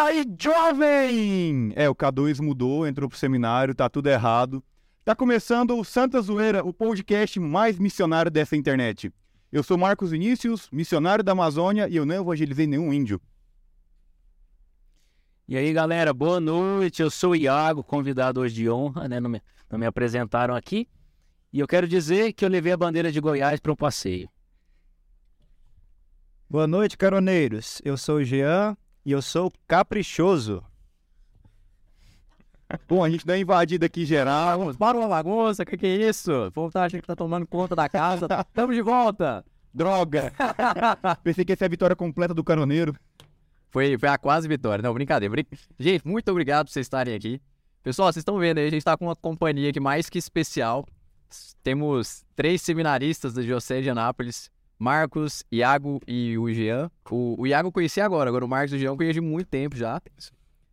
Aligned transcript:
aí, 0.00 0.24
jovem! 0.38 1.72
É, 1.76 1.88
o 1.88 1.94
K2 1.94 2.40
mudou, 2.40 2.86
entrou 2.86 3.08
pro 3.08 3.18
seminário, 3.18 3.74
tá 3.74 3.88
tudo 3.88 4.08
errado. 4.08 4.62
Tá 5.04 5.14
começando 5.14 5.78
o 5.78 5.84
Santa 5.84 6.20
Zoeira, 6.20 6.64
o 6.64 6.72
podcast 6.72 7.38
mais 7.38 7.78
missionário 7.78 8.30
dessa 8.30 8.56
internet. 8.56 9.12
Eu 9.52 9.62
sou 9.62 9.76
Marcos 9.76 10.10
Vinícius, 10.10 10.68
missionário 10.70 11.24
da 11.24 11.32
Amazônia, 11.32 11.88
e 11.88 11.96
eu 11.96 12.06
não 12.06 12.14
evangelizei 12.14 12.66
nenhum 12.66 12.92
índio. 12.92 13.20
E 15.48 15.56
aí, 15.56 15.72
galera, 15.72 16.14
boa 16.14 16.38
noite. 16.38 17.02
Eu 17.02 17.10
sou 17.10 17.32
o 17.32 17.36
Iago, 17.36 17.82
convidado 17.82 18.40
hoje 18.40 18.54
de 18.54 18.70
honra, 18.70 19.08
né? 19.08 19.18
Não 19.18 19.28
me, 19.28 19.42
não 19.68 19.78
me 19.78 19.86
apresentaram 19.86 20.54
aqui. 20.54 20.88
E 21.52 21.58
eu 21.58 21.66
quero 21.66 21.88
dizer 21.88 22.32
que 22.32 22.44
eu 22.44 22.48
levei 22.48 22.72
a 22.72 22.76
bandeira 22.76 23.10
de 23.10 23.20
Goiás 23.20 23.58
para 23.58 23.72
um 23.72 23.76
passeio. 23.76 24.30
Boa 26.48 26.66
noite, 26.66 26.96
caroneiros. 26.96 27.82
Eu 27.84 27.96
sou 27.96 28.16
o 28.16 28.24
Jean 28.24 28.76
e 29.04 29.12
eu 29.12 29.22
sou 29.22 29.52
caprichoso. 29.66 30.62
Bom, 32.88 33.04
a 33.04 33.10
gente 33.10 33.26
dá 33.26 33.32
uma 33.32 33.38
invadida 33.38 33.86
aqui 33.86 34.04
geral. 34.04 34.74
Para 34.74 34.98
uma 34.98 35.08
bagunça, 35.08 35.64
que 35.64 35.76
que 35.76 35.86
é 35.86 36.08
isso? 36.08 36.32
O 36.46 36.52
povo 36.52 36.72
tá 36.72 36.84
achando 36.84 37.00
que 37.00 37.06
tá 37.06 37.16
tomando 37.16 37.46
conta 37.46 37.74
da 37.74 37.88
casa. 37.88 38.28
Tamo 38.54 38.72
de 38.72 38.82
volta. 38.82 39.44
Droga! 39.72 40.32
Pensei 41.22 41.44
que 41.44 41.52
essa 41.52 41.64
é 41.64 41.66
a 41.66 41.70
vitória 41.70 41.96
completa 41.96 42.34
do 42.34 42.44
caroneiro. 42.44 42.94
Foi, 43.70 43.96
foi 43.98 44.08
a 44.08 44.18
quase 44.18 44.46
vitória. 44.48 44.82
Não, 44.82 44.92
brincadeira. 44.94 45.30
Brin... 45.30 45.46
Gente, 45.78 46.06
muito 46.06 46.30
obrigado 46.30 46.66
por 46.66 46.72
vocês 46.72 46.86
estarem 46.86 47.14
aqui. 47.14 47.40
Pessoal, 47.82 48.12
vocês 48.12 48.20
estão 48.20 48.38
vendo 48.38 48.58
aí, 48.58 48.66
a 48.66 48.70
gente 48.70 48.84
tá 48.84 48.96
com 48.96 49.06
uma 49.06 49.16
companhia 49.16 49.70
aqui 49.70 49.80
mais 49.80 50.10
que 50.10 50.18
especial. 50.18 50.86
Temos 51.62 52.24
três 52.36 52.60
seminaristas 52.60 53.32
da 53.32 53.42
Diocese 53.42 53.82
de 53.82 53.90
Anápolis. 53.90 54.50
Marcos, 54.80 55.44
Iago 55.52 56.00
e 56.08 56.38
o 56.38 56.52
Jean. 56.52 56.90
O, 57.10 57.42
o 57.42 57.46
Iago 57.46 57.68
eu 57.68 57.72
conheci 57.72 58.00
agora, 58.00 58.30
agora 58.30 58.44
o 58.44 58.48
Marcos 58.48 58.72
e 58.72 58.76
o 58.76 58.78
Jean 58.78 58.88
eu 58.88 58.96
conheci 58.96 59.18
há 59.18 59.22
muito 59.22 59.46
tempo 59.46 59.76
já. 59.76 60.00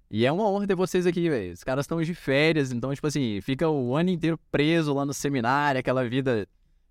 E 0.10 0.26
é 0.26 0.32
uma 0.32 0.50
honra 0.50 0.66
ter 0.66 0.76
vocês 0.76 1.06
aqui, 1.06 1.30
velho. 1.30 1.54
Os 1.54 1.64
caras 1.64 1.84
estão 1.84 2.02
de 2.02 2.16
férias, 2.16 2.72
então, 2.72 2.94
tipo 2.96 3.06
assim, 3.06 3.42
fica 3.42 3.70
o 3.70 3.96
ano 3.96 4.10
inteiro 4.10 4.40
preso 4.50 4.94
lá 4.94 5.06
no 5.06 5.14
seminário, 5.14 5.80
aquela 5.80 6.08
vida 6.08 6.48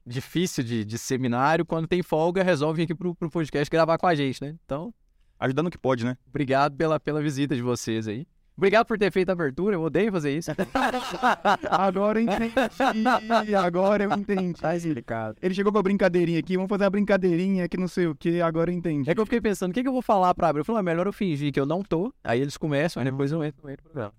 difícil 0.07 0.63
de, 0.63 0.85
de 0.85 0.99
seminário. 0.99 1.65
Quando 1.65 1.89
tem 1.89 2.03
folga, 2.03 2.43
resolve 2.43 2.77
vir 2.77 2.83
aqui 2.85 2.95
pro, 2.95 3.15
pro 3.15 3.31
podcast 3.31 3.71
gravar 3.71 3.97
com 3.97 4.07
a 4.07 4.15
gente, 4.15 4.45
né? 4.45 4.55
Então, 4.65 4.93
Ajudando 5.39 5.67
o 5.67 5.71
que 5.71 5.79
pode, 5.79 6.05
né? 6.05 6.17
obrigado 6.27 6.77
pela, 6.77 6.99
pela 6.99 7.21
visita 7.21 7.55
de 7.55 7.61
vocês 7.61 8.09
aí. 8.09 8.27
Obrigado 8.57 8.87
por 8.87 8.99
ter 8.99 9.13
feito 9.13 9.29
a 9.29 9.33
abertura, 9.33 9.77
eu 9.77 9.83
odeio 9.83 10.11
fazer 10.11 10.35
isso. 10.35 10.51
Agora 11.71 12.19
eu 12.19 12.25
entendi. 12.25 13.55
Agora 13.55 14.05
eu 14.05 14.13
entendi. 14.13 14.59
Tá 14.59 14.75
explicado. 14.75 15.37
Ele 15.43 15.55
chegou 15.55 15.71
com 15.71 15.79
a 15.79 15.83
brincadeirinha 15.83 16.39
aqui, 16.39 16.57
vamos 16.57 16.69
fazer 16.69 16.85
uma 16.85 16.91
brincadeirinha 16.91 17.69
que 17.69 17.77
não 17.77 17.87
sei 17.87 18.07
o 18.07 18.15
que, 18.15 18.41
agora 18.41 18.71
eu 18.71 18.75
entendi. 18.75 19.11
É 19.11 19.15
que 19.15 19.21
eu 19.21 19.27
fiquei 19.27 19.41
pensando, 19.41 19.73
o 19.73 19.75
que, 19.75 19.83
que 19.83 19.89
eu 19.89 19.93
vou 19.93 20.01
falar 20.01 20.35
pra 20.35 20.49
abrir? 20.49 20.61
Eu 20.61 20.65
falei, 20.65 20.81
ah, 20.81 20.83
melhor 20.83 21.07
eu 21.07 21.13
fingir 21.13 21.53
que 21.53 21.61
eu 21.61 21.67
não 21.67 21.83
tô. 21.83 22.13
Aí 22.25 22.41
eles 22.41 22.57
começam, 22.57 23.03
aí 23.03 23.11
depois 23.11 23.31
eu 23.31 23.45
entro 23.45 23.61
no 23.63 23.67
meio 23.67 23.77
do 23.77 23.83
programa. 23.83 24.13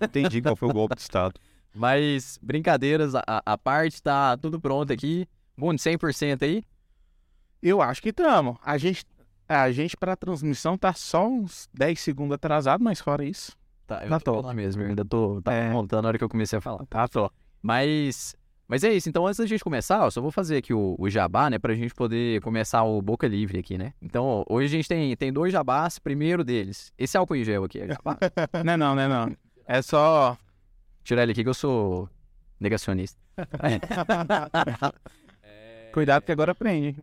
Entendi 0.00 0.40
qual 0.40 0.54
foi 0.54 0.68
o 0.68 0.72
golpe 0.72 0.94
de 0.94 1.02
Estado. 1.02 1.40
Mas, 1.74 2.38
brincadeiras, 2.40 3.14
a, 3.16 3.24
a 3.44 3.58
parte 3.58 4.00
tá 4.00 4.36
tudo 4.36 4.60
pronto 4.60 4.92
aqui. 4.92 5.26
Bom, 5.56 5.72
100% 5.72 6.42
aí. 6.42 6.62
Eu 7.60 7.82
acho 7.82 8.00
que 8.00 8.10
estamos. 8.10 8.56
A 8.62 8.78
gente, 8.78 9.04
a 9.48 9.70
gente 9.72 9.96
para 9.96 10.14
transmissão 10.14 10.78
tá 10.78 10.92
só 10.92 11.26
uns 11.26 11.68
10 11.74 11.98
segundos 11.98 12.34
atrasado, 12.34 12.84
mas 12.84 13.00
fora 13.00 13.24
isso, 13.24 13.52
Tá, 13.86 14.02
eu 14.04 14.08
Tá 14.10 14.20
tô 14.20 14.40
lá 14.40 14.54
mesmo, 14.54 14.82
eu 14.82 14.88
ainda 14.88 15.04
tô 15.04 15.40
tá 15.42 15.52
É. 15.52 15.70
montando 15.70 16.02
na 16.02 16.08
hora 16.08 16.18
que 16.18 16.24
eu 16.24 16.28
comecei 16.28 16.58
a 16.58 16.62
falar. 16.62 16.84
tá 16.86 17.06
só. 17.12 17.30
Mas, 17.62 18.34
mas 18.66 18.82
é 18.84 18.92
isso. 18.92 19.08
Então, 19.08 19.26
antes 19.26 19.38
da 19.38 19.46
gente 19.46 19.62
começar, 19.62 20.04
eu 20.04 20.10
só 20.10 20.20
vou 20.22 20.30
fazer 20.30 20.56
aqui 20.58 20.72
o, 20.72 20.96
o 20.98 21.10
jabá, 21.10 21.50
né? 21.50 21.58
Pra 21.58 21.74
gente 21.74 21.94
poder 21.94 22.40
começar 22.42 22.82
o 22.82 23.00
Boca 23.02 23.26
Livre 23.26 23.58
aqui, 23.58 23.76
né? 23.76 23.92
Então, 24.00 24.44
hoje 24.48 24.66
a 24.66 24.76
gente 24.78 24.88
tem, 24.88 25.14
tem 25.16 25.32
dois 25.32 25.52
jabás. 25.52 25.98
Primeiro 25.98 26.42
deles, 26.44 26.92
esse 26.98 27.16
álcool 27.16 27.36
em 27.36 27.44
gel 27.44 27.64
aqui 27.64 27.80
é 27.80 27.88
jabá. 27.88 28.16
Não 28.64 28.72
é 28.72 28.76
não, 28.76 28.94
não 28.94 29.02
é 29.02 29.08
não. 29.08 29.36
É 29.66 29.82
só. 29.82 30.36
Tirar 31.02 31.22
ele 31.24 31.32
aqui 31.32 31.42
que 31.42 31.48
eu 31.50 31.54
sou 31.54 32.08
negacionista. 32.58 33.20
Cuidado 35.92 36.22
que 36.24 36.32
agora 36.32 36.54
prende. 36.54 36.96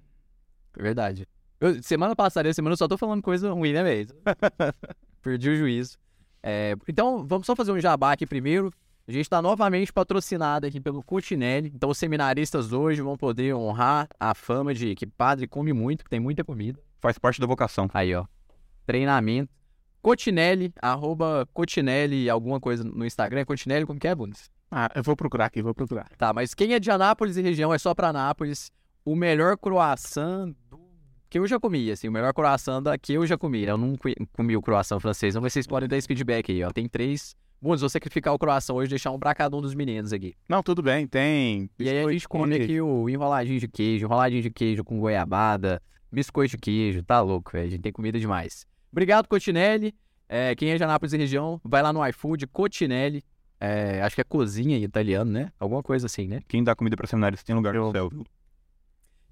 É 0.77 0.81
verdade. 0.81 1.27
Eu- 1.59 1.81
semana 1.83 2.15
passada, 2.15 2.51
semana 2.53 2.73
eu 2.73 2.77
só 2.77 2.87
tô 2.87 2.97
falando 2.97 3.21
coisa 3.21 3.51
ruim, 3.51 3.73
né, 3.73 3.83
mesmo? 3.83 4.17
Perdi 5.21 5.49
o 5.49 5.55
juízo. 5.55 5.97
É, 6.43 6.75
então, 6.87 7.25
vamos 7.25 7.45
só 7.45 7.55
fazer 7.55 7.71
um 7.71 7.79
jabá 7.79 8.13
aqui 8.13 8.25
primeiro. 8.25 8.71
A 9.07 9.11
gente 9.11 9.23
está 9.23 9.41
novamente 9.41 9.91
patrocinado 9.91 10.67
aqui 10.67 10.79
pelo 10.79 11.03
Cotinelli. 11.03 11.71
Então, 11.75 11.89
os 11.89 11.97
seminaristas 11.97 12.71
hoje 12.71 13.01
vão 13.01 13.17
poder 13.17 13.53
honrar 13.53 14.07
a 14.19 14.33
fama 14.33 14.73
de 14.73 14.95
que 14.95 15.05
padre 15.05 15.47
come 15.47 15.73
muito, 15.73 16.03
que 16.03 16.09
tem 16.09 16.19
muita 16.19 16.43
comida. 16.43 16.79
Faz 16.99 17.17
parte 17.17 17.41
da 17.41 17.47
vocação. 17.47 17.89
Aí, 17.93 18.13
ó. 18.13 18.25
Treinamento. 18.85 19.51
Cotinelli, 20.01 20.73
arroba 20.81 21.47
Cotinelli, 21.53 22.29
alguma 22.29 22.59
coisa 22.59 22.83
no 22.83 23.05
Instagram. 23.05 23.45
Cotinelli, 23.45 23.85
como 23.85 23.99
que 23.99 24.07
é, 24.07 24.15
Bundes? 24.15 24.49
Ah, 24.69 24.89
eu 24.95 25.03
vou 25.03 25.15
procurar 25.15 25.45
aqui, 25.45 25.61
vou 25.61 25.75
procurar. 25.75 26.09
Tá, 26.17 26.33
mas 26.33 26.53
quem 26.53 26.73
é 26.73 26.79
de 26.79 26.89
Anápolis 26.89 27.37
e 27.37 27.41
região 27.41 27.73
é 27.73 27.77
só 27.77 27.93
pra 27.93 28.09
Anápolis. 28.09 28.71
O 29.03 29.15
melhor 29.15 29.57
croissant. 29.57 30.55
Que 31.31 31.39
eu 31.39 31.47
já 31.47 31.57
comi, 31.57 31.89
assim, 31.89 32.09
o 32.09 32.11
melhor 32.11 32.33
croissant 32.33 32.83
da... 32.83 32.97
que 32.97 33.13
eu 33.13 33.25
já 33.25 33.37
comi. 33.37 33.63
Eu 33.63 33.77
não 33.77 33.95
co- 33.95 34.09
comi 34.33 34.57
o 34.57 34.61
croissant 34.61 34.99
francês, 34.99 35.33
não, 35.33 35.41
mas 35.41 35.53
vocês 35.53 35.65
podem 35.65 35.87
dar 35.87 35.95
esse 35.95 36.05
feedback 36.05 36.51
aí, 36.51 36.61
ó. 36.61 36.69
Tem 36.71 36.89
três. 36.89 37.33
Bom, 37.61 37.75
vou 37.77 37.89
sacrificar 37.89 38.33
o 38.33 38.37
croissant 38.37 38.75
hoje 38.75 38.87
e 38.87 38.89
deixar 38.89 39.11
um 39.11 39.17
pra 39.19 39.33
cada 39.33 39.55
um 39.55 39.61
dos 39.61 39.73
meninos 39.73 40.11
aqui. 40.11 40.35
Não, 40.49 40.61
tudo 40.61 40.81
bem, 40.83 41.07
tem. 41.07 41.69
E 41.79 41.89
aí 41.89 42.03
a 42.03 42.11
gente 42.11 42.27
come 42.27 42.55
aqui 42.55 42.81
o 42.81 43.07
enroladinho 43.09 43.59
de 43.59 43.67
queijo, 43.67 44.05
enroladinho 44.05 44.41
de 44.41 44.49
queijo 44.49 44.83
com 44.83 44.99
goiabada, 44.99 45.81
biscoito 46.11 46.51
de 46.51 46.57
queijo, 46.57 47.01
tá 47.01 47.21
louco, 47.21 47.51
velho. 47.53 47.67
A 47.67 47.69
gente 47.69 47.81
tem 47.81 47.93
comida 47.93 48.19
demais. 48.19 48.65
Obrigado, 48.91 49.27
Cotinelli. 49.27 49.95
É, 50.27 50.53
quem 50.53 50.71
é 50.71 50.75
de 50.75 50.83
Anápolis 50.83 51.13
e 51.13 51.17
região, 51.17 51.61
vai 51.63 51.81
lá 51.81 51.93
no 51.93 52.05
iFood, 52.07 52.45
Cotinelli. 52.47 53.23
É, 53.57 54.01
acho 54.01 54.15
que 54.15 54.21
é 54.21 54.23
cozinha 54.25 54.75
em 54.77 54.83
italiano, 54.83 55.31
né? 55.31 55.51
Alguma 55.59 55.81
coisa 55.83 56.07
assim, 56.07 56.27
né? 56.27 56.41
Quem 56.47 56.63
dá 56.63 56.75
comida 56.75 56.97
pra 56.97 57.07
seminários 57.07 57.43
tem 57.43 57.55
lugar 57.55 57.73
no 57.73 57.91
céu, 57.91 58.09
viu? 58.09 58.25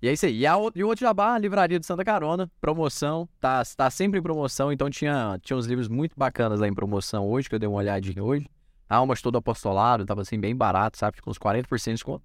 E 0.02 0.08
é 0.08 0.14
isso 0.14 0.26
aí. 0.26 0.40
E, 0.40 0.48
a, 0.48 0.56
e 0.76 0.84
o 0.84 0.88
outro 0.88 1.06
jabá, 1.06 1.34
a 1.34 1.38
Livraria 1.38 1.80
de 1.80 1.86
Santa 1.86 2.06
Carona, 2.06 2.50
promoção, 2.62 3.28
tá, 3.40 3.62
tá 3.76 3.90
sempre 3.90 4.20
em 4.20 4.24
promoção, 4.24 4.72
então 4.72 4.90
tinha, 4.90 5.38
tinha 5.42 5.58
uns 5.58 5.66
livros 5.66 5.88
muito 5.88 6.14
bacanas 6.18 6.60
lá 6.60 6.68
em 6.68 6.74
promoção 6.74 7.28
hoje, 7.28 7.50
que 7.50 7.56
eu 7.56 7.60
dei 7.60 7.68
uma 7.68 7.78
olhadinha 7.78 8.24
hoje. 8.24 8.48
Almas 8.90 9.22
todo 9.22 9.38
apostolado, 9.38 10.06
tava 10.06 10.22
assim 10.22 10.40
bem 10.40 10.56
barato, 10.56 10.98
sabe? 10.98 11.22
Com 11.22 11.30
uns 11.30 11.38
40% 11.38 11.84
de 11.84 11.92
desconto. 11.94 12.24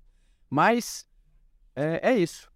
Mas 0.48 1.04
é, 1.74 2.10
é 2.10 2.16
isso. 2.16 2.48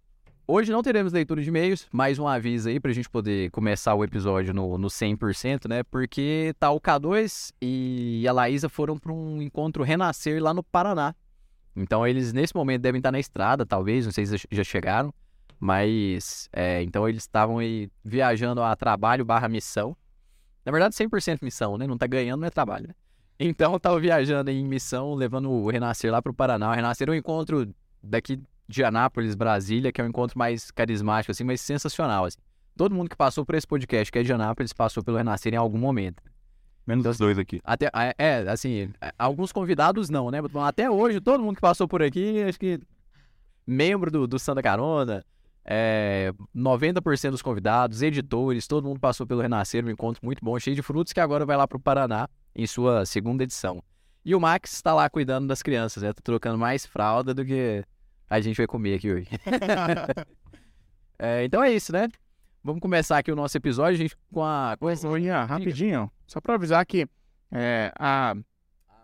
Hoje 0.47 0.71
não 0.71 0.81
teremos 0.81 1.13
leitura 1.13 1.43
de 1.43 1.49
e-mails, 1.49 1.87
mais 1.91 2.17
um 2.17 2.27
aviso 2.27 2.69
aí 2.69 2.79
pra 2.79 2.91
gente 2.91 3.07
poder 3.07 3.51
começar 3.51 3.93
o 3.93 4.03
episódio 4.03 4.51
no, 4.51 4.79
no 4.79 4.87
100%, 4.87 5.69
né? 5.69 5.83
Porque 5.83 6.55
tá 6.59 6.71
o 6.71 6.81
K2 6.81 7.51
e 7.61 8.25
a 8.27 8.31
Laísa 8.31 8.67
foram 8.67 8.97
para 8.97 9.13
um 9.13 9.39
encontro 9.43 9.83
Renascer 9.83 10.41
lá 10.41 10.51
no 10.51 10.63
Paraná. 10.63 11.13
Então 11.75 12.05
eles 12.05 12.33
nesse 12.33 12.55
momento 12.55 12.81
devem 12.81 12.99
estar 12.99 13.11
na 13.11 13.19
estrada, 13.19 13.65
talvez, 13.65 14.05
não 14.05 14.11
sei 14.11 14.25
se 14.25 14.37
já 14.51 14.63
chegaram, 14.63 15.13
mas 15.59 16.49
é, 16.53 16.81
então 16.83 17.07
eles 17.07 17.23
estavam 17.23 17.59
aí 17.59 17.89
viajando 18.03 18.61
a 18.61 18.75
trabalho 18.75 19.25
barra 19.25 19.47
missão. 19.47 19.95
Na 20.65 20.71
verdade, 20.71 20.95
100% 20.95 21.39
missão, 21.41 21.77
né? 21.77 21.87
Não 21.87 21.97
tá 21.97 22.07
ganhando, 22.07 22.41
não 22.41 22.47
é 22.47 22.49
trabalho, 22.49 22.87
né? 22.87 22.93
Então 23.39 23.79
tava 23.79 23.99
viajando 23.99 24.51
em 24.51 24.65
missão, 24.65 25.13
levando 25.15 25.49
o 25.49 25.69
Renascer 25.69 26.11
lá 26.11 26.21
pro 26.21 26.33
Paraná. 26.33 26.69
O 26.69 26.73
Renascer 26.73 27.07
é 27.07 27.11
um 27.11 27.15
encontro 27.15 27.73
daqui 28.03 28.41
de 28.67 28.83
Anápolis, 28.83 29.33
Brasília, 29.33 29.91
que 29.91 29.99
é 29.99 30.03
um 30.03 30.07
encontro 30.07 30.37
mais 30.37 30.69
carismático, 30.71 31.31
assim, 31.31 31.43
mas 31.43 31.61
sensacional, 31.61 32.25
assim. 32.25 32.37
Todo 32.75 32.93
mundo 32.93 33.09
que 33.09 33.15
passou 33.15 33.45
por 33.45 33.55
esse 33.55 33.65
podcast, 33.65 34.11
que 34.11 34.19
é 34.19 34.23
de 34.23 34.31
Anápolis, 34.31 34.73
passou 34.73 35.03
pelo 35.03 35.17
Renascer 35.17 35.53
em 35.53 35.57
algum 35.57 35.77
momento. 35.77 36.21
Menos 36.89 37.05
os 37.05 37.19
dois 37.19 37.37
aqui. 37.37 37.61
Até, 37.63 37.91
é, 38.17 38.39
assim, 38.49 38.89
alguns 39.15 39.51
convidados 39.51 40.09
não, 40.09 40.31
né? 40.31 40.39
Até 40.65 40.89
hoje, 40.89 41.21
todo 41.21 41.43
mundo 41.43 41.53
que 41.53 41.61
passou 41.61 41.87
por 41.87 42.01
aqui, 42.01 42.41
acho 42.41 42.59
que 42.59 42.79
membro 43.65 44.09
do, 44.09 44.25
do 44.25 44.39
Santa 44.39 44.63
Carona, 44.63 45.23
é, 45.63 46.33
90% 46.55 47.29
dos 47.29 47.43
convidados, 47.43 48.01
editores, 48.01 48.65
todo 48.65 48.87
mundo 48.87 48.99
passou 48.99 49.27
pelo 49.27 49.39
Renascer, 49.39 49.85
um 49.85 49.91
encontro 49.91 50.19
muito 50.25 50.43
bom, 50.43 50.57
cheio 50.57 50.75
de 50.75 50.81
frutos, 50.81 51.13
que 51.13 51.19
agora 51.19 51.45
vai 51.45 51.55
lá 51.55 51.67
pro 51.67 51.79
Paraná 51.79 52.27
em 52.55 52.65
sua 52.65 53.05
segunda 53.05 53.43
edição. 53.43 53.83
E 54.25 54.33
o 54.33 54.39
Max 54.39 54.73
está 54.73 54.91
lá 54.91 55.07
cuidando 55.11 55.45
das 55.45 55.61
crianças, 55.61 56.01
né? 56.01 56.11
Tá 56.11 56.21
trocando 56.23 56.57
mais 56.57 56.87
fralda 56.87 57.35
do 57.35 57.45
que 57.45 57.83
a 58.27 58.41
gente 58.41 58.57
vai 58.57 58.65
comer 58.65 58.95
aqui 58.95 59.13
hoje. 59.13 59.27
É, 61.21 61.43
então 61.43 61.61
é 61.61 61.69
isso, 61.69 61.91
né? 61.91 62.07
Vamos 62.61 62.81
começar 62.81 63.17
aqui 63.17 63.31
o 63.31 63.35
nosso 63.35 63.55
episódio, 63.55 63.97
gente, 63.97 64.17
com 64.33 64.43
a... 64.43 64.77
Ian, 65.17 65.45
rapidinho, 65.45 66.11
só 66.27 66.41
pra 66.41 66.55
avisar 66.55 66.85
que 66.85 67.07
é, 67.49 67.91
a 67.97 68.35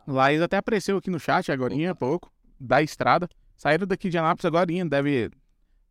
Laís 0.05 0.41
até 0.41 0.57
apareceu 0.57 0.97
aqui 0.97 1.09
no 1.09 1.19
chat 1.19 1.51
agora 1.51 1.73
há 1.89 1.95
pouco, 1.95 2.31
da 2.59 2.81
estrada. 2.81 3.29
Saíram 3.55 3.87
daqui 3.87 4.09
de 4.09 4.17
Anápolis 4.17 4.45
agora, 4.45 4.65
deve, 4.89 5.31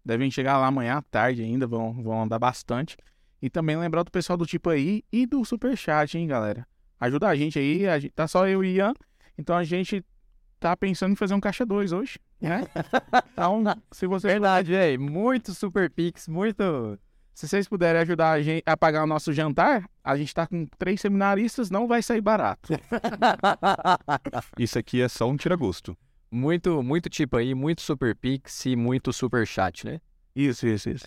devem 0.05 0.31
chegar 0.31 0.59
lá 0.59 0.67
amanhã 0.67 0.99
à 0.99 1.03
tarde 1.03 1.43
ainda, 1.43 1.67
vão, 1.67 2.03
vão 2.03 2.23
andar 2.23 2.39
bastante. 2.39 2.99
E 3.41 3.49
também 3.49 3.77
lembrar 3.77 4.03
do 4.03 4.11
pessoal 4.11 4.37
do 4.37 4.47
tipo 4.47 4.69
aí 4.69 5.03
e 5.11 5.27
do 5.27 5.43
Superchat, 5.45 6.19
hein, 6.19 6.27
galera. 6.27 6.67
Ajuda 7.01 7.29
a 7.29 7.35
gente 7.35 7.59
aí, 7.59 7.89
a 7.89 7.99
gente, 7.99 8.13
tá 8.13 8.29
só 8.29 8.47
eu 8.47 8.63
e 8.63 8.77
Ian. 8.77 8.93
Então 9.39 9.57
a 9.57 9.65
gente 9.65 10.05
tá 10.61 10.77
pensando 10.77 11.13
em 11.13 11.17
fazer 11.17 11.35
um 11.35 11.41
caixa 11.41 11.65
2 11.65 11.93
hoje, 11.93 12.19
né? 12.41 12.63
Então, 13.33 13.65
se 13.91 14.07
vocês, 14.07 14.33
Verdade, 14.33 14.71
velho. 14.71 15.01
Muito 15.01 15.53
Super 15.53 15.91
Pix, 15.91 16.29
muito. 16.29 16.99
Se 17.35 17.49
vocês 17.49 17.67
puderem 17.69 18.01
ajudar 18.03 18.31
a 18.31 18.41
gente 18.41 18.63
a 18.65 18.77
pagar 18.77 19.03
o 19.03 19.07
nosso 19.07 19.33
jantar, 19.33 19.85
a 20.05 20.17
gente 20.17 20.33
tá 20.33 20.47
com 20.47 20.67
três 20.79 21.01
seminaristas, 21.01 21.69
não 21.69 21.89
vai 21.89 22.01
sair 22.01 22.21
barato. 22.21 22.73
Isso 24.57 24.79
aqui 24.79 25.03
é 25.03 25.09
só 25.09 25.29
um 25.29 25.37
tira-gosto. 25.37 25.97
muito, 26.31 26.83
muito 26.83 27.11
tipo 27.11 27.37
aí, 27.37 27.53
muito 27.53 27.83
Super 27.83 28.15
Pix 28.15 28.67
e 28.67 28.77
muito 28.77 29.13
Super 29.13 29.45
Chat, 29.47 29.85
né? 29.85 30.01
Isso, 30.35 30.67
isso, 30.67 30.91
isso. 30.91 31.07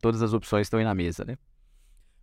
Todas 0.00 0.20
as 0.20 0.32
opções 0.32 0.66
estão 0.66 0.80
aí 0.80 0.84
na 0.84 0.94
mesa, 0.94 1.24
né? 1.24 1.36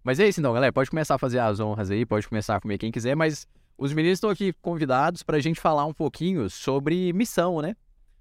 Mas 0.04 0.20
é 0.20 0.28
isso 0.28 0.40
então, 0.40 0.54
galera. 0.54 0.72
Pode 0.72 0.90
começar 0.90 1.16
a 1.16 1.18
fazer 1.18 1.40
as 1.40 1.60
honras 1.60 1.90
aí, 1.90 2.06
pode 2.06 2.28
começar 2.28 2.58
a 2.58 2.60
comer 2.62 2.78
quem 2.78 2.92
quiser, 2.92 3.16
mas 3.16 3.48
os 3.78 3.94
meninos 3.94 4.18
estão 4.18 4.30
aqui 4.30 4.54
convidados 4.62 5.24
pra 5.24 5.40
gente 5.40 5.62
falar 5.62 5.86
um 5.86 5.94
pouquinho 5.94 6.50
sobre 6.50 7.14
missão, 7.14 7.62
né? 7.62 7.76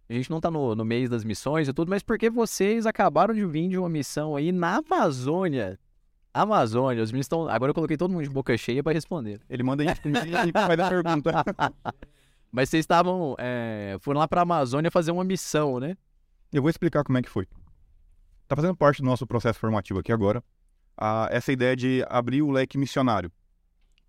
A 0.09 0.13
gente 0.15 0.31
não 0.31 0.41
tá 0.41 0.51
no, 0.51 0.75
no 0.75 0.85
mês 0.85 1.11
das 1.11 1.23
missões 1.25 1.69
e 1.69 1.73
tudo, 1.73 1.91
mas 1.91 2.03
porque 2.03 2.31
vocês 2.31 2.87
acabaram 2.87 3.35
de 3.35 3.45
vir 3.45 3.69
de 3.69 3.77
uma 3.79 3.89
missão 3.89 4.35
aí 4.37 4.51
na 4.53 4.77
Amazônia. 4.79 5.79
Amazônia, 6.33 7.03
os 7.03 7.11
meninos 7.11 7.25
estão. 7.25 7.49
Agora 7.49 7.71
eu 7.71 7.75
coloquei 7.75 7.97
todo 7.97 8.11
mundo 8.11 8.23
de 8.25 8.31
boca 8.31 8.57
cheia 8.57 8.83
pra 8.83 8.93
responder. 8.93 9.41
Ele 9.51 9.63
manda 9.63 9.83
a 9.83 9.87
gente 9.87 10.01
e 10.09 10.57
a 10.57 10.67
vai 10.67 10.77
dar 10.77 10.89
pergunta. 10.89 11.33
Mas 12.51 12.71
vocês 12.71 12.83
estavam. 12.83 13.35
é, 13.39 13.97
foram 14.01 14.21
lá 14.21 14.29
pra 14.29 14.43
Amazônia 14.43 14.91
fazer 14.91 15.11
uma 15.11 15.25
missão, 15.25 15.79
né? 15.79 15.97
Eu 16.53 16.63
vou 16.63 16.71
explicar 16.71 17.05
como 17.05 17.19
é 17.19 17.23
que 17.23 17.29
foi. 17.29 17.47
Tá 18.47 18.57
fazendo 18.57 18.75
parte 18.77 19.03
do 19.03 19.05
nosso 19.07 19.27
processo 19.27 19.59
formativo 19.59 19.99
aqui 20.01 20.11
agora, 20.11 20.43
a- 20.97 21.29
essa 21.31 21.53
ideia 21.53 21.77
de 21.77 22.03
abrir 22.09 22.41
o 22.41 22.51
leque 22.51 22.79
missionário. 22.79 23.31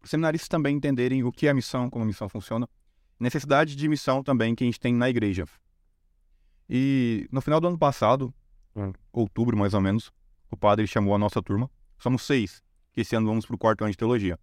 Os 0.02 0.10
seminaristas 0.10 0.48
também 0.48 0.78
entenderem 0.78 1.24
o 1.26 1.32
que 1.32 1.48
é 1.48 1.50
a 1.50 1.54
missão, 1.54 1.90
como 1.90 2.06
a 2.06 2.08
missão 2.08 2.30
funciona, 2.30 2.70
necessidade 3.20 3.76
de 3.76 3.90
missão 3.90 4.24
também 4.24 4.56
que 4.56 4.64
a 4.64 4.68
gente 4.68 4.80
tem 4.80 4.94
na 4.94 5.10
igreja. 5.10 5.44
E 6.70 7.28
no 7.32 7.42
final 7.42 7.60
do 7.60 7.68
ano 7.68 7.78
passado, 7.78 8.34
Hum. 8.76 8.94
outubro 9.12 9.58
mais 9.58 9.74
ou 9.74 9.82
menos, 9.82 10.12
o 10.52 10.56
padre 10.56 10.86
chamou 10.86 11.16
a 11.16 11.18
nossa 11.18 11.42
turma, 11.42 11.70
somos 11.98 12.22
seis, 12.22 12.62
que 12.94 13.02
esse 13.02 13.16
ano 13.16 13.28
vamos 13.28 13.46
para 13.46 13.56
o 13.56 13.58
quarto 13.58 13.84
ano 13.84 13.92
de 13.92 13.98
teologia, 13.98 14.40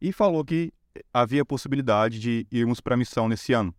e 0.00 0.12
falou 0.12 0.44
que 0.44 0.72
havia 1.12 1.44
possibilidade 1.44 2.18
de 2.18 2.46
irmos 2.50 2.80
para 2.80 2.94
a 2.94 2.96
missão 2.96 3.28
nesse 3.28 3.52
ano. 3.52 3.74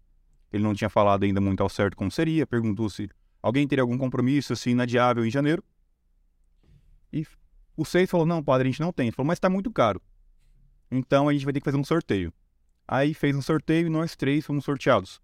Ele 0.51 0.63
não 0.63 0.73
tinha 0.73 0.89
falado 0.89 1.23
ainda 1.23 1.41
muito 1.41 1.61
ao 1.61 1.69
certo 1.69 1.97
como 1.97 2.11
seria, 2.11 2.47
perguntou 2.47 2.89
se 2.89 3.09
alguém 3.41 3.67
teria 3.67 3.81
algum 3.81 3.97
compromisso 3.97 4.53
assim 4.53 4.71
inadiável 4.71 5.25
em 5.25 5.29
janeiro. 5.29 5.63
E 7.11 7.25
o 7.75 7.83
seis 7.85 8.09
falou: 8.09 8.25
Não, 8.25 8.43
padre, 8.43 8.67
a 8.67 8.71
gente 8.71 8.79
não 8.79 8.91
tem. 8.93 9.07
Ele 9.07 9.15
falou: 9.15 9.27
Mas 9.27 9.37
está 9.37 9.49
muito 9.49 9.71
caro. 9.71 10.01
Então 10.89 11.27
a 11.27 11.33
gente 11.33 11.43
vai 11.43 11.53
ter 11.53 11.59
que 11.59 11.65
fazer 11.65 11.77
um 11.77 11.83
sorteio. 11.83 12.33
Aí 12.87 13.13
fez 13.13 13.35
um 13.35 13.41
sorteio 13.41 13.87
e 13.87 13.89
nós 13.89 14.15
três 14.15 14.45
fomos 14.45 14.63
sorteados. 14.63 15.21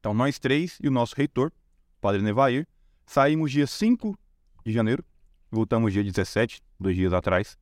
Então 0.00 0.14
nós 0.14 0.38
três 0.38 0.78
e 0.82 0.88
o 0.88 0.90
nosso 0.90 1.14
reitor, 1.16 1.48
o 1.48 2.00
padre 2.00 2.22
Nevair, 2.22 2.66
saímos 3.06 3.50
dia 3.50 3.66
5 3.66 4.18
de 4.64 4.72
janeiro, 4.72 5.04
voltamos 5.50 5.92
dia 5.92 6.04
17, 6.04 6.60
dois 6.78 6.96
dias 6.96 7.12
atrás, 7.12 7.56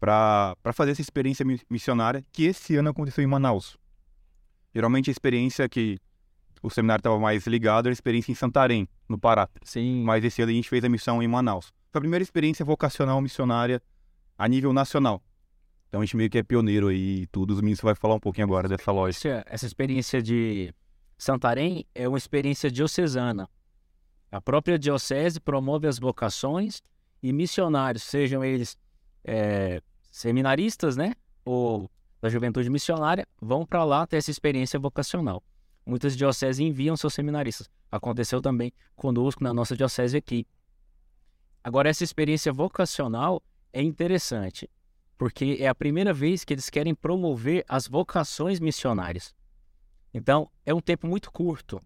para 0.00 0.56
fazer 0.72 0.92
essa 0.92 1.00
experiência 1.00 1.44
mi- 1.44 1.60
missionária 1.70 2.24
que 2.32 2.44
esse 2.44 2.74
ano 2.76 2.90
aconteceu 2.90 3.22
em 3.22 3.26
Manaus. 3.26 3.76
Geralmente 4.74 5.10
a 5.10 5.12
experiência 5.12 5.68
que 5.68 5.98
o 6.62 6.70
seminário 6.70 7.00
estava 7.00 7.18
mais 7.18 7.46
ligado 7.46 7.86
era 7.86 7.92
a 7.92 7.92
experiência 7.92 8.32
em 8.32 8.34
Santarém, 8.34 8.88
no 9.08 9.18
Pará. 9.18 9.48
Sim. 9.62 10.02
Mas 10.04 10.24
esse 10.24 10.40
ano 10.42 10.50
a 10.50 10.54
gente 10.54 10.68
fez 10.68 10.82
a 10.84 10.88
missão 10.88 11.22
em 11.22 11.28
Manaus. 11.28 11.72
Foi 11.90 11.98
a 11.98 12.00
primeira 12.00 12.22
experiência 12.22 12.64
vocacional 12.64 13.20
missionária 13.20 13.82
a 14.38 14.48
nível 14.48 14.72
nacional. 14.72 15.22
Então 15.88 16.00
a 16.00 16.04
gente 16.04 16.16
meio 16.16 16.30
que 16.30 16.38
é 16.38 16.42
pioneiro 16.42 16.88
aí 16.88 17.22
e 17.22 17.26
tudo. 17.26 17.52
Os 17.52 17.60
meninos 17.60 17.80
vai 17.80 17.94
falar 17.94 18.14
um 18.14 18.20
pouquinho 18.20 18.46
agora 18.46 18.66
dessa 18.66 18.90
loja. 18.90 19.44
Essa 19.46 19.66
experiência 19.66 20.22
de 20.22 20.72
Santarém 21.22 21.86
é 21.94 22.08
uma 22.08 22.18
experiência 22.18 22.68
diocesana. 22.68 23.48
A 24.28 24.40
própria 24.40 24.76
diocese 24.76 25.38
promove 25.38 25.86
as 25.86 25.96
vocações 25.96 26.82
e 27.22 27.32
missionários, 27.32 28.02
sejam 28.02 28.44
eles 28.44 28.76
eh, 29.22 29.80
seminaristas, 30.10 30.96
né? 30.96 31.14
Ou 31.44 31.88
da 32.20 32.28
juventude 32.28 32.68
missionária, 32.68 33.24
vão 33.40 33.64
para 33.64 33.84
lá 33.84 34.04
ter 34.04 34.16
essa 34.16 34.32
experiência 34.32 34.80
vocacional. 34.80 35.40
Muitas 35.86 36.16
dioceses 36.16 36.58
enviam 36.58 36.96
seus 36.96 37.14
seminaristas. 37.14 37.70
Aconteceu 37.88 38.42
também 38.42 38.72
conosco 38.96 39.44
na 39.44 39.54
nossa 39.54 39.76
diocese 39.76 40.16
aqui. 40.16 40.44
Agora, 41.62 41.88
essa 41.88 42.02
experiência 42.02 42.52
vocacional 42.52 43.40
é 43.72 43.80
interessante, 43.80 44.68
porque 45.16 45.58
é 45.60 45.68
a 45.68 45.74
primeira 45.74 46.12
vez 46.12 46.44
que 46.44 46.52
eles 46.52 46.68
querem 46.68 46.96
promover 46.96 47.64
as 47.68 47.86
vocações 47.86 48.58
missionárias. 48.58 49.32
Então, 50.12 50.50
é 50.64 50.74
um 50.74 50.80
tempo 50.80 51.06
muito 51.06 51.30
curto. 51.30 51.80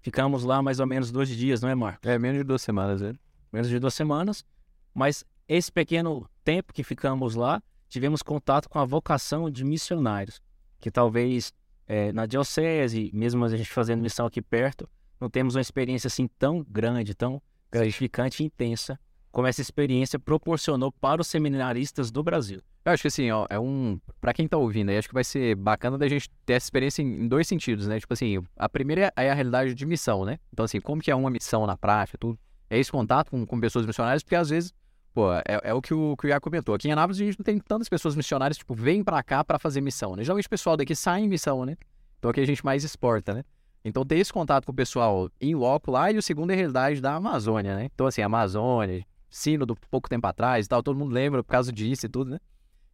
Ficamos 0.00 0.44
lá 0.44 0.60
mais 0.60 0.80
ou 0.80 0.86
menos 0.86 1.10
dois 1.10 1.28
dias, 1.28 1.62
não 1.62 1.68
é, 1.68 1.74
Marco? 1.74 2.06
É 2.08 2.18
menos 2.18 2.38
de 2.38 2.44
duas 2.44 2.62
semanas, 2.62 3.00
né? 3.00 3.14
Menos 3.52 3.68
de 3.68 3.78
duas 3.78 3.94
semanas. 3.94 4.44
Mas 4.92 5.24
esse 5.48 5.70
pequeno 5.70 6.28
tempo 6.44 6.72
que 6.72 6.82
ficamos 6.82 7.34
lá, 7.34 7.62
tivemos 7.88 8.22
contato 8.22 8.68
com 8.68 8.78
a 8.78 8.84
vocação 8.84 9.50
de 9.50 9.64
missionários, 9.64 10.40
que 10.80 10.90
talvez 10.90 11.52
eh, 11.86 12.12
na 12.12 12.26
diocese, 12.26 13.10
mesmo 13.14 13.44
a 13.44 13.48
gente 13.48 13.70
fazendo 13.70 14.02
missão 14.02 14.26
aqui 14.26 14.42
perto, 14.42 14.88
não 15.20 15.30
temos 15.30 15.54
uma 15.54 15.60
experiência 15.60 16.08
assim 16.08 16.26
tão 16.38 16.64
grande, 16.68 17.14
tão 17.14 17.40
gratificante 17.70 18.42
e 18.42 18.46
intensa 18.46 18.98
como 19.32 19.46
essa 19.46 19.62
experiência 19.62 20.18
proporcionou 20.18 20.92
para 20.92 21.22
os 21.22 21.26
seminaristas 21.26 22.10
do 22.10 22.22
Brasil. 22.22 22.60
Eu 22.84 22.92
acho 22.92 23.02
que 23.02 23.08
assim, 23.08 23.30
ó, 23.30 23.46
é 23.48 23.58
um. 23.58 23.98
Pra 24.20 24.34
quem 24.34 24.46
tá 24.46 24.56
ouvindo 24.56 24.90
aí, 24.90 24.98
acho 24.98 25.08
que 25.08 25.14
vai 25.14 25.24
ser 25.24 25.54
bacana 25.56 25.96
da 25.96 26.06
gente 26.06 26.28
ter 26.44 26.54
essa 26.54 26.66
experiência 26.66 27.00
em, 27.00 27.26
dois 27.26 27.48
sentidos, 27.48 27.86
né? 27.86 27.98
Tipo 27.98 28.12
assim, 28.12 28.42
a 28.56 28.68
primeira 28.68 29.12
é 29.16 29.30
a 29.30 29.34
realidade 29.34 29.74
de 29.74 29.86
missão, 29.86 30.24
né? 30.24 30.38
Então, 30.52 30.64
assim, 30.64 30.80
como 30.80 31.00
que 31.00 31.10
é 31.10 31.14
uma 31.14 31.30
missão 31.30 31.66
na 31.66 31.76
prática, 31.76 32.18
tudo. 32.18 32.38
É 32.68 32.78
esse 32.78 32.90
contato 32.90 33.30
com, 33.30 33.46
com 33.46 33.60
pessoas 33.60 33.86
missionárias, 33.86 34.22
porque 34.22 34.34
às 34.34 34.50
vezes, 34.50 34.72
pô, 35.14 35.32
é, 35.32 35.60
é 35.62 35.74
o 35.74 35.80
que 35.80 35.94
o, 35.94 36.16
que 36.16 36.26
o 36.32 36.40
comentou. 36.40 36.74
Aqui 36.74 36.88
em 36.88 36.92
Anápolis 36.92 37.20
a 37.20 37.24
gente 37.24 37.38
não 37.38 37.44
tem 37.44 37.58
tantas 37.58 37.88
pessoas 37.88 38.16
missionárias, 38.16 38.58
tipo, 38.58 38.74
vêm 38.74 39.04
pra 39.04 39.22
cá 39.22 39.44
pra 39.44 39.58
fazer 39.58 39.80
missão, 39.80 40.16
né? 40.16 40.24
Geralmente 40.24 40.46
o 40.46 40.50
pessoal 40.50 40.76
daqui 40.76 40.94
sai 40.94 41.22
em 41.22 41.28
missão, 41.28 41.64
né? 41.64 41.76
Então 42.18 42.30
aqui 42.30 42.40
a 42.40 42.46
gente 42.46 42.64
mais 42.64 42.82
exporta, 42.82 43.32
né? 43.32 43.44
Então 43.84 44.04
ter 44.04 44.16
esse 44.16 44.32
contato 44.32 44.64
com 44.64 44.72
o 44.72 44.74
pessoal 44.74 45.28
em 45.40 45.54
loco 45.54 45.90
lá, 45.90 46.10
e 46.10 46.18
o 46.18 46.22
segundo 46.22 46.50
é 46.50 46.54
a 46.54 46.56
realidade 46.56 47.00
da 47.00 47.14
Amazônia, 47.14 47.76
né? 47.76 47.90
Então, 47.92 48.06
assim, 48.06 48.22
Amazônia, 48.22 49.04
sino 49.32 49.64
do 49.64 49.74
pouco 49.90 50.08
tempo 50.10 50.26
atrás 50.26 50.66
e 50.66 50.68
tal, 50.68 50.82
todo 50.82 50.98
mundo 50.98 51.12
lembra 51.12 51.42
por 51.42 51.50
causa 51.50 51.72
disso 51.72 52.04
e 52.04 52.08
tudo, 52.08 52.30
né? 52.30 52.38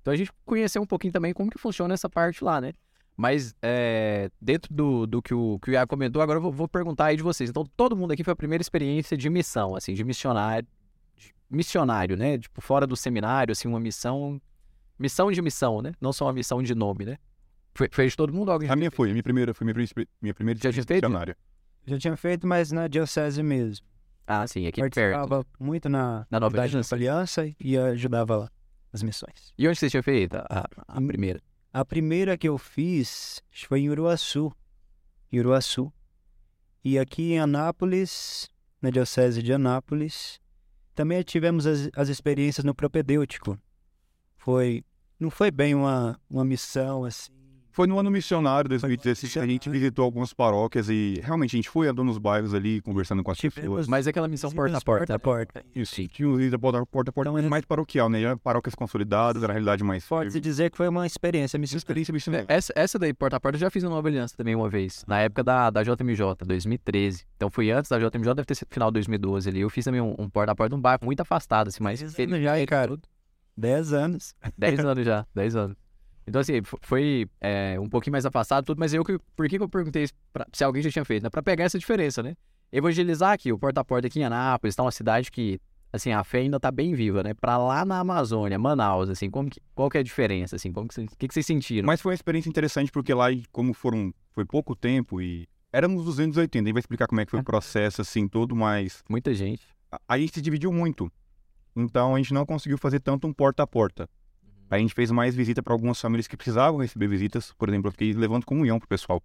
Então 0.00 0.14
a 0.14 0.16
gente 0.16 0.30
conheceu 0.46 0.80
um 0.80 0.86
pouquinho 0.86 1.12
também 1.12 1.34
como 1.34 1.50
que 1.50 1.58
funciona 1.58 1.92
essa 1.92 2.08
parte 2.08 2.44
lá, 2.44 2.60
né? 2.60 2.72
Mas 3.16 3.56
é, 3.60 4.30
dentro 4.40 4.72
do, 4.72 5.04
do 5.04 5.20
que, 5.20 5.34
o, 5.34 5.58
que 5.58 5.70
o 5.70 5.72
Iago 5.72 5.90
comentou, 5.90 6.22
agora 6.22 6.38
eu 6.38 6.42
vou, 6.42 6.52
vou 6.52 6.68
perguntar 6.68 7.06
aí 7.06 7.16
de 7.16 7.22
vocês. 7.24 7.50
Então, 7.50 7.66
todo 7.76 7.96
mundo 7.96 8.12
aqui 8.12 8.22
foi 8.22 8.32
a 8.32 8.36
primeira 8.36 8.62
experiência 8.62 9.16
de 9.16 9.28
missão, 9.28 9.74
assim, 9.74 9.92
de 9.92 10.04
missionário, 10.04 10.68
de 11.16 11.34
missionário, 11.50 12.16
né? 12.16 12.38
Tipo, 12.38 12.60
fora 12.60 12.86
do 12.86 12.94
seminário, 12.94 13.50
assim, 13.50 13.66
uma 13.66 13.80
missão, 13.80 14.40
missão 14.96 15.32
de 15.32 15.42
missão, 15.42 15.82
né? 15.82 15.92
Não 16.00 16.12
só 16.12 16.26
uma 16.26 16.32
missão 16.32 16.62
de 16.62 16.76
nome, 16.76 17.04
né? 17.04 17.16
Foi, 17.74 17.88
foi 17.90 18.06
de 18.06 18.16
todo 18.16 18.32
mundo? 18.32 18.52
Alguém 18.52 18.70
A 18.70 18.76
minha 18.76 18.90
foi, 18.92 19.08
a 19.08 19.12
minha 19.12 19.22
primeira, 19.24 19.52
foi 19.52 19.64
minha 19.64 19.74
primeira, 19.74 20.08
minha 20.22 20.34
primeira 20.34 20.60
Já 20.62 20.70
tinha 20.70 20.84
feito? 20.84 21.04
missionária. 21.04 21.36
Já 21.84 21.98
tinha 21.98 22.16
feito, 22.16 22.46
mas 22.46 22.70
na 22.70 22.86
diocese 22.86 23.42
mesmo. 23.42 23.84
Ah, 24.30 24.46
sim, 24.46 24.66
aqui 24.66 24.80
perto. 24.80 24.94
Participava 24.94 25.46
muito 25.58 25.88
na 25.88 26.26
Na 26.30 26.38
Nova 26.38 26.60
Aliança. 26.60 26.94
Aliança 26.94 27.50
e 27.58 27.78
ajudava 27.78 28.36
lá 28.36 28.50
nas 28.92 29.02
missões. 29.02 29.54
E 29.56 29.66
onde 29.66 29.78
você 29.78 29.88
tinha 29.88 30.02
feito 30.02 30.34
a, 30.36 30.66
a- 30.86 31.00
Em- 31.00 31.06
primeira? 31.06 31.40
A 31.72 31.82
primeira 31.84 32.36
que 32.36 32.46
eu 32.48 32.58
fiz 32.58 33.42
foi 33.66 33.80
em 33.80 33.88
Uruaçu. 33.90 34.52
Uruaçu. 35.32 35.90
E 36.84 36.98
aqui 36.98 37.32
em 37.32 37.38
Anápolis, 37.38 38.48
na 38.82 38.90
Diocese 38.90 39.42
de 39.42 39.52
Anápolis, 39.52 40.38
também 40.94 41.22
tivemos 41.22 41.66
as, 41.66 41.88
as 41.94 42.08
experiências 42.08 42.64
no 42.64 42.74
propedêutico. 42.74 43.58
Foi. 44.36 44.84
Não 45.18 45.30
foi 45.30 45.50
bem 45.50 45.74
uma, 45.74 46.18
uma 46.30 46.44
missão 46.44 47.04
assim. 47.04 47.32
Foi 47.78 47.86
no 47.86 47.96
ano 47.96 48.10
missionário 48.10 48.68
2016 48.70 49.32
que 49.34 49.38
a 49.38 49.46
gente 49.46 49.70
visitou 49.70 50.04
algumas 50.04 50.32
paróquias 50.32 50.88
e 50.88 51.20
realmente 51.22 51.54
a 51.54 51.58
gente 51.58 51.68
foi 51.68 51.86
andando 51.86 52.06
nos 52.06 52.18
bairros 52.18 52.52
ali, 52.52 52.80
conversando 52.80 53.22
com 53.22 53.30
as 53.30 53.38
Tivemos- 53.38 53.60
pessoas. 53.60 53.86
Mas 53.86 54.08
é 54.08 54.10
aquela 54.10 54.26
missão 54.26 54.50
porta 54.50 54.78
a 54.78 54.80
porta. 54.80 55.16
Porta 55.20 55.54
a 55.54 55.60
porta. 55.60 55.64
Isso, 55.76 56.08
tinha 56.08 56.28
um 56.28 56.36
líder 56.36 56.58
porta 56.58 56.80
a 56.80 56.84
porta, 56.84 57.12
porta, 57.12 57.30
mas 57.30 57.44
mais 57.44 57.64
paroquial, 57.64 58.08
né? 58.08 58.34
Paróquias 58.42 58.74
consolidadas, 58.74 59.44
era 59.44 59.52
a 59.52 59.54
realidade 59.54 59.84
mais 59.84 60.04
Pode-se 60.04 60.40
dizer 60.40 60.72
que 60.72 60.76
foi 60.76 60.88
uma 60.88 61.06
experiência 61.06 61.56
missionária. 61.56 61.78
experiência 61.78 62.12
missionária. 62.12 62.46
Essa, 62.48 62.72
essa 62.74 62.98
daí, 62.98 63.14
porta 63.14 63.36
a 63.36 63.40
porta, 63.40 63.54
eu 63.54 63.60
já 63.60 63.70
fiz 63.70 63.84
na 63.84 63.90
Nova 63.90 64.08
Aliança 64.08 64.36
também 64.36 64.56
uma 64.56 64.68
vez, 64.68 65.04
na 65.06 65.20
época 65.20 65.44
da, 65.44 65.70
da 65.70 65.84
JMJ, 65.84 66.34
2013. 66.44 67.26
Então 67.36 67.48
foi 67.48 67.70
antes 67.70 67.88
da 67.88 67.96
JMJ, 68.00 68.34
deve 68.34 68.44
ter 68.44 68.56
sido 68.56 68.70
final 68.72 68.90
de 68.90 68.94
2012 68.94 69.50
ali. 69.50 69.60
Eu 69.60 69.70
fiz 69.70 69.84
também 69.84 70.00
um, 70.00 70.16
um 70.18 70.28
porta 70.28 70.50
a 70.50 70.54
porta 70.56 70.74
num 70.74 70.82
bairro 70.82 70.98
muito 71.04 71.20
afastado, 71.20 71.68
assim, 71.68 71.80
mas 71.80 72.00
Dez 72.00 72.18
anos 72.18 72.42
já, 72.42 72.58
hein, 72.58 72.66
cara? 72.66 72.98
Dez 73.56 73.92
anos. 73.92 74.34
10 74.58 74.80
anos 74.80 75.06
já, 75.06 75.24
10 75.32 75.54
anos. 75.54 75.87
Então, 76.28 76.40
assim, 76.40 76.62
fo- 76.62 76.78
foi 76.82 77.28
é, 77.40 77.78
um 77.80 77.88
pouquinho 77.88 78.12
mais 78.12 78.24
afastado, 78.26 78.64
tudo, 78.64 78.78
mas 78.78 78.92
eu 78.94 79.04
que. 79.04 79.18
Por 79.36 79.48
que, 79.48 79.56
que 79.56 79.62
eu 79.62 79.68
perguntei 79.68 80.06
pra- 80.32 80.46
se 80.52 80.62
alguém 80.62 80.82
já 80.82 80.90
tinha 80.90 81.04
feito? 81.04 81.22
Né? 81.22 81.30
Pra 81.30 81.42
pegar 81.42 81.64
essa 81.64 81.78
diferença, 81.78 82.22
né? 82.22 82.34
Evangelizar 82.70 83.32
aqui, 83.32 83.52
o 83.52 83.58
porta 83.58 83.80
a 83.80 83.84
porta 83.84 84.06
aqui 84.06 84.20
em 84.20 84.24
Anápolis, 84.24 84.74
tá 84.76 84.82
uma 84.82 84.90
cidade 84.92 85.30
que 85.30 85.58
assim, 85.90 86.12
a 86.12 86.22
fé 86.22 86.40
ainda 86.40 86.60
tá 86.60 86.70
bem 86.70 86.94
viva, 86.94 87.22
né? 87.22 87.32
Pra 87.32 87.56
lá 87.56 87.82
na 87.84 87.98
Amazônia, 87.98 88.58
Manaus, 88.58 89.08
assim, 89.08 89.30
como 89.30 89.48
que, 89.48 89.58
qual 89.74 89.88
que 89.88 89.96
é 89.96 90.00
a 90.00 90.04
diferença, 90.04 90.54
assim? 90.56 90.70
Como 90.70 90.86
que 90.86 91.00
o 91.00 91.06
que, 91.16 91.26
que 91.28 91.32
vocês 91.32 91.46
sentiram? 91.46 91.86
Mas 91.86 92.00
foi 92.02 92.10
uma 92.10 92.14
experiência 92.14 92.48
interessante 92.50 92.92
porque 92.92 93.14
lá, 93.14 93.28
como 93.50 93.72
foram, 93.72 94.12
foi 94.32 94.44
pouco 94.44 94.76
tempo 94.76 95.18
e 95.22 95.48
éramos 95.72 96.04
280, 96.04 96.58
a 96.58 96.66
gente 96.66 96.72
vai 96.74 96.80
explicar 96.80 97.06
como 97.06 97.22
é 97.22 97.24
que 97.24 97.30
foi 97.30 97.40
o 97.40 97.44
processo, 97.44 98.02
assim, 98.02 98.28
todo, 98.28 98.54
mas 98.54 99.02
Muita 99.08 99.32
gente. 99.32 99.62
a- 99.90 99.98
a 100.06 100.18
gente 100.18 100.34
se 100.34 100.42
dividiu 100.42 100.70
muito. 100.70 101.10
Então 101.74 102.14
a 102.14 102.18
gente 102.18 102.34
não 102.34 102.44
conseguiu 102.44 102.76
fazer 102.76 103.00
tanto 103.00 103.26
um 103.26 103.32
porta 103.32 103.62
a 103.62 103.66
porta. 103.66 104.10
A 104.70 104.78
gente 104.78 104.94
fez 104.94 105.10
mais 105.10 105.34
visita 105.34 105.62
para 105.62 105.72
algumas 105.72 106.00
famílias 106.00 106.26
que 106.26 106.36
precisavam 106.36 106.80
receber 106.80 107.08
visitas. 107.08 107.52
Por 107.56 107.68
exemplo, 107.68 107.88
eu 107.88 107.92
fiquei 107.92 108.12
levando 108.12 108.44
comunhão 108.44 108.78
pro 108.78 108.88
pessoal. 108.88 109.22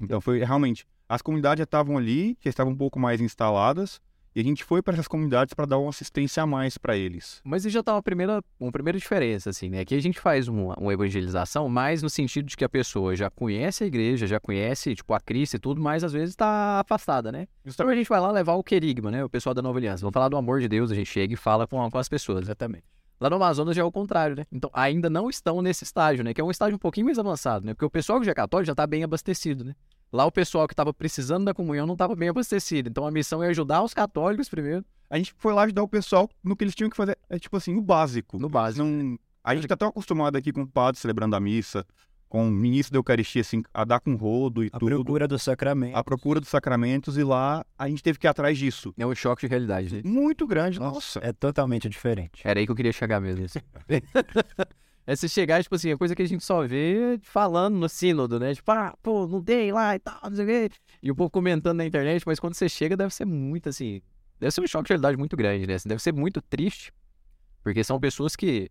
Então 0.00 0.20
foi 0.20 0.42
realmente. 0.42 0.86
As 1.08 1.22
comunidades 1.22 1.58
já 1.58 1.64
estavam 1.64 1.96
ali, 1.96 2.36
já 2.40 2.50
estavam 2.50 2.72
um 2.72 2.76
pouco 2.76 2.98
mais 2.98 3.20
instaladas, 3.20 4.00
e 4.36 4.40
a 4.40 4.42
gente 4.42 4.64
foi 4.64 4.82
para 4.82 4.92
essas 4.92 5.08
comunidades 5.08 5.54
para 5.54 5.64
dar 5.64 5.78
uma 5.78 5.88
assistência 5.88 6.42
a 6.42 6.46
mais 6.46 6.76
para 6.76 6.94
eles. 6.94 7.40
Mas 7.42 7.64
isso 7.64 7.72
já 7.72 7.82
tá 7.82 7.94
uma 7.94 8.02
primeira, 8.02 8.42
uma 8.60 8.70
primeira 8.70 8.98
diferença, 8.98 9.48
assim, 9.48 9.70
né? 9.70 9.80
Aqui 9.80 9.94
a 9.94 10.02
gente 10.02 10.20
faz 10.20 10.46
uma, 10.46 10.74
uma 10.74 10.92
evangelização 10.92 11.68
mais 11.70 12.02
no 12.02 12.10
sentido 12.10 12.44
de 12.44 12.54
que 12.54 12.62
a 12.62 12.68
pessoa 12.68 13.16
já 13.16 13.30
conhece 13.30 13.84
a 13.84 13.86
igreja, 13.86 14.26
já 14.26 14.38
conhece, 14.38 14.94
tipo, 14.94 15.14
a 15.14 15.20
Cristo 15.20 15.54
e 15.54 15.58
tudo, 15.58 15.80
mas 15.80 16.04
às 16.04 16.12
vezes 16.12 16.36
tá 16.36 16.80
afastada, 16.80 17.32
né? 17.32 17.48
Então 17.64 17.88
a 17.88 17.94
gente 17.94 18.08
vai 18.08 18.20
lá 18.20 18.30
levar 18.30 18.54
o 18.54 18.62
querigma, 18.62 19.10
né? 19.10 19.24
O 19.24 19.30
pessoal 19.30 19.54
da 19.54 19.62
Nova 19.62 19.78
Aliança. 19.78 20.02
Vamos 20.02 20.12
falar 20.12 20.28
do 20.28 20.36
amor 20.36 20.60
de 20.60 20.68
Deus, 20.68 20.90
a 20.90 20.94
gente 20.94 21.08
chega 21.08 21.32
e 21.32 21.36
fala 21.36 21.66
com, 21.66 21.90
com 21.90 21.98
as 21.98 22.08
pessoas. 22.08 22.42
Exatamente. 22.42 22.84
Lá 23.18 23.30
no 23.30 23.36
Amazonas 23.36 23.74
já 23.74 23.82
é 23.82 23.84
o 23.84 23.92
contrário, 23.92 24.36
né? 24.36 24.44
Então 24.52 24.70
ainda 24.72 25.08
não 25.08 25.30
estão 25.30 25.62
nesse 25.62 25.84
estágio, 25.84 26.22
né? 26.22 26.34
Que 26.34 26.40
é 26.40 26.44
um 26.44 26.50
estágio 26.50 26.76
um 26.76 26.78
pouquinho 26.78 27.06
mais 27.06 27.18
avançado, 27.18 27.64
né? 27.64 27.72
Porque 27.72 27.84
o 27.84 27.90
pessoal 27.90 28.18
que 28.20 28.26
já 28.26 28.32
é 28.32 28.34
católico 28.34 28.66
já 28.66 28.74
tá 28.74 28.86
bem 28.86 29.02
abastecido, 29.02 29.64
né? 29.64 29.74
Lá 30.12 30.24
o 30.24 30.32
pessoal 30.32 30.68
que 30.68 30.74
estava 30.74 30.92
precisando 30.92 31.44
da 31.44 31.54
comunhão 31.54 31.86
não 31.86 31.94
estava 31.94 32.14
bem 32.14 32.28
abastecido. 32.28 32.88
Então 32.88 33.06
a 33.06 33.10
missão 33.10 33.42
é 33.42 33.48
ajudar 33.48 33.82
os 33.82 33.94
católicos 33.94 34.48
primeiro. 34.48 34.84
A 35.08 35.16
gente 35.16 35.34
foi 35.38 35.52
lá 35.52 35.62
ajudar 35.62 35.82
o 35.82 35.88
pessoal 35.88 36.28
no 36.42 36.56
que 36.56 36.64
eles 36.64 36.74
tinham 36.74 36.90
que 36.90 36.96
fazer. 36.96 37.18
É 37.28 37.38
tipo 37.38 37.56
assim, 37.56 37.76
o 37.76 37.82
básico. 37.82 38.38
No 38.38 38.48
básico. 38.48 38.84
Não... 38.84 39.18
A 39.42 39.54
gente 39.54 39.66
tá 39.68 39.76
tão 39.76 39.88
acostumado 39.88 40.36
aqui 40.36 40.52
com 40.52 40.62
o 40.62 40.66
padre 40.66 41.00
celebrando 41.00 41.36
a 41.36 41.40
missa, 41.40 41.86
com 42.28 42.48
o 42.48 42.50
ministro 42.50 42.92
da 42.92 42.98
Eucaristia, 42.98 43.40
assim, 43.40 43.62
a 43.72 43.84
dar 43.84 44.00
com 44.00 44.14
rodo 44.14 44.64
e 44.64 44.68
A 44.72 44.78
tudo. 44.78 44.88
procura 44.88 45.28
do 45.28 45.38
sacramento. 45.38 45.96
A 45.96 46.02
procura 46.02 46.40
dos 46.40 46.48
sacramentos, 46.48 47.16
e 47.16 47.22
lá 47.22 47.64
a 47.78 47.88
gente 47.88 48.02
teve 48.02 48.18
que 48.18 48.26
ir 48.26 48.28
atrás 48.28 48.58
disso. 48.58 48.92
É 48.98 49.06
um 49.06 49.14
choque 49.14 49.46
de 49.46 49.50
realidade, 49.50 49.94
né? 49.94 50.02
Muito 50.04 50.46
grande, 50.46 50.78
nossa. 50.78 51.20
É 51.22 51.32
totalmente 51.32 51.88
diferente. 51.88 52.42
Era 52.44 52.58
aí 52.58 52.66
que 52.66 52.72
eu 52.72 52.76
queria 52.76 52.92
chegar 52.92 53.20
mesmo. 53.20 53.46
é 55.06 55.16
se 55.16 55.28
chegar, 55.28 55.62
tipo 55.62 55.74
assim, 55.76 55.92
a 55.92 55.96
coisa 55.96 56.16
que 56.16 56.22
a 56.22 56.26
gente 56.26 56.44
só 56.44 56.66
vê 56.66 57.18
falando 57.22 57.76
no 57.76 57.88
sínodo, 57.88 58.40
né? 58.40 58.54
Tipo, 58.54 58.72
ah, 58.72 58.94
pô, 59.02 59.26
não 59.26 59.42
tem 59.42 59.70
lá 59.72 59.94
e 59.94 59.98
tal, 60.00 60.18
não 60.24 60.34
sei 60.34 60.44
o 60.44 60.48
quê. 60.48 60.70
E 61.02 61.10
o 61.10 61.14
povo 61.14 61.30
comentando 61.30 61.76
na 61.76 61.86
internet, 61.86 62.24
mas 62.26 62.40
quando 62.40 62.54
você 62.54 62.68
chega 62.68 62.96
deve 62.96 63.14
ser 63.14 63.24
muito 63.24 63.68
assim. 63.68 64.02
Deve 64.40 64.50
ser 64.50 64.60
um 64.60 64.66
choque 64.66 64.84
de 64.88 64.92
realidade 64.92 65.16
muito 65.16 65.36
grande, 65.36 65.66
né? 65.66 65.74
Assim, 65.74 65.88
deve 65.88 66.02
ser 66.02 66.12
muito 66.12 66.42
triste. 66.42 66.92
Porque 67.62 67.82
são 67.82 67.98
pessoas 67.98 68.36
que 68.36 68.70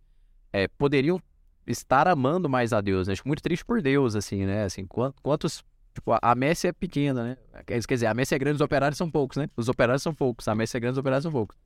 é, 0.53 0.67
poderiam 0.67 1.19
estar 1.67 2.07
amando 2.07 2.47
mais 2.49 2.73
a 2.73 2.81
Deus, 2.81 3.07
né? 3.07 3.13
Acho 3.13 3.23
muito 3.27 3.41
triste 3.41 3.65
por 3.65 3.81
Deus, 3.81 4.15
assim, 4.15 4.45
né? 4.45 4.63
Assim, 4.63 4.85
quan- 4.85 5.13
quantos. 5.21 5.63
Tipo, 5.93 6.11
a- 6.21 6.35
messe 6.35 6.67
é 6.67 6.73
pequena, 6.73 7.23
né? 7.23 7.37
Quer 7.65 7.81
quer 7.85 7.93
dizer, 7.95 8.07
a 8.07 8.13
messe 8.13 8.35
é 8.35 8.39
grande, 8.39 8.55
os 8.55 8.61
operários 8.61 8.97
são 8.97 9.09
poucos, 9.09 9.37
né? 9.37 9.49
Os 9.55 9.69
operários 9.69 10.03
são 10.03 10.13
poucos, 10.13 10.47
a 10.47 10.53
messe 10.55 10.75
é 10.75 10.79
grande, 10.79 10.93
os 10.93 10.97
operários 10.97 11.23
são 11.23 11.31
poucos. 11.31 11.57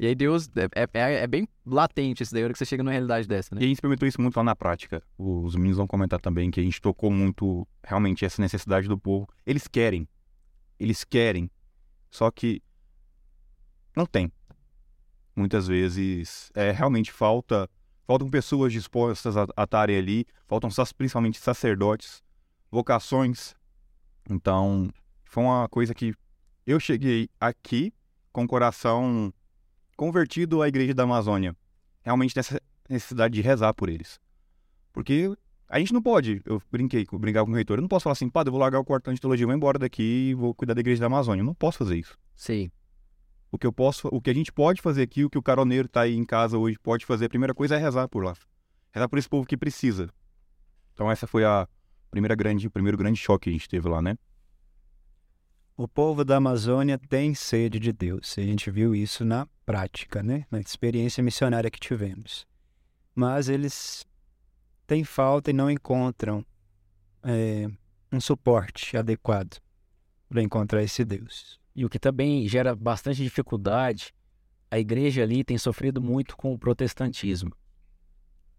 E 0.00 0.06
aí 0.06 0.14
Deus, 0.14 0.48
é, 0.76 0.86
é, 1.00 1.14
é 1.22 1.26
bem 1.26 1.48
latente 1.66 2.22
isso 2.22 2.32
daí, 2.32 2.44
hora 2.44 2.52
que 2.52 2.58
você 2.58 2.64
chega 2.64 2.82
numa 2.84 2.92
realidade 2.92 3.26
dessa, 3.26 3.52
E 3.52 3.56
né? 3.56 3.60
a 3.62 3.64
gente 3.64 3.74
experimentou 3.74 4.06
isso 4.06 4.20
muito 4.20 4.36
lá 4.36 4.44
na 4.44 4.54
prática. 4.54 5.02
Os 5.16 5.56
meninos 5.56 5.78
vão 5.78 5.86
comentar 5.88 6.20
também 6.20 6.50
que 6.52 6.60
a 6.60 6.62
gente 6.62 6.80
tocou 6.80 7.10
muito 7.10 7.66
realmente 7.82 8.24
essa 8.24 8.40
necessidade 8.40 8.86
do 8.86 8.96
povo. 8.96 9.26
Eles 9.44 9.66
querem. 9.66 10.06
Eles 10.78 11.02
querem. 11.02 11.50
Só 12.10 12.30
que 12.30 12.62
não 13.96 14.06
tem. 14.06 14.30
Muitas 15.34 15.66
vezes 15.66 16.50
é, 16.54 16.70
realmente 16.70 17.10
falta. 17.10 17.68
Faltam 18.08 18.30
pessoas 18.30 18.72
dispostas 18.72 19.36
a 19.36 19.46
a 19.54 19.64
estarem 19.64 19.94
ali. 19.94 20.26
Faltam 20.46 20.70
principalmente 20.96 21.38
sacerdotes, 21.38 22.22
vocações. 22.70 23.54
Então, 24.30 24.88
foi 25.26 25.42
uma 25.42 25.68
coisa 25.68 25.94
que 25.94 26.14
eu 26.66 26.80
cheguei 26.80 27.28
aqui 27.38 27.92
com 28.32 28.44
o 28.44 28.48
coração 28.48 29.30
convertido 29.94 30.62
à 30.62 30.68
igreja 30.68 30.94
da 30.94 31.02
Amazônia. 31.02 31.54
Realmente 32.02 32.34
nessa 32.34 32.58
necessidade 32.88 33.34
de 33.34 33.42
rezar 33.42 33.74
por 33.74 33.90
eles. 33.90 34.18
Porque 34.90 35.30
a 35.68 35.78
gente 35.78 35.92
não 35.92 36.00
pode, 36.00 36.40
eu 36.46 36.62
brinquei, 36.72 37.06
brincar 37.12 37.44
com 37.44 37.50
o 37.50 37.54
reitor, 37.54 37.76
eu 37.76 37.82
não 37.82 37.88
posso 37.88 38.04
falar 38.04 38.14
assim, 38.14 38.30
padre, 38.30 38.48
eu 38.48 38.52
vou 38.52 38.60
largar 38.60 38.80
o 38.80 38.84
quartão 38.86 39.12
de 39.12 39.20
teologia, 39.20 39.46
vou 39.46 39.54
embora 39.54 39.78
daqui 39.78 40.30
e 40.30 40.34
vou 40.34 40.54
cuidar 40.54 40.72
da 40.72 40.80
igreja 40.80 41.00
da 41.00 41.06
Amazônia. 41.08 41.42
Eu 41.42 41.46
não 41.46 41.54
posso 41.54 41.76
fazer 41.76 41.98
isso. 41.98 42.16
Sim. 42.34 42.70
O 43.50 43.58
que 43.58 43.66
eu 43.66 43.72
posso, 43.72 44.08
o 44.08 44.20
que 44.20 44.30
a 44.30 44.34
gente 44.34 44.52
pode 44.52 44.82
fazer 44.82 45.02
aqui, 45.02 45.24
o 45.24 45.30
que 45.30 45.38
o 45.38 45.42
caroneiro 45.42 45.88
tá 45.88 46.02
aí 46.02 46.14
em 46.14 46.24
casa 46.24 46.58
hoje 46.58 46.78
pode 46.78 47.06
fazer, 47.06 47.26
a 47.26 47.28
primeira 47.28 47.54
coisa 47.54 47.76
é 47.76 47.78
rezar 47.78 48.06
por 48.08 48.22
lá. 48.22 48.34
Rezar 48.92 49.08
por 49.08 49.18
esse 49.18 49.28
povo 49.28 49.46
que 49.46 49.56
precisa. 49.56 50.10
Então 50.92 51.10
essa 51.10 51.26
foi 51.26 51.44
a 51.44 51.66
primeira 52.10 52.34
grande, 52.34 52.66
o 52.66 52.70
primeiro 52.70 52.98
grande 52.98 53.18
choque 53.18 53.44
que 53.44 53.50
a 53.50 53.52
gente 53.52 53.68
teve 53.68 53.88
lá, 53.88 54.02
né? 54.02 54.18
O 55.76 55.86
povo 55.86 56.24
da 56.24 56.36
Amazônia 56.36 56.98
tem 56.98 57.34
sede 57.34 57.78
de 57.78 57.92
Deus. 57.92 58.36
A 58.36 58.42
gente 58.42 58.68
viu 58.68 58.96
isso 58.96 59.24
na 59.24 59.46
prática, 59.64 60.22
né? 60.24 60.44
Na 60.50 60.58
experiência 60.58 61.22
missionária 61.22 61.70
que 61.70 61.78
tivemos. 61.78 62.44
Mas 63.14 63.48
eles 63.48 64.04
têm 64.88 65.04
falta 65.04 65.50
e 65.50 65.52
não 65.52 65.70
encontram 65.70 66.44
é, 67.22 67.68
um 68.10 68.20
suporte 68.20 68.96
adequado 68.96 69.58
para 70.28 70.42
encontrar 70.42 70.82
esse 70.82 71.04
Deus. 71.04 71.57
E 71.78 71.84
o 71.84 71.88
que 71.88 72.00
também 72.00 72.48
gera 72.48 72.74
bastante 72.74 73.22
dificuldade, 73.22 74.12
a 74.68 74.80
igreja 74.80 75.22
ali 75.22 75.44
tem 75.44 75.56
sofrido 75.56 76.02
muito 76.02 76.36
com 76.36 76.52
o 76.52 76.58
protestantismo. 76.58 77.52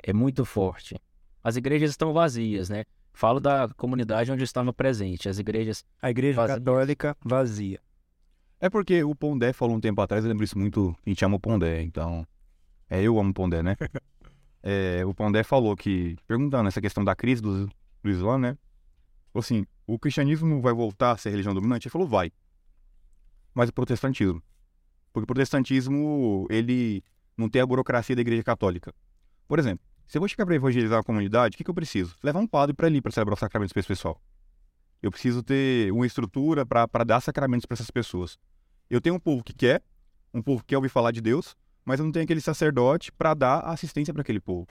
É 0.02 0.14
muito 0.14 0.46
forte. 0.46 0.96
As 1.44 1.58
igrejas 1.58 1.90
estão 1.90 2.14
vazias, 2.14 2.70
né? 2.70 2.86
Falo 3.12 3.42
da 3.42 3.68
comunidade 3.76 4.32
onde 4.32 4.42
eu 4.42 4.46
estava 4.46 4.72
presente. 4.72 5.28
As 5.28 5.38
igrejas. 5.38 5.84
A 6.02 6.10
igreja 6.10 6.38
Vazia. 6.38 6.56
católica 6.56 7.18
vazia. 7.22 7.82
É 8.58 8.70
porque 8.70 9.04
o 9.04 9.14
Pondé 9.14 9.52
falou 9.52 9.76
um 9.76 9.82
tempo 9.82 10.00
atrás, 10.00 10.24
eu 10.24 10.30
lembro 10.30 10.46
isso 10.46 10.58
muito, 10.58 10.96
a 11.06 11.10
gente 11.10 11.26
ama 11.26 11.36
o 11.36 11.40
Pondé, 11.42 11.82
então... 11.82 12.26
É, 12.90 13.02
eu 13.02 13.20
amo 13.20 13.32
o 13.32 13.34
Pondé, 13.34 13.62
né? 13.62 13.76
É, 14.62 15.06
o 15.06 15.14
Pondé 15.14 15.42
falou 15.42 15.74
que, 15.74 16.18
perguntando 16.26 16.68
essa 16.68 16.82
questão 16.82 17.02
da 17.02 17.16
crise 17.16 17.42
do, 17.42 17.68
do 18.02 18.10
Islã, 18.10 18.38
né? 18.38 18.58
Falou 19.32 19.42
assim, 19.42 19.66
o 19.88 19.98
cristianismo 19.98 20.62
vai 20.62 20.74
voltar 20.74 21.12
a 21.12 21.18
ser 21.18 21.30
religião 21.30 21.54
dominante? 21.54 21.88
Ele 21.88 21.92
falou, 21.92 22.06
vai. 22.06 22.30
Mas 23.54 23.70
o 23.70 23.74
protestantismo. 23.74 24.42
Porque 25.12 25.24
o 25.24 25.28
protestantismo, 25.28 26.48
ele 26.50 27.04
não 27.36 27.50
tem 27.50 27.62
a 27.62 27.66
burocracia 27.66 28.16
da 28.16 28.22
igreja 28.22 28.44
católica. 28.44 28.94
Por 29.48 29.60
exemplo, 29.60 29.84
se 30.08 30.18
eu 30.18 30.22
vou 30.22 30.28
chegar 30.28 30.46
para 30.46 30.56
evangelizar 30.56 30.98
uma 30.98 31.04
comunidade, 31.04 31.56
o 31.56 31.58
que, 31.58 31.64
que 31.64 31.70
eu 31.70 31.74
preciso? 31.74 32.16
Levar 32.24 32.40
um 32.40 32.48
padre 32.48 32.76
para 32.76 32.88
ali, 32.88 33.02
para 33.02 33.12
celebrar 33.12 33.34
os 33.34 33.40
sacramentos 33.40 33.74
para 33.74 33.80
esse 33.80 33.88
pessoal. 33.88 34.22
Eu 35.02 35.12
preciso 35.12 35.42
ter 35.42 35.92
uma 35.92 36.06
estrutura 36.06 36.66
para 36.66 37.04
dar 37.06 37.22
sacramentos 37.22 37.66
para 37.66 37.76
essas 37.76 37.90
pessoas. 37.90 38.38
Eu 38.90 39.00
tenho 39.00 39.16
um 39.16 39.20
povo 39.20 39.44
que 39.44 39.54
quer, 39.54 39.82
um 40.34 40.42
povo 40.42 40.62
que 40.62 40.68
quer 40.68 40.78
ouvir 40.78 40.90
falar 40.90 41.12
de 41.12 41.22
Deus, 41.22 41.56
mas 41.86 42.00
eu 42.00 42.06
não 42.06 42.12
tenho 42.12 42.24
aquele 42.24 42.42
sacerdote 42.42 43.12
para 43.12 43.34
dar 43.34 43.60
assistência 43.62 44.14
para 44.14 44.22
aquele 44.22 44.40
povo. 44.40 44.68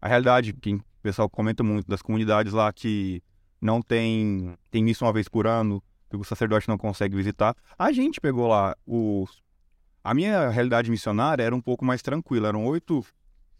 A 0.00 0.08
realidade, 0.08 0.52
que 0.52 0.74
o 0.74 0.84
pessoal 1.02 1.30
comenta 1.30 1.62
muito 1.62 1.88
das 1.88 2.02
comunidades 2.02 2.52
lá 2.52 2.72
que 2.72 3.22
não 3.60 3.80
tem, 3.80 4.54
tem 4.70 4.84
missa 4.84 5.04
uma 5.04 5.12
vez 5.12 5.28
por 5.28 5.46
ano, 5.46 5.82
que 6.08 6.16
o 6.16 6.24
sacerdote 6.24 6.68
não 6.68 6.78
consegue 6.78 7.16
visitar. 7.16 7.56
A 7.78 7.92
gente 7.92 8.20
pegou 8.20 8.48
lá 8.48 8.76
os. 8.86 9.42
A 10.02 10.14
minha 10.14 10.48
realidade 10.48 10.90
missionária 10.90 11.42
era 11.42 11.54
um 11.54 11.60
pouco 11.60 11.84
mais 11.84 12.02
tranquila. 12.02 12.48
Eram 12.48 12.64
oito. 12.66 13.04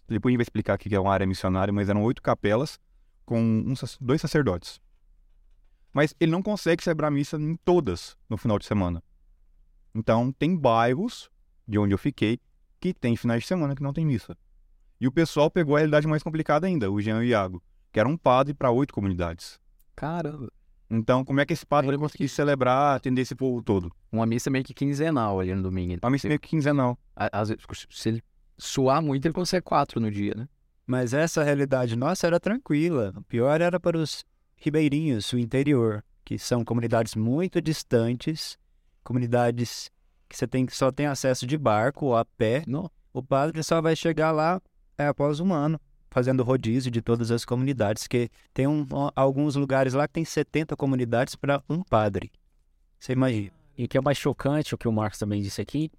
Depois 0.09 0.31
a 0.31 0.33
gente 0.33 0.39
vai 0.39 0.43
explicar 0.45 0.77
o 0.77 0.79
que 0.79 0.95
é 0.95 1.01
uma 1.01 1.13
área 1.13 1.27
missionária, 1.27 1.73
mas 1.73 1.89
eram 1.89 2.03
oito 2.05 2.23
capelas 2.23 2.79
com 3.25 3.41
um 3.41 3.75
dois 4.01 4.21
sacerdotes. 4.21 4.81
Mas 5.93 6.15
ele 6.21 6.31
não 6.31 6.43
consegue 6.43 6.85
celebrar 6.85 7.11
missa 7.11 7.37
em 7.37 7.57
todas 7.57 8.17
no 8.29 8.37
final 8.37 8.59
de 8.59 8.67
semana. 8.67 9.03
Então, 9.95 10.31
tem 10.31 10.55
bairros 10.55 11.31
de 11.67 11.79
onde 11.79 11.93
eu 11.93 11.99
fiquei 11.99 12.39
que 12.79 12.95
tem 12.95 13.17
finais 13.17 13.43
de 13.43 13.49
semana 13.49 13.75
que 13.75 13.83
não 13.83 13.93
tem 13.93 14.07
missa. 14.07 14.37
E 15.01 15.07
o 15.07 15.13
pessoal 15.13 15.51
pegou 15.51 15.75
a 15.75 15.79
realidade 15.79 16.07
mais 16.07 16.23
complicada 16.23 16.67
ainda, 16.67 16.91
o 16.91 17.01
Jean 17.01 17.17
e 17.17 17.21
o 17.21 17.25
Iago, 17.25 17.63
que 17.93 17.99
era 17.99 18.09
um 18.09 18.17
padre 18.17 18.55
para 18.55 18.71
oito 18.71 18.95
comunidades. 18.95 19.59
Caramba. 19.95 20.53
Então, 20.89 21.25
como 21.25 21.41
é 21.41 21.47
que 21.47 21.53
esse 21.53 21.67
padre 21.67 21.91
vai 21.91 21.99
conseguir 21.99 22.29
celebrar, 22.29 22.97
atender 22.97 23.23
esse 23.23 23.35
povo 23.35 23.63
todo? 23.63 23.93
Uma 24.11 24.25
missa 24.25 24.49
meio 24.49 24.65
que 24.65 24.73
quinzenal 24.73 25.41
ali 25.41 25.55
no 25.55 25.63
domingo. 25.63 25.99
Uma 26.03 26.11
missa 26.11 26.29
meio 26.29 26.39
que 26.39 26.49
quinzenal. 26.49 26.99
Às 27.15 27.49
vezes, 27.49 27.65
se 27.91 28.09
ele 28.09 28.23
suar 28.57 29.03
muito, 29.03 29.27
ele 29.27 29.35
consegue 29.35 29.63
quatro 29.63 30.01
no 30.01 30.11
dia, 30.11 30.35
né? 30.37 30.49
Mas 30.87 31.13
essa 31.13 31.43
realidade 31.43 31.97
nossa 31.97 32.27
era 32.27 32.39
tranquila. 32.39 33.13
O 33.17 33.23
pior 33.23 33.61
era 33.61 33.81
para 33.81 33.99
os 33.99 34.25
ribeirinhos, 34.57 35.33
o 35.33 35.39
interior, 35.39 36.05
que 36.25 36.39
são 36.39 36.65
comunidades 36.65 37.17
muito 37.17 37.61
distantes, 37.61 38.57
comunidades 39.03 39.91
que 40.29 40.37
você 40.37 40.47
tem 40.47 40.67
só 40.69 40.91
tem 40.91 41.07
acesso 41.07 41.47
de 41.47 41.59
barco 41.59 42.07
ou 42.07 42.17
a 42.17 42.25
pé. 42.25 42.63
Não. 42.67 42.91
O 43.13 43.23
padre 43.23 43.63
só 43.63 43.81
vai 43.81 43.97
chegar 43.97 44.31
lá 44.31 44.61
é, 44.99 45.07
após 45.07 45.41
um 45.41 45.53
ano, 45.53 45.81
fazendo 46.17 46.43
rodízio 46.43 46.91
de 46.91 47.03
todas 47.03 47.31
as 47.31 47.45
comunidades, 47.45 48.07
que 48.07 48.31
tem 48.55 48.67
um- 48.67 48.87
alguns 49.15 49.55
lugares 49.55 49.93
lá 49.93 50.09
que 50.09 50.15
tem 50.15 50.25
70 50.25 50.75
comunidades 50.75 51.37
para 51.37 51.63
um 51.69 51.83
padre. 51.83 52.33
Você 52.99 53.13
imagina? 53.13 53.51
E 53.77 53.85
o 53.85 53.89
que 53.89 53.99
é 53.99 54.01
mais 54.01 54.17
chocante, 54.17 54.75
o 54.75 54.79
que 54.79 54.89
o 54.89 54.93
Marcos 54.93 55.19
também 55.19 55.43
disse 55.43 55.61
aqui, 55.61 55.91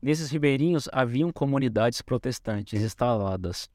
Nesses 0.00 0.30
ribeirinhos 0.30 0.88
haviam 0.92 1.32
comunidades 1.32 2.02
protestantes 2.02 2.80
instaladas, 2.80 3.68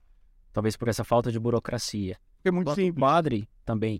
talvez 0.53 0.77
por 0.77 0.87
essa 0.87 1.03
falta 1.03 1.31
de 1.31 1.39
burocracia. 1.39 2.15
É 2.45 2.51
muito 2.51 2.71
O 2.71 2.75
simples. 2.75 2.99
padre 3.01 3.49
também, 3.65 3.99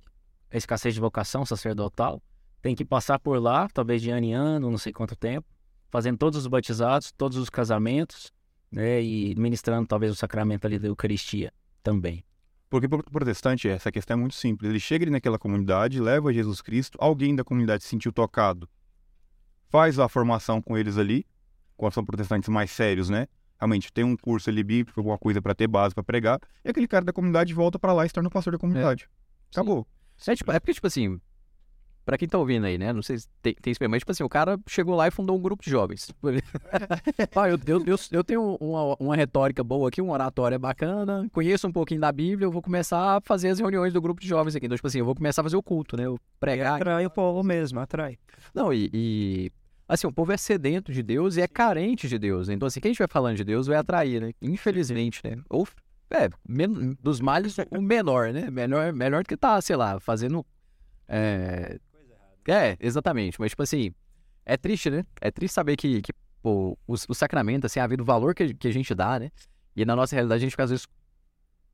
a 0.50 0.56
escassez 0.56 0.94
de 0.94 1.02
vocação 1.02 1.46
sacerdotal, 1.46 2.22
tem 2.62 2.76
que 2.76 2.86
passar 2.86 3.20
por 3.20 3.42
lá, 3.42 3.68
talvez 3.74 4.02
de 4.02 4.12
ano 4.12 4.26
em 4.28 4.34
ano, 4.34 4.70
não 4.70 4.78
sei 4.78 4.94
quanto 4.94 5.16
tempo, 5.16 5.48
fazendo 5.90 6.18
todos 6.20 6.40
os 6.40 6.48
batizados, 6.48 7.12
todos 7.12 7.38
os 7.38 7.50
casamentos, 7.50 8.32
né, 8.72 9.02
e 9.02 9.36
ministrando 9.36 9.88
talvez 9.88 10.12
o 10.12 10.16
sacramento 10.16 10.66
ali 10.66 10.80
da 10.80 10.88
Eucaristia 10.88 11.52
também. 11.84 12.24
Porque 12.70 12.88
para 12.88 13.00
o 13.00 13.04
protestante 13.04 13.68
essa 13.68 13.92
questão 13.92 14.16
é 14.16 14.20
muito 14.20 14.36
simples. 14.36 14.70
Ele 14.70 14.80
chega 14.80 15.04
ali 15.04 15.12
naquela 15.12 15.38
comunidade, 15.38 16.00
leva 16.00 16.34
Jesus 16.34 16.62
Cristo, 16.62 16.98
alguém 17.02 17.36
da 17.36 17.44
comunidade 17.44 17.84
se 17.84 17.90
sentiu 17.90 18.14
tocado, 18.14 18.70
faz 19.68 20.00
a 20.00 20.08
formação 20.08 20.62
com 20.62 20.78
eles 20.78 20.98
ali, 20.98 21.26
quando 21.76 21.94
são 21.94 22.06
protestantes 22.06 22.48
mais 22.48 22.72
sérios, 22.72 23.10
né? 23.10 23.28
Realmente 23.60 23.92
tem 23.92 24.04
um 24.04 24.16
curso 24.16 24.50
ali 24.50 24.64
bíblico, 24.64 25.00
alguma 25.00 25.18
coisa 25.18 25.42
para 25.42 25.54
ter 25.54 25.68
base 25.68 25.94
para 25.94 26.04
pregar, 26.04 26.40
e 26.64 26.70
aquele 26.70 26.88
cara 26.88 27.04
da 27.04 27.14
comunidade 27.14 27.54
volta 27.54 27.78
para 27.78 27.94
lá 27.94 28.06
e 28.06 28.10
se 28.10 28.14
torna 28.14 28.30
o 28.30 28.32
pastor 28.32 28.54
da 28.54 28.60
comunidade. 28.60 29.10
Acabou. 29.52 29.86
É, 30.26 30.36
tipo, 30.36 30.52
é 30.52 30.60
porque, 30.60 30.74
tipo 30.74 30.88
assim, 30.88 31.20
pra 32.06 32.18
quem 32.18 32.28
tá 32.28 32.38
ouvindo 32.38 32.66
aí, 32.66 32.78
né? 32.78 32.92
Não 32.92 33.02
sei 33.02 33.20
se 33.20 33.28
tem, 33.42 33.54
tem 33.54 33.74
mas, 33.90 34.00
tipo 34.00 34.12
assim, 34.12 34.24
o 34.24 34.30
cara 34.30 34.60
chegou 34.68 34.96
lá 34.96 35.08
e 35.08 35.12
fundou 35.12 35.38
um 35.38 35.42
grupo 35.42 35.64
de 35.64 35.70
jovens. 35.70 36.12
Ah, 37.36 37.50
eu, 37.50 37.60
eu, 37.66 37.84
eu, 37.86 37.96
eu 38.12 38.24
tenho 38.24 38.58
uma, 38.60 38.96
uma 39.00 39.16
retórica 39.16 39.64
boa 39.64 39.88
aqui, 39.90 40.02
uma 40.02 40.14
oratória 40.14 40.60
bacana, 40.60 41.28
conheço 41.32 41.68
um 41.68 41.72
pouquinho 41.72 42.02
da 42.02 42.12
Bíblia, 42.12 42.46
eu 42.46 42.52
vou 42.52 42.62
começar 42.62 43.18
a 43.18 43.22
fazer 43.22 43.50
as 43.50 43.60
reuniões 43.60 43.94
do 43.94 44.02
grupo 44.02 44.22
de 44.22 44.28
jovens 44.28 44.56
aqui. 44.56 44.66
Então, 44.66 44.76
tipo 44.76 44.88
assim, 44.88 45.00
eu 45.00 45.06
vou 45.06 45.16
começar 45.16 45.42
a 45.42 45.44
fazer 45.44 45.56
o 45.56 45.64
culto, 45.64 45.96
né? 45.96 46.06
Eu 46.06 46.20
pregar. 46.40 46.76
Atrai 46.76 47.06
o 47.06 47.10
povo 47.10 47.44
mesmo, 47.44 47.80
atrai. 47.80 48.18
Não, 48.54 48.74
e, 48.74 48.90
e, 48.94 49.52
Assim, 49.92 50.08
o 50.08 50.12
povo 50.14 50.32
é 50.32 50.38
sedento 50.38 50.90
de 50.90 51.04
Deus 51.04 51.36
e 51.36 51.42
é 51.42 51.48
carente 51.50 52.08
de 52.08 52.18
Deus. 52.18 52.48
né? 52.48 52.54
Então, 52.54 52.66
assim, 52.66 52.80
quem 52.80 52.92
estiver 52.92 53.10
falando 53.10 53.36
de 53.36 53.44
Deus 53.44 53.68
vai 53.68 53.76
atrair, 53.76 54.22
né? 54.22 54.32
Infelizmente, 54.42 55.20
né? 55.22 55.38
Ou, 55.50 55.68
é, 56.10 56.30
dos 57.02 57.20
males, 57.20 57.58
o 57.70 57.82
menor, 57.82 58.32
né? 58.32 58.50
Melhor, 58.50 58.94
melhor 58.94 59.22
do 59.22 59.28
que 59.28 59.36
tá, 59.36 59.60
sei 59.60 59.76
lá, 59.76 60.00
fazendo. 60.00 60.46
É, 61.10 61.78
é, 62.48 62.78
exatamente. 62.80 63.40
Mas, 63.40 63.52
tipo 63.52 63.64
assim, 63.64 63.94
é 64.46 64.58
triste, 64.58 64.90
né? 64.90 65.06
É 65.20 65.30
triste 65.32 65.54
saber 65.54 65.76
que, 65.76 66.02
que 66.02 66.12
pô, 66.42 66.78
o, 66.88 66.94
o 66.94 67.14
sacramento, 67.14 67.66
assim, 67.66 67.80
a 67.80 67.88
vida, 67.88 68.02
o 68.02 68.06
valor 68.06 68.34
que, 68.34 68.54
que 68.54 68.68
a 68.68 68.74
gente 68.74 68.94
dá, 68.96 69.20
né? 69.20 69.32
E 69.76 69.86
na 69.86 69.96
nossa 69.96 70.16
realidade 70.16 70.40
a 70.40 70.42
gente 70.42 70.52
fica, 70.52 70.64
às 70.64 70.70
vezes, 70.70 70.88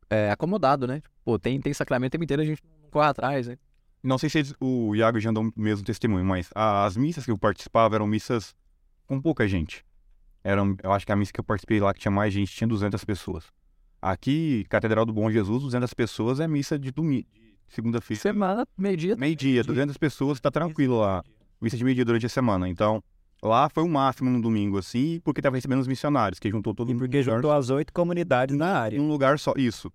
é, 0.09 0.31
acomodado, 0.31 0.87
né? 0.87 1.01
Pô, 1.23 1.37
tem, 1.39 1.59
tem 1.59 1.73
sacramento 1.73 2.11
o 2.11 2.13
tempo 2.13 2.23
inteiro, 2.23 2.41
a 2.43 2.45
gente 2.45 2.61
não 2.83 2.89
corre 2.89 3.07
atrás, 3.07 3.47
né? 3.47 3.57
Não 4.03 4.17
sei 4.17 4.29
se 4.29 4.55
o 4.59 4.95
Iago 4.95 5.19
já 5.19 5.29
andou 5.29 5.43
o 5.43 5.61
mesmo 5.61 5.85
testemunho, 5.85 6.23
mas 6.23 6.49
as 6.53 6.95
missas 6.95 7.25
que 7.25 7.31
eu 7.31 7.37
participava 7.37 7.95
eram 7.95 8.07
missas 8.07 8.55
com 9.07 9.19
pouca 9.19 9.47
gente. 9.47 9.85
Eram, 10.43 10.77
eu 10.83 10.91
acho 10.91 11.05
que 11.05 11.11
a 11.11 11.15
missa 11.15 11.33
que 11.33 11.39
eu 11.39 11.43
participei 11.43 11.79
lá, 11.79 11.93
que 11.93 11.99
tinha 11.99 12.11
mais 12.11 12.33
gente, 12.33 12.53
tinha 12.53 12.67
200 12.67 13.03
pessoas. 13.03 13.45
Aqui, 14.01 14.65
Catedral 14.69 15.05
do 15.05 15.11
Bom 15.11 15.29
Jesus, 15.29 15.63
200 15.63 15.93
pessoas 15.93 16.39
é 16.39 16.47
missa 16.47 16.77
de 16.77 16.91
domingo, 16.91 17.27
segunda-feira. 17.67 18.21
Semana, 18.21 18.67
meio-dia, 18.77 19.15
Meio-dia, 19.15 19.63
200 19.63 19.97
pessoas, 19.97 20.39
tá 20.39 20.51
tranquilo 20.51 20.99
lá. 20.99 21.23
Missa 21.59 21.77
de 21.77 21.83
meio-dia 21.83 22.05
durante 22.05 22.25
a 22.25 22.29
semana. 22.29 22.67
Então, 22.69 23.03
lá 23.41 23.69
foi 23.69 23.83
o 23.83 23.89
máximo 23.89 24.29
no 24.29 24.41
domingo, 24.41 24.77
assim, 24.77 25.19
porque 25.23 25.41
tava 25.41 25.55
recebendo 25.55 25.79
os 25.79 25.87
missionários, 25.87 26.39
que 26.39 26.49
juntou 26.49 26.73
todo 26.73 26.89
E 26.89 26.93
mundo 26.93 27.03
porque 27.03 27.17
num 27.17 27.23
juntou 27.23 27.51
as 27.51 27.69
oito 27.69 27.91
comunidades 27.93 28.55
na 28.55 28.79
área. 28.79 28.97
em 28.97 28.99
um 28.99 29.07
lugar 29.07 29.39
só. 29.39 29.53
Isso. 29.55 29.91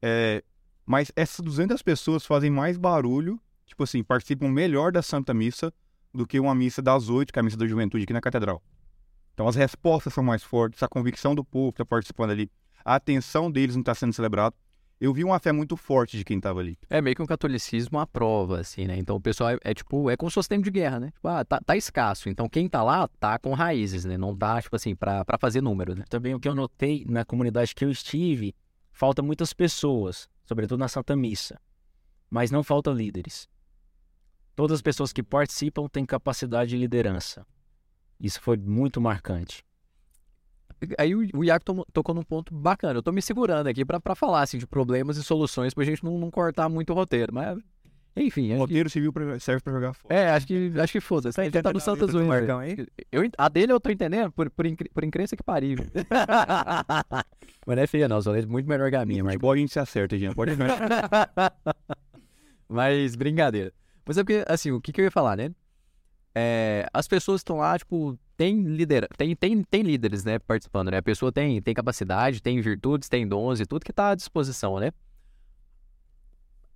É, 0.00 0.42
mas 0.84 1.12
essas 1.14 1.40
200 1.44 1.80
pessoas 1.82 2.26
fazem 2.26 2.50
mais 2.50 2.76
barulho, 2.76 3.40
tipo 3.66 3.82
assim, 3.84 4.02
participam 4.02 4.48
melhor 4.48 4.90
da 4.92 5.02
Santa 5.02 5.32
Missa 5.32 5.72
do 6.12 6.26
que 6.26 6.38
uma 6.38 6.54
missa 6.54 6.82
das 6.82 7.08
oito, 7.08 7.32
que 7.32 7.38
é 7.38 7.40
a 7.40 7.42
missa 7.42 7.56
da 7.56 7.66
juventude 7.66 8.04
aqui 8.04 8.12
na 8.12 8.20
Catedral. 8.20 8.62
Então 9.34 9.48
as 9.48 9.56
respostas 9.56 10.12
são 10.12 10.22
mais 10.22 10.42
fortes, 10.42 10.82
a 10.82 10.88
convicção 10.88 11.34
do 11.34 11.42
povo 11.42 11.72
que 11.72 11.76
está 11.76 11.86
participando 11.86 12.30
ali, 12.30 12.50
a 12.84 12.96
atenção 12.96 13.50
deles 13.50 13.74
não 13.74 13.80
está 13.80 13.94
sendo 13.94 14.12
celebrado. 14.12 14.54
Eu 15.04 15.12
vi 15.12 15.24
uma 15.24 15.40
fé 15.40 15.50
muito 15.50 15.76
forte 15.76 16.16
de 16.16 16.24
quem 16.24 16.36
estava 16.36 16.60
ali. 16.60 16.78
É 16.88 17.02
meio 17.02 17.16
que 17.16 17.20
um 17.20 17.26
catolicismo 17.26 17.98
à 17.98 18.06
prova, 18.06 18.60
assim, 18.60 18.86
né? 18.86 18.96
Então 18.96 19.16
o 19.16 19.20
pessoal 19.20 19.50
é, 19.50 19.58
é 19.64 19.74
tipo, 19.74 20.08
é 20.08 20.16
como 20.16 20.30
se 20.30 20.34
fosse 20.34 20.48
tempo 20.48 20.62
de 20.62 20.70
guerra, 20.70 21.00
né? 21.00 21.10
Tipo, 21.10 21.26
ah, 21.26 21.44
tá, 21.44 21.60
tá 21.60 21.76
escasso. 21.76 22.28
Então 22.28 22.48
quem 22.48 22.68
tá 22.68 22.84
lá 22.84 23.08
tá 23.18 23.36
com 23.36 23.52
raízes, 23.52 24.04
né? 24.04 24.16
Não 24.16 24.32
tá, 24.36 24.62
tipo 24.62 24.76
assim, 24.76 24.94
pra, 24.94 25.24
pra 25.24 25.36
fazer 25.36 25.60
número, 25.60 25.96
né? 25.96 26.04
Também 26.08 26.36
o 26.36 26.38
que 26.38 26.46
eu 26.48 26.54
notei 26.54 27.04
na 27.08 27.24
comunidade 27.24 27.74
que 27.74 27.84
eu 27.84 27.90
estive, 27.90 28.54
falta 28.92 29.20
muitas 29.22 29.52
pessoas, 29.52 30.28
sobretudo 30.44 30.78
na 30.78 30.86
Santa 30.86 31.16
Missa, 31.16 31.60
mas 32.30 32.52
não 32.52 32.62
falta 32.62 32.92
líderes. 32.92 33.48
Todas 34.54 34.76
as 34.76 34.82
pessoas 34.82 35.12
que 35.12 35.24
participam 35.24 35.88
têm 35.88 36.06
capacidade 36.06 36.70
de 36.70 36.76
liderança. 36.76 37.44
Isso 38.20 38.40
foi 38.40 38.56
muito 38.56 39.00
marcante. 39.00 39.64
Aí 40.98 41.14
o, 41.14 41.26
o 41.34 41.44
Iago 41.44 41.64
tocou 41.92 42.14
num 42.14 42.22
ponto 42.22 42.54
bacana. 42.54 42.98
Eu 42.98 43.02
tô 43.02 43.12
me 43.12 43.22
segurando 43.22 43.66
aqui 43.66 43.84
pra, 43.84 44.00
pra 44.00 44.14
falar, 44.14 44.42
assim, 44.42 44.58
de 44.58 44.66
problemas 44.66 45.16
e 45.16 45.22
soluções 45.22 45.74
pra 45.74 45.84
gente 45.84 46.04
não, 46.04 46.18
não 46.18 46.30
cortar 46.30 46.68
muito 46.68 46.90
o 46.92 46.94
roteiro. 46.94 47.32
Mas, 47.34 47.58
enfim. 48.16 48.42
O 48.42 48.46
acho 48.46 48.54
que- 48.54 48.58
roteiro 48.60 48.90
civil 48.90 49.12
pra- 49.12 49.38
serve 49.38 49.62
para 49.62 49.72
jogar 49.72 49.92
fora. 49.94 50.14
É, 50.14 50.30
acho 50.30 50.46
que, 50.46 50.72
acho 50.78 50.92
que 50.92 51.00
foda-se. 51.00 51.50
Tá, 51.50 51.62
tá 51.62 51.72
no 51.72 51.80
Santa 51.80 52.06
Zoeira. 52.06 52.28
Marcão 52.28 52.58
aí? 52.58 52.76
Eu, 53.10 53.22
a 53.38 53.48
dele 53.48 53.72
eu 53.72 53.80
tô 53.80 53.90
entendendo, 53.90 54.30
por, 54.32 54.50
por, 54.50 54.66
por 54.92 55.04
incrença 55.04 55.36
que 55.36 55.42
pariu. 55.42 55.78
Mas 57.66 57.76
não 57.76 57.82
é 57.82 57.86
feia, 57.86 58.08
não. 58.08 58.20
Só 58.20 58.34
é 58.34 58.44
muito 58.44 58.68
melhor 58.68 58.90
que 58.90 58.96
a 58.96 59.06
minha. 59.06 59.24
Futebol 59.24 59.52
a 59.52 59.56
gente 59.56 59.72
se 59.72 59.78
acerta, 59.78 60.18
gente. 60.18 60.34
Pode 60.34 60.52
Mas 62.68 63.14
brincadeira. 63.16 63.72
Mas 64.06 64.18
é 64.18 64.22
porque, 64.24 64.44
assim, 64.48 64.70
o 64.72 64.80
que, 64.80 64.92
que 64.92 65.00
eu 65.00 65.04
ia 65.04 65.10
falar, 65.10 65.36
né? 65.36 65.50
É, 66.34 66.88
as 66.92 67.06
pessoas 67.06 67.40
estão 67.40 67.58
lá, 67.58 67.78
tipo, 67.78 68.18
tem 68.36 68.62
líder, 68.62 69.06
tem, 69.16 69.36
tem, 69.36 69.62
tem 69.62 69.82
líderes, 69.82 70.24
né, 70.24 70.38
participando, 70.38 70.90
né? 70.90 70.98
A 70.98 71.02
pessoa 71.02 71.30
tem, 71.30 71.60
tem 71.60 71.74
capacidade, 71.74 72.42
tem 72.42 72.60
virtudes, 72.60 73.08
tem 73.08 73.26
dons 73.26 73.60
e 73.60 73.66
tudo 73.66 73.84
que 73.84 73.92
tá 73.92 74.10
à 74.10 74.14
disposição, 74.14 74.78
né? 74.78 74.90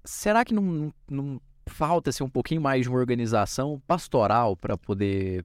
Será 0.05 0.45
que 0.45 0.55
não, 0.55 0.93
não, 1.11 1.41
falta, 1.67 2.11
assim, 2.11 2.23
um 2.23 2.29
pouquinho 2.29 2.61
mais 2.61 2.83
de 2.83 2.89
uma 2.89 2.99
organização 2.99 3.83
pastoral 3.87 4.57
para 4.57 4.77
poder... 4.77 5.45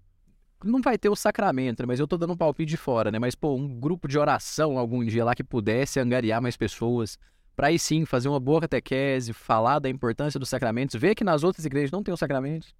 Não 0.63 0.79
vai 0.79 0.97
ter 0.97 1.09
o 1.09 1.15
sacramento, 1.15 1.81
né? 1.81 1.87
Mas 1.87 1.99
eu 1.99 2.07
tô 2.07 2.17
dando 2.17 2.33
um 2.33 2.37
palpite 2.37 2.69
de 2.69 2.77
fora, 2.77 3.09
né? 3.09 3.17
Mas, 3.17 3.33
pô, 3.33 3.55
um 3.55 3.67
grupo 3.79 4.07
de 4.07 4.19
oração 4.19 4.77
algum 4.77 5.03
dia 5.03 5.25
lá 5.25 5.33
que 5.33 5.43
pudesse 5.43 5.99
angariar 5.99 6.39
mais 6.39 6.55
pessoas, 6.55 7.17
para 7.55 7.67
aí 7.67 7.79
sim 7.79 8.05
fazer 8.05 8.29
uma 8.29 8.39
boa 8.39 8.61
catequese, 8.61 9.33
falar 9.33 9.79
da 9.79 9.89
importância 9.89 10.39
dos 10.39 10.49
sacramentos, 10.49 10.99
ver 10.99 11.15
que 11.15 11.23
nas 11.23 11.43
outras 11.43 11.65
igrejas 11.65 11.89
não 11.89 12.03
tem 12.03 12.13
os 12.13 12.19
sacramentos. 12.19 12.75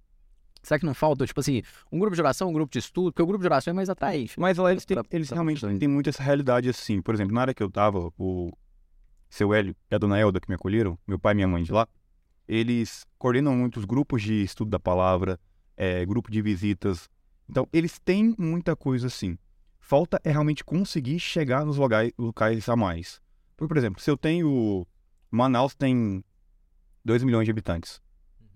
Será 0.62 0.78
que 0.78 0.86
não 0.86 0.94
falta, 0.94 1.26
tipo 1.26 1.40
assim, 1.40 1.62
um 1.90 1.98
grupo 1.98 2.14
de 2.14 2.20
oração, 2.20 2.48
um 2.48 2.52
grupo 2.52 2.72
de 2.72 2.78
estudo? 2.78 3.12
Porque 3.12 3.22
o 3.22 3.26
grupo 3.26 3.42
de 3.42 3.48
oração 3.48 3.72
é 3.72 3.74
mais 3.74 3.90
atraente. 3.90 4.38
Mas 4.38 4.56
lá 4.58 4.70
eles, 4.70 4.84
têm, 4.84 4.96
eles 5.10 5.30
realmente 5.30 5.66
têm 5.78 5.88
muito 5.88 6.08
essa 6.08 6.22
realidade 6.22 6.68
assim. 6.68 7.02
Por 7.02 7.14
exemplo, 7.14 7.34
na 7.34 7.40
área 7.40 7.54
que 7.54 7.62
eu 7.62 7.70
tava, 7.70 8.12
o 8.16 8.52
seu 9.28 9.52
Hélio 9.52 9.74
e 9.90 9.94
a 9.94 9.98
dona 9.98 10.18
Elda 10.18 10.40
que 10.40 10.48
me 10.48 10.54
acolheram, 10.54 10.98
meu 11.06 11.18
pai 11.18 11.32
e 11.32 11.36
minha 11.36 11.48
mãe 11.48 11.62
de 11.62 11.72
lá, 11.72 11.88
eles 12.46 13.04
coordenam 13.18 13.56
muitos 13.56 13.84
grupos 13.84 14.22
de 14.22 14.42
estudo 14.42 14.70
da 14.70 14.78
palavra, 14.78 15.40
é, 15.76 16.04
grupo 16.04 16.30
de 16.30 16.42
visitas. 16.42 17.08
Então, 17.48 17.66
eles 17.72 17.98
têm 17.98 18.34
muita 18.38 18.76
coisa 18.76 19.06
assim. 19.06 19.38
Falta 19.80 20.20
é 20.22 20.30
realmente 20.30 20.62
conseguir 20.62 21.18
chegar 21.18 21.64
nos 21.64 21.76
locais, 21.76 22.12
locais 22.18 22.68
a 22.68 22.76
mais. 22.76 23.20
Por, 23.56 23.66
por 23.66 23.76
exemplo, 23.76 24.00
se 24.00 24.10
eu 24.10 24.16
tenho. 24.16 24.86
Manaus 25.30 25.74
tem 25.74 26.22
2 27.04 27.22
milhões 27.24 27.46
de 27.46 27.50
habitantes. 27.50 28.01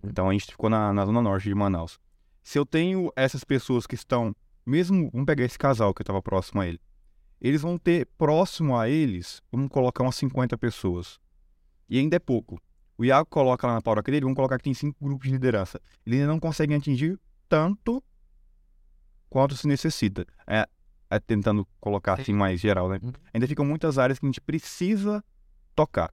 Então 0.07 0.29
a 0.29 0.33
gente 0.33 0.47
ficou 0.47 0.71
na, 0.71 0.93
na 0.93 1.05
zona 1.05 1.21
norte 1.21 1.49
de 1.49 1.55
Manaus. 1.55 1.99
Se 2.43 2.59
eu 2.59 2.65
tenho 2.65 3.13
essas 3.17 3.43
pessoas 3.43 3.87
que 3.87 3.95
estão, 3.95 4.35
mesmo, 4.65 5.11
vamos 5.11 5.27
pegar 5.27 5.45
esse 5.45 5.59
casal 5.59 5.93
que 5.93 6.03
estava 6.03 6.23
próximo 6.23 6.61
a 6.61 6.67
ele, 6.67 6.81
eles 7.41 7.61
vão 7.61 7.77
ter 7.77 8.07
próximo 8.17 8.77
a 8.77 8.89
eles, 8.89 9.43
vamos 9.51 9.69
colocar 9.69 10.03
umas 10.03 10.17
50 10.17 10.57
pessoas. 10.57 11.19
E 11.89 11.99
ainda 11.99 12.17
é 12.17 12.19
pouco. 12.19 12.61
O 12.99 13.05
Iago 13.05 13.29
coloca 13.29 13.67
lá 13.67 13.75
na 13.75 13.83
paróquia 13.83 14.13
dele, 14.13 14.25
vamos 14.25 14.37
colocar 14.37 14.57
que 14.59 14.65
tem 14.65 14.75
cinco 14.75 14.97
grupos 15.05 15.27
de 15.27 15.33
liderança. 15.33 15.81
Eles 16.05 16.21
ainda 16.21 16.33
não 16.33 16.41
conseguem 16.41 16.77
atingir 16.77 17.19
tanto 17.49 18.03
quanto 19.29 19.55
se 19.55 19.69
necessita. 19.69 20.27
É, 20.47 20.67
é 21.11 21.19
tentando 21.19 21.67
colocar 21.79 22.19
assim 22.19 22.33
mais 22.33 22.59
geral, 22.59 22.89
né? 22.89 22.99
Uhum. 23.03 23.13
Ainda 23.35 23.47
ficam 23.47 23.65
muitas 23.65 23.99
áreas 23.99 24.19
que 24.19 24.25
a 24.25 24.29
gente 24.29 24.41
precisa 24.41 25.23
tocar. 25.75 26.13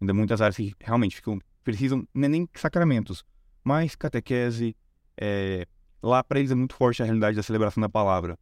Ainda 0.00 0.14
muitas 0.14 0.40
áreas 0.40 0.56
que 0.56 0.74
realmente 0.80 1.16
ficam, 1.16 1.38
precisam, 1.64 2.06
não 2.14 2.24
é 2.26 2.28
nem 2.28 2.48
sacramentos, 2.54 3.24
mas 3.64 3.94
catequese. 3.94 4.76
é, 5.16 5.66
lá 6.02 6.24
para 6.24 6.38
eles 6.38 6.50
é 6.50 6.54
muito 6.54 6.74
forte 6.74 7.02
a 7.02 7.04
realidade 7.04 7.36
da 7.36 7.42
celebração 7.42 7.80
da 7.80 7.88
palavra. 7.88 8.38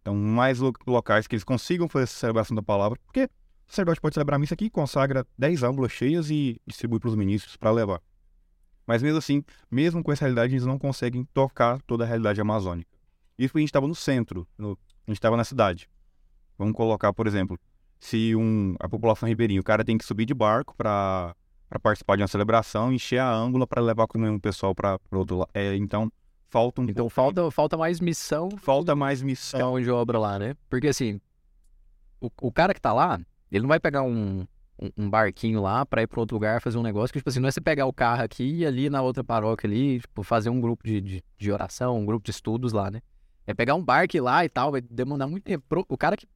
Então, 0.00 0.14
mais 0.14 0.58
lo- 0.60 0.72
locais 0.86 1.26
que 1.26 1.34
eles 1.34 1.44
consigam 1.44 1.88
fazer 1.88 2.04
essa 2.04 2.14
celebração 2.18 2.54
da 2.54 2.62
palavra, 2.62 2.98
porque 3.04 3.24
o 3.24 3.28
sacerdote 3.68 4.00
pode 4.00 4.14
celebrar 4.14 4.36
a 4.36 4.38
missa 4.38 4.54
aqui, 4.54 4.70
consagra 4.70 5.26
10 5.36 5.62
âmbulas 5.62 5.92
cheias 5.92 6.30
e 6.30 6.60
distribui 6.66 6.98
para 7.00 7.08
os 7.08 7.16
ministros 7.16 7.56
para 7.56 7.70
levar. 7.70 8.00
Mas 8.86 9.02
mesmo 9.02 9.18
assim, 9.18 9.42
mesmo 9.70 10.02
com 10.02 10.12
essa 10.12 10.24
realidade, 10.24 10.54
eles 10.54 10.64
não 10.64 10.78
conseguem 10.78 11.24
tocar 11.34 11.82
toda 11.82 12.04
a 12.04 12.06
realidade 12.06 12.40
amazônica. 12.40 12.88
Isso 13.38 13.48
porque 13.50 13.58
a 13.58 13.62
gente 13.62 13.68
estava 13.70 13.88
no 13.88 13.94
centro, 13.94 14.46
no- 14.56 14.78
a 15.06 15.10
gente 15.10 15.18
estava 15.18 15.36
na 15.36 15.44
cidade. 15.44 15.90
Vamos 16.56 16.74
colocar, 16.74 17.12
por 17.12 17.26
exemplo, 17.26 17.58
se 17.98 18.34
um, 18.36 18.74
a 18.78 18.88
população 18.88 19.28
ribeirinha, 19.28 19.60
o 19.60 19.64
cara 19.64 19.84
tem 19.84 19.98
que 19.98 20.04
subir 20.04 20.24
de 20.24 20.32
barco 20.34 20.74
para 20.76 21.34
participar 21.82 22.16
de 22.16 22.22
uma 22.22 22.28
celebração, 22.28 22.92
encher 22.92 23.18
a 23.18 23.32
ângula 23.32 23.66
para 23.66 23.82
levar 23.82 24.06
com 24.06 24.18
o 24.18 24.40
pessoal 24.40 24.74
para 24.74 24.98
outro 25.12 25.38
lado. 25.38 25.50
É, 25.54 25.74
então, 25.76 26.10
Falta 26.48 26.80
um 26.80 26.84
Então 26.84 27.08
falta, 27.10 27.50
falta 27.50 27.76
mais 27.76 27.98
missão 28.00 28.48
falta 28.52 28.94
mais 28.94 29.20
é 29.20 29.24
missão. 29.24 29.74
onde 29.74 29.90
obra 29.90 30.16
lá, 30.18 30.38
né? 30.38 30.54
Porque 30.70 30.86
assim, 30.86 31.20
o, 32.20 32.30
o 32.40 32.52
cara 32.52 32.72
que 32.72 32.80
tá 32.80 32.92
lá, 32.92 33.18
ele 33.50 33.62
não 33.62 33.68
vai 33.68 33.80
pegar 33.80 34.02
um, 34.02 34.46
um, 34.80 34.90
um 34.96 35.10
barquinho 35.10 35.60
lá 35.60 35.84
pra 35.84 36.02
ir 36.02 36.06
pra 36.06 36.20
outro 36.20 36.36
lugar 36.36 36.60
fazer 36.60 36.78
um 36.78 36.82
negócio 36.82 37.12
que, 37.12 37.18
tipo 37.18 37.28
assim, 37.28 37.40
não 37.40 37.48
é 37.48 37.50
você 37.50 37.60
pegar 37.60 37.86
o 37.86 37.92
carro 37.92 38.22
aqui 38.22 38.44
e 38.44 38.60
ir 38.60 38.66
ali 38.66 38.88
na 38.88 39.02
outra 39.02 39.24
paróquia 39.24 39.68
ali, 39.68 39.98
tipo, 40.00 40.22
fazer 40.22 40.48
um 40.48 40.60
grupo 40.60 40.84
de, 40.86 41.00
de, 41.00 41.24
de 41.36 41.52
oração, 41.52 41.98
um 41.98 42.06
grupo 42.06 42.24
de 42.24 42.30
estudos 42.30 42.72
lá, 42.72 42.90
né? 42.92 43.00
É 43.44 43.52
pegar 43.52 43.74
um 43.74 43.82
barco 43.84 44.16
lá 44.22 44.44
e 44.44 44.48
tal, 44.48 44.70
vai 44.70 44.80
demandar 44.80 45.26
muito 45.26 45.42
tempo. 45.44 45.64
Pro- 45.68 45.84
O 45.88 45.98
cara 45.98 46.16
que. 46.16 46.26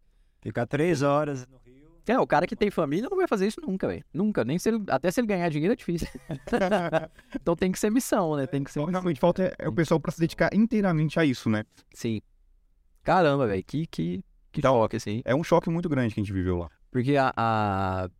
Ficar 0.42 0.66
três 0.66 1.02
horas 1.02 1.46
no 1.46 1.56
Rio. 1.58 1.69
É, 2.10 2.18
o 2.18 2.26
cara 2.26 2.44
que 2.44 2.56
tem 2.56 2.72
família 2.72 3.08
não 3.08 3.16
vai 3.16 3.28
fazer 3.28 3.46
isso 3.46 3.60
nunca, 3.60 3.86
velho. 3.86 4.04
Nunca. 4.12 4.44
Nem 4.44 4.58
se 4.58 4.68
ele, 4.68 4.82
até 4.88 5.12
se 5.12 5.20
ele 5.20 5.28
ganhar 5.28 5.48
dinheiro 5.48 5.74
é 5.74 5.76
difícil. 5.76 6.08
então 7.40 7.54
tem 7.54 7.70
que 7.70 7.78
ser 7.78 7.88
missão, 7.88 8.34
né? 8.34 8.48
Tem 8.48 8.64
que 8.64 8.72
ser. 8.72 8.84
Realmente 8.84 9.20
falta 9.20 9.54
é, 9.56 9.68
o 9.68 9.72
pessoal 9.72 10.00
pra 10.00 10.10
se 10.10 10.18
dedicar 10.18 10.52
inteiramente 10.52 11.20
a 11.20 11.24
isso, 11.24 11.48
né? 11.48 11.64
Sim. 11.94 12.20
Caramba, 13.04 13.46
velho. 13.46 13.62
Que, 13.62 13.86
que, 13.86 14.24
que 14.50 14.60
choque, 14.60 14.96
assim. 14.96 15.22
É 15.24 15.36
um 15.36 15.44
choque 15.44 15.70
muito 15.70 15.88
grande 15.88 16.12
que 16.12 16.20
a 16.20 16.24
gente 16.24 16.32
viveu 16.32 16.58
lá. 16.58 16.68
Porque 16.90 17.16
a, 17.16 17.32
a, 17.36 18.10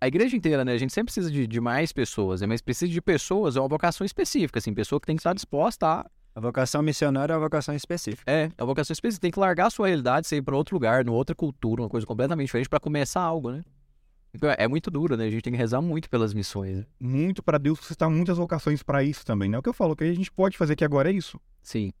a 0.00 0.06
igreja 0.06 0.36
inteira, 0.36 0.64
né? 0.64 0.72
A 0.72 0.78
gente 0.78 0.92
sempre 0.92 1.12
precisa 1.12 1.28
de, 1.28 1.44
de 1.44 1.60
mais 1.60 1.92
pessoas, 1.92 2.42
né? 2.42 2.46
Mas 2.46 2.60
precisa 2.60 2.92
de 2.92 3.02
pessoas, 3.02 3.56
é 3.56 3.60
uma 3.60 3.66
vocação 3.68 4.04
específica, 4.04 4.60
assim. 4.60 4.72
Pessoa 4.72 5.00
que 5.00 5.08
tem 5.08 5.16
que 5.16 5.20
estar 5.22 5.34
disposta 5.34 5.88
a... 5.88 6.10
A 6.34 6.40
vocação 6.40 6.80
missionária 6.82 7.32
é 7.32 7.36
uma 7.36 7.42
vocação 7.42 7.74
específica. 7.74 8.22
É, 8.30 8.44
é 8.56 8.62
uma 8.62 8.66
vocação 8.66 8.92
específica. 8.92 9.20
Tem 9.22 9.30
que 9.30 9.38
largar 9.40 9.66
a 9.66 9.70
sua 9.70 9.88
realidade, 9.88 10.26
você 10.26 10.36
ir 10.36 10.42
pra 10.42 10.56
outro 10.56 10.74
lugar, 10.76 11.04
numa 11.04 11.16
outra 11.16 11.34
cultura, 11.34 11.82
uma 11.82 11.88
coisa 11.88 12.06
completamente 12.06 12.46
diferente 12.46 12.68
pra 12.68 12.78
começar 12.80 13.20
algo, 13.20 13.50
né? 13.50 13.62
Então, 14.32 14.48
é- 14.48 14.56
é 14.60 14.68
muito 14.68 14.90
duro, 14.92 15.16
né? 15.16 15.24
A 15.26 15.30
gente 15.30 15.42
tem 15.42 15.52
que 15.52 15.58
rezar 15.58 15.82
muito 15.82 16.08
pelas 16.08 16.32
missões. 16.32 16.76
né? 16.78 16.86
Muito 17.00 17.42
pra 17.42 17.58
Deus 17.58 17.80
suscitar 17.80 18.08
muitas 18.08 18.38
vocações 18.38 18.80
pra 18.82 19.02
isso 19.02 19.26
também, 19.26 19.48
né? 19.50 19.58
O 19.58 19.62
que 19.62 19.68
eu 19.68 19.74
falo, 19.74 19.92
o 19.92 19.96
que 19.96 20.04
a 20.04 20.14
gente 20.14 20.30
pode 20.30 20.56
fazer 20.56 20.74
aqui 20.74 20.84
agora 20.84 21.10
é 21.10 21.12
isso. 21.12 21.40
Sim. 21.62 21.92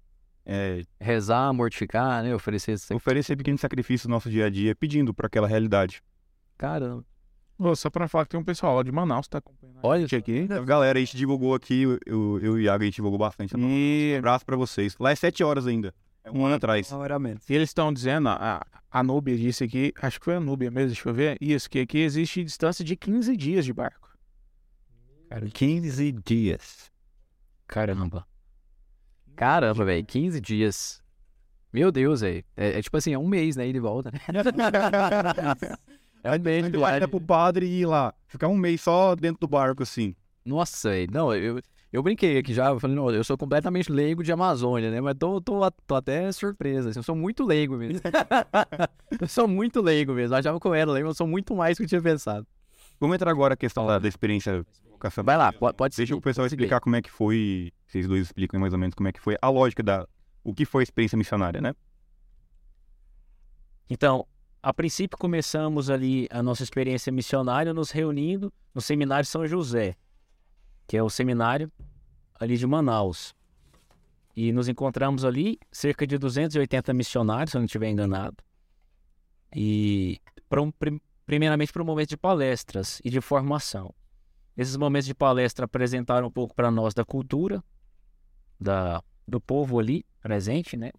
É 0.46 0.82
Rezar, 1.00 1.52
mortificar, 1.52 2.22
né? 2.22 2.32
Oferecer... 2.34 2.76
oferecer 2.94 3.36
pequenos 3.36 3.60
sacrifícios 3.60 4.06
no 4.08 4.14
nosso 4.14 4.30
dia 4.30 4.46
a 4.46 4.50
dia, 4.50 4.74
pedindo 4.76 5.12
pra 5.12 5.26
aquela 5.26 5.48
realidade. 5.48 6.02
Caramba. 6.56 7.04
Só 7.76 7.90
pra 7.90 8.08
falar 8.08 8.24
que 8.24 8.30
tem 8.30 8.40
um 8.40 8.44
pessoal 8.44 8.76
lá 8.76 8.82
de 8.82 8.90
Manaus 8.90 9.26
que 9.26 9.30
tá 9.30 9.38
acompanhando. 9.38 9.78
a 9.82 9.86
Olha 9.86 10.00
gente 10.02 10.16
aqui. 10.16 10.46
Galera, 10.64 10.98
a 10.98 11.00
gente 11.02 11.16
divulgou 11.16 11.54
aqui, 11.54 11.82
eu, 11.82 11.98
eu, 12.06 12.38
e 12.42 12.48
o 12.48 12.58
Iago, 12.60 12.82
a 12.82 12.86
gente 12.86 12.96
divulgou 12.96 13.18
bastante. 13.18 13.56
Um 13.56 13.68
E, 13.70 14.16
abraço 14.18 14.44
pra 14.46 14.56
vocês. 14.56 14.96
Lá 14.98 15.10
é 15.10 15.14
sete 15.14 15.44
horas 15.44 15.66
ainda. 15.66 15.94
É 16.24 16.30
um 16.30 16.44
ano 16.44 16.54
atrás. 16.56 16.90
Uma 16.92 17.00
hora 17.00 17.18
menos. 17.18 17.48
e 17.48 17.54
eles 17.54 17.70
estão 17.70 17.92
dizendo, 17.92 18.28
a, 18.28 18.64
a 18.90 19.02
Núbia 19.02 19.36
disse 19.36 19.64
aqui, 19.64 19.92
acho 20.00 20.18
que 20.18 20.24
foi 20.24 20.36
a 20.36 20.40
Núbia 20.40 20.70
mesmo, 20.70 20.88
deixa 20.88 21.08
eu 21.08 21.14
ver, 21.14 21.36
isso, 21.40 21.68
que 21.68 21.80
aqui 21.80 21.98
existe 21.98 22.44
distância 22.44 22.84
de 22.84 22.94
15 22.96 23.36
dias 23.36 23.64
de 23.64 23.72
barco. 23.72 24.10
15 25.54 26.12
dias. 26.24 26.90
Caramba. 27.66 28.26
Caramba, 29.36 29.84
velho. 29.84 30.04
15 30.04 30.40
dias. 30.40 31.00
Meu 31.72 31.92
Deus, 31.92 32.20
velho. 32.20 32.44
É, 32.56 32.78
é 32.78 32.82
tipo 32.82 32.96
assim, 32.96 33.12
é 33.14 33.18
um 33.18 33.28
mês, 33.28 33.54
né? 33.56 33.68
Ida 33.68 33.78
e 33.78 33.80
volta, 33.80 34.10
né? 34.10 34.18
é 36.22 36.30
um 36.30 36.38
mês 36.40 36.58
de 36.62 36.66
Ainda 36.66 36.78
viagem. 36.78 37.08
pro 37.08 37.20
padre 37.20 37.66
ir 37.66 37.86
lá, 37.86 38.14
ficar 38.26 38.48
um 38.48 38.56
mês 38.56 38.80
só 38.80 39.14
dentro 39.14 39.40
do 39.40 39.48
barco, 39.48 39.82
assim. 39.82 40.14
Nossa, 40.44 40.90
velho. 40.90 41.10
Não, 41.12 41.34
eu, 41.34 41.60
eu 41.92 42.02
brinquei 42.02 42.38
aqui 42.38 42.54
já. 42.54 42.68
Eu 42.68 42.80
falei, 42.80 42.96
não, 42.96 43.10
eu 43.10 43.22
sou 43.24 43.36
completamente 43.36 43.90
leigo 43.90 44.22
de 44.22 44.32
Amazônia, 44.32 44.90
né? 44.90 45.00
Mas 45.00 45.14
tô, 45.18 45.40
tô, 45.40 45.70
tô 45.86 45.94
até 45.94 46.30
surpresa. 46.32 46.90
assim, 46.90 46.98
eu 46.98 47.02
sou 47.02 47.14
muito 47.14 47.44
leigo 47.44 47.76
mesmo. 47.76 48.00
eu 49.20 49.28
sou 49.28 49.46
muito 49.48 49.80
leigo 49.80 50.12
mesmo. 50.12 50.34
Eu 50.34 50.38
achava 50.38 50.60
que 50.60 50.66
eu 50.66 50.74
era 50.74 50.90
leigo, 50.90 51.08
mas 51.08 51.14
eu 51.14 51.18
sou 51.18 51.26
muito 51.26 51.54
mais 51.54 51.76
do 51.76 51.78
que 51.78 51.84
eu 51.84 51.88
tinha 51.88 52.02
pensado. 52.02 52.46
Vamos 52.98 53.14
entrar 53.14 53.30
agora 53.30 53.52
na 53.52 53.56
questão 53.56 53.86
da, 53.86 53.98
da 53.98 54.08
experiência 54.08 54.64
vocacional. 54.90 55.26
Vai 55.26 55.36
lá, 55.36 55.52
pode, 55.52 55.76
pode 55.76 55.96
Deixa 55.96 56.08
seguir, 56.08 56.18
o 56.18 56.20
pessoal 56.20 56.44
pode 56.44 56.50
seguir. 56.50 56.64
explicar 56.64 56.80
como 56.80 56.96
é 56.96 57.02
que 57.02 57.10
foi, 57.10 57.72
vocês 57.86 58.06
dois 58.06 58.22
explicam 58.26 58.60
mais 58.60 58.72
ou 58.72 58.78
menos 58.78 58.94
como 58.94 59.08
é 59.08 59.12
que 59.12 59.20
foi 59.20 59.36
a 59.40 59.48
lógica 59.48 59.82
da, 59.82 60.06
o 60.44 60.52
que 60.54 60.64
foi 60.64 60.82
a 60.82 60.84
experiência 60.84 61.16
missionária, 61.16 61.60
né? 61.60 61.74
Então, 63.88 64.26
a 64.62 64.72
princípio 64.74 65.16
começamos 65.16 65.88
ali 65.88 66.28
a 66.30 66.42
nossa 66.42 66.62
experiência 66.62 67.10
missionária 67.12 67.72
nos 67.72 67.90
reunindo 67.90 68.52
no 68.74 68.80
Seminário 68.80 69.26
São 69.26 69.46
José, 69.46 69.96
que 70.86 70.96
é 70.96 71.02
o 71.02 71.08
seminário 71.10 71.70
ali 72.38 72.56
de 72.56 72.66
Manaus. 72.66 73.34
E 74.36 74.52
nos 74.52 74.68
encontramos 74.68 75.24
ali 75.24 75.58
cerca 75.72 76.06
de 76.06 76.16
280 76.18 76.92
missionários, 76.94 77.50
se 77.50 77.56
eu 77.56 77.60
não 77.60 77.66
estiver 77.66 77.88
enganado. 77.88 78.36
E 79.54 80.20
um- 80.52 80.70
prim- 80.70 81.00
primeiramente 81.26 81.72
para 81.72 81.82
um 81.82 81.86
momento 81.86 82.10
de 82.10 82.16
palestras 82.16 83.00
e 83.04 83.10
de 83.10 83.20
formação. 83.20 83.94
Esses 84.56 84.76
momentos 84.76 85.06
de 85.06 85.14
palestra 85.14 85.64
apresentaram 85.64 86.28
um 86.28 86.30
pouco 86.30 86.54
para 86.54 86.70
nós 86.70 86.92
da 86.94 87.04
cultura 87.04 87.62
da, 88.58 89.02
do 89.26 89.40
povo 89.40 89.78
ali 89.78 90.04
presente, 90.20 90.76
né? 90.76 90.90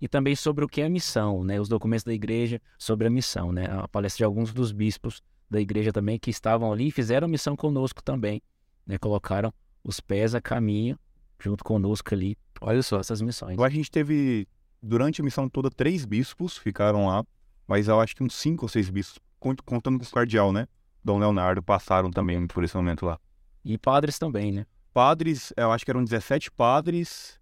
E 0.00 0.06
também 0.08 0.34
sobre 0.36 0.64
o 0.64 0.68
que 0.68 0.80
é 0.80 0.86
a 0.86 0.88
missão, 0.90 1.42
né? 1.44 1.60
Os 1.60 1.68
documentos 1.68 2.04
da 2.04 2.12
igreja 2.12 2.60
sobre 2.78 3.06
a 3.06 3.10
missão, 3.10 3.52
né? 3.52 3.66
A 3.70 3.88
palestra 3.88 4.18
de 4.18 4.24
alguns 4.24 4.52
dos 4.52 4.70
bispos 4.72 5.20
da 5.50 5.60
igreja 5.60 5.92
também 5.92 6.18
que 6.18 6.30
estavam 6.30 6.72
ali 6.72 6.88
e 6.88 6.90
fizeram 6.90 7.26
missão 7.26 7.56
conosco 7.56 8.02
também, 8.02 8.40
né? 8.86 8.98
Colocaram 8.98 9.52
os 9.82 10.00
pés 10.00 10.34
a 10.34 10.40
caminho 10.40 10.98
junto 11.40 11.64
conosco 11.64 12.14
ali, 12.14 12.36
Olha 12.60 12.82
só. 12.82 12.98
essas 13.00 13.20
missões. 13.22 13.54
Agora 13.54 13.70
a 13.70 13.74
gente 13.74 13.90
teve, 13.90 14.46
durante 14.82 15.20
a 15.20 15.24
missão 15.24 15.48
toda, 15.48 15.70
três 15.70 16.04
bispos 16.04 16.56
ficaram 16.58 17.06
lá, 17.06 17.24
mas 17.66 17.88
eu 17.88 18.00
acho 18.00 18.14
que 18.16 18.22
uns 18.22 18.34
cinco 18.34 18.64
ou 18.64 18.68
seis 18.68 18.90
bispos, 18.90 19.18
cont- 19.38 19.62
contando 19.64 19.98
com 19.98 20.04
o 20.04 20.10
cardeal, 20.10 20.52
né? 20.52 20.66
Dom 21.04 21.18
Leonardo, 21.18 21.62
passaram 21.62 22.10
também 22.10 22.46
por 22.46 22.64
esse 22.64 22.76
momento 22.76 23.06
lá. 23.06 23.18
E 23.64 23.78
padres 23.78 24.18
também, 24.18 24.52
né? 24.52 24.66
Padres, 24.92 25.52
eu 25.56 25.70
acho 25.70 25.84
que 25.84 25.90
eram 25.90 26.02
17 26.02 26.50
padres, 26.50 27.38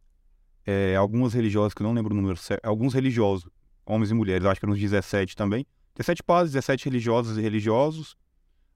é, 0.66 0.96
alguns 0.96 1.32
religiosos, 1.32 1.72
que 1.72 1.82
eu 1.82 1.86
não 1.86 1.94
lembro 1.94 2.12
o 2.12 2.16
número 2.16 2.38
alguns 2.62 2.92
religiosos, 2.92 3.48
homens 3.86 4.10
e 4.10 4.14
mulheres, 4.14 4.44
acho 4.44 4.58
que 4.58 4.66
eram 4.66 4.74
uns 4.74 4.80
17 4.80 5.36
também. 5.36 5.64
17 5.94 6.22
padres, 6.22 6.52
17 6.52 6.86
religiosos 6.86 7.38
e 7.38 7.40
religiosos, 7.40 8.16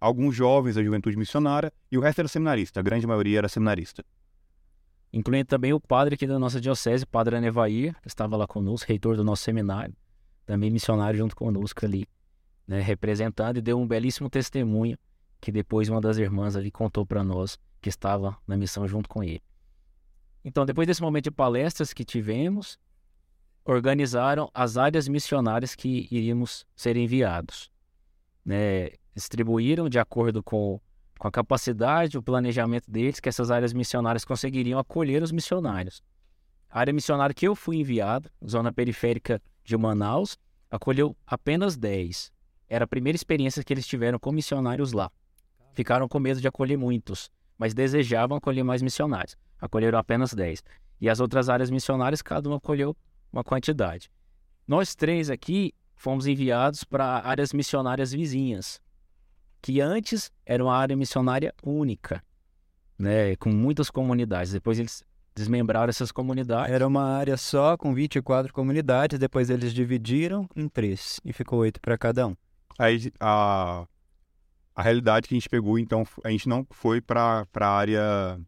alguns 0.00 0.34
jovens 0.34 0.76
da 0.76 0.82
juventude 0.82 1.16
missionária, 1.16 1.72
e 1.90 1.98
o 1.98 2.00
resto 2.00 2.20
era 2.20 2.28
seminarista, 2.28 2.80
a 2.80 2.82
grande 2.82 3.06
maioria 3.06 3.38
era 3.38 3.48
seminarista. 3.48 4.04
Incluindo 5.12 5.46
também 5.46 5.72
o 5.72 5.80
padre 5.80 6.14
aqui 6.14 6.26
da 6.26 6.38
nossa 6.38 6.60
diocese, 6.60 7.02
o 7.04 7.08
padre 7.08 7.36
Anevair, 7.36 7.94
que 8.00 8.08
estava 8.08 8.36
lá 8.36 8.46
conosco, 8.46 8.88
reitor 8.88 9.16
do 9.16 9.24
nosso 9.24 9.42
seminário, 9.42 9.94
também 10.46 10.70
missionário 10.70 11.18
junto 11.18 11.34
conosco 11.34 11.84
ali, 11.84 12.06
né? 12.66 12.80
Representando 12.80 13.56
e 13.56 13.60
deu 13.60 13.78
um 13.78 13.86
belíssimo 13.86 14.30
testemunho 14.30 14.96
que 15.40 15.50
depois 15.50 15.88
uma 15.88 16.00
das 16.00 16.18
irmãs 16.18 16.54
ali 16.54 16.70
contou 16.70 17.04
para 17.04 17.24
nós 17.24 17.58
que 17.80 17.88
estava 17.88 18.36
na 18.46 18.56
missão 18.56 18.86
junto 18.86 19.08
com 19.08 19.22
ele. 19.24 19.42
Então, 20.44 20.64
depois 20.64 20.86
desse 20.86 21.02
momento 21.02 21.24
de 21.24 21.30
palestras 21.30 21.92
que 21.92 22.04
tivemos, 22.04 22.78
organizaram 23.64 24.50
as 24.54 24.76
áreas 24.76 25.06
missionárias 25.06 25.74
que 25.74 26.08
iríamos 26.10 26.66
ser 26.74 26.96
enviados. 26.96 27.70
Né? 28.44 28.90
Distribuíram 29.14 29.88
de 29.88 29.98
acordo 29.98 30.42
com, 30.42 30.80
com 31.18 31.28
a 31.28 31.30
capacidade, 31.30 32.16
o 32.16 32.22
planejamento 32.22 32.90
deles, 32.90 33.20
que 33.20 33.28
essas 33.28 33.50
áreas 33.50 33.72
missionárias 33.72 34.24
conseguiriam 34.24 34.78
acolher 34.78 35.22
os 35.22 35.30
missionários. 35.30 36.02
A 36.70 36.80
área 36.80 36.92
missionária 36.92 37.34
que 37.34 37.46
eu 37.46 37.54
fui 37.54 37.76
enviado, 37.76 38.30
zona 38.46 38.72
periférica 38.72 39.42
de 39.62 39.76
Manaus, 39.76 40.38
acolheu 40.70 41.16
apenas 41.26 41.76
10. 41.76 42.32
Era 42.68 42.84
a 42.84 42.88
primeira 42.88 43.16
experiência 43.16 43.62
que 43.62 43.72
eles 43.72 43.86
tiveram 43.86 44.18
com 44.18 44.30
missionários 44.30 44.92
lá. 44.92 45.10
Ficaram 45.74 46.08
com 46.08 46.18
medo 46.18 46.40
de 46.40 46.48
acolher 46.48 46.78
muitos, 46.78 47.30
mas 47.58 47.74
desejavam 47.74 48.38
acolher 48.38 48.62
mais 48.62 48.80
missionários. 48.80 49.36
Acolheram 49.60 49.98
apenas 49.98 50.32
10. 50.32 50.62
E 51.00 51.08
as 51.08 51.20
outras 51.20 51.48
áreas 51.48 51.70
missionárias, 51.70 52.22
cada 52.22 52.48
uma 52.48 52.58
acolheu 52.58 52.96
uma 53.32 53.44
quantidade. 53.44 54.10
Nós 54.66 54.94
três 54.94 55.30
aqui 55.30 55.74
fomos 55.94 56.26
enviados 56.26 56.84
para 56.84 57.20
áreas 57.26 57.52
missionárias 57.52 58.12
vizinhas, 58.12 58.80
que 59.60 59.80
antes 59.80 60.30
era 60.46 60.64
uma 60.64 60.74
área 60.74 60.96
missionária 60.96 61.54
única, 61.62 62.22
né, 62.98 63.36
com 63.36 63.50
muitas 63.50 63.90
comunidades. 63.90 64.52
Depois 64.52 64.78
eles 64.78 65.04
desmembraram 65.34 65.90
essas 65.90 66.12
comunidades. 66.12 66.72
Era 66.72 66.86
uma 66.86 67.04
área 67.04 67.36
só 67.36 67.76
com 67.76 67.94
24 67.94 68.52
comunidades, 68.52 69.18
depois 69.18 69.50
eles 69.50 69.72
dividiram 69.72 70.48
em 70.56 70.68
três 70.68 71.20
e 71.24 71.32
ficou 71.32 71.60
oito 71.60 71.80
para 71.80 71.96
cada 71.96 72.26
um. 72.26 72.36
Aí 72.78 73.12
a, 73.20 73.86
a 74.74 74.82
realidade 74.82 75.28
que 75.28 75.34
a 75.34 75.36
gente 75.36 75.48
pegou, 75.48 75.78
então, 75.78 76.04
a 76.24 76.30
gente 76.30 76.48
não 76.48 76.66
foi 76.70 77.00
pra, 77.00 77.46
pra 77.52 77.68
área. 77.68 78.40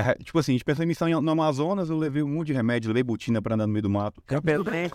É, 0.00 0.14
tipo 0.14 0.38
assim, 0.38 0.52
a 0.52 0.54
gente 0.54 0.64
pensou 0.64 0.82
em 0.82 0.88
missão 0.88 1.08
no 1.20 1.30
Amazonas, 1.30 1.90
eu 1.90 1.98
levei 1.98 2.22
um 2.22 2.28
monte 2.28 2.48
de 2.48 2.52
remédio, 2.54 2.92
lebutina 2.92 3.42
pra 3.42 3.54
andar 3.54 3.66
no 3.66 3.72
meio 3.72 3.82
do 3.82 3.90
mato. 3.90 4.22
Repelente, 4.26 4.94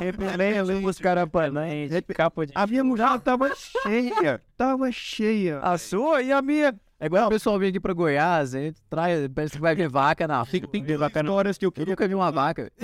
repelente, 0.00 0.86
os 0.86 0.98
carapanães, 0.98 1.90
capa 2.14 2.46
de... 2.46 2.52
A 2.54 2.66
minha 2.66 2.82
mulher 2.82 3.20
tava 3.20 3.52
cheia, 3.54 4.40
tava 4.56 4.90
cheia. 4.90 5.58
A 5.60 5.76
sua 5.76 6.22
e 6.22 6.32
a 6.32 6.40
minha. 6.40 6.74
É 6.98 7.06
igual 7.06 7.26
o 7.26 7.28
pessoal 7.28 7.58
vem 7.58 7.68
aqui 7.68 7.78
pra 7.78 7.92
Goiás, 7.92 8.52
gente 8.52 8.80
traz, 8.88 9.28
parece 9.28 9.56
que 9.56 9.60
vai 9.60 9.74
ver 9.74 9.86
vaca 9.86 10.26
na. 10.26 10.46
Tem, 10.46 10.62
tem 10.62 10.82
histórias 10.82 11.58
que 11.58 11.66
eu 11.66 11.68
Eu 11.68 11.72
queria 11.72 11.92
nunca 11.92 12.08
vi 12.08 12.14
uma 12.14 12.32
vaca. 12.32 12.72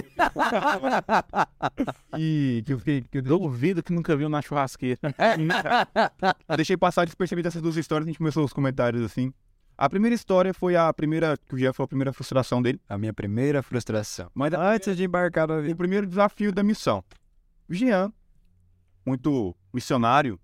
que, 2.14 2.62
que 2.66 2.72
eu 2.74 2.78
fiquei. 2.78 3.00
Que 3.11 3.18
eu 3.18 3.22
Duvido 3.22 3.82
que 3.82 3.90
nunca 3.90 4.14
viu 4.14 4.28
na 4.28 4.42
churrasqueira. 4.42 4.98
deixei 6.54 6.76
passar 6.76 7.06
despercebido 7.06 7.48
essas 7.48 7.62
duas 7.62 7.78
histórias, 7.78 8.06
a 8.06 8.11
gente 8.11 8.18
começou 8.18 8.44
os 8.44 8.52
comentários 8.52 9.02
assim. 9.02 9.32
A 9.83 9.90
primeira 9.90 10.14
história 10.14 10.55
foi 10.55 10.77
a 10.77 10.92
primeira, 10.92 11.37
que 11.37 11.57
o 11.57 11.59
Jean 11.59 11.73
foi 11.73 11.83
a 11.83 11.88
primeira 11.88 12.12
frustração 12.12 12.62
dele. 12.62 12.81
A 12.88 12.97
minha 12.97 13.12
primeira 13.12 13.64
frustração. 13.64 14.31
Mas 14.33 14.53
Antes 14.53 14.97
de 14.97 15.03
embarcar 15.03 15.51
o 15.51 15.75
primeiro 15.77 16.07
desafio 16.07 16.53
da 16.53 16.62
missão. 16.62 17.03
O 17.68 17.75
Jean, 17.75 18.12
muito 19.05 19.57
missionário, 19.75 20.38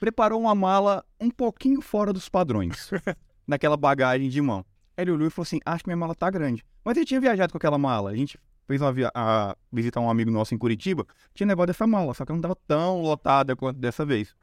preparou 0.00 0.40
uma 0.40 0.54
mala 0.54 1.04
um 1.20 1.28
pouquinho 1.30 1.82
fora 1.82 2.14
dos 2.14 2.30
padrões, 2.30 2.90
naquela 3.46 3.76
bagagem 3.76 4.30
de 4.30 4.40
mão. 4.40 4.64
Ele 4.96 5.10
olhou 5.10 5.26
e 5.26 5.30
falou 5.30 5.42
assim: 5.42 5.60
Acho 5.66 5.84
que 5.84 5.90
minha 5.90 5.96
mala 5.98 6.14
tá 6.14 6.30
grande. 6.30 6.64
Mas 6.82 6.96
ele 6.96 7.04
tinha 7.04 7.20
viajado 7.20 7.52
com 7.52 7.58
aquela 7.58 7.76
mala. 7.76 8.08
A 8.08 8.16
gente 8.16 8.40
fez 8.66 8.80
uma 8.80 8.90
via 8.90 9.10
a 9.14 9.54
visitar 9.70 10.00
um 10.00 10.08
amigo 10.08 10.30
nosso 10.30 10.54
em 10.54 10.58
Curitiba, 10.58 11.06
tinha 11.34 11.46
levado 11.46 11.68
essa 11.68 11.86
mala, 11.86 12.14
só 12.14 12.24
que 12.24 12.32
não 12.32 12.40
tava 12.40 12.56
tão 12.66 13.02
lotada 13.02 13.54
quanto 13.54 13.78
dessa 13.78 14.06
vez. 14.06 14.34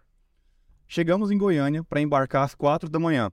Chegamos 0.87 1.31
em 1.31 1.37
Goiânia 1.39 1.83
para 1.83 1.99
embarcar 1.99 2.43
às 2.43 2.53
quatro 2.53 2.87
da 2.87 2.99
manhã. 2.99 3.31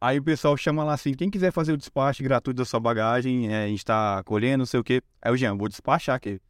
Aí 0.00 0.18
o 0.18 0.22
pessoal 0.22 0.56
chama 0.56 0.84
lá 0.84 0.94
assim: 0.94 1.12
quem 1.12 1.30
quiser 1.30 1.52
fazer 1.52 1.72
o 1.72 1.76
despacho 1.76 2.22
gratuito 2.22 2.58
da 2.58 2.64
sua 2.64 2.78
bagagem, 2.78 3.52
é, 3.52 3.64
a 3.64 3.68
gente 3.68 3.84
tá 3.84 4.22
colhendo, 4.24 4.58
não 4.58 4.66
sei 4.66 4.78
o 4.78 4.84
quê. 4.84 5.02
Aí 5.20 5.32
o 5.32 5.36
Jean, 5.36 5.56
vou 5.56 5.68
despachar 5.68 6.16
aqui. 6.16 6.40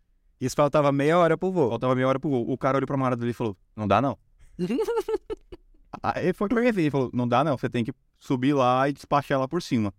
Isso 0.40 0.54
faltava 0.54 0.92
meia 0.92 1.18
hora 1.18 1.36
pro 1.36 1.50
voo. 1.50 1.70
Faltava 1.70 1.94
meia 1.94 2.06
hora 2.06 2.20
pro 2.20 2.30
voo. 2.30 2.50
O 2.50 2.58
cara 2.58 2.76
olhou 2.76 2.86
pra 2.86 2.96
marada 2.96 3.20
dele 3.20 3.30
e 3.30 3.34
falou: 3.34 3.56
Não 3.74 3.88
dá 3.88 4.00
não. 4.00 4.18
Aí 6.02 6.32
foi 6.32 6.48
pra 6.48 6.64
ele 6.64 6.90
falou: 6.90 7.10
Não 7.12 7.26
dá 7.26 7.42
não, 7.42 7.56
você 7.56 7.68
tem 7.68 7.84
que 7.84 7.92
subir 8.18 8.52
lá 8.52 8.88
e 8.88 8.92
despachar 8.92 9.38
lá 9.38 9.48
por 9.48 9.62
cima. 9.62 9.92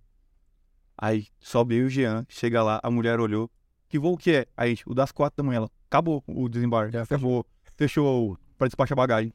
Aí 0.98 1.28
sobe 1.40 1.82
o 1.82 1.90
Jean, 1.90 2.26
chega 2.30 2.62
lá, 2.62 2.80
a 2.84 2.92
mulher 2.92 3.20
olhou: 3.20 3.50
Que 3.90 3.98
voo 3.98 4.16
que 4.16 4.32
é? 4.32 4.46
Aí, 4.56 4.78
o 4.86 4.94
das 4.94 5.12
quatro 5.12 5.38
da 5.38 5.44
manhã, 5.44 5.58
ela: 5.58 5.72
Acabou 5.88 6.24
o 6.28 6.48
desembarque. 6.48 6.94
Já 6.94 7.06
fechou. 7.06 7.46
Fechou 7.76 8.38
pra 8.58 8.68
despachar 8.68 8.96
a 8.96 9.02
bagagem. 9.02 9.34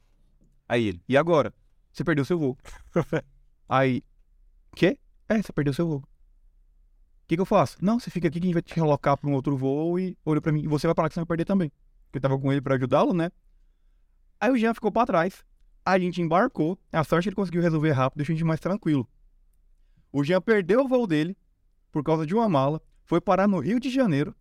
Aí 0.68 0.86
ele: 0.86 1.02
E 1.08 1.16
agora? 1.16 1.52
Você 1.92 2.04
perdeu 2.04 2.24
seu 2.24 2.38
voo. 2.38 2.56
Aí, 3.68 4.02
quê? 4.74 4.98
É, 5.28 5.40
você 5.40 5.52
perdeu 5.52 5.72
seu 5.72 5.86
voo. 5.86 5.98
O 5.98 7.26
que, 7.26 7.36
que 7.36 7.40
eu 7.40 7.46
faço? 7.46 7.78
Não, 7.80 7.98
você 7.98 8.10
fica 8.10 8.28
aqui 8.28 8.38
que 8.38 8.46
a 8.46 8.48
gente 8.48 8.54
vai 8.54 8.62
te 8.62 8.74
relocar 8.74 9.16
pra 9.16 9.28
um 9.30 9.32
outro 9.32 9.56
voo 9.56 9.98
e 9.98 10.16
olha 10.26 10.40
pra 10.40 10.52
mim. 10.52 10.62
E 10.62 10.68
você 10.68 10.86
vai 10.86 10.94
falar 10.94 11.08
que 11.08 11.14
você 11.14 11.20
vai 11.20 11.26
perder 11.26 11.46
também. 11.46 11.72
Porque 12.06 12.18
eu 12.18 12.20
tava 12.20 12.38
com 12.38 12.52
ele 12.52 12.60
pra 12.60 12.74
ajudá-lo, 12.74 13.14
né? 13.14 13.30
Aí 14.38 14.50
o 14.50 14.58
Jean 14.58 14.74
ficou 14.74 14.92
pra 14.92 15.06
trás. 15.06 15.42
A 15.84 15.98
gente 15.98 16.20
embarcou. 16.20 16.78
A 16.92 17.02
sorte 17.02 17.26
é 17.26 17.30
ele 17.30 17.36
conseguiu 17.36 17.62
resolver 17.62 17.92
rápido, 17.92 18.18
deixou 18.18 18.34
a 18.34 18.36
gente 18.36 18.44
mais 18.44 18.60
tranquilo. 18.60 19.08
O 20.12 20.22
Jean 20.22 20.40
perdeu 20.40 20.84
o 20.84 20.88
voo 20.88 21.06
dele 21.06 21.36
por 21.90 22.04
causa 22.04 22.26
de 22.26 22.34
uma 22.34 22.48
mala. 22.48 22.80
Foi 23.04 23.20
parar 23.20 23.48
no 23.48 23.58
Rio 23.58 23.80
de 23.80 23.90
Janeiro. 23.90 24.34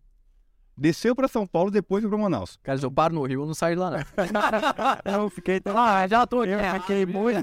Desceu 0.76 1.14
pra 1.14 1.28
São 1.28 1.46
Paulo 1.46 1.70
depois 1.70 2.02
foi 2.02 2.10
pra 2.10 2.18
Manaus. 2.18 2.58
Cara, 2.62 2.76
se 2.78 2.84
eu 2.84 2.90
paro 2.90 3.14
no 3.14 3.22
Rio, 3.24 3.42
eu 3.42 3.46
não 3.46 3.54
saio 3.54 3.76
de 3.76 3.80
lá, 3.80 3.90
não. 3.92 3.98
Eu 5.22 5.30
fiquei. 5.30 5.60
ah, 5.66 6.06
já 6.08 6.26
tô 6.26 6.40
aqui. 6.40 6.50
Eu 6.52 6.80
fiquei 6.80 7.06
muito. 7.06 7.38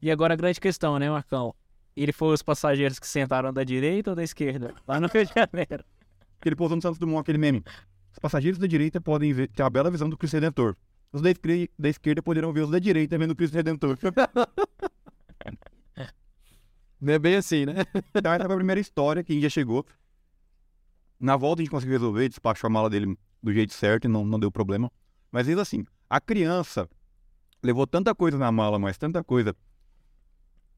E 0.00 0.10
agora 0.10 0.32
a 0.32 0.36
grande 0.36 0.58
questão, 0.58 0.98
né, 0.98 1.10
Marcão? 1.10 1.54
Ele 1.94 2.10
foi 2.12 2.32
os 2.32 2.42
passageiros 2.42 2.98
que 2.98 3.06
sentaram 3.06 3.52
da 3.52 3.62
direita 3.62 4.10
ou 4.10 4.16
da 4.16 4.24
esquerda? 4.24 4.74
Lá 4.88 4.98
no 4.98 5.06
Rio 5.08 5.26
de 5.26 5.32
Janeiro. 5.34 5.84
que 6.40 6.48
ele 6.48 6.56
postou 6.56 6.76
no 6.76 6.82
Santos 6.82 6.98
Dumont 6.98 7.20
aquele 7.20 7.36
meme. 7.38 7.62
Os 8.10 8.18
passageiros 8.18 8.58
da 8.58 8.66
direita 8.66 8.98
podem 9.00 9.32
ver, 9.34 9.48
ter 9.48 9.62
uma 9.62 9.68
bela 9.70 9.90
visão 9.90 10.08
do 10.08 10.16
Cristo 10.16 10.34
Redentor. 10.34 10.74
Os 11.12 11.20
da, 11.20 11.30
esquer- 11.30 11.68
da 11.78 11.88
esquerda 11.90 12.22
poderão 12.22 12.52
ver 12.54 12.62
os 12.62 12.70
da 12.70 12.78
direita 12.78 13.18
vendo 13.18 13.32
o 13.32 13.36
Cristo 13.36 13.54
Redentor. 13.54 13.98
Não 17.00 17.12
é 17.14 17.18
bem 17.18 17.34
assim, 17.36 17.66
né? 17.66 17.74
então 18.14 18.32
essa 18.32 18.44
foi 18.44 18.54
a 18.54 18.56
primeira 18.56 18.80
história 18.80 19.22
que 19.24 19.32
a 19.32 19.34
gente 19.34 19.42
já 19.42 19.48
chegou. 19.50 19.84
Na 21.22 21.36
volta 21.36 21.62
a 21.62 21.64
gente 21.64 21.70
conseguiu 21.70 21.92
resolver, 21.92 22.28
despachou 22.28 22.66
a 22.66 22.70
mala 22.70 22.90
dele 22.90 23.16
do 23.40 23.52
jeito 23.52 23.72
certo 23.72 24.06
e 24.06 24.08
não, 24.08 24.24
não 24.24 24.40
deu 24.40 24.50
problema. 24.50 24.90
Mas 25.30 25.48
ainda 25.48 25.62
assim, 25.62 25.84
a 26.10 26.20
criança 26.20 26.90
levou 27.62 27.86
tanta 27.86 28.12
coisa 28.12 28.36
na 28.36 28.50
mala, 28.50 28.76
mas 28.76 28.98
tanta 28.98 29.22
coisa. 29.22 29.54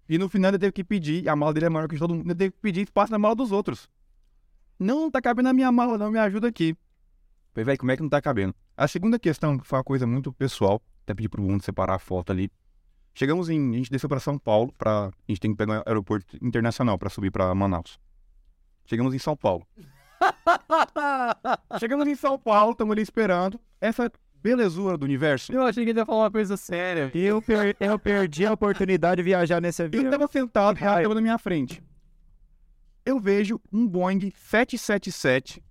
E 0.07 0.19
no 0.19 0.29
final 0.29 0.51
ele 0.51 0.59
teve 0.59 0.73
que 0.73 0.85
pedir, 0.85 1.27
a 1.31 1.35
mala 1.35 1.55
dele 1.55 1.65
é 1.65 1.69
maior 1.71 1.89
que 1.89 1.97
todo 1.97 2.15
mundo, 2.15 2.27
ele 2.27 2.35
teve 2.35 2.53
que 2.53 2.61
pedir 2.61 2.83
espaço 2.83 3.11
na 3.11 3.19
mala 3.19 3.35
dos 3.35 3.53
outros. 3.53 3.89
Não, 4.79 5.01
não 5.01 5.11
tá 5.11 5.23
cabendo 5.23 5.47
na 5.47 5.55
minha 5.55 5.73
mala, 5.73 5.97
não, 5.97 6.11
me 6.11 6.19
ajuda 6.19 6.47
aqui. 6.47 6.77
Falei, 7.55 7.65
velho, 7.65 7.79
como 7.79 7.93
é 7.93 7.97
que 7.97 8.03
não 8.03 8.11
tá 8.11 8.21
cabendo? 8.21 8.55
A 8.77 8.87
segunda 8.87 9.19
questão, 9.19 9.59
que 9.59 9.67
foi 9.67 9.79
uma 9.79 9.85
coisa 9.85 10.07
muito 10.07 10.31
pessoal, 10.31 10.83
até 11.05 11.15
pedi 11.15 11.27
pro 11.27 11.41
mundo 11.41 11.65
separar 11.65 11.95
a 11.95 11.99
foto 11.99 12.33
ali. 12.33 12.51
Chegamos 13.15 13.49
em, 13.49 13.75
a 13.75 13.79
gente 13.79 13.91
desceu 13.91 14.11
para 14.11 14.21
São 14.21 14.39
Paulo, 14.39 14.75
pra, 14.77 15.07
a 15.07 15.11
gente 15.27 15.41
tem 15.41 15.53
que 15.53 15.57
pegar 15.57 15.81
um 15.81 15.83
aeroporto 15.87 16.37
internacional 16.45 16.99
para 16.99 17.09
subir 17.09 17.31
para 17.31 17.55
Manaus. 17.55 17.99
Chegamos 18.85 19.15
em 19.15 19.19
São 19.19 19.35
Paulo. 19.35 19.67
Chegamos 21.79 22.07
em 22.07 22.15
São 22.15 22.39
Paulo, 22.39 22.73
estamos 22.73 22.93
ali 22.93 23.03
esperando. 23.03 23.59
Essa 23.81 24.11
belezura 24.43 24.97
do 24.99 25.05
universo. 25.05 25.53
Eu 25.53 25.63
achei 25.63 25.85
que 25.85 25.91
ele 25.91 25.99
ia 26.01 26.07
falar 26.07 26.25
uma 26.25 26.31
coisa 26.31 26.57
séria. 26.57 27.11
Eu, 27.15 27.41
per- 27.41 27.77
eu 27.81 27.99
perdi 27.99 28.45
a 28.47 28.53
oportunidade 28.53 29.17
de 29.17 29.23
viajar 29.23 29.61
nesse 29.61 29.83
Eu 29.83 29.87
avião. 29.87 30.05
estava 30.05 30.27
sentado, 30.29 30.77
estava 30.77 31.15
na 31.15 31.21
minha 31.21 31.39
frente. 31.39 31.83
Eu 33.07 33.19
vejo 33.21 33.61
um 33.73 33.87
Boeing 33.87 34.31
777, 34.35 35.63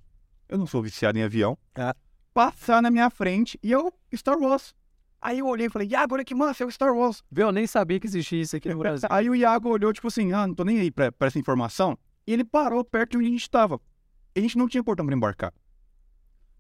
eu 0.50 0.58
não 0.58 0.68
sou 0.68 0.82
viciado 0.84 1.18
em 1.18 1.24
avião, 1.24 1.58
Ah. 1.76 1.96
passar 2.34 2.82
na 2.82 2.92
minha 2.92 3.10
frente 3.10 3.60
e 3.64 3.72
eu, 3.72 3.92
Star 4.16 4.38
Wars. 4.38 4.74
Aí 5.20 5.40
eu 5.40 5.48
olhei 5.48 5.68
e 5.68 5.70
falei, 5.70 5.88
Iago, 5.88 6.16
olha 6.16 6.26
que 6.26 6.36
massa, 6.36 6.64
é 6.64 6.68
o 6.68 6.72
Star 6.72 6.94
Wars. 6.94 7.24
Viu? 7.32 7.48
Eu 7.48 7.52
nem 7.52 7.66
sabia 7.66 8.00
que 8.00 8.06
existia 8.06 8.42
isso 8.42 8.56
aqui 8.56 8.70
no 8.70 8.78
Brasil. 8.80 9.08
Aí 9.10 9.30
o 9.30 9.36
Iago 9.36 9.70
olhou, 9.70 9.92
tipo 9.94 10.08
assim, 10.10 10.32
ah, 10.34 10.46
não 10.46 10.54
tô 10.54 10.64
nem 10.64 10.80
aí 10.80 10.92
pra, 10.92 11.12
pra 11.12 11.28
essa 11.28 11.40
informação. 11.40 11.98
E 12.28 12.34
ele 12.34 12.44
parou 12.44 12.84
perto 12.84 13.12
de 13.12 13.18
onde 13.18 13.28
a 13.28 13.32
gente 13.32 13.42
estava. 13.42 13.80
A 14.36 14.40
gente 14.40 14.58
não 14.58 14.68
tinha 14.68 14.84
portão 14.84 15.06
pra 15.06 15.16
embarcar. 15.16 15.54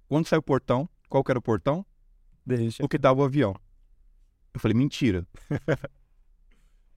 Quando 0.07 0.27
saiu 0.27 0.39
o 0.39 0.43
portão, 0.43 0.87
qual 1.09 1.23
que 1.23 1.31
era 1.31 1.39
o 1.39 1.41
portão? 1.41 1.85
Deixa. 2.45 2.83
O 2.83 2.87
que 2.87 2.97
dava 2.97 3.21
o 3.21 3.23
avião. 3.23 3.55
Eu 4.53 4.59
falei, 4.59 4.77
mentira. 4.77 5.27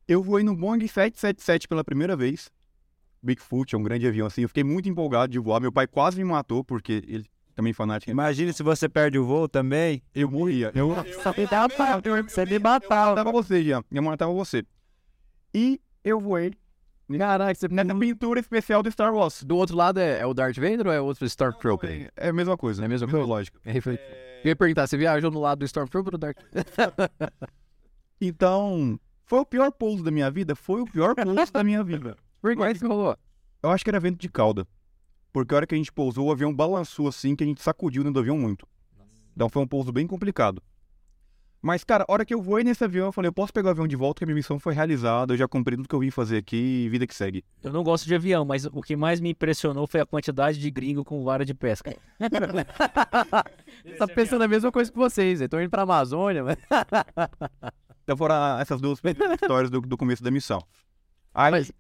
eu 0.07 0.23
voei 0.23 0.45
no 0.45 0.55
Boeing 0.55 0.81
777 0.81 1.67
pela 1.69 1.83
primeira 1.83 2.15
vez. 2.17 2.51
Bigfoot 3.23 3.75
é 3.75 3.79
um 3.79 3.83
grande 3.83 4.07
avião 4.07 4.27
assim. 4.27 4.43
Eu 4.43 4.49
fiquei 4.49 4.63
muito 4.65 4.89
empolgado 4.89 5.33
de 5.33 5.39
voar. 5.39 5.61
Meu 5.61 5.73
pai 5.73 5.87
quase 5.87 6.19
me 6.19 6.25
matou, 6.25 6.63
porque 6.63 7.03
ele 7.07 7.25
também 7.55 7.71
é 7.71 7.75
fanático. 7.75 8.11
Imagina 8.11 8.53
se 8.53 8.63
você 8.63 8.89
perde 8.89 9.19
o 9.19 9.25
voo 9.25 9.49
também. 9.49 10.03
Eu 10.15 10.31
morria. 10.31 10.71
Eu, 10.75 10.95
Você 12.29 12.45
me 12.45 12.59
matava. 12.59 13.11
matava 13.17 13.33
você, 13.33 13.65
Jean. 13.65 13.83
Eu 13.91 14.03
matava 14.03 14.33
você. 14.33 14.63
E 15.55 15.81
eu 16.05 16.21
voei 16.21 16.53
Caraca, 17.19 17.55
você... 17.55 17.69
nessa 17.69 17.95
pintura 17.95 18.41
especial 18.41 18.83
do 18.83 18.91
Star 18.91 19.15
Wars. 19.15 19.43
do 19.45 19.57
outro 19.57 19.77
lado 19.77 19.99
é, 19.99 20.21
é 20.21 20.27
o 20.27 20.35
Darth 20.35 20.57
Vader 20.57 20.87
ou 20.87 20.93
é 20.93 21.01
outro 21.01 21.25
Stormtrooper? 21.27 22.11
É 22.17 22.29
a 22.29 22.33
mesma 22.33 22.57
coisa. 22.57 22.83
É 22.83 22.87
a 22.87 22.89
mesma 22.89 23.09
coisa? 23.09 23.27
lógica. 23.27 23.61
É, 23.65 23.81
foi- 23.81 23.95
Eu 24.45 24.49
ia 24.49 24.57
perguntar, 24.57 24.87
você 24.87 24.97
viajou 24.97 25.31
no 25.31 25.41
lado 25.41 25.61
do 25.61 25.65
Stormtrooper 25.65 26.15
ou 26.15 26.19
do 26.19 26.21
Darth 26.21 26.37
Então, 28.21 28.99
foi 29.25 29.41
o 29.41 29.47
pior 29.47 29.71
pouso 29.71 30.03
da 30.03 30.11
minha 30.11 30.31
vida? 30.31 30.55
Foi 30.57 30.81
o 30.81 30.85
pior 30.87 31.15
pouso 31.15 31.53
da 31.53 31.63
minha 31.63 31.83
vida. 31.85 32.17
Por 32.41 32.57
que 32.57 32.75
que 32.75 32.87
rolou? 32.87 33.17
Eu 33.63 33.71
acho 33.71 33.85
que 33.85 33.91
era 33.91 34.01
vento 34.01 34.19
de 34.19 34.29
cauda. 34.29 34.67
Porque 35.33 35.53
a 35.53 35.57
hora 35.59 35.67
que 35.67 35.75
a 35.75 35.79
gente 35.79 35.93
pousou, 35.93 36.29
o 36.29 36.33
avião 36.33 36.55
balançou 36.55 37.09
assim, 37.09 37.37
que 37.37 37.45
a 37.45 37.47
gente 37.47 37.63
sacudiu 37.63 38.03
dentro 38.03 38.15
do 38.15 38.21
avião 38.21 38.39
muito. 38.39 38.67
Então 39.35 39.49
foi 39.49 39.63
um 39.63 39.67
pouso 39.67 39.93
bem 39.93 40.07
complicado. 40.07 40.63
Mas, 41.63 41.83
cara, 41.83 42.05
a 42.07 42.13
hora 42.13 42.25
que 42.25 42.33
eu 42.33 42.41
voei 42.41 42.63
nesse 42.63 42.85
avião, 42.85 43.07
eu 43.07 43.13
falei, 43.13 43.29
eu 43.29 43.33
posso 43.33 43.53
pegar 43.53 43.69
o 43.69 43.71
avião 43.73 43.89
de 43.89 43.97
volta, 43.97 44.19
que 44.19 44.25
a 44.25 44.27
minha 44.27 44.37
missão 44.37 44.59
foi 44.59 44.73
realizada, 44.75 45.33
eu 45.33 45.37
já 45.39 45.49
cumpri 45.49 45.77
tudo 45.77 45.89
que 45.89 45.95
eu 45.95 45.99
vim 46.01 46.11
fazer 46.11 46.37
aqui, 46.37 46.85
e 46.85 46.89
vida 46.89 47.07
que 47.07 47.15
segue. 47.15 47.45
Eu 47.63 47.73
não 47.73 47.83
gosto 47.83 48.05
de 48.07 48.15
avião, 48.15 48.45
mas 48.45 48.67
o 48.67 48.81
que 48.83 48.95
mais 48.95 49.21
me 49.21 49.31
impressionou 49.31 49.87
foi 49.87 50.01
a 50.01 50.07
quantidade 50.07 50.61
de 50.61 50.71
gringo 50.71 51.05
com 51.05 51.25
vara 51.25 51.45
de 51.45 51.55
pesca. 51.55 51.97
Tá 53.99 54.07
pensando 54.07 54.43
a 54.43 54.49
mesma 54.49 54.71
coisa 54.73 54.91
que 54.91 54.97
vocês. 54.99 55.41
Eu 55.41 55.49
tô 55.49 55.61
indo 55.61 55.71
pra 55.71 55.83
Amazônia, 55.83 56.45
mas... 56.45 56.57
Então 58.05 58.17
foram 58.17 58.35
essas 58.61 58.81
duas 58.81 59.01
histórias 59.43 59.69
do, 59.69 59.81
do 59.81 59.97
começo 59.97 60.23
da 60.23 60.31
missão. 60.31 60.61
Aí, 61.35 61.51
Mas- 61.51 61.73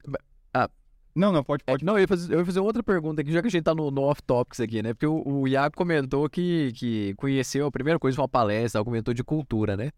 Não, 1.16 1.32
não, 1.32 1.42
pode, 1.42 1.62
É, 1.66 1.72
pode. 1.72 1.84
não, 1.84 1.94
eu 1.94 2.00
ia, 2.00 2.06
fazer, 2.08 2.32
eu 2.34 2.38
ia 2.40 2.44
fazer 2.44 2.60
outra 2.60 2.82
pergunta 2.82 3.22
aqui, 3.22 3.32
já 3.32 3.40
que 3.40 3.48
a 3.48 3.50
gente 3.50 3.64
tá 3.64 3.74
no, 3.74 3.90
no 3.90 4.02
off-topics 4.02 4.60
aqui, 4.60 4.82
né? 4.82 4.92
Porque 4.92 5.06
o, 5.06 5.22
o 5.26 5.48
Iago 5.48 5.74
comentou 5.74 6.28
que, 6.28 6.72
que 6.76 7.14
conheceu, 7.16 7.66
a 7.66 7.70
primeira 7.70 7.98
coisa 7.98 8.14
foi 8.14 8.22
uma 8.22 8.28
palestra, 8.28 8.84
comentou 8.84 9.14
de 9.14 9.24
cultura, 9.24 9.76
né? 9.76 9.90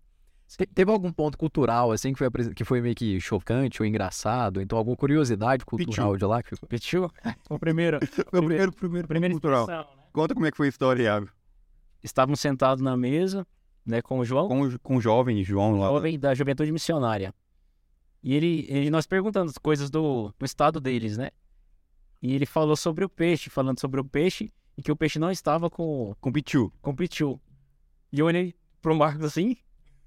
Te- 0.56 0.64
teve 0.66 0.90
algum 0.90 1.12
ponto 1.12 1.36
cultural, 1.36 1.90
assim, 1.92 2.12
que 2.12 2.18
foi, 2.18 2.30
que 2.54 2.64
foi 2.64 2.80
meio 2.80 2.94
que 2.94 3.20
chocante 3.20 3.82
ou 3.82 3.86
engraçado? 3.86 4.62
Então, 4.62 4.78
alguma 4.78 4.96
curiosidade 4.96 5.64
cultural 5.64 6.16
de 6.16 6.24
lá 6.24 6.42
que 6.42 6.50
ficou? 6.50 6.68
Pichu? 6.68 7.10
O 7.50 7.58
primeiro. 7.58 7.98
Foi 8.30 8.38
o 8.40 8.42
primeiro, 8.44 8.72
primeiro, 8.72 9.08
Primeira 9.08 9.34
cultural. 9.34 9.66
né? 9.66 9.84
Conta 10.12 10.34
como 10.34 10.46
é 10.46 10.50
que 10.50 10.56
foi 10.56 10.66
a 10.66 10.70
história, 10.70 11.02
Iago. 11.02 11.28
Estávamos 12.02 12.40
sentados 12.40 12.82
na 12.82 12.96
mesa, 12.96 13.46
né, 13.84 14.00
com 14.00 14.20
o 14.20 14.24
João, 14.24 14.48
Com, 14.48 14.62
o- 14.62 14.78
com 14.80 14.96
o 14.96 15.00
jovem 15.00 15.42
João 15.44 15.78
lá. 15.80 15.88
jovem 15.88 16.18
da 16.18 16.32
Juventude 16.34 16.70
Missionária. 16.72 17.34
E 18.22 18.34
ele, 18.34 18.66
ele 18.68 18.90
nós 18.90 19.06
perguntando 19.06 19.50
as 19.50 19.58
coisas 19.58 19.90
do, 19.90 20.32
do 20.38 20.44
estado 20.44 20.80
deles, 20.80 21.16
né? 21.16 21.30
E 22.20 22.34
ele 22.34 22.46
falou 22.46 22.76
sobre 22.76 23.04
o 23.04 23.08
peixe, 23.08 23.48
falando 23.48 23.78
sobre 23.80 24.00
o 24.00 24.04
peixe, 24.04 24.52
e 24.76 24.82
que 24.82 24.90
o 24.90 24.96
peixe 24.96 25.18
não 25.18 25.30
estava 25.30 25.70
com, 25.70 26.14
Com 26.20 26.30
o 26.30 26.32
Pichu. 26.32 26.72
com 26.82 26.94
pichu. 26.94 27.40
E 28.12 28.18
eu 28.18 28.26
olhei 28.26 28.54
pro 28.82 28.94
Marcos 28.96 29.24
assim, 29.24 29.56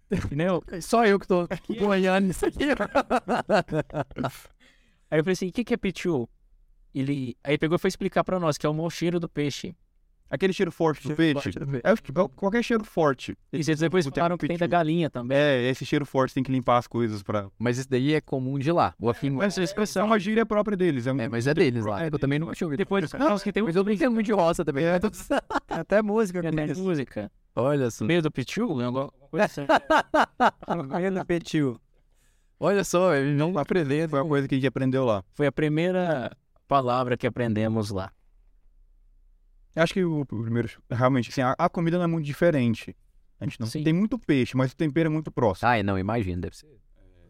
né? 0.31 0.47
eu- 0.49 0.63
Só 0.81 1.05
eu 1.05 1.17
que 1.19 1.27
tô 1.27 1.47
boiando 1.79 2.27
nisso 2.27 2.45
aqui. 2.45 2.65
Aí 5.09 5.19
eu 5.19 5.23
falei 5.23 5.33
assim, 5.33 5.47
o 5.47 5.51
que, 5.51 5.63
que 5.63 5.73
é 5.73 5.77
pichu? 5.77 6.27
Ele, 6.93 7.37
aí 7.43 7.51
ele 7.53 7.57
pegou 7.57 7.75
e 7.75 7.79
foi 7.79 7.87
explicar 7.87 8.23
pra 8.23 8.39
nós 8.39 8.57
que 8.57 8.65
é 8.65 8.69
o 8.69 8.73
mau 8.73 8.89
cheiro 8.89 9.19
do 9.19 9.29
peixe. 9.29 9.73
Aquele 10.31 10.53
cheiro 10.53 10.71
forte 10.71 11.05
do 11.09 11.13
peixe. 11.13 11.33
forte 11.33 11.59
do 11.59 11.67
peixe. 11.67 11.81
É, 11.83 12.27
qualquer 12.35 12.63
cheiro 12.63 12.85
forte. 12.85 13.37
E 13.51 13.61
vocês 13.61 13.79
depois 13.79 14.07
falaram 14.07 14.37
que 14.37 14.47
tem 14.47 14.57
da 14.57 14.65
galinha 14.65 15.09
também. 15.09 15.37
É, 15.37 15.69
esse 15.69 15.85
cheiro 15.85 16.05
forte 16.05 16.33
tem 16.33 16.41
que 16.41 16.49
limpar 16.51 16.77
as 16.77 16.87
coisas 16.87 17.21
pra. 17.21 17.49
Mas 17.59 17.77
isso 17.77 17.89
daí 17.89 18.13
é 18.13 18.21
comum 18.21 18.57
de 18.57 18.71
lá. 18.71 18.95
O 18.97 19.09
afim... 19.09 19.29
Mas 19.29 19.47
essa 19.47 19.61
expressão 19.61 20.03
é 20.03 20.05
uma 20.05 20.17
gíria 20.17 20.45
própria 20.45 20.77
deles. 20.77 21.05
É, 21.05 21.11
um- 21.11 21.19
É, 21.19 21.27
mas 21.27 21.47
é 21.47 21.53
deles 21.53 21.85
lá. 21.85 22.05
É 22.05 22.07
Eu 22.07 22.17
também 22.17 22.39
nunca 22.39 22.53
tinha 22.53 22.65
ouvido. 22.65 22.77
Depois 22.77 23.11
não, 23.11 23.37
que 23.37 23.51
tem 23.51 23.61
Mas 23.61 23.75
eu 23.75 23.83
não 23.83 23.91
entendo 23.91 24.13
muito 24.13 24.25
de 24.25 24.31
roça 24.31 24.63
também. 24.63 24.85
É. 24.85 24.99
Até 25.67 26.01
música 26.01 26.39
até 26.39 26.65
isso. 26.65 26.81
música. 26.81 27.31
Olha 27.55 27.91
só. 27.91 28.05
Meio 28.05 28.21
do 28.21 28.31
pitiu, 28.31 28.75
né? 28.77 28.85
alguma 28.85 29.09
coisa 29.29 29.45
assim. 29.45 29.65
Ainda 30.95 31.25
petiu. 31.25 31.79
Olha 32.59 32.83
só, 32.83 33.13
eles 33.15 33.35
não 33.37 33.57
aprendendo. 33.57 34.11
Foi 34.11 34.19
a 34.19 34.23
coisa 34.23 34.47
que 34.47 34.55
a 34.55 34.57
gente 34.57 34.67
aprendeu 34.67 35.03
lá. 35.03 35.23
Foi 35.33 35.47
a 35.47 35.51
primeira 35.51 36.31
palavra 36.67 37.17
que 37.17 37.27
aprendemos 37.27 37.89
lá. 37.89 38.11
Acho 39.75 39.93
que 39.93 40.03
o 40.03 40.25
primeiro. 40.25 40.69
Realmente, 40.89 41.29
assim, 41.29 41.41
a, 41.41 41.55
a 41.57 41.69
comida 41.69 41.97
não 41.97 42.03
é 42.05 42.07
muito 42.07 42.25
diferente. 42.25 42.95
A 43.39 43.45
gente 43.45 43.59
não 43.59 43.67
Sim. 43.67 43.83
tem 43.83 43.93
muito 43.93 44.19
peixe, 44.19 44.55
mas 44.55 44.71
o 44.71 44.75
tempero 44.75 45.07
é 45.07 45.11
muito 45.11 45.31
próximo. 45.31 45.67
Ai, 45.67 45.81
não, 45.81 45.97
imagina, 45.97 46.41
deve 46.41 46.55
ser. 46.55 46.67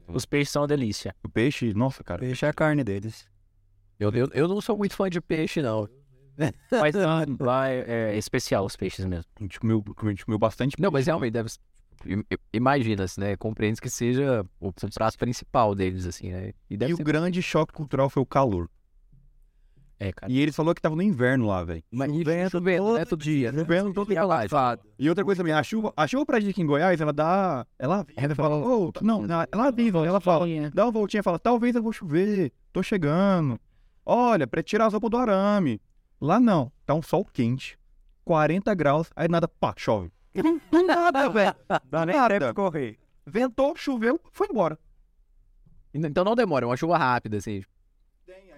Os 0.08 0.26
peixes 0.26 0.52
são 0.52 0.64
uma 0.64 0.68
delícia. 0.68 1.16
O 1.24 1.30
peixe, 1.30 1.74
nossa, 1.74 2.04
cara. 2.04 2.20
Peixe 2.20 2.46
é 2.46 2.50
a 2.50 2.54
carne 2.54 2.84
deles. 2.84 3.26
Eu, 3.98 4.12
eu, 4.12 4.30
eu 4.34 4.48
não 4.48 4.60
sou 4.60 4.78
muito 4.78 4.96
fã 4.96 5.10
de 5.10 5.22
peixe, 5.22 5.62
não. 5.62 5.88
Mas 6.72 6.96
lá, 7.40 7.70
é, 7.70 8.14
é 8.14 8.18
especial 8.18 8.66
os 8.66 8.76
peixes 8.76 9.06
mesmo. 9.06 9.26
A 9.40 9.44
gente 9.44 9.60
comeu, 9.60 9.84
a 9.96 10.10
gente 10.10 10.26
comeu 10.26 10.40
bastante 10.40 10.76
Não, 10.80 10.90
mas 10.90 11.02
peixe. 11.02 11.10
realmente 11.12 11.32
deve 11.32 11.50
Imagina-se, 12.52 13.20
né? 13.20 13.36
Compreende 13.38 13.80
que 13.80 13.90
seja 13.90 14.46
o 14.60 14.74
prato 14.74 15.18
principal 15.18 15.76
deles, 15.76 16.06
assim, 16.06 16.32
né? 16.32 16.52
E 16.70 16.76
deve 16.76 16.92
E 16.92 16.96
o 16.96 16.98
grande 16.98 17.42
choque 17.42 17.74
cultural 17.74 18.10
foi 18.10 18.24
o 18.24 18.26
calor. 18.26 18.70
É, 20.04 20.12
cara. 20.12 20.32
E 20.32 20.40
ele 20.40 20.52
falou 20.52 20.74
que 20.74 20.82
tava 20.82 20.96
no 20.96 21.04
inverno 21.04 21.46
lá, 21.46 21.64
velho. 21.64 21.84
Mas 21.92 22.10
Chovendo 22.10 22.50
chovendo, 22.50 22.94
né? 22.94 23.06
todo 23.06 23.10
Todo 23.10 23.24
dia. 23.24 23.54
Chovendo 23.54 23.94
todo 23.94 24.12
E 24.12 24.18
a 24.18 24.24
laje? 24.26 24.50
E 24.98 25.08
outra 25.08 25.24
coisa 25.24 25.42
também, 25.42 25.54
a 25.54 25.62
chuva, 25.62 25.94
a 25.96 26.08
chuva 26.08 26.26
pra 26.26 26.40
gente 26.40 26.50
aqui 26.50 26.62
em 26.64 26.66
Goiás, 26.66 27.00
ela 27.00 27.14
dá. 27.14 27.68
Ela 27.78 28.04
ela 28.16 28.34
fala, 28.34 28.56
ô, 28.56 28.92
não, 29.00 29.22
não, 29.22 29.46
ela 29.52 29.68
avisa, 29.68 30.00
ela 30.00 30.20
fala, 30.20 30.48
dá 30.74 30.86
uma 30.86 30.92
voltinha 30.92 31.20
e 31.20 31.24
fala, 31.24 31.38
talvez 31.38 31.76
eu 31.76 31.84
vou 31.84 31.94
chover, 31.94 32.52
tô 32.74 32.82
chegando. 32.82 33.60
Olha, 34.04 34.48
pra 34.48 34.64
tirar 34.64 34.88
as 34.88 34.94
roupas 34.94 35.12
do 35.12 35.18
arame. 35.18 35.80
Lá 36.20 36.40
não, 36.40 36.72
tá 36.84 36.96
um 36.96 37.04
sol 37.04 37.24
quente, 37.24 37.78
40 38.26 38.74
graus, 38.74 39.12
aí 39.16 39.28
nada, 39.28 39.48
pá, 39.48 39.76
chove. 39.78 40.12
Do 40.34 40.84
nada, 40.84 41.30
velho. 41.30 41.56
Dá 41.92 42.08
nem 42.08 42.16
Nada. 42.16 42.54
correr. 42.56 42.98
Ventou, 43.24 43.76
choveu, 43.76 44.20
foi 44.32 44.48
embora. 44.50 44.80
Então 45.94 46.24
não 46.24 46.34
demora, 46.34 46.66
é 46.66 46.68
uma 46.68 46.78
chuva 46.78 46.98
rápida, 46.98 47.38
assim. 47.38 47.62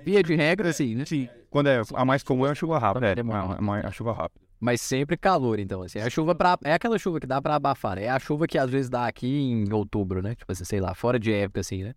Via 0.04 0.22
de 0.22 0.36
regra, 0.36 0.70
assim, 0.70 0.96
né? 0.96 1.06
Sim. 1.06 1.30
Quando 1.50 1.68
é 1.68 1.82
a 1.94 2.04
mais 2.06 2.24
comum 2.24 2.46
é 2.46 2.52
a 2.52 2.56
chuva 2.56 2.78
rápida. 2.80 3.08
É, 3.08 3.16
Demora. 3.16 3.58
a, 3.60 3.76
a- 3.76 3.88
a 3.88 3.92
chuva 3.92 4.12
rápida. 4.12 4.42
Mas 4.60 4.82
sempre 4.82 5.18
calor, 5.18 5.60
então, 5.60 5.82
assim. 5.82 6.00
É 6.00 6.04
a 6.04 6.10
chuva 6.10 6.34
pra. 6.34 6.58
É 6.64 6.74
aquela 6.74 6.98
chuva 6.98 7.20
que 7.20 7.28
dá 7.28 7.42
pra 7.42 7.56
abafar, 7.56 7.96
né? 7.98 8.04
É 8.06 8.10
a 8.10 8.20
chuva 8.20 8.48
que 8.48 8.58
às 8.58 8.70
vezes 8.70 8.90
dá 8.90 9.08
aqui 9.08 9.28
em 9.28 9.72
outubro, 9.74 10.22
né? 10.22 10.36
Tipo 10.36 10.52
assim, 10.52 10.64
sei 10.66 10.80
lá, 10.80 10.94
fora 10.94 11.20
de 11.20 11.32
época, 11.34 11.60
assim, 11.62 11.84
né? 11.84 11.94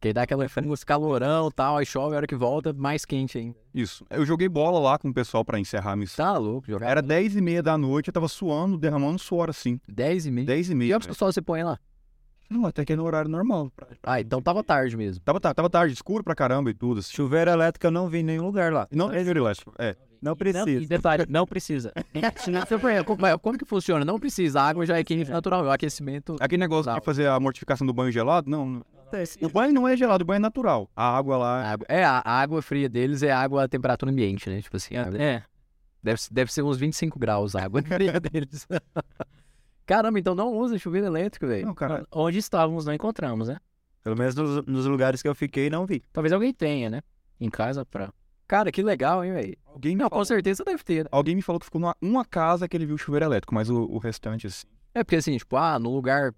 Que 0.00 0.12
dá 0.12 0.22
aquela 0.22 0.46
uns 0.64 0.84
calorão 0.84 1.48
e 1.48 1.52
tal, 1.52 1.76
aí 1.76 1.84
chove, 1.84 2.14
a 2.14 2.18
hora 2.18 2.26
que 2.26 2.36
volta, 2.36 2.72
mais 2.72 3.04
quente 3.04 3.36
ainda. 3.36 3.56
Isso. 3.74 4.06
Eu 4.10 4.24
joguei 4.24 4.48
bola 4.48 4.78
lá 4.78 4.96
com 4.98 5.08
o 5.08 5.12
pessoal 5.14 5.44
pra 5.44 5.58
encerrar 5.58 5.92
a 5.92 5.96
missão. 5.96 6.24
Tá 6.24 6.38
louco, 6.38 6.66
jogar. 6.70 6.88
Era 6.88 7.02
10 7.02 7.34
e 7.36 7.40
meia 7.40 7.62
da 7.62 7.76
noite, 7.76 8.08
eu 8.08 8.12
tava 8.12 8.28
suando, 8.28 8.78
derramando 8.78 9.18
suor 9.18 9.50
assim. 9.50 9.80
10 9.88 10.26
e 10.26 10.30
meia. 10.30 10.46
10 10.46 10.68
e 10.68 10.72
E 10.72 10.74
meia. 10.76 10.94
horas 10.94 11.06
que 11.06 11.12
o 11.12 11.16
sol 11.16 11.32
você 11.32 11.42
põe 11.42 11.62
lá? 11.64 11.78
Não, 12.50 12.64
até 12.66 12.84
que 12.84 12.92
é 12.92 12.96
no 12.96 13.04
horário 13.04 13.30
normal. 13.30 13.70
Ah, 14.02 14.20
então 14.20 14.40
tava 14.40 14.64
tarde 14.64 14.96
mesmo. 14.96 15.22
Tava, 15.22 15.38
ta- 15.38 15.52
tava 15.52 15.68
tarde, 15.68 15.92
escuro 15.92 16.24
pra 16.24 16.34
caramba 16.34 16.70
e 16.70 16.74
tudo. 16.74 17.00
Assim. 17.00 17.12
Chuveiro 17.12 17.50
elétrico 17.50 17.86
eu 17.86 17.90
não 17.90 18.08
vi 18.08 18.18
em 18.18 18.22
nenhum 18.22 18.44
lugar 18.46 18.72
lá. 18.72 18.88
Não 18.90 19.08
tem 19.10 19.18
chuveiro 19.18 19.40
elétrico. 19.44 19.72
É. 19.78 19.94
Não 20.20 20.30
Não, 20.30 20.36
precisa. 20.36 20.70
e 20.82 20.86
detalhe, 20.88 21.26
não 21.28 21.46
precisa. 21.46 21.92
Mas 23.18 23.36
como 23.40 23.56
que 23.58 23.64
funciona? 23.64 24.04
Não 24.04 24.18
precisa, 24.18 24.60
a 24.60 24.68
água 24.68 24.84
já 24.84 24.98
é 24.98 25.04
quente 25.04 25.30
natural, 25.30 25.64
o 25.64 25.70
aquecimento. 25.70 26.36
Aquele 26.40 26.60
negócio 26.60 26.92
de 26.92 27.00
fazer 27.02 27.28
a 27.28 27.38
mortificação 27.38 27.86
do 27.86 27.92
banho 27.92 28.10
gelado, 28.10 28.50
não. 28.50 28.66
não. 28.66 28.84
O 29.42 29.48
banho 29.48 29.72
não 29.72 29.86
é 29.86 29.96
gelado, 29.96 30.22
o 30.24 30.26
banho 30.26 30.36
é 30.38 30.40
natural. 30.40 30.90
A 30.96 31.16
água 31.16 31.36
lá. 31.36 31.62
a 31.62 31.70
água- 31.72 31.86
É, 31.88 32.04
a 32.04 32.22
água 32.24 32.60
fria 32.62 32.88
deles 32.88 33.22
é 33.22 33.30
água 33.30 33.64
a 33.64 33.68
temperatura 33.68 34.10
ambiente, 34.10 34.50
né? 34.50 34.60
Tipo 34.60 34.76
assim, 34.76 34.96
É, 34.96 35.42
deve, 36.02 36.20
deve 36.30 36.52
ser 36.52 36.62
uns 36.62 36.76
25 36.78 37.18
graus 37.18 37.54
a 37.54 37.62
água 37.64 37.80
fria 37.86 38.18
deles. 38.20 38.66
Caramba, 39.88 40.18
então 40.18 40.34
não 40.34 40.52
usa 40.52 40.78
chuveiro 40.78 41.06
elétrico, 41.06 41.46
velho. 41.46 41.64
Não, 41.64 41.74
cara. 41.74 42.06
onde 42.12 42.36
estávamos 42.36 42.84
não 42.84 42.92
encontramos, 42.92 43.48
né? 43.48 43.56
Pelo 44.04 44.18
menos 44.18 44.34
nos, 44.34 44.66
nos 44.66 44.84
lugares 44.84 45.22
que 45.22 45.28
eu 45.28 45.34
fiquei, 45.34 45.70
não 45.70 45.86
vi. 45.86 46.04
Talvez 46.12 46.30
alguém 46.30 46.52
tenha, 46.52 46.90
né? 46.90 47.00
Em 47.40 47.48
casa 47.48 47.86
pra... 47.86 48.12
Cara, 48.46 48.70
que 48.70 48.82
legal, 48.82 49.24
hein, 49.24 49.32
velho? 49.32 49.56
Alguém 49.64 49.96
me, 49.96 50.02
Não, 50.02 50.10
falou, 50.10 50.20
com 50.20 50.24
certeza 50.26 50.62
deve 50.62 50.84
ter, 50.84 51.04
né? 51.04 51.08
alguém 51.10 51.34
me 51.34 51.40
falou 51.40 51.58
que 51.58 51.64
ficou 51.64 51.80
numa 51.80 51.96
uma 52.02 52.22
casa 52.22 52.68
que 52.68 52.76
ele 52.76 52.84
viu 52.84 52.98
chuveiro 52.98 53.24
elétrico, 53.24 53.54
mas 53.54 53.70
o, 53.70 53.84
o 53.84 53.96
restante, 53.96 54.46
assim. 54.46 54.66
É 54.94 55.02
porque 55.02 55.16
assim, 55.16 55.38
tipo, 55.38 55.56
ah, 55.56 55.78
no 55.78 55.90
lugar 55.94 56.34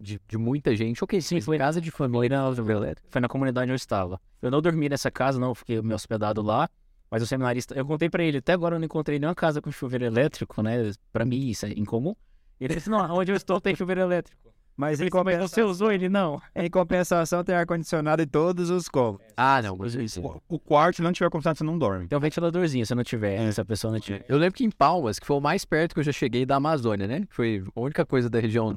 de, 0.00 0.18
de 0.26 0.38
muita 0.38 0.74
gente, 0.74 1.04
ok, 1.04 1.20
Sim, 1.20 1.42
foi 1.42 1.58
casa 1.58 1.82
de 1.82 1.90
família, 1.90 2.38
não, 2.38 2.54
chuveiro 2.54 2.80
elétrico. 2.80 3.06
Foi 3.10 3.20
na 3.20 3.28
comunidade 3.28 3.64
onde 3.64 3.72
eu 3.72 3.76
estava. 3.76 4.18
Eu 4.40 4.50
não 4.50 4.62
dormi 4.62 4.88
nessa 4.88 5.10
casa, 5.10 5.38
não, 5.38 5.54
fiquei 5.54 5.82
me 5.82 5.92
hospedado 5.92 6.40
lá. 6.40 6.70
Mas 7.10 7.22
o 7.22 7.26
seminarista, 7.26 7.74
eu 7.74 7.84
contei 7.84 8.08
pra 8.08 8.24
ele, 8.24 8.38
até 8.38 8.54
agora 8.54 8.76
eu 8.76 8.78
não 8.78 8.86
encontrei 8.86 9.18
nenhuma 9.18 9.34
casa 9.34 9.60
com 9.60 9.70
chuveiro 9.70 10.06
elétrico, 10.06 10.62
né? 10.62 10.90
Pra 11.12 11.26
mim 11.26 11.48
isso 11.48 11.66
é 11.66 11.70
incomum. 11.70 12.14
Ele 12.60 12.74
disse, 12.74 12.88
não, 12.90 12.98
onde 13.14 13.32
eu 13.32 13.36
estou 13.36 13.60
tem 13.60 13.74
chuveiro 13.74 14.00
elétrico. 14.00 14.42
Mas 14.76 14.98
em, 15.00 15.04
disse, 15.04 15.14
Mas 15.16 15.22
compensa... 15.22 15.48
você 15.48 15.62
usou 15.62 15.92
ele? 15.92 16.08
Não. 16.08 16.42
em 16.54 16.68
compensação 16.68 17.44
tem 17.44 17.54
ar-condicionado 17.54 18.22
em 18.22 18.26
todos 18.26 18.70
os 18.70 18.88
cômodos. 18.88 19.24
Ah, 19.36 19.62
não, 19.62 19.76
mas 19.76 19.94
isso. 19.94 20.20
O, 20.20 20.40
o 20.48 20.58
quarto, 20.58 20.96
se 20.96 21.02
não 21.02 21.12
tiver 21.12 21.30
condição, 21.30 21.54
você 21.54 21.62
não 21.62 21.78
dorme. 21.78 22.08
Tem 22.08 22.18
um 22.18 22.20
ventiladorzinho, 22.20 22.84
se 22.84 22.92
não 22.92 23.04
tiver, 23.04 23.52
se 23.52 23.60
a 23.60 23.64
pessoa 23.64 23.92
não 23.92 24.00
tiver. 24.00 24.24
Eu 24.28 24.36
lembro 24.36 24.56
que 24.56 24.64
em 24.64 24.70
Palmas, 24.72 25.20
que 25.20 25.26
foi 25.26 25.36
o 25.36 25.40
mais 25.40 25.64
perto 25.64 25.94
que 25.94 26.00
eu 26.00 26.04
já 26.04 26.10
cheguei 26.10 26.44
da 26.44 26.56
Amazônia, 26.56 27.06
né? 27.06 27.24
Foi 27.30 27.62
a 27.74 27.80
única 27.80 28.04
coisa 28.04 28.28
da 28.28 28.40
região 28.40 28.76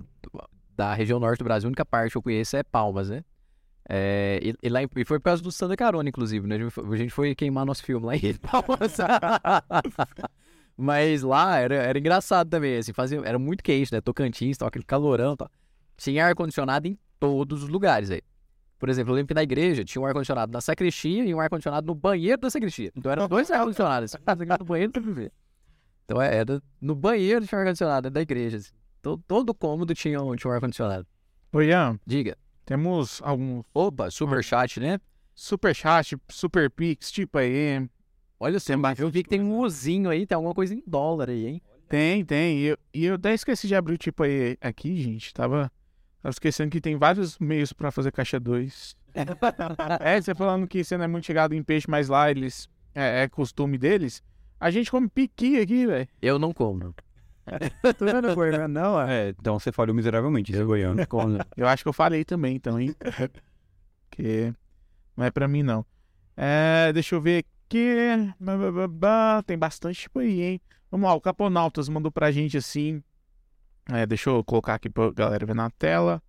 da 0.76 0.94
região 0.94 1.20
norte 1.20 1.40
do 1.40 1.44
Brasil, 1.46 1.66
a 1.68 1.70
única 1.70 1.84
parte 1.84 2.12
que 2.12 2.18
eu 2.20 2.22
conheço 2.22 2.56
é 2.56 2.62
Palmas, 2.62 3.10
né? 3.10 3.24
É, 3.90 4.40
e, 4.44 4.54
e 4.62 4.70
lá 4.70 4.84
e 4.84 4.88
foi 5.06 5.18
por 5.18 5.22
causa 5.24 5.42
do 5.42 5.52
Santa 5.52 5.76
Carona, 5.76 6.08
inclusive, 6.10 6.46
né? 6.46 6.56
A 6.56 6.60
gente 6.60 6.70
foi- 6.70 6.86
A 6.94 6.98
gente 6.98 7.10
foi 7.14 7.34
queimar 7.34 7.66
nosso 7.66 7.82
filme 7.84 8.06
lá 8.06 8.16
em 8.16 8.34
Palmas. 8.38 8.98
Mas 10.78 11.24
lá 11.24 11.58
era, 11.58 11.76
era 11.76 11.98
engraçado 11.98 12.50
também, 12.50 12.78
assim, 12.78 12.94
fazia, 12.94 13.20
era 13.26 13.40
muito 13.40 13.64
quente, 13.64 13.92
né? 13.92 14.00
Tocantins, 14.00 14.58
tal, 14.58 14.68
aquele 14.68 14.86
calorão, 14.86 15.36
tal. 15.36 15.50
Tinha 15.98 16.26
ar-condicionado 16.28 16.88
em 16.88 16.98
todos 17.20 17.64
os 17.64 17.70
lugares 17.70 18.12
aí. 18.12 18.22
Por 18.78 18.88
exemplo, 18.88 19.12
eu 19.12 19.16
lembro 19.16 19.30
que 19.30 19.34
na 19.34 19.42
igreja 19.42 19.84
tinha 19.84 20.00
um 20.00 20.06
ar-condicionado 20.06 20.52
na 20.52 20.62
sacristia 20.62 21.26
e 21.26 21.34
um 21.34 21.40
ar-condicionado 21.40 21.88
no 21.88 21.96
banheiro 21.96 22.40
da 22.40 22.50
sacristia. 22.52 22.92
Então 22.96 23.12
eram 23.12 23.28
dois 23.28 23.50
ar-condicionados. 23.50 24.14
Assim, 24.14 24.46
no 24.60 24.66
banheiro 24.66 24.92
da 24.92 25.00
igreja. 25.00 25.32
Então 26.06 26.22
é, 26.22 26.36
era 26.38 26.62
no 26.80 26.94
banheiro 26.94 27.46
tinha 27.48 27.58
um 27.58 27.62
ar-condicionado 27.62 28.12
da 28.12 28.22
igreja. 28.22 28.58
Assim. 28.58 28.72
Todo, 29.02 29.24
todo 29.28 29.54
cômodo 29.56 29.96
tinha 29.96 30.22
um, 30.22 30.36
tinha 30.36 30.52
um 30.52 30.54
ar-condicionado. 30.54 31.08
Ô, 31.52 31.60
Ian, 31.62 32.00
Diga. 32.06 32.38
temos 32.66 33.20
alguns 33.24 33.66
Opa, 33.74 34.12
super 34.12 34.44
chat, 34.44 34.80
né? 34.80 35.00
super 35.38 35.74
chat, 35.74 36.18
super 36.28 36.70
pix, 36.70 37.12
tipo 37.12 37.38
aí. 37.38 37.88
Olha 38.40 38.60
só, 38.60 38.74
eu 38.98 39.10
vi 39.10 39.24
que 39.24 39.30
tem 39.30 39.42
um 39.42 39.60
uzinho 39.60 40.10
aí, 40.10 40.26
tem 40.26 40.36
alguma 40.36 40.54
coisa 40.54 40.74
em 40.74 40.84
dólar 40.86 41.30
aí, 41.30 41.48
hein? 41.48 41.62
Tem, 41.90 42.24
tem. 42.24 42.60
E 42.60 42.66
eu, 42.66 42.78
e 42.94 43.06
eu 43.06 43.16
até 43.16 43.34
esqueci 43.34 43.68
de 43.68 43.76
abrir 43.76 43.96
o 43.96 43.98
tipo 43.98 44.24
aí 44.24 44.58
aqui, 44.62 45.02
gente. 45.02 45.34
Tava, 45.34 45.72
tava 46.22 46.32
esquecendo 46.32 46.70
que 46.70 46.82
tem 46.82 46.98
vários 46.98 47.40
meios 47.40 47.74
pra 47.74 47.92
fazer 47.92 48.12
caixa 48.12 48.40
2. 48.40 48.96
é, 50.00 50.22
você 50.22 50.36
falando 50.36 50.68
que 50.68 50.84
você 50.84 50.98
não 50.98 51.06
é 51.06 51.08
muito 51.08 51.26
chegado 51.26 51.54
em 51.54 51.64
peixe, 51.64 51.88
mas 51.90 52.10
lá 52.10 52.30
eles. 52.30 52.70
É, 52.94 53.24
é 53.24 53.28
costume 53.28 53.78
deles. 53.78 54.22
A 54.60 54.70
gente 54.70 54.92
come 54.92 55.08
piqui 55.08 55.60
aqui, 55.60 55.86
velho. 55.86 56.08
Eu 56.22 56.38
não 56.38 56.54
como. 56.54 56.94
Tu 57.98 58.04
não 58.06 58.30
é 58.30 58.36
goiano, 58.36 58.68
não, 58.68 59.02
é? 59.02 59.28
É, 59.28 59.30
então 59.30 59.58
você 59.58 59.72
falhou 59.72 59.96
miseravelmente, 59.96 60.52
esse 60.52 60.64
goiano. 60.64 61.02
Eu 61.56 61.68
acho 61.68 61.84
que 61.84 61.90
eu 61.90 61.94
falei 61.94 62.26
também, 62.26 62.56
então, 62.56 62.80
hein? 62.80 62.94
que 64.12 64.54
não 65.16 65.26
é 65.26 65.32
pra 65.32 65.48
mim, 65.48 65.64
não. 65.64 65.86
É, 66.36 66.92
deixa 66.92 67.16
eu 67.16 67.22
ver 67.22 67.46
ba. 68.90 69.44
Tem 69.46 69.58
bastante 69.58 70.02
tipo 70.02 70.20
aí, 70.20 70.42
hein? 70.42 70.62
Vamos 70.90 71.08
lá, 71.08 71.16
o 71.16 71.22
Caponautas 71.22 71.90
mandou 71.90 72.12
pra 72.12 72.32
gente 72.32 72.58
assim. 72.58 73.04
É, 73.90 74.06
deixa 74.06 74.30
eu 74.30 74.44
colocar 74.44 74.76
aqui 74.76 74.90
pra 74.90 75.12
galera 75.12 75.46
ver 75.46 75.56
na 75.56 75.70
tela. 75.70 76.22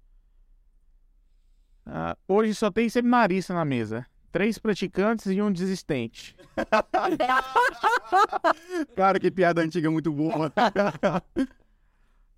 Ah, 1.85 2.17
hoje 2.27 2.55
só 2.55 2.71
tem 2.71 2.89
seminarista 2.89 3.55
na 3.55 3.65
mesa. 3.65 4.07
Três 4.31 4.59
praticantes 4.59 5.27
e 5.27 5.41
um 5.41 5.51
desistente. 5.51 6.37
Cara, 8.95 9.19
que 9.19 9.31
piada 9.31 9.63
antiga 9.63 9.91
muito 9.91 10.13
boa. 10.13 10.53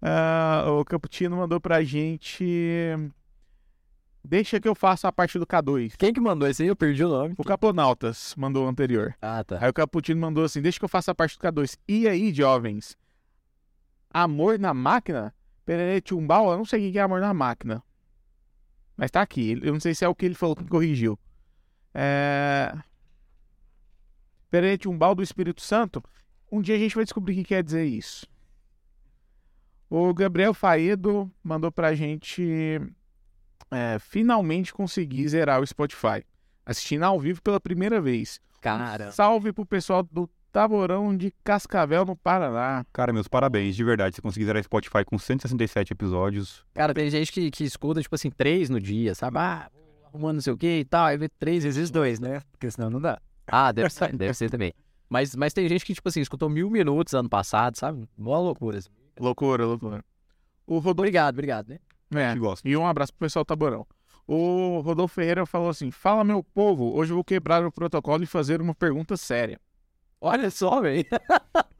Ah, 0.02 0.64
o 0.66 0.82
Caputino 0.82 1.36
mandou 1.36 1.60
pra 1.60 1.84
gente. 1.84 2.42
Deixa 4.22 4.60
que 4.60 4.68
eu 4.68 4.74
faça 4.74 5.08
a 5.08 5.12
parte 5.12 5.38
do 5.38 5.46
K2. 5.46 5.94
Quem 5.96 6.12
que 6.12 6.20
mandou 6.20 6.46
esse 6.46 6.62
aí? 6.62 6.68
Eu 6.68 6.76
perdi 6.76 7.04
o 7.04 7.08
nome. 7.08 7.34
O 7.38 7.44
Caponautas 7.44 8.34
mandou 8.36 8.66
o 8.66 8.68
anterior. 8.68 9.14
Ah, 9.20 9.42
tá. 9.42 9.58
Aí 9.60 9.70
o 9.70 9.72
Caputino 9.72 10.20
mandou 10.20 10.44
assim: 10.44 10.60
Deixa 10.60 10.78
que 10.78 10.84
eu 10.84 10.88
faça 10.88 11.10
a 11.10 11.14
parte 11.14 11.38
do 11.38 11.42
K2. 11.42 11.78
E 11.88 12.06
aí, 12.06 12.32
jovens? 12.32 12.96
Amor 14.10 14.58
na 14.58 14.74
máquina? 14.74 15.34
Perere 15.64 16.00
Tchumbal? 16.00 16.50
Eu 16.50 16.58
não 16.58 16.64
sei 16.64 16.88
o 16.88 16.92
que 16.92 16.98
é 16.98 17.02
amor 17.02 17.20
na 17.20 17.32
máquina. 17.32 17.82
Mas 18.96 19.10
tá 19.10 19.22
aqui. 19.22 19.58
Eu 19.62 19.72
não 19.72 19.80
sei 19.80 19.94
se 19.94 20.04
é 20.04 20.08
o 20.08 20.14
que 20.14 20.26
ele 20.26 20.34
falou 20.34 20.54
que 20.54 20.64
corrigiu. 20.64 21.18
É. 21.94 22.76
Perere 24.50 24.76
Tchumbal 24.76 25.14
do 25.14 25.22
Espírito 25.22 25.62
Santo? 25.62 26.02
Um 26.52 26.60
dia 26.60 26.74
a 26.74 26.78
gente 26.78 26.94
vai 26.94 27.04
descobrir 27.04 27.32
o 27.32 27.36
que 27.36 27.44
quer 27.44 27.62
dizer 27.62 27.84
isso. 27.84 28.26
O 29.88 30.12
Gabriel 30.12 30.52
Faedo 30.52 31.30
mandou 31.42 31.72
pra 31.72 31.94
gente 31.94 32.80
é, 33.70 33.98
finalmente 33.98 34.72
conseguir 34.72 35.28
zerar 35.28 35.60
o 35.60 35.66
Spotify. 35.66 36.24
Assistindo 36.64 37.02
ao 37.04 37.18
vivo 37.18 37.42
pela 37.42 37.58
primeira 37.60 38.00
vez. 38.00 38.40
Cara, 38.60 39.10
Salve 39.10 39.52
pro 39.52 39.64
pessoal 39.64 40.02
do 40.02 40.28
Taborão 40.52 41.16
de 41.16 41.32
Cascavel, 41.42 42.04
no 42.04 42.16
Paraná. 42.16 42.84
Cara, 42.92 43.12
meus 43.12 43.28
parabéns, 43.28 43.74
de 43.74 43.82
verdade. 43.84 44.16
Você 44.16 44.22
conseguir 44.22 44.44
zerar 44.46 44.62
Spotify 44.62 45.04
com 45.04 45.18
167 45.18 45.92
episódios. 45.92 46.64
cara, 46.74 46.92
tem 46.92 47.08
gente 47.08 47.32
que, 47.32 47.50
que 47.50 47.64
escuta, 47.64 48.02
tipo 48.02 48.14
assim, 48.14 48.30
três 48.30 48.68
no 48.68 48.80
dia, 48.80 49.14
sabe? 49.14 49.38
Ah, 49.38 49.70
arrumando 50.06 50.34
não 50.34 50.42
sei 50.42 50.52
o 50.52 50.56
que 50.56 50.80
e 50.80 50.84
tal, 50.84 51.06
aí 51.06 51.16
vê 51.16 51.28
três 51.28 51.64
vezes 51.64 51.90
dois, 51.90 52.20
né? 52.20 52.42
Porque 52.50 52.70
senão 52.70 52.90
não 52.90 53.00
dá. 53.00 53.20
Ah, 53.46 53.72
deve 53.72 53.90
ser, 53.90 54.14
deve 54.16 54.34
ser 54.34 54.50
também. 54.50 54.72
Mas, 55.08 55.34
mas 55.34 55.52
tem 55.52 55.68
gente 55.68 55.84
que, 55.84 55.94
tipo 55.94 56.08
assim, 56.08 56.20
escutou 56.20 56.48
mil 56.48 56.70
minutos 56.70 57.14
ano 57.14 57.28
passado, 57.28 57.76
sabe? 57.76 58.08
Boa 58.16 58.38
loucura. 58.38 58.78
assim. 58.78 58.88
Loucura, 59.18 59.64
loucura. 59.66 60.04
O 60.66 60.74
Rodolfo. 60.74 60.90
Obrigado, 61.00 61.34
obrigado, 61.34 61.68
né? 61.68 61.78
É, 62.14 62.34
Que 62.62 62.70
e 62.70 62.76
um 62.76 62.86
abraço 62.86 63.12
pro 63.12 63.26
pessoal 63.26 63.44
do 63.44 63.48
Taborão. 63.48 63.86
O 64.26 64.80
Rodolfo 64.80 65.14
Ferreira 65.14 65.46
falou 65.46 65.68
assim: 65.68 65.90
Fala, 65.90 66.24
meu 66.24 66.42
povo, 66.42 66.94
hoje 66.94 67.12
eu 67.12 67.16
vou 67.16 67.24
quebrar 67.24 67.64
o 67.64 67.72
protocolo 67.72 68.22
e 68.22 68.26
fazer 68.26 68.60
uma 68.60 68.74
pergunta 68.74 69.16
séria. 69.16 69.60
Olha 70.20 70.50
só, 70.50 70.80
velho. 70.80 71.04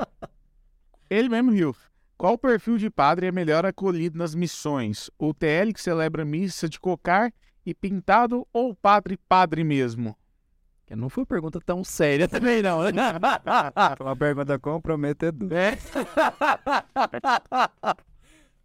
Ele 1.09 1.29
mesmo 1.29 1.51
riu. 1.51 1.75
Qual 2.17 2.37
perfil 2.37 2.77
de 2.77 2.91
padre 2.91 3.27
é 3.27 3.33
melhor 3.33 3.65
acolhido 3.65 4.19
nas 4.19 4.35
missões? 4.35 5.11
O 5.19 5.33
TL 5.33 5.73
que 5.73 5.81
celebra 5.81 6.25
missa 6.25 6.69
de 6.69 6.79
cocar 6.79 7.33
e 7.65 7.75
pintado 7.75 8.47
ou 8.53 8.75
padre 8.75 9.17
padre 9.29 9.65
mesmo? 9.65 10.17
Não 10.91 11.09
foi 11.09 11.23
uma 11.23 11.27
pergunta 11.27 11.61
tão 11.65 11.85
séria 11.85 12.27
também, 12.27 12.63
não, 12.63 12.83
né? 12.83 12.91
Uma 14.01 14.17
pergunta 14.17 14.59
comprometedora. 14.59 15.57
É. 15.57 15.79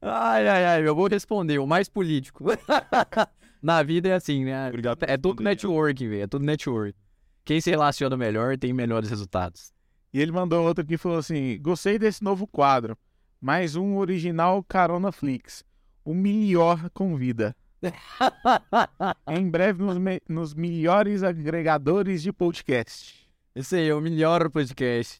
Ai, 0.08 0.47
ai, 0.47 0.66
ai, 0.66 0.88
eu 0.88 0.93
vou 0.93 1.08
responder, 1.08 1.58
o 1.58 1.66
mais 1.66 1.89
político. 1.89 2.45
Na 3.62 3.82
vida 3.82 4.10
é 4.10 4.14
assim, 4.14 4.45
né? 4.45 4.70
Obrigado 4.70 4.99
É 5.01 5.18
tudo 5.18 5.41
networking, 5.41 6.10
velho. 6.10 6.22
É 6.22 6.28
tudo 6.28 6.45
network. 6.45 6.95
Quem 7.43 7.60
se 7.60 7.72
relaciona 7.72 8.16
melhor 8.16 8.56
tem 8.56 8.72
melhores 8.72 9.10
resultados. 9.10 9.74
E 10.14 10.22
ele 10.22 10.32
mandou 10.32 10.64
outro 10.64 10.84
aqui 10.84 10.93
e 10.93 10.97
falou 10.97 11.18
assim: 11.18 11.60
Gostei 11.60 11.97
desse 11.97 12.24
novo 12.24 12.45
quadro. 12.45 12.95
Mais 13.41 13.76
um 13.76 13.97
original 13.97 14.64
Carona 14.64 15.12
Flix. 15.12 15.64
O 16.03 16.14
melhor 16.14 16.88
convida. 16.91 17.56
em 19.28 19.49
breve 19.49 19.82
nos, 19.82 19.97
nos 20.30 20.53
melhores 20.53 21.24
agregadores 21.24 22.22
de 22.22 22.32
podcast. 22.32 23.28
Esse 23.56 23.78
aí 23.78 23.89
é 23.89 23.95
o 23.95 24.01
melhor 24.01 24.49
podcast. 24.51 25.20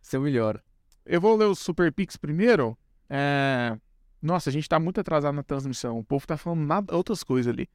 Esse 0.00 0.16
é 0.16 0.18
o 0.18 0.22
melhor. 0.22 0.62
Eu 1.04 1.20
vou 1.20 1.36
ler 1.36 1.46
os 1.46 1.58
Super 1.58 1.92
Pix 1.92 2.16
primeiro. 2.16 2.78
É, 3.08 3.76
Nossa, 4.22 4.50
a 4.50 4.52
gente 4.52 4.68
tá 4.68 4.78
muito 4.78 5.00
atrasado 5.00 5.34
na 5.34 5.42
transmissão. 5.42 5.98
O 5.98 6.04
povo 6.04 6.26
tá 6.26 6.36
falando 6.36 6.60
nada, 6.66 6.94
outras 6.94 7.22
coisas 7.22 7.52
ali. 7.52 7.68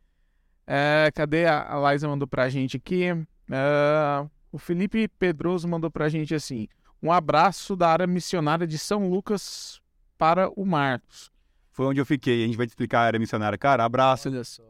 É, 0.67 1.09
Cadê 1.13 1.45
a, 1.45 1.73
a 1.75 1.91
Liza 1.93 2.07
mandou 2.07 2.27
pra 2.27 2.49
gente 2.49 2.77
aqui? 2.77 3.05
É, 3.51 4.25
O 4.51 4.57
Felipe 4.57 5.07
Pedroso 5.07 5.67
mandou 5.67 5.89
pra 5.91 6.09
gente 6.09 6.33
assim: 6.35 6.67
um 7.01 7.11
abraço 7.11 7.75
da 7.75 7.89
área 7.89 8.07
missionária 8.07 8.65
de 8.67 8.77
São 8.77 9.09
Lucas 9.09 9.81
para 10.17 10.49
o 10.49 10.65
Marcos. 10.65 11.31
Foi 11.71 11.85
onde 11.87 11.99
eu 11.99 12.05
fiquei. 12.05 12.43
A 12.43 12.47
gente 12.47 12.57
vai 12.57 12.65
te 12.65 12.69
explicar 12.69 12.99
a 13.01 13.03
área 13.03 13.19
missionária. 13.19 13.57
Cara, 13.57 13.83
abraço. 13.83 14.29
Olha 14.29 14.43
só. 14.43 14.63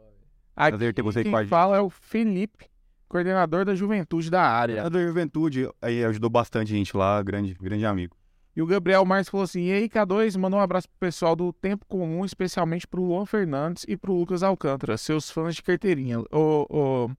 Aqui, 0.56 0.72
Prazer 0.72 0.94
ter 0.94 1.02
você 1.02 1.20
aqui 1.20 1.24
quem 1.26 1.32
com 1.32 1.38
a 1.38 1.42
gente. 1.44 1.50
fala 1.50 1.78
é 1.78 1.82
o 1.82 1.90
Felipe, 1.90 2.66
coordenador 3.10 3.66
da 3.66 3.76
juventude 3.76 4.30
da 4.32 4.42
área. 4.42 4.86
A 4.86 4.90
da 4.90 5.02
Juventude 5.06 5.70
aí 5.82 6.04
ajudou 6.06 6.30
bastante 6.30 6.74
a 6.74 6.76
gente 6.78 6.96
lá, 6.96 7.22
grande, 7.22 7.54
grande 7.56 7.86
amigo. 7.86 8.16
E 8.56 8.62
o 8.62 8.66
Gabriel 8.66 9.04
Marques 9.06 9.30
falou 9.30 9.44
assim: 9.44 9.64
E 9.66 9.72
aí, 9.74 9.90
K2, 9.90 10.38
mandou 10.38 10.60
um 10.60 10.64
abraço 10.64 10.88
pro 10.88 10.98
pessoal 11.00 11.36
do 11.36 11.52
Tempo 11.52 11.86
Comum, 11.88 12.24
especialmente 12.24 12.88
pro 12.88 13.04
Luan 13.04 13.26
Fernandes 13.26 13.86
e 13.88 13.98
pro 13.98 14.14
Lucas 14.14 14.44
Alcântara, 14.44 14.98
seus 14.98 15.30
fãs 15.30 15.56
de 15.56 15.62
carteirinha. 15.64 16.20
Ô, 16.32 16.66
ô, 16.70 17.10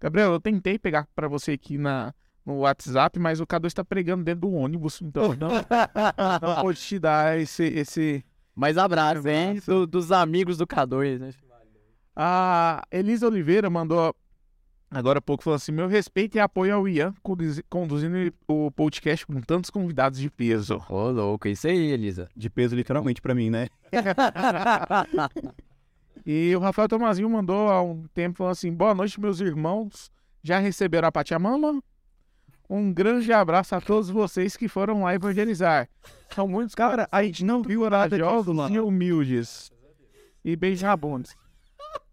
Gabriel, 0.00 0.32
eu 0.32 0.40
tentei 0.40 0.78
pegar 0.78 1.08
pra 1.14 1.26
você 1.26 1.52
aqui 1.52 1.76
na, 1.76 2.14
no 2.46 2.58
WhatsApp, 2.58 3.18
mas 3.18 3.40
o 3.40 3.46
K2 3.46 3.72
tá 3.72 3.84
pregando 3.84 4.22
dentro 4.22 4.42
do 4.42 4.52
ônibus, 4.52 5.00
então 5.02 5.34
não, 5.34 5.48
não 6.40 6.54
pode 6.62 6.78
te 6.78 6.98
dar 6.98 7.38
esse. 7.40 7.64
esse... 7.64 8.24
Mas 8.54 8.78
abraço, 8.78 9.26
hein? 9.28 9.60
do- 9.66 9.86
dos 9.86 10.12
amigos 10.12 10.56
do 10.58 10.66
K2, 10.66 11.18
né? 11.18 11.30
A 12.14 12.84
Elisa 12.92 13.26
Oliveira 13.26 13.68
mandou 13.68 14.14
agora 14.94 15.18
há 15.18 15.22
pouco 15.22 15.42
falou 15.42 15.56
assim: 15.56 15.72
Meu 15.72 15.86
respeito 15.88 16.36
e 16.36 16.40
apoio 16.40 16.74
ao 16.74 16.88
Ian 16.88 17.12
conduzi- 17.22 17.62
conduzindo 17.68 18.32
o 18.48 18.70
podcast 18.70 19.26
com 19.26 19.40
tantos 19.40 19.68
convidados 19.70 20.18
de 20.18 20.30
peso. 20.30 20.82
Ô, 20.88 21.10
louco, 21.10 21.48
isso 21.48 21.66
aí, 21.66 21.90
Elisa. 21.90 22.28
De 22.36 22.48
peso, 22.48 22.74
literalmente, 22.74 23.20
pra 23.20 23.34
mim, 23.34 23.50
né? 23.50 23.68
E 26.26 26.54
o 26.56 26.58
Rafael 26.58 26.88
Tomazinho 26.88 27.28
mandou 27.28 27.68
há 27.68 27.82
um 27.82 28.04
tempo 28.14 28.38
falando 28.38 28.52
assim: 28.52 28.72
Boa 28.72 28.94
noite, 28.94 29.20
meus 29.20 29.40
irmãos. 29.40 30.10
Já 30.42 30.58
receberam 30.58 31.08
a 31.08 31.12
Pachamama? 31.12 31.82
Um 32.68 32.92
grande 32.92 33.30
abraço 33.32 33.74
a 33.74 33.80
todos 33.80 34.08
vocês 34.08 34.56
que 34.56 34.68
foram 34.68 35.02
lá 35.02 35.14
evangelizar. 35.14 35.86
São 36.34 36.48
muitos 36.48 36.74
Cara, 36.74 37.06
a 37.12 37.22
gente 37.22 37.44
não 37.44 37.62
viu 37.62 37.82
nada 37.90 38.16
corajosos 38.18 38.56
lá. 38.56 38.70
e 38.70 38.80
humildes. 38.80 39.70
E 40.42 40.56
beijabundos. 40.56 41.34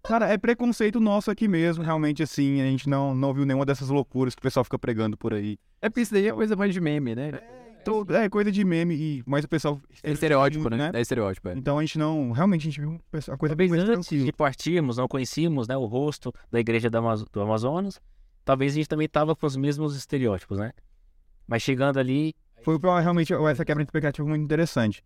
Cara, 0.04 0.28
é 0.30 0.38
preconceito 0.38 1.00
nosso 1.00 1.30
aqui 1.30 1.48
mesmo, 1.48 1.84
realmente, 1.84 2.24
assim. 2.24 2.60
A 2.62 2.66
gente 2.66 2.90
não, 2.90 3.14
não 3.14 3.34
viu 3.34 3.46
nenhuma 3.46 3.66
dessas 3.66 3.90
loucuras 3.90 4.34
que 4.34 4.40
o 4.40 4.42
pessoal 4.42 4.64
fica 4.64 4.80
pregando 4.80 5.16
por 5.16 5.34
aí. 5.34 5.58
É 5.82 5.90
porque 5.90 6.02
isso 6.02 6.14
daí 6.14 6.28
é 6.28 6.34
coisa 6.34 6.56
mais 6.56 6.74
de 6.74 6.82
meme, 6.82 7.14
né? 7.16 7.32
Tudo- 7.84 8.16
É 8.16 8.30
coisa 8.30 8.52
de 8.52 8.64
meme, 8.64 8.96
e, 8.96 9.24
mas 9.26 9.44
o 9.44 9.48
pessoal. 9.48 9.80
É 10.04 10.12
estereótipo, 10.12 10.70
né? 10.70 10.78
né? 10.78 10.92
É 10.94 11.02
estereótipo, 11.02 11.50
é. 11.50 11.54
Então 11.54 11.80
a 11.80 11.82
gente 11.82 11.98
não. 11.98 12.32
Realmente 12.32 12.62
a 12.62 12.70
gente 12.72 12.80
viu 12.80 13.00
a 13.12 13.38
coisa 13.38 13.56
Talvez 13.56 13.72
mais 13.72 13.84
antes 13.90 14.24
de 14.26 14.32
partirmos, 14.32 14.98
não 14.98 15.08
conhecíamos 15.08 15.68
né, 15.68 15.76
o 15.76 15.86
rosto 15.86 16.32
da 16.52 16.60
igreja 16.60 16.90
do, 16.90 16.98
Amazo- 16.98 17.26
do 17.32 17.42
Amazonas. 17.42 18.00
Talvez 18.46 18.74
a 18.74 18.76
gente 18.76 18.88
também 18.88 19.08
tava 19.10 19.36
com 19.36 19.46
os 19.48 19.56
mesmos 19.56 19.96
estereótipos, 19.96 20.60
né? 20.60 20.72
Mas 21.48 21.64
chegando 21.64 22.00
ali, 22.00 22.34
Foi 22.64 22.78
realmente 23.02 23.34
essa 23.34 23.66
quebra 23.66 23.84
de 23.84 23.88
expectativa 23.88 24.28
muito 24.28 24.44
interessante. 24.44 25.04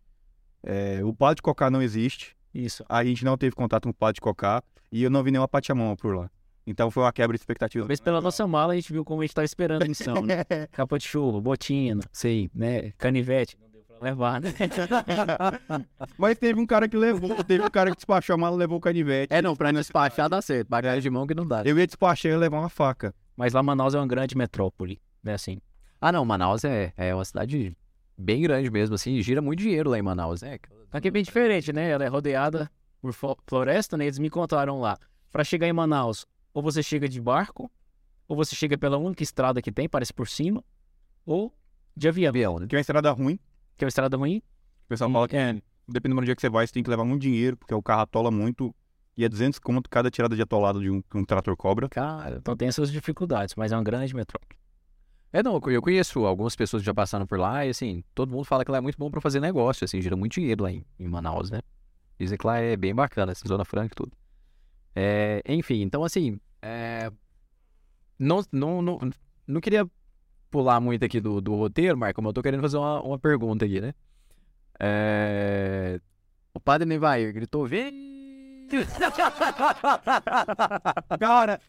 É, 0.62 1.02
o 1.02 1.14
padre 1.14 1.36
de 1.36 1.42
cocá 1.42 1.70
não 1.70 1.80
existe. 1.80 2.35
Isso. 2.64 2.84
A 2.88 3.04
gente 3.04 3.24
não 3.24 3.36
teve 3.36 3.54
contato 3.54 3.84
com 3.84 3.90
o 3.90 3.94
padre 3.94 4.14
de 4.14 4.20
cocá. 4.20 4.62
E 4.90 5.02
eu 5.02 5.10
não 5.10 5.22
vi 5.22 5.30
nenhuma 5.30 5.48
pachamama 5.48 5.96
por 5.96 6.14
lá. 6.16 6.30
Então 6.66 6.90
foi 6.90 7.04
uma 7.04 7.12
quebra 7.12 7.36
de 7.36 7.40
expectativa. 7.40 7.82
Talvez 7.82 8.00
pela 8.00 8.20
nossa 8.20 8.46
mala 8.46 8.72
a 8.72 8.76
gente 8.76 8.92
viu 8.92 9.04
como 9.04 9.22
a 9.22 9.24
gente 9.24 9.34
tava 9.34 9.44
esperando 9.44 9.82
a 9.82 9.86
missão, 9.86 10.22
né? 10.22 10.44
Capa 10.72 10.98
de 10.98 11.04
chuva, 11.04 11.40
botina, 11.40 12.02
sei, 12.12 12.50
né? 12.52 12.92
Canivete. 12.98 13.56
Não 13.60 13.68
deu 13.70 13.82
pra 13.84 13.98
levar, 14.00 14.40
né? 14.40 14.52
Mas 16.18 16.36
teve 16.38 16.58
um 16.60 16.66
cara 16.66 16.88
que 16.88 16.96
levou, 16.96 17.42
teve 17.44 17.64
um 17.64 17.70
cara 17.70 17.90
que 17.90 17.96
despachou 17.96 18.34
a 18.34 18.36
mala 18.36 18.56
e 18.56 18.58
levou 18.58 18.78
o 18.78 18.80
canivete. 18.80 19.32
É, 19.32 19.40
não, 19.40 19.54
pra 19.54 19.70
despachar 19.70 20.28
dá 20.28 20.42
certo. 20.42 20.68
Bagagem 20.68 21.02
de 21.02 21.10
mão 21.10 21.26
que 21.26 21.34
não 21.34 21.46
dá. 21.46 21.62
Eu 21.64 21.78
ia 21.78 21.86
despachar 21.86 22.32
e 22.32 22.36
levar 22.36 22.58
uma 22.58 22.68
faca. 22.68 23.14
Mas 23.36 23.52
lá 23.52 23.62
Manaus 23.62 23.94
é 23.94 23.98
uma 23.98 24.06
grande 24.06 24.36
metrópole, 24.36 25.00
né? 25.22 25.34
Assim. 25.34 25.60
Ah, 26.00 26.10
não, 26.10 26.24
Manaus 26.24 26.64
é, 26.64 26.92
é 26.96 27.14
uma 27.14 27.24
cidade 27.24 27.76
bem 28.16 28.42
grande 28.42 28.70
mesmo, 28.70 28.94
assim, 28.94 29.12
e 29.12 29.22
gira 29.22 29.42
muito 29.42 29.60
dinheiro 29.60 29.90
lá 29.90 29.98
em 29.98 30.02
Manaus, 30.02 30.42
né? 30.42 30.58
Aqui 30.90 31.08
é 31.08 31.10
bem 31.10 31.22
diferente, 31.22 31.72
né? 31.72 31.90
Ela 31.90 32.04
é 32.04 32.08
rodeada 32.08 32.70
por 33.00 33.12
floresta, 33.46 33.96
né? 33.96 34.04
Eles 34.04 34.18
me 34.18 34.30
contaram 34.30 34.80
lá. 34.80 34.98
Pra 35.30 35.44
chegar 35.44 35.66
em 35.66 35.72
Manaus, 35.72 36.26
ou 36.54 36.62
você 36.62 36.82
chega 36.82 37.08
de 37.08 37.20
barco, 37.20 37.70
ou 38.26 38.36
você 38.36 38.56
chega 38.56 38.78
pela 38.78 38.96
única 38.96 39.22
estrada 39.22 39.60
que 39.60 39.70
tem, 39.70 39.88
parece 39.88 40.12
por 40.12 40.28
cima, 40.28 40.64
ou 41.24 41.52
de 41.96 42.08
avião, 42.08 42.28
Avião, 42.30 42.58
né? 42.58 42.66
Que 42.66 42.74
é 42.74 42.78
uma 42.78 42.80
estrada 42.80 43.10
ruim. 43.12 43.38
que 43.76 43.84
é 43.84 43.86
uma 43.86 43.88
estrada 43.88 44.16
ruim. 44.16 44.38
O 44.84 44.88
pessoal 44.88 45.10
fala 45.10 45.28
que, 45.28 45.36
dependendo 45.88 46.20
do 46.20 46.24
dia 46.24 46.34
que 46.34 46.40
você 46.40 46.48
vai, 46.48 46.66
você 46.66 46.72
tem 46.72 46.82
que 46.82 46.90
levar 46.90 47.04
muito 47.04 47.22
dinheiro, 47.22 47.56
porque 47.56 47.74
o 47.74 47.82
carro 47.82 48.02
atola 48.02 48.30
muito. 48.30 48.74
E 49.16 49.24
é 49.24 49.28
200 49.28 49.58
conto 49.58 49.88
cada 49.88 50.10
tirada 50.10 50.36
de 50.36 50.42
atolado 50.42 50.80
de 50.80 50.90
um, 50.90 51.02
um 51.14 51.24
trator 51.24 51.56
cobra. 51.56 51.88
Cara, 51.88 52.36
então 52.36 52.54
tem 52.54 52.68
essas 52.68 52.92
dificuldades, 52.92 53.54
mas 53.54 53.72
é 53.72 53.76
uma 53.76 53.82
grande 53.82 54.14
metrópole. 54.14 54.58
É, 55.32 55.42
não, 55.42 55.60
eu 55.66 55.82
conheço 55.82 56.24
algumas 56.24 56.56
pessoas 56.56 56.82
que 56.82 56.86
já 56.86 56.94
passaram 56.94 57.26
por 57.26 57.38
lá 57.38 57.66
e, 57.66 57.70
assim, 57.70 58.02
todo 58.14 58.30
mundo 58.30 58.44
fala 58.44 58.64
que 58.64 58.70
lá 58.70 58.78
é 58.78 58.80
muito 58.80 58.96
bom 58.96 59.10
pra 59.10 59.20
fazer 59.20 59.40
negócio, 59.40 59.84
assim, 59.84 60.00
gira 60.00 60.16
muito 60.16 60.34
dinheiro 60.34 60.62
lá 60.62 60.70
em, 60.70 60.84
em 60.98 61.08
Manaus, 61.08 61.50
né? 61.50 61.60
Dizem 62.18 62.38
que 62.38 62.46
lá 62.46 62.58
é 62.58 62.76
bem 62.76 62.94
bacana, 62.94 63.32
assim, 63.32 63.46
Zona 63.46 63.64
Franca 63.64 63.92
e 63.92 63.96
tudo. 63.96 64.12
É, 64.94 65.42
enfim, 65.46 65.82
então, 65.82 66.04
assim, 66.04 66.40
é, 66.62 67.10
não, 68.18 68.42
não, 68.50 68.80
não, 68.80 68.98
não 69.46 69.60
queria 69.60 69.86
pular 70.50 70.80
muito 70.80 71.04
aqui 71.04 71.20
do, 71.20 71.40
do 71.40 71.54
roteiro, 71.54 71.98
Marco, 71.98 72.22
mas 72.22 72.30
eu 72.30 72.34
tô 72.34 72.42
querendo 72.42 72.62
fazer 72.62 72.78
uma, 72.78 73.02
uma 73.02 73.18
pergunta 73.18 73.64
aqui, 73.64 73.80
né? 73.80 73.92
É, 74.80 76.00
o 76.54 76.60
padre 76.60 76.86
Nevair 76.86 77.32
gritou, 77.34 77.66
vem! 77.66 78.15
Cara, 81.18 81.60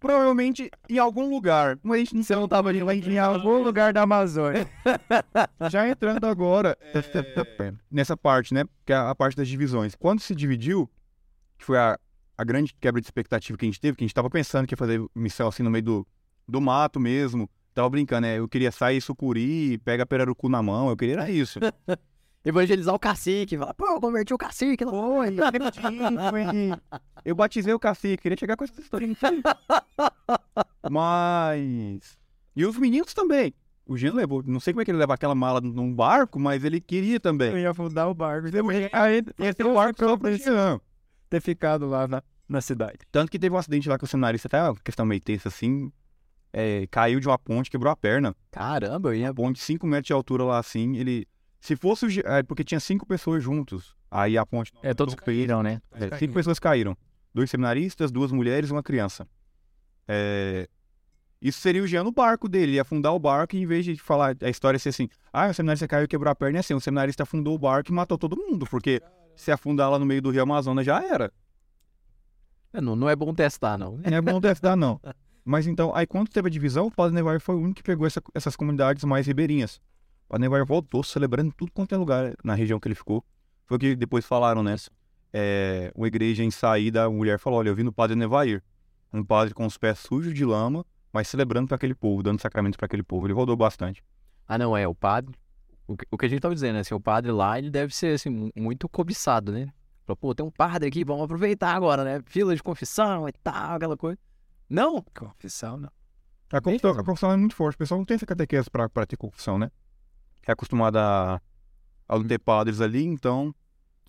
provavelmente 0.00 0.70
em 0.88 0.98
algum 0.98 1.28
lugar. 1.28 1.78
Mas 1.82 1.94
a 1.94 1.98
gente 1.98 2.14
não 2.14 2.22
Você 2.22 2.34
não 2.34 2.48
tava 2.48 2.68
ali 2.70 2.82
lá 2.82 2.94
em 2.94 3.18
algum 3.18 3.62
lugar 3.62 3.92
da 3.92 4.02
Amazônia. 4.02 4.68
Já 5.70 5.88
entrando 5.88 6.26
agora 6.26 6.76
é, 6.80 6.92
nessa 7.90 8.16
parte, 8.16 8.54
né? 8.54 8.64
Que 8.84 8.92
é 8.92 8.96
a 8.96 9.14
parte 9.14 9.36
das 9.36 9.48
divisões. 9.48 9.94
Quando 9.94 10.20
se 10.20 10.34
dividiu, 10.34 10.88
que 11.58 11.64
foi 11.64 11.78
a, 11.78 11.98
a 12.36 12.44
grande 12.44 12.74
quebra 12.80 13.00
de 13.00 13.06
expectativa 13.06 13.58
que 13.58 13.64
a 13.64 13.68
gente 13.68 13.80
teve, 13.80 13.96
que 13.96 14.04
a 14.04 14.06
gente 14.06 14.14
tava 14.14 14.30
pensando 14.30 14.66
que 14.66 14.72
ia 14.72 14.78
fazer 14.78 15.04
missão 15.14 15.48
assim 15.48 15.62
no 15.62 15.70
meio 15.70 15.84
do, 15.84 16.06
do 16.48 16.60
mato 16.60 16.98
mesmo, 16.98 17.48
Tava 17.74 17.90
brincando, 17.90 18.22
né? 18.22 18.38
Eu 18.38 18.48
queria 18.48 18.70
sair 18.70 19.00
sucuri, 19.00 19.78
pega 19.78 20.06
perarucu 20.06 20.48
na 20.48 20.62
mão, 20.62 20.88
eu 20.88 20.96
queria 20.96 21.14
era 21.14 21.28
isso. 21.28 21.58
Evangelizar 22.44 22.94
o 22.94 22.98
cacique. 22.98 23.56
Falar, 23.56 23.74
pô, 23.74 23.86
eu 23.86 24.00
converti 24.00 24.34
o 24.34 24.38
cacique. 24.38 24.84
lá." 24.84 24.90
Foi, 24.90 25.36
foi. 26.30 27.00
Eu 27.24 27.34
batizei 27.34 27.72
o 27.72 27.78
cacique, 27.78 28.22
queria 28.22 28.36
chegar 28.38 28.56
com 28.56 28.64
essa 28.64 28.80
história. 28.80 29.08
Mas. 30.90 32.18
E 32.54 32.64
os 32.64 32.76
meninos 32.76 33.14
também. 33.14 33.54
O 33.86 33.96
Jean 33.96 34.14
levou, 34.14 34.42
não 34.46 34.60
sei 34.60 34.72
como 34.72 34.80
é 34.80 34.84
que 34.84 34.90
ele 34.90 34.98
leva 34.98 35.12
aquela 35.14 35.34
mala 35.34 35.60
num 35.60 35.92
barco, 35.92 36.40
mas 36.40 36.64
ele 36.64 36.80
queria 36.80 37.20
também. 37.20 37.54
ia 37.58 37.70
afundar 37.70 38.08
o 38.08 38.14
barco. 38.14 38.48
Aí, 38.92 39.22
esse 39.38 39.60
é 39.60 39.64
o 39.66 39.74
barco 39.74 39.98
só 40.02 40.16
pra 40.16 40.32
Jean. 40.32 40.80
ter 41.28 41.40
ficado 41.42 41.86
lá 41.86 42.08
na, 42.08 42.22
na 42.48 42.62
cidade. 42.62 43.00
Tanto 43.12 43.30
que 43.30 43.38
teve 43.38 43.54
um 43.54 43.58
acidente 43.58 43.86
lá 43.86 43.98
com 43.98 44.06
o 44.06 44.08
cenário, 44.08 44.40
até 44.42 44.62
uma 44.62 44.76
questão 44.82 45.04
meio 45.04 45.20
tensa 45.20 45.48
assim. 45.48 45.92
é, 46.50 46.86
caiu 46.90 47.20
de 47.20 47.28
uma 47.28 47.38
ponte, 47.38 47.70
quebrou 47.70 47.92
a 47.92 47.96
perna. 47.96 48.34
Caramba, 48.50 49.10
eu 49.10 49.14
ia. 49.16 49.26
Uma 49.26 49.34
ponte 49.34 49.56
de 49.56 49.62
5 49.62 49.86
metros 49.86 50.06
de 50.06 50.12
altura 50.14 50.44
lá 50.44 50.58
assim. 50.58 50.96
Ele. 50.96 51.26
Se 51.64 51.76
fosse 51.76 52.20
é, 52.26 52.42
porque 52.42 52.62
tinha 52.62 52.78
cinco 52.78 53.06
pessoas 53.06 53.42
juntos. 53.42 53.96
Aí 54.10 54.36
a 54.36 54.44
ponte. 54.44 54.70
É, 54.82 54.92
todos 54.92 55.14
caíram, 55.14 55.62
né? 55.62 55.80
É, 55.92 56.14
cinco 56.18 56.34
pessoas 56.34 56.58
caíram. 56.58 56.94
Dois 57.32 57.48
seminaristas, 57.48 58.12
duas 58.12 58.30
mulheres 58.30 58.68
e 58.68 58.72
uma 58.72 58.82
criança. 58.82 59.26
É, 60.06 60.68
Isso 61.40 61.58
seria 61.60 61.82
o 61.82 61.86
Jean 61.86 62.04
no 62.04 62.12
barco 62.12 62.50
dele, 62.50 62.72
ia 62.72 62.82
afundar 62.82 63.14
o 63.14 63.18
barco 63.18 63.56
e 63.56 63.62
em 63.62 63.66
vez 63.66 63.82
de 63.82 63.96
falar 63.96 64.36
a 64.42 64.50
história 64.50 64.78
ser 64.78 64.90
assim, 64.90 65.08
ah, 65.32 65.48
o 65.48 65.54
seminarista 65.54 65.88
caiu 65.88 66.04
e 66.04 66.08
quebrou 66.08 66.30
a 66.30 66.34
perna, 66.34 66.58
é 66.58 66.60
assim, 66.60 66.74
o 66.74 66.80
seminarista 66.80 67.22
afundou 67.22 67.54
o 67.54 67.58
barco 67.58 67.90
e 67.90 67.94
matou 67.94 68.18
todo 68.18 68.36
mundo, 68.36 68.66
porque 68.66 69.00
se 69.34 69.50
afundar 69.50 69.90
lá 69.90 69.98
no 69.98 70.04
meio 70.04 70.20
do 70.20 70.28
Rio 70.30 70.42
Amazonas 70.42 70.84
já 70.84 71.02
era. 71.02 71.32
É, 72.74 72.80
Não, 72.82 72.94
não 72.94 73.08
é 73.08 73.16
bom 73.16 73.32
testar, 73.32 73.78
não. 73.78 73.96
Não 73.96 74.16
é 74.18 74.20
bom 74.20 74.38
testar, 74.38 74.76
não. 74.76 75.00
Mas 75.42 75.66
então, 75.66 75.94
aí 75.96 76.06
quando 76.06 76.28
teve 76.28 76.48
a 76.48 76.50
divisão, 76.50 76.88
o 76.88 76.90
Padre 76.90 77.14
Nevar 77.14 77.40
foi 77.40 77.54
o 77.54 77.58
único 77.58 77.76
que 77.76 77.82
pegou 77.82 78.06
essa- 78.06 78.22
essas 78.34 78.54
comunidades 78.54 79.02
mais 79.04 79.26
ribeirinhas. 79.26 79.80
O 80.26 80.28
Padre 80.30 80.42
Nevar 80.48 80.64
voltou 80.64 81.02
celebrando 81.02 81.52
tudo 81.56 81.70
quanto 81.72 81.94
é 81.94 81.98
lugar 81.98 82.34
na 82.42 82.54
região 82.54 82.80
que 82.80 82.88
ele 82.88 82.94
ficou. 82.94 83.24
Foi 83.66 83.76
o 83.76 83.80
que 83.80 83.94
depois 83.96 84.24
falaram, 84.26 84.62
né? 84.62 84.74
É, 85.32 85.92
uma 85.94 86.06
igreja 86.06 86.42
em 86.44 86.50
saída, 86.50 87.04
a 87.04 87.10
mulher 87.10 87.38
falou, 87.38 87.58
olha, 87.58 87.68
eu 87.68 87.74
vi 87.74 87.82
no 87.82 87.92
Padre 87.92 88.16
Nevair. 88.16 88.62
Um 89.12 89.22
padre 89.24 89.54
com 89.54 89.64
os 89.64 89.78
pés 89.78 89.98
sujos 90.00 90.34
de 90.34 90.44
lama, 90.44 90.84
mas 91.12 91.28
celebrando 91.28 91.68
para 91.68 91.76
aquele 91.76 91.94
povo, 91.94 92.22
dando 92.22 92.40
sacramentos 92.40 92.76
para 92.76 92.86
aquele 92.86 93.02
povo. 93.02 93.26
Ele 93.26 93.32
rodou 93.32 93.56
bastante. 93.56 94.02
Ah, 94.46 94.58
não, 94.58 94.76
é, 94.76 94.86
o 94.88 94.94
padre. 94.94 95.34
O 95.86 95.96
que, 95.96 96.04
o 96.10 96.18
que 96.18 96.26
a 96.26 96.28
gente 96.28 96.40
tava 96.40 96.54
dizendo, 96.54 96.74
né? 96.74 96.80
Assim, 96.80 96.94
o 96.94 97.00
padre 97.00 97.30
lá, 97.30 97.58
ele 97.58 97.70
deve 97.70 97.94
ser, 97.94 98.14
assim, 98.14 98.28
mu- 98.30 98.50
muito 98.56 98.88
cobiçado, 98.88 99.52
né? 99.52 99.72
Falou, 100.04 100.16
pô, 100.16 100.34
tem 100.34 100.44
um 100.44 100.50
padre 100.50 100.88
aqui, 100.88 101.04
vamos 101.04 101.22
aproveitar 101.24 101.74
agora, 101.76 102.02
né? 102.02 102.20
Fila 102.26 102.54
de 102.56 102.62
confissão 102.62 103.28
e 103.28 103.32
tal, 103.32 103.76
aquela 103.76 103.96
coisa. 103.96 104.18
Não, 104.68 105.00
Confissão, 105.02 105.76
não. 105.76 105.90
A 106.52 106.60
confissão, 106.60 106.90
a 106.90 107.04
confissão 107.04 107.30
é 107.32 107.36
muito 107.36 107.54
forte. 107.54 107.76
O 107.76 107.78
pessoal 107.78 107.98
não 107.98 108.04
tem 108.04 108.16
essa 108.16 108.26
catequese 108.26 108.68
para 108.70 109.06
ter 109.06 109.16
confissão, 109.16 109.58
né? 109.58 109.70
É 110.46 110.52
acostumado 110.52 110.96
a, 110.96 111.40
a 112.08 112.18
não 112.18 112.24
ter 112.26 112.38
padres 112.38 112.80
ali, 112.80 113.02
então... 113.04 113.54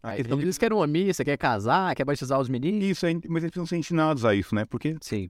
A 0.03 0.09
Aí 0.11 0.17
questão 0.17 0.37
de- 0.37 0.43
eles 0.43 0.57
querem 0.57 0.77
uma 0.77 0.85
missa, 0.85 1.25
quer 1.25 1.35
casar, 1.37 1.95
quer 1.95 2.05
batizar 2.05 2.39
os 2.39 2.47
meninos. 2.47 2.83
Isso, 2.83 3.05
mas 3.27 3.43
eles 3.43 3.51
precisam 3.51 3.65
ser 3.65 3.77
ensinados 3.77 4.23
a 4.23 4.35
isso, 4.35 4.53
né? 4.53 4.63
Porque 4.65 4.95
Sim. 5.01 5.29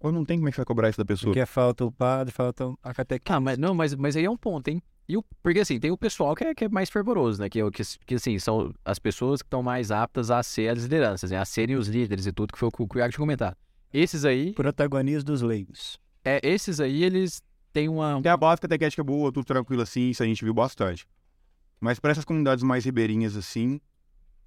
quando 0.00 0.16
não 0.16 0.24
tem, 0.24 0.36
como 0.36 0.48
é 0.48 0.50
que 0.50 0.56
vai 0.56 0.66
cobrar 0.66 0.88
isso 0.88 0.98
da 0.98 1.04
pessoa? 1.04 1.32
Porque 1.32 1.46
falta 1.46 1.84
o 1.84 1.92
padre, 1.92 2.32
falta 2.32 2.72
a 2.82 2.92
catequese. 2.92 3.36
Ah, 3.36 3.38
mas 3.40 3.56
não, 3.56 3.72
mas, 3.72 3.94
mas 3.94 4.16
aí 4.16 4.24
é 4.24 4.30
um 4.30 4.36
ponto, 4.36 4.66
hein? 4.66 4.82
E 5.08 5.16
o, 5.16 5.24
porque 5.40 5.60
assim, 5.60 5.78
tem 5.78 5.92
o 5.92 5.96
pessoal 5.96 6.34
que 6.34 6.42
é, 6.42 6.52
que 6.56 6.64
é 6.64 6.68
mais 6.68 6.90
fervoroso, 6.90 7.40
né? 7.40 7.48
Que, 7.48 7.62
o 7.62 7.70
que, 7.70 7.82
que 8.04 8.16
assim, 8.16 8.36
são 8.40 8.74
as 8.84 8.98
pessoas 8.98 9.40
que 9.40 9.46
estão 9.46 9.62
mais 9.62 9.92
aptas 9.92 10.28
a 10.32 10.42
ser 10.42 10.70
as 10.70 10.82
lideranças, 10.82 11.30
né? 11.30 11.38
A 11.38 11.44
serem 11.44 11.76
os 11.76 11.86
líderes 11.86 12.26
e 12.26 12.32
tudo, 12.32 12.52
que 12.52 12.58
foi 12.58 12.68
o 12.68 12.72
que 12.72 12.96
o 12.96 12.98
Iago 12.98 13.12
tinha 13.12 13.20
comentado. 13.22 13.56
Esses 13.92 14.24
aí, 14.24 14.52
Protagonismo 14.54 15.22
dos 15.26 15.40
leigos. 15.42 16.00
é, 16.24 16.40
esses 16.42 16.80
aí, 16.80 17.04
eles 17.04 17.40
têm 17.76 17.88
uma. 17.88 18.20
Tem 18.22 18.32
a 18.32 18.36
base 18.36 18.60
catequética 18.60 19.04
boa, 19.04 19.30
tudo 19.30 19.44
tranquilo 19.44 19.82
assim, 19.82 20.08
isso 20.10 20.22
a 20.22 20.26
gente 20.26 20.42
viu 20.42 20.54
bastante. 20.54 21.06
Mas 21.78 22.00
para 22.00 22.10
essas 22.10 22.24
comunidades 22.24 22.64
mais 22.64 22.84
ribeirinhas 22.86 23.36
assim, 23.36 23.78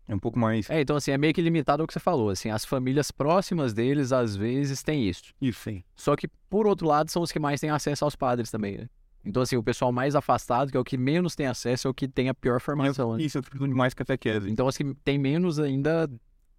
é 0.07 0.15
um 0.15 0.19
pouco 0.19 0.39
mais. 0.39 0.67
É, 0.69 0.81
então 0.81 0.95
assim, 0.95 1.11
é 1.11 1.17
meio 1.17 1.33
que 1.33 1.41
limitado 1.41 1.83
ao 1.83 1.87
que 1.87 1.93
você 1.93 1.99
falou, 1.99 2.29
assim, 2.29 2.49
as 2.49 2.65
famílias 2.65 3.11
próximas 3.11 3.71
deles, 3.71 4.11
às 4.11 4.35
vezes, 4.35 4.81
têm 4.81 5.07
isso. 5.07 5.33
Isso, 5.39 5.61
sim. 5.61 5.83
Só 5.95 6.15
que, 6.15 6.27
por 6.49 6.65
outro 6.65 6.87
lado, 6.87 7.11
são 7.11 7.21
os 7.21 7.31
que 7.31 7.39
mais 7.39 7.61
têm 7.61 7.69
acesso 7.69 8.03
aos 8.03 8.15
padres 8.15 8.49
também, 8.49 8.77
né? 8.79 8.89
Então, 9.23 9.43
assim, 9.43 9.57
o 9.57 9.63
pessoal 9.63 9.91
mais 9.91 10.15
afastado, 10.15 10.71
que 10.71 10.77
é 10.77 10.79
o 10.79 10.83
que 10.83 10.97
menos 10.97 11.35
tem 11.35 11.45
acesso, 11.45 11.87
é 11.87 11.91
o 11.91 11.93
que 11.93 12.07
tem 12.07 12.29
a 12.29 12.33
pior 12.33 12.59
formação, 12.59 13.15
né? 13.15 13.23
Isso, 13.23 13.37
eu 13.37 13.67
de 13.67 13.73
mais 13.75 13.93
catequese. 13.93 14.49
Então, 14.49 14.67
assim, 14.67 14.93
tem 15.03 15.19
menos 15.19 15.59
ainda 15.59 16.09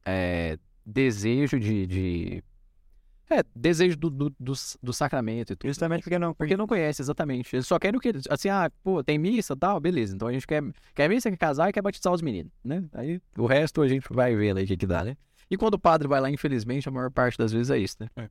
é, 0.05 0.59
desejo 0.87 1.59
de, 1.59 1.87
de- 1.87 2.45
É, 3.31 3.45
desejo 3.55 3.97
do, 3.97 4.11
do, 4.11 4.31
do, 4.31 4.53
do 4.83 4.93
sacramento 4.93 5.53
e 5.53 5.57
tudo. 5.57 5.69
Justamente 5.69 6.03
porque 6.03 6.19
não. 6.19 6.35
Porque 6.35 6.57
não 6.57 6.67
conhece, 6.67 7.01
exatamente. 7.01 7.55
Eles 7.55 7.67
só 7.67 7.79
querem 7.79 7.97
o 7.97 8.01
que? 8.01 8.13
Assim, 8.29 8.49
ah, 8.49 8.69
pô, 8.83 9.05
tem 9.05 9.19
missa 9.19 9.55
e 9.55 9.57
tal, 9.57 9.79
beleza. 9.79 10.17
Então 10.17 10.27
a 10.27 10.33
gente 10.33 10.47
quer, 10.47 10.61
quer 10.95 11.09
missa, 11.09 11.31
quer 11.31 11.37
casar 11.37 11.71
e 11.71 11.73
quer 11.73 11.81
batizar 11.81 12.13
os 12.13 12.21
meninos, 12.21 12.51
né? 12.65 12.85
Aí 12.93 13.23
o 13.39 13.47
resto 13.47 13.83
a 13.83 13.89
gente 13.89 14.05
vai 14.11 14.35
vendo 14.35 14.57
aí 14.59 14.65
o 14.65 14.67
que, 14.67 14.77
que 14.77 14.87
dá, 14.87 15.05
né? 15.05 15.17
E 15.49 15.57
quando 15.57 15.75
o 15.75 15.79
padre 15.79 16.09
vai 16.09 16.21
lá, 16.21 16.29
infelizmente, 16.29 16.89
a 16.89 16.93
maior 16.93 17.11
parte 17.11 17.39
das 17.39 17.53
vezes 17.53 17.71
é 17.71 17.79
isso, 17.79 17.97
né? 18.01 18.09
É. 18.17 18.29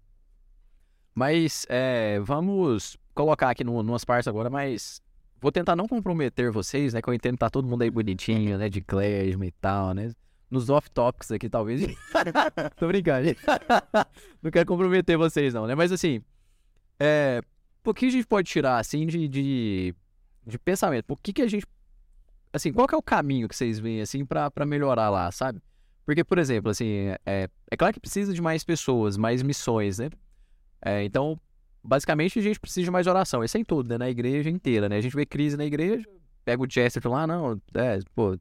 Mas 1.15 1.65
é, 1.69 2.19
vamos 2.19 2.97
colocar 3.15 3.49
aqui 3.49 3.63
no, 3.63 3.81
numas 3.81 4.03
partes 4.03 4.27
agora, 4.27 4.49
mas 4.49 5.01
vou 5.39 5.51
tentar 5.51 5.77
não 5.77 5.87
comprometer 5.87 6.51
vocês, 6.51 6.93
né? 6.93 7.01
Que 7.01 7.09
eu 7.09 7.13
entendo 7.13 7.33
que 7.33 7.39
tá 7.39 7.49
todo 7.49 7.67
mundo 7.67 7.83
aí 7.83 7.89
bonitinho, 7.89 8.57
né? 8.57 8.67
De 8.67 8.81
clésima 8.81 9.45
e 9.45 9.51
tal, 9.51 9.93
né? 9.93 10.11
Nos 10.49 10.69
off-topics 10.69 11.31
aqui, 11.31 11.47
talvez. 11.49 11.81
Tô 12.77 12.87
brincando, 12.87 13.27
gente. 13.27 13.41
não 14.41 14.49
quero 14.49 14.65
comprometer 14.65 15.17
vocês, 15.17 15.53
não, 15.53 15.67
né? 15.67 15.75
Mas 15.75 15.91
assim, 15.91 16.23
é, 16.99 17.41
que 17.95 18.05
a 18.05 18.09
gente 18.09 18.27
pode 18.27 18.49
tirar, 18.49 18.77
assim, 18.77 19.05
de, 19.05 19.27
de, 19.27 19.95
de 20.45 20.59
pensamento? 20.59 21.05
Por 21.05 21.19
que 21.19 21.33
que 21.33 21.41
a 21.41 21.47
gente... 21.47 21.65
Assim, 22.51 22.73
qual 22.73 22.87
que 22.87 22.95
é 22.95 22.97
o 22.97 23.01
caminho 23.01 23.47
que 23.47 23.55
vocês 23.55 23.79
veem, 23.79 24.01
assim, 24.01 24.25
pra 24.25 24.65
melhorar 24.65 25.09
lá, 25.09 25.31
sabe? 25.31 25.61
Porque, 26.05 26.23
por 26.23 26.39
exemplo, 26.39 26.71
assim, 26.71 27.13
é, 27.23 27.47
é 27.69 27.77
claro 27.77 27.93
que 27.93 27.99
precisa 27.99 28.33
de 28.33 28.41
mais 28.41 28.63
pessoas, 28.63 29.15
mais 29.15 29.43
missões, 29.43 29.99
né? 29.99 30.09
É, 30.83 31.03
então, 31.03 31.39
basicamente, 31.83 32.39
a 32.39 32.41
gente 32.41 32.59
precisa 32.59 32.85
de 32.85 32.91
mais 32.91 33.05
oração. 33.05 33.43
Isso 33.43 33.57
é 33.57 33.59
em 33.59 33.63
tudo, 33.63 33.89
né? 33.89 33.97
Na 33.99 34.09
igreja 34.09 34.49
inteira, 34.49 34.89
né? 34.89 34.97
A 34.97 35.01
gente 35.01 35.15
vê 35.15 35.25
crise 35.25 35.55
na 35.55 35.65
igreja, 35.65 36.03
pega 36.43 36.63
o 36.63 36.69
Chesterton 36.69 37.09
lá, 37.09 37.27
não, 37.27 37.61
é, 37.75 37.99
pô, 38.15 38.35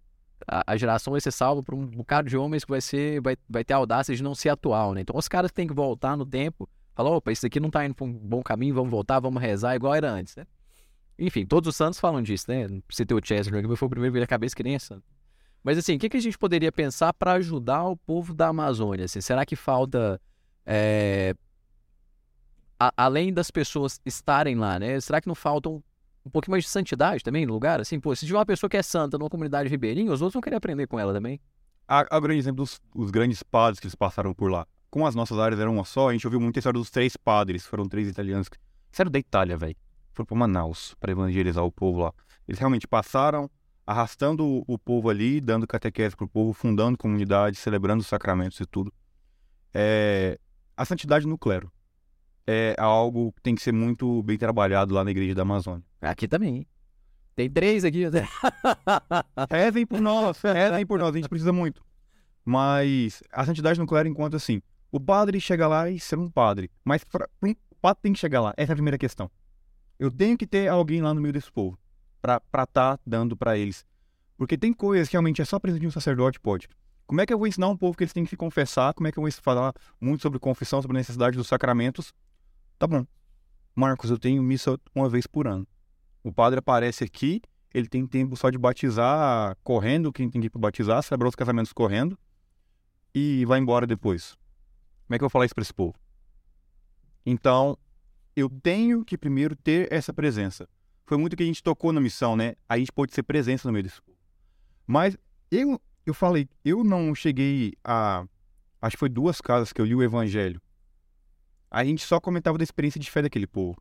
a, 0.51 0.65
a 0.67 0.77
geração 0.77 1.13
vai 1.13 1.21
ser 1.21 1.31
salva 1.31 1.63
por 1.63 1.75
um 1.75 1.87
bocado 1.87 2.29
de 2.29 2.37
homens 2.37 2.65
que 2.65 2.71
vai 2.71 2.81
ser, 2.81 3.21
vai, 3.21 3.37
vai 3.49 3.65
ter 3.65 3.75
a 3.75 3.77
audácia 3.77 4.15
de 4.15 4.23
não 4.23 4.35
ser 4.35 4.49
atual, 4.49 4.95
né? 4.95 5.03
Então, 5.03 5.17
os 5.17 5.29
caras 5.29 5.53
têm 5.53 5.67
que 5.67 5.75
voltar 5.75 6.17
no 6.17 6.25
tempo, 6.27 6.69
falar, 6.95 7.11
opa, 7.11 7.31
isso 7.31 7.47
aqui 7.47 7.61
não 7.61 7.71
tá 7.71 7.85
indo 7.85 7.95
pra 7.95 8.05
um 8.05 8.13
bom 8.13 8.43
caminho, 8.43 8.75
vamos 8.75 8.91
voltar, 8.91 9.21
vamos 9.21 9.41
rezar 9.41 9.77
igual 9.77 9.95
era 9.95 10.11
antes, 10.11 10.35
né? 10.37 10.45
Enfim, 11.19 11.45
todos 11.45 11.69
os 11.69 11.77
santos 11.77 11.99
falam 12.01 12.23
disso, 12.23 12.47
né? 12.49 12.67
Precisa 12.87 13.07
ter 13.07 13.15
o 13.15 13.21
Chesterton, 13.23 13.69
que 13.69 13.77
foi 13.77 13.87
o 13.87 13.91
primeiro 13.91 14.13
que 14.13 14.15
veio 14.15 14.25
à 14.25 14.29
cabeça 14.29 14.55
que 14.55 14.63
nem 14.63 14.75
é 14.75 14.79
santo. 14.79 15.03
Mas 15.63 15.77
assim, 15.77 15.97
o 15.97 15.99
que, 15.99 16.09
que 16.09 16.17
a 16.17 16.21
gente 16.21 16.39
poderia 16.39 16.71
pensar 16.71 17.13
para 17.13 17.33
ajudar 17.33 17.85
o 17.85 17.97
povo 17.97 18.33
da 18.33 18.49
Amazônia? 18.49 19.05
Assim, 19.05 19.21
será 19.21 19.45
que 19.45 19.57
falta, 19.57 20.21
é, 20.65 21.35
a- 22.79 22.93
além 22.97 23.33
das 23.33 23.51
pessoas 23.51 24.01
estarem 24.07 24.55
lá, 24.55 24.79
né? 24.79 25.01
Será 25.01 25.21
que 25.21 25.27
não 25.27 25.35
falta 25.35 25.69
um, 26.29 26.31
pouquinho 26.31 26.53
mais 26.53 26.65
de 26.65 26.71
santidade 26.71 27.23
também 27.25 27.45
no 27.45 27.53
lugar? 27.53 27.81
Assim, 27.81 27.99
pô, 27.99 28.15
se 28.15 28.25
tiver 28.27 28.39
uma 28.39 28.47
pessoa 28.47 28.71
que 28.71 28.77
é 28.77 28.83
santa 28.83 29.19
numa 29.19 29.29
comunidade 29.31 29.69
ribeirinha, 29.69 30.13
os 30.13 30.21
outros 30.23 30.35
vão 30.35 30.41
querer 30.43 30.57
aprender 30.57 30.87
com 30.87 30.99
ela 30.99 31.13
também. 31.13 31.41
A, 31.87 32.17
a 32.17 32.21
grande 32.21 32.39
exemplo 32.39 32.65
dos 32.65 32.81
os 32.95 33.11
grandes 33.11 33.43
padres 33.43 33.81
que 33.81 33.87
eles 33.87 33.95
passaram 33.95 34.33
por 34.35 34.51
lá. 34.51 34.67
Como 34.91 35.07
as 35.07 35.15
nossas 35.15 35.39
áreas 35.39 35.61
eram 35.61 35.75
uma 35.75 35.85
só, 35.85 36.09
a 36.09 36.13
gente 36.13 36.27
ouviu 36.27 36.41
muita 36.41 36.59
história 36.59 36.79
dos 36.79 36.91
três 36.91 37.17
padres. 37.17 37.67
Foram 37.67 37.87
três 37.87 38.09
italianos. 38.09 38.49
que- 38.49 38.59
Sério, 38.93 39.11
da 39.11 39.19
Itália, 39.19 39.57
velho. 39.57 39.77
Foram 40.13 40.27
pra 40.27 40.37
Manaus 40.37 40.95
para 41.01 41.13
evangelizar 41.13 41.65
o 41.65 41.71
povo 41.73 42.01
lá. 42.01 42.13
Eles 42.47 42.59
realmente 42.59 42.87
passaram 42.87 43.51
arrastando 43.87 44.45
o, 44.47 44.65
o 44.67 44.79
povo 44.79 45.09
ali, 45.09 45.41
dando 45.41 45.67
catequese 45.67 46.15
pro 46.17 46.29
povo, 46.29 46.53
fundando 46.53 46.97
comunidade, 46.99 47.57
celebrando 47.57 48.01
os 48.03 48.07
sacramentos 48.07 48.61
e 48.61 48.67
tudo. 48.67 48.93
É, 49.73 50.39
a 50.77 50.85
santidade 50.85 51.27
no 51.27 51.39
clero 51.39 51.71
é 52.51 52.75
algo 52.79 53.31
que 53.33 53.43
tem 53.43 53.55
que 53.55 53.61
ser 53.61 53.73
muito 53.73 54.23
bem 54.23 54.39
trabalhado 54.39 54.95
lá 54.95 55.05
na 55.05 55.11
igreja 55.11 55.35
da 55.35 55.43
Amazônia. 55.43 55.85
Aqui 56.01 56.27
também? 56.27 56.67
Tem 57.37 57.51
três 57.51 57.85
aqui. 57.85 58.05
Rezem 59.51 59.87
por 59.87 60.01
nós, 60.01 60.41
rezem 60.41 60.87
por 60.87 60.99
nós, 60.99 61.15
a 61.15 61.19
gente 61.19 61.29
precisa 61.29 61.53
muito. 61.53 61.85
Mas 62.43 63.23
a 63.31 63.45
santidade 63.45 63.79
no 63.79 63.87
clero 63.87 64.09
enquanto 64.09 64.35
assim, 64.35 64.63
o 64.91 64.99
padre 64.99 65.39
chega 65.39 65.69
lá 65.69 65.91
e 65.91 66.01
ser 66.01 66.19
um 66.19 66.31
padre. 66.31 66.71
Mas 66.83 67.05
pra, 67.05 67.29
o 67.43 67.75
padre 67.83 68.01
tem 68.01 68.15
que 68.15 68.19
chegar 68.19 68.41
lá, 68.41 68.55
essa 68.57 68.73
é 68.73 68.75
a 68.75 68.77
primeira 68.77 68.97
questão. 68.97 69.31
Eu 69.99 70.11
tenho 70.11 70.39
que 70.39 70.47
ter 70.47 70.69
alguém 70.69 71.03
lá 71.03 71.13
no 71.13 71.21
meio 71.21 71.35
desse 71.35 71.53
povo 71.53 71.79
pra 72.23 72.37
estar 72.39 72.67
tá 72.67 72.99
dando 73.07 73.37
pra 73.37 73.59
eles. 73.59 73.85
Porque 74.39 74.57
tem 74.57 74.73
coisas 74.73 75.07
que 75.07 75.13
realmente 75.13 75.43
é 75.43 75.45
só 75.45 75.57
a 75.57 75.61
presença 75.61 75.81
de 75.81 75.87
um 75.87 75.91
sacerdote 75.91 76.41
pode. 76.41 76.67
Como 77.07 77.21
é 77.21 77.27
que 77.27 77.33
eu 77.35 77.39
vou 77.39 77.47
ensinar 77.47 77.69
um 77.69 77.77
povo 77.77 77.95
que 77.97 78.05
eles 78.05 78.13
têm 78.15 78.25
que 78.25 78.31
se 78.31 78.37
confessar? 78.39 78.95
Como 78.95 79.07
é 79.07 79.13
que 79.13 79.19
eu 79.19 79.23
vou 79.23 79.31
falar 79.33 79.75
muito 80.01 80.23
sobre 80.23 80.39
confissão, 80.39 80.81
sobre 80.81 80.97
a 80.97 81.01
necessidade 81.01 81.37
dos 81.37 81.47
sacramentos? 81.47 82.15
Tá 82.79 82.87
bom. 82.87 83.05
Marcos, 83.75 84.11
eu 84.11 84.19
tenho 84.19 84.43
missa 84.43 84.79
uma 84.95 85.09
vez 85.09 85.27
por 85.27 85.49
ano. 85.49 85.67
O 86.23 86.33
padre 86.33 86.61
aparece 86.61 87.03
aqui, 87.03 87.43
ele 87.75 87.89
tem 87.89 88.07
tempo 88.07 88.37
só 88.37 88.51
de 88.51 88.59
batizar 88.59 89.57
correndo, 89.65 90.13
quem 90.13 90.31
tem 90.31 90.41
que 90.41 90.47
ir 90.47 90.51
pra 90.51 90.61
batizar, 90.61 91.03
celebrar 91.03 91.29
os 91.29 91.35
casamentos 91.35 91.73
correndo 91.73 92.19
e 93.15 93.45
vai 93.47 93.59
embora 93.59 93.87
depois. 93.87 94.37
Como 95.07 95.15
é 95.15 95.19
que 95.19 95.25
eu 95.25 95.29
vou 95.29 95.31
falar 95.31 95.47
isso 95.47 95.55
pra 95.55 95.63
esse 95.63 95.75
povo? 95.75 95.95
Então, 97.27 97.77
eu 98.37 98.49
tenho 98.49 99.05
que 99.05 99.19
primeiro 99.19 99.57
ter 99.57 99.93
essa 99.93 100.13
presença. 100.13 100.69
Foi 101.05 101.17
muito 101.17 101.37
que 101.37 101.43
a 101.43 101.47
gente 101.47 101.63
tocou 101.63 101.93
na 101.93 102.01
missão, 102.01 102.37
né? 102.37 102.55
A 102.69 102.79
gente 102.79 102.93
pode 102.93 103.13
ser 103.13 103.23
presença 103.25 103.67
no 103.67 103.73
meio 103.73 103.83
desse 103.83 104.01
povo. 104.01 104.19
Mas 104.87 105.17
eu, 105.51 105.81
eu 106.07 106.15
falei, 106.15 106.49
eu 106.65 106.85
não 106.85 107.15
cheguei 107.15 107.73
a. 107.83 108.25
Acho 108.81 108.97
que 108.97 109.01
foi 109.01 109.09
duas 109.09 109.41
casas 109.41 109.73
que 109.73 109.81
eu 109.81 109.85
li 109.85 109.95
o 109.95 110.03
evangelho. 110.03 110.61
A 111.71 111.85
gente 111.85 112.05
só 112.05 112.21
comentava 112.21 112.57
da 112.57 112.65
experiência 112.65 113.01
de 113.01 113.11
fé 113.11 113.23
daquele 113.23 113.47
povo. 113.47 113.77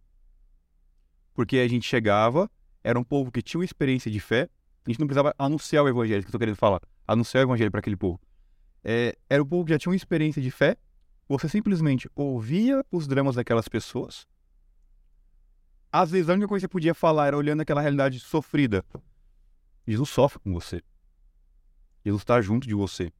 Porque 1.33 1.57
a 1.57 1.67
gente 1.67 1.87
chegava, 1.87 2.49
era 2.83 2.99
um 2.99 3.03
povo 3.03 3.31
que 3.31 3.41
tinha 3.41 3.59
uma 3.59 3.65
experiência 3.65 4.11
de 4.11 4.19
fé, 4.19 4.49
a 4.85 4.89
gente 4.89 4.99
não 4.99 5.07
precisava 5.07 5.33
anunciar 5.37 5.83
o 5.83 5.89
evangelho, 5.89 6.23
que 6.23 6.29
eu 6.29 6.31
tô 6.31 6.39
querendo 6.39 6.55
falar. 6.55 6.81
Anunciar 7.07 7.43
o 7.43 7.47
evangelho 7.47 7.69
para 7.71 7.79
aquele 7.79 7.97
povo. 7.97 8.19
É, 8.83 9.17
era 9.29 9.43
um 9.43 9.45
povo 9.45 9.65
que 9.65 9.71
já 9.71 9.79
tinha 9.79 9.91
uma 9.91 9.95
experiência 9.95 10.41
de 10.41 10.49
fé, 10.49 10.77
você 11.27 11.49
simplesmente 11.49 12.09
ouvia 12.15 12.85
os 12.91 13.07
dramas 13.07 13.35
daquelas 13.35 13.67
pessoas. 13.67 14.25
Às 15.91 16.11
vezes 16.11 16.29
a 16.29 16.33
única 16.33 16.47
coisa 16.47 16.65
que 16.65 16.69
você 16.69 16.71
podia 16.71 16.93
falar 16.93 17.27
era 17.27 17.37
olhando 17.37 17.61
aquela 17.61 17.81
realidade 17.81 18.19
sofrida. 18.19 18.83
Jesus 19.85 20.09
sofre 20.09 20.39
com 20.39 20.53
você. 20.53 20.81
Jesus 22.03 22.21
está 22.21 22.41
junto 22.41 22.67
de 22.67 22.73
você. 22.73 23.11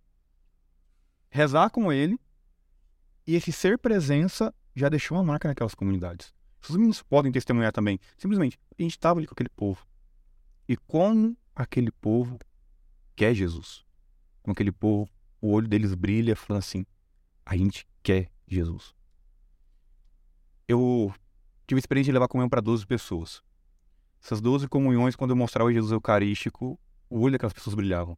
Rezar 1.30 1.70
com 1.70 1.92
ele 1.92 2.20
e 3.26 3.36
esse 3.36 3.52
ser 3.52 3.78
presença 3.78 4.54
já 4.80 4.90
deixou 4.90 5.18
uma 5.18 5.24
marca 5.24 5.48
naquelas 5.48 5.74
comunidades. 5.74 6.34
Os 6.62 6.76
meninos 6.76 7.02
podem 7.02 7.32
testemunhar 7.32 7.72
também. 7.72 8.00
Simplesmente, 8.18 8.60
a 8.78 8.82
gente 8.82 8.92
estava 8.92 9.20
ali 9.20 9.28
com 9.28 9.34
aquele 9.34 9.50
povo. 9.50 9.86
E 10.68 10.76
como 10.76 11.38
aquele 11.56 11.92
povo 11.92 12.38
quer 13.16 13.34
Jesus. 13.34 13.86
Com 14.44 14.52
aquele 14.52 14.72
povo, 14.72 15.10
o 15.42 15.52
olho 15.52 15.68
deles 15.68 15.94
brilha, 15.94 16.36
falando 16.36 16.60
assim: 16.60 16.86
a 17.46 17.56
gente 17.56 17.88
quer 18.04 18.30
Jesus. 18.48 18.94
Eu 20.68 21.14
tive 21.66 21.78
a 21.78 21.80
experiência 21.80 22.12
de 22.12 22.14
levar 22.14 22.28
comunhão 22.28 22.50
para 22.50 22.62
12 22.62 22.86
pessoas. 22.86 23.42
Essas 24.22 24.42
12 24.42 24.68
comunhões, 24.68 25.16
quando 25.16 25.32
eu 25.32 25.36
mostrava 25.36 25.72
Jesus 25.72 25.92
Eucarístico, 25.92 26.80
o 27.10 27.20
olho 27.20 27.34
daquelas 27.34 27.54
pessoas 27.54 27.76
brilhavam. 27.76 28.18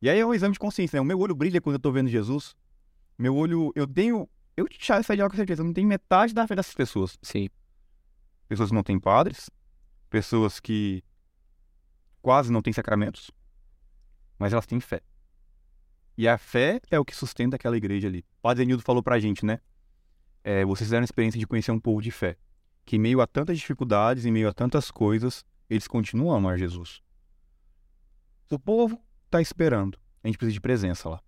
E 0.00 0.08
aí 0.08 0.18
é 0.18 0.26
um 0.26 0.34
exame 0.34 0.52
de 0.52 0.58
consciência, 0.58 0.96
né? 0.96 1.00
O 1.00 1.04
meu 1.04 1.18
olho 1.18 1.34
brilha 1.34 1.60
quando 1.60 1.74
eu 1.74 1.80
tô 1.80 1.90
vendo 1.90 2.08
Jesus. 2.08 2.54
Meu 3.16 3.34
olho, 3.34 3.72
eu 3.74 3.86
tenho. 3.86 4.28
Eu 4.58 4.66
te 4.66 4.84
chamo 4.84 5.04
com 5.04 5.36
certeza, 5.36 5.62
não 5.62 5.72
tenho 5.72 5.86
metade 5.86 6.34
da 6.34 6.44
fé 6.44 6.56
dessas 6.56 6.74
pessoas. 6.74 7.16
Sim. 7.22 7.48
Pessoas 8.48 8.70
que 8.70 8.74
não 8.74 8.82
têm 8.82 8.98
padres, 8.98 9.48
pessoas 10.10 10.58
que 10.58 11.04
quase 12.20 12.50
não 12.50 12.60
têm 12.60 12.72
sacramentos, 12.72 13.30
mas 14.36 14.52
elas 14.52 14.66
têm 14.66 14.80
fé. 14.80 15.00
E 16.16 16.26
a 16.26 16.36
fé 16.36 16.80
é 16.90 16.98
o 16.98 17.04
que 17.04 17.14
sustenta 17.14 17.54
aquela 17.54 17.76
igreja 17.76 18.08
ali. 18.08 18.26
O 18.38 18.42
Padre 18.42 18.66
Nildo 18.66 18.82
falou 18.82 19.00
pra 19.00 19.20
gente, 19.20 19.46
né? 19.46 19.60
É, 20.42 20.64
vocês 20.64 20.88
fizeram 20.88 21.02
a 21.02 21.04
experiência 21.04 21.38
de 21.38 21.46
conhecer 21.46 21.70
um 21.70 21.78
povo 21.78 22.02
de 22.02 22.10
fé. 22.10 22.36
Que 22.84 22.96
em 22.96 22.98
meio 22.98 23.20
a 23.20 23.28
tantas 23.28 23.56
dificuldades, 23.56 24.26
em 24.26 24.32
meio 24.32 24.48
a 24.48 24.52
tantas 24.52 24.90
coisas, 24.90 25.44
eles 25.70 25.86
continuam 25.86 26.34
a 26.34 26.38
amar 26.38 26.58
Jesus. 26.58 27.00
O 28.50 28.58
povo 28.58 29.00
tá 29.30 29.40
esperando. 29.40 29.96
A 30.24 30.26
gente 30.26 30.36
precisa 30.36 30.54
de 30.54 30.60
presença 30.60 31.08
lá. 31.08 31.22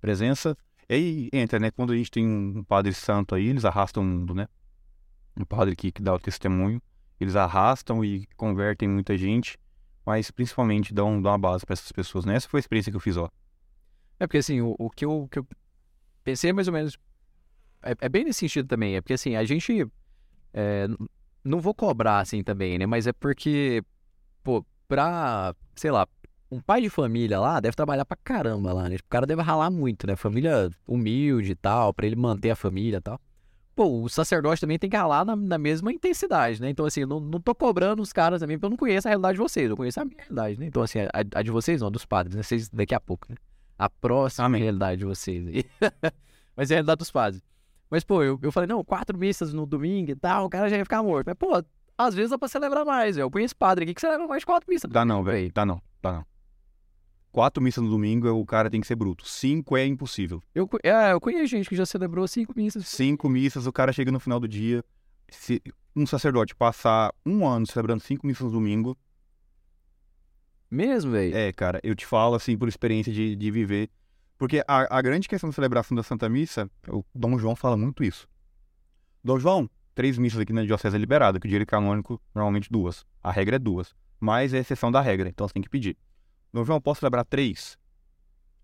Presença. 0.00 0.56
E 0.88 0.94
aí 0.94 1.30
entra, 1.32 1.58
né? 1.58 1.70
Quando 1.70 1.92
a 1.92 1.96
gente 1.96 2.10
tem 2.10 2.26
um 2.26 2.64
padre 2.64 2.92
santo 2.92 3.34
aí, 3.34 3.48
eles 3.48 3.64
arrastam 3.64 4.02
o 4.02 4.06
mundo, 4.06 4.34
né? 4.34 4.48
Um 5.36 5.44
padre 5.44 5.74
que, 5.74 5.90
que 5.90 6.02
dá 6.02 6.14
o 6.14 6.18
testemunho. 6.18 6.80
Eles 7.18 7.36
arrastam 7.36 8.04
e 8.04 8.26
convertem 8.36 8.88
muita 8.88 9.16
gente, 9.16 9.58
mas 10.04 10.30
principalmente 10.30 10.92
dão, 10.92 11.22
dão 11.22 11.32
uma 11.32 11.38
base 11.38 11.64
para 11.64 11.74
essas 11.74 11.92
pessoas, 11.92 12.24
né? 12.24 12.34
Essa 12.34 12.48
foi 12.48 12.58
a 12.58 12.62
experiência 12.62 12.90
que 12.90 12.96
eu 12.96 13.00
fiz, 13.00 13.16
ó. 13.16 13.30
É 14.18 14.26
porque 14.26 14.38
assim, 14.38 14.60
o, 14.60 14.74
o 14.78 14.90
que, 14.90 15.04
eu, 15.04 15.28
que 15.30 15.38
eu 15.38 15.46
pensei 16.24 16.50
é 16.50 16.52
mais 16.52 16.68
ou 16.68 16.74
menos. 16.74 16.98
É, 17.82 17.94
é 18.00 18.08
bem 18.08 18.24
nesse 18.24 18.40
sentido 18.40 18.68
também. 18.68 18.96
É 18.96 19.00
porque 19.00 19.14
assim, 19.14 19.36
a 19.36 19.44
gente. 19.44 19.86
é, 20.52 20.86
não 21.44 21.60
vou 21.60 21.74
cobrar 21.74 22.20
assim 22.20 22.42
também, 22.42 22.78
né? 22.78 22.86
Mas 22.86 23.06
é 23.06 23.12
porque, 23.12 23.82
pô, 24.42 24.64
pra. 24.88 25.54
Sei 25.74 25.90
lá. 25.90 26.06
Um 26.52 26.60
pai 26.60 26.82
de 26.82 26.90
família 26.90 27.40
lá 27.40 27.58
deve 27.60 27.74
trabalhar 27.74 28.04
pra 28.04 28.14
caramba 28.14 28.74
lá, 28.74 28.86
né? 28.86 28.96
O 28.96 29.08
cara 29.08 29.24
deve 29.24 29.40
ralar 29.40 29.70
muito, 29.70 30.06
né? 30.06 30.14
Família 30.14 30.70
humilde 30.86 31.52
e 31.52 31.54
tal, 31.54 31.94
pra 31.94 32.04
ele 32.04 32.14
manter 32.14 32.50
a 32.50 32.54
família 32.54 32.98
e 32.98 33.00
tal. 33.00 33.18
Pô, 33.74 34.02
o 34.02 34.08
sacerdote 34.10 34.60
também 34.60 34.78
tem 34.78 34.90
que 34.90 34.96
ralar 34.96 35.24
na, 35.24 35.34
na 35.34 35.56
mesma 35.56 35.90
intensidade, 35.90 36.60
né? 36.60 36.68
Então, 36.68 36.84
assim, 36.84 37.06
não, 37.06 37.18
não 37.18 37.40
tô 37.40 37.54
cobrando 37.54 38.02
os 38.02 38.12
caras 38.12 38.38
também, 38.38 38.58
porque 38.58 38.66
eu 38.66 38.70
não 38.70 38.76
conheço 38.76 39.08
a 39.08 39.10
realidade 39.10 39.38
de 39.38 39.42
vocês, 39.42 39.70
eu 39.70 39.76
conheço 39.78 39.98
a 39.98 40.04
minha 40.04 40.18
realidade, 40.18 40.60
né? 40.60 40.66
Então, 40.66 40.82
assim, 40.82 40.98
a, 40.98 41.10
a 41.34 41.42
de 41.42 41.50
vocês 41.50 41.80
não, 41.80 41.88
a 41.88 41.90
dos 41.90 42.04
padres, 42.04 42.36
né? 42.36 42.42
Vocês 42.42 42.68
daqui 42.68 42.94
a 42.94 43.00
pouco, 43.00 43.26
né? 43.30 43.36
A 43.78 43.88
próxima 43.88 44.44
Amém. 44.44 44.60
realidade 44.60 44.98
de 44.98 45.06
vocês 45.06 45.46
aí. 45.46 45.64
Mas 46.54 46.70
é 46.70 46.74
a 46.74 46.76
realidade 46.76 46.98
dos 46.98 47.10
padres. 47.10 47.42
Mas, 47.88 48.04
pô, 48.04 48.22
eu, 48.22 48.38
eu 48.42 48.52
falei, 48.52 48.66
não, 48.66 48.84
quatro 48.84 49.16
missas 49.16 49.54
no 49.54 49.64
domingo 49.64 50.10
e 50.10 50.16
tal, 50.16 50.44
o 50.44 50.50
cara 50.50 50.68
já 50.68 50.76
ia 50.76 50.84
ficar 50.84 51.02
morto. 51.02 51.28
Mas, 51.28 51.36
pô, 51.38 51.64
às 51.96 52.14
vezes 52.14 52.30
dá 52.30 52.36
pra 52.36 52.48
celebrar 52.48 52.84
mais, 52.84 53.16
velho. 53.16 53.24
Eu 53.24 53.30
conheço 53.30 53.56
padre 53.56 53.84
aqui 53.84 53.94
que 53.94 54.00
celebra 54.02 54.26
mais 54.26 54.40
de 54.40 54.46
quatro 54.46 54.70
missas. 54.70 54.90
Dá 54.90 55.02
não, 55.02 55.24
velho. 55.24 55.50
Dá 55.54 55.64
não. 55.64 55.80
Dá 56.02 56.12
não. 56.12 56.31
Quatro 57.32 57.62
missas 57.62 57.82
no 57.82 57.88
domingo, 57.88 58.28
o 58.28 58.44
cara 58.44 58.68
tem 58.68 58.78
que 58.80 58.86
ser 58.86 58.94
bruto. 58.94 59.26
Cinco 59.26 59.74
é 59.74 59.86
impossível. 59.86 60.42
Eu, 60.54 60.68
é, 60.82 61.12
eu 61.12 61.20
conheço 61.20 61.46
gente 61.46 61.66
que 61.66 61.74
já 61.74 61.86
celebrou 61.86 62.28
cinco 62.28 62.52
missas. 62.54 62.86
Cinco 62.86 63.26
missas, 63.26 63.66
o 63.66 63.72
cara 63.72 63.90
chega 63.90 64.12
no 64.12 64.20
final 64.20 64.38
do 64.38 64.46
dia. 64.46 64.84
Se 65.30 65.62
um 65.96 66.06
sacerdote 66.06 66.54
passar 66.54 67.10
um 67.24 67.46
ano 67.46 67.66
celebrando 67.66 68.02
cinco 68.02 68.26
missas 68.26 68.44
no 68.44 68.52
domingo, 68.52 68.96
Mesmo, 70.70 71.12
velho. 71.12 71.34
é, 71.34 71.50
cara, 71.52 71.80
eu 71.82 71.94
te 71.94 72.04
falo 72.04 72.34
assim 72.34 72.56
por 72.56 72.68
experiência 72.68 73.10
de, 73.10 73.34
de 73.34 73.50
viver. 73.50 73.88
Porque 74.36 74.62
a, 74.68 74.98
a 74.98 75.00
grande 75.00 75.26
questão 75.26 75.48
da 75.48 75.54
celebração 75.54 75.94
da 75.96 76.02
Santa 76.02 76.28
Missa, 76.28 76.70
o 76.88 77.02
Dom 77.14 77.38
João 77.38 77.56
fala 77.56 77.78
muito 77.78 78.04
isso. 78.04 78.28
Dom 79.24 79.38
João, 79.38 79.70
três 79.94 80.18
missas 80.18 80.40
aqui 80.40 80.52
na 80.52 80.64
Diocese 80.64 80.96
é 80.96 80.98
liberado, 80.98 81.40
que 81.40 81.46
o 81.46 81.48
direito 81.50 81.68
canônico 81.68 82.20
normalmente 82.34 82.70
duas. 82.70 83.06
A 83.22 83.30
regra 83.32 83.56
é 83.56 83.58
duas. 83.58 83.94
Mas 84.20 84.52
é 84.52 84.58
exceção 84.58 84.92
da 84.92 85.00
regra, 85.00 85.28
então 85.30 85.48
você 85.48 85.54
tem 85.54 85.62
que 85.62 85.70
pedir. 85.70 85.96
Dom 86.52 86.64
João, 86.64 86.80
posso 86.80 87.00
celebrar 87.00 87.24
três? 87.24 87.78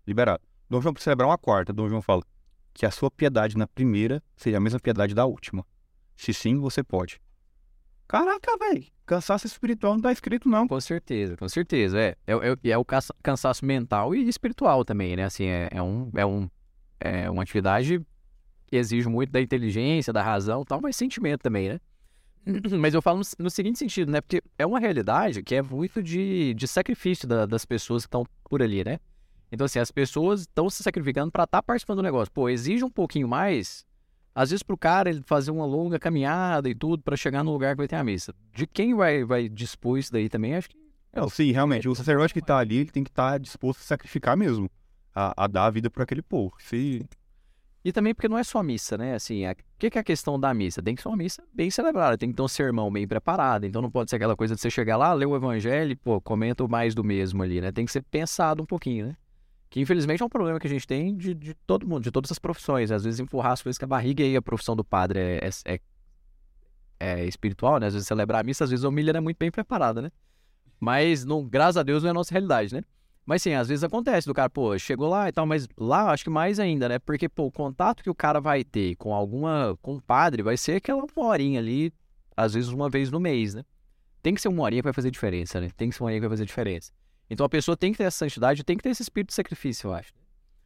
Liberado. 0.05 0.43
Dom 0.69 0.79
João 0.79 0.93
pode 0.93 1.03
celebrar 1.03 1.27
uma 1.27 1.37
quarta. 1.37 1.73
Dom 1.73 1.89
João 1.89 2.01
fala 2.01 2.21
que 2.73 2.85
a 2.85 2.91
sua 2.91 3.09
piedade 3.09 3.57
na 3.57 3.65
primeira 3.65 4.21
seja 4.37 4.57
a 4.57 4.59
mesma 4.59 4.79
piedade 4.79 5.15
da 5.15 5.25
última. 5.25 5.65
Se 6.15 6.33
sim, 6.33 6.59
você 6.59 6.83
pode. 6.83 7.19
Caraca, 8.07 8.55
velho. 8.57 8.85
Cansaço 9.05 9.47
espiritual 9.47 9.93
não 9.95 10.01
tá 10.01 10.11
escrito, 10.11 10.47
não. 10.47 10.67
Com 10.67 10.79
certeza, 10.79 11.35
com 11.35 11.49
certeza. 11.49 11.99
É, 11.99 12.15
é, 12.27 12.33
é, 12.33 12.69
é 12.69 12.77
o 12.77 12.85
cansa- 12.85 13.15
cansaço 13.23 13.65
mental 13.65 14.13
e 14.13 14.27
espiritual 14.29 14.85
também, 14.85 15.15
né? 15.15 15.23
Assim, 15.23 15.45
é, 15.45 15.69
é, 15.71 15.81
um, 15.81 16.11
é, 16.15 16.25
um, 16.25 16.49
é 16.99 17.29
uma 17.29 17.41
atividade 17.41 17.99
que 18.67 18.75
exige 18.75 19.09
muito 19.09 19.31
da 19.31 19.41
inteligência, 19.41 20.13
da 20.13 20.21
razão 20.21 20.61
e 20.61 20.65
tal, 20.65 20.79
mas 20.79 20.95
sentimento 20.95 21.41
também, 21.41 21.69
né? 21.69 21.79
Mas 22.79 22.93
eu 22.93 23.01
falo 23.01 23.21
no, 23.37 23.49
seguinte 23.49 23.79
sentido, 23.79 24.11
né? 24.11 24.21
Porque 24.21 24.41
é 24.57 24.65
uma 24.65 24.79
realidade 24.79 25.43
que 25.43 25.55
é 25.55 25.61
muito 25.61 26.01
de, 26.01 26.53
de 26.53 26.67
sacrifício 26.67 27.27
da- 27.27 27.45
das 27.45 27.65
pessoas 27.65 28.03
que 28.03 28.07
estão 28.07 28.25
por 28.49 28.61
ali, 28.61 28.83
né? 28.83 28.99
Então, 29.51 29.65
assim, 29.65 29.79
as 29.79 29.91
pessoas 29.91 30.41
estão 30.41 30.69
se 30.69 30.83
sacrificando 30.83 31.31
para 31.31 31.43
estar 31.43 31.61
participando 31.63 31.97
do 31.97 32.03
negócio. 32.03 32.31
Pô, 32.31 32.49
exige 32.49 32.83
um 32.83 32.89
pouquinho 32.89 33.27
mais, 33.27 33.83
às 34.33 34.51
vezes 34.51 34.63
pro 34.63 34.77
cara 34.77 35.09
ele 35.09 35.21
fazer 35.25 35.51
uma 35.51 35.65
longa 35.65 35.99
caminhada 35.99 36.69
e 36.69 36.75
tudo 36.75 37.01
para 37.03 37.17
chegar 37.17 37.43
no 37.43 37.51
lugar 37.51 37.73
que 37.73 37.77
vai 37.79 37.87
ter 37.87 37.95
a 37.95 38.03
missa. 38.03 38.33
De 38.53 38.67
quem 38.67 38.93
vai, 38.93 39.23
vai 39.23 39.49
dispor 39.49 39.97
isso 39.97 40.11
daí 40.11 40.29
também, 40.29 40.55
acho 40.55 40.69
que 40.69 40.77
Não, 41.13 41.27
sim, 41.29 41.51
realmente. 41.51 41.87
O 41.89 41.95
sacerdote 41.95 42.33
que 42.33 42.41
tá 42.41 42.57
ali, 42.57 42.77
ele 42.77 42.91
tem 42.91 43.03
que 43.03 43.09
estar 43.09 43.39
disposto 43.39 43.79
a 43.81 43.83
sacrificar 43.83 44.37
mesmo. 44.37 44.69
A, 45.15 45.45
a 45.45 45.47
dar 45.47 45.65
a 45.65 45.69
vida 45.71 45.89
por 45.89 46.03
aquele 46.03 46.21
povo. 46.21 46.53
Se... 46.59 47.03
E 47.83 47.93
também 47.93 48.13
porque 48.13 48.27
não 48.27 48.37
é 48.37 48.43
só 48.43 48.61
missa, 48.61 48.97
né? 48.97 49.15
Assim, 49.15 49.47
o 49.49 49.55
que, 49.77 49.89
que 49.89 49.97
é 49.97 50.01
a 50.01 50.03
questão 50.03 50.37
da 50.37 50.53
missa? 50.53 50.81
Tem 50.81 50.95
que 50.95 51.01
ser 51.01 51.07
uma 51.07 51.15
missa 51.15 51.41
bem 51.53 51.71
celebrada, 51.71 52.17
tem 52.17 52.29
que 52.29 52.35
ter 52.35 52.41
um 52.41 52.47
sermão 52.47 52.91
bem 52.91 53.07
preparado. 53.07 53.65
Então 53.65 53.81
não 53.81 53.89
pode 53.89 54.09
ser 54.09 54.17
aquela 54.17 54.35
coisa 54.35 54.53
de 54.53 54.59
você 54.61 54.69
chegar 54.69 54.97
lá, 54.97 55.13
ler 55.13 55.25
o 55.25 55.35
evangelho 55.35 55.91
e, 55.91 55.95
pô, 55.95 56.19
comenta 56.19 56.67
mais 56.67 56.93
do 56.93 57.03
mesmo 57.03 57.41
ali, 57.41 57.61
né? 57.61 57.71
Tem 57.71 57.85
que 57.85 57.91
ser 57.91 58.01
pensado 58.03 58.61
um 58.61 58.65
pouquinho, 58.65 59.07
né? 59.07 59.17
Que 59.69 59.79
infelizmente 59.79 60.21
é 60.21 60.25
um 60.25 60.29
problema 60.29 60.59
que 60.59 60.67
a 60.67 60.69
gente 60.69 60.85
tem 60.85 61.15
de, 61.15 61.33
de 61.33 61.53
todo 61.53 61.87
mundo, 61.87 62.03
de 62.03 62.11
todas 62.11 62.31
as 62.31 62.39
profissões. 62.39 62.91
Às 62.91 63.03
vezes 63.05 63.19
empurrar 63.19 63.53
as 63.53 63.61
coisas 63.61 63.77
com 63.77 63.85
a 63.85 63.87
barriga 63.87 64.23
e 64.23 64.35
a 64.35 64.41
profissão 64.41 64.75
do 64.75 64.83
padre 64.83 65.19
é, 65.19 65.49
é, 65.65 65.73
é- 65.75 65.79
é 66.99 67.25
espiritual, 67.25 67.79
né? 67.79 67.87
Às 67.87 67.93
vezes 67.93 68.07
celebrar 68.07 68.41
a 68.41 68.43
missa, 68.43 68.65
às 68.65 68.69
vezes 68.71 68.83
a 68.83 68.89
humilha 68.89 69.13
não 69.13 69.19
é 69.19 69.21
muito 69.21 69.37
bem 69.37 69.49
preparada, 69.51 70.01
né? 70.01 70.11
Mas, 70.79 71.23
não, 71.23 71.45
graças 71.47 71.77
a 71.77 71.83
Deus, 71.83 72.03
não 72.03 72.09
é 72.09 72.11
a 72.11 72.13
nossa 72.13 72.33
realidade, 72.33 72.73
né? 72.73 72.81
Mas 73.29 73.43
sim, 73.43 73.53
às 73.53 73.67
vezes 73.67 73.83
acontece 73.83 74.25
do 74.25 74.33
cara, 74.33 74.49
pô, 74.49 74.75
chegou 74.79 75.07
lá 75.07 75.29
e 75.29 75.31
tal, 75.31 75.45
mas 75.45 75.67
lá 75.77 76.11
acho 76.11 76.23
que 76.23 76.31
mais 76.31 76.59
ainda, 76.59 76.89
né? 76.89 76.97
Porque, 76.97 77.29
pô, 77.29 77.43
o 77.43 77.51
contato 77.51 78.01
que 78.01 78.09
o 78.09 78.15
cara 78.15 78.41
vai 78.41 78.63
ter 78.63 78.95
com 78.95 79.13
alguma, 79.13 79.77
com 79.83 79.93
um 79.93 79.99
padre 79.99 80.41
vai 80.41 80.57
ser 80.57 80.77
aquela 80.77 81.05
horinha 81.15 81.59
ali, 81.59 81.93
às 82.35 82.55
vezes 82.55 82.71
uma 82.71 82.89
vez 82.89 83.11
no 83.11 83.19
mês, 83.19 83.53
né? 83.53 83.63
Tem 84.23 84.33
que 84.33 84.41
ser 84.41 84.47
uma 84.47 84.63
horinha 84.63 84.81
que 84.81 84.87
vai 84.87 84.93
fazer 84.93 85.11
diferença, 85.11 85.61
né? 85.61 85.69
Tem 85.77 85.89
que 85.89 85.95
ser 85.95 86.01
uma 86.01 86.07
horinha 86.07 86.21
que 86.21 86.27
vai 86.27 86.35
fazer 86.35 86.45
diferença. 86.47 86.91
Então 87.29 87.45
a 87.45 87.49
pessoa 87.49 87.77
tem 87.77 87.91
que 87.91 87.99
ter 87.99 88.05
essa 88.05 88.17
santidade, 88.17 88.63
tem 88.63 88.75
que 88.75 88.81
ter 88.81 88.89
esse 88.89 89.03
espírito 89.03 89.27
de 89.27 89.35
sacrifício, 89.35 89.89
eu 89.89 89.93
acho. 89.93 90.11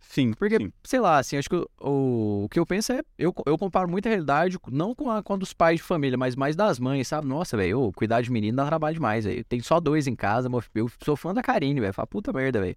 Sim, 0.05 0.31
Porque, 0.33 0.57
sim. 0.57 0.71
sei 0.83 0.99
lá, 0.99 1.17
assim, 1.17 1.37
acho 1.37 1.49
que 1.49 1.55
o, 1.55 1.67
o, 1.81 2.43
o 2.45 2.49
que 2.49 2.59
eu 2.59 2.65
penso 2.65 2.91
é. 2.93 3.01
Eu, 3.17 3.33
eu 3.47 3.57
comparo 3.57 3.89
muito 3.89 4.05
a 4.05 4.09
realidade, 4.09 4.57
não 4.71 4.93
com 4.93 5.09
a, 5.09 5.23
com 5.23 5.33
a 5.33 5.37
dos 5.37 5.53
pais 5.53 5.77
de 5.77 5.83
família, 5.83 6.17
mas 6.17 6.35
mais 6.35 6.55
das 6.55 6.77
mães, 6.79 7.07
sabe? 7.07 7.27
Nossa, 7.27 7.57
velho, 7.57 7.91
cuidar 7.95 8.21
de 8.21 8.31
menino 8.31 8.57
dá 8.57 8.65
trabalho 8.65 8.93
demais, 8.93 9.25
velho. 9.25 9.43
Tem 9.45 9.59
só 9.61 9.79
dois 9.79 10.05
em 10.05 10.15
casa, 10.15 10.49
mo- 10.49 10.61
eu 10.75 10.89
sou 11.03 11.15
fã 11.15 11.33
da 11.33 11.41
Karine, 11.41 11.79
velho. 11.79 11.93
Fala, 11.93 12.05
puta 12.05 12.31
merda, 12.31 12.59
velho. 12.61 12.75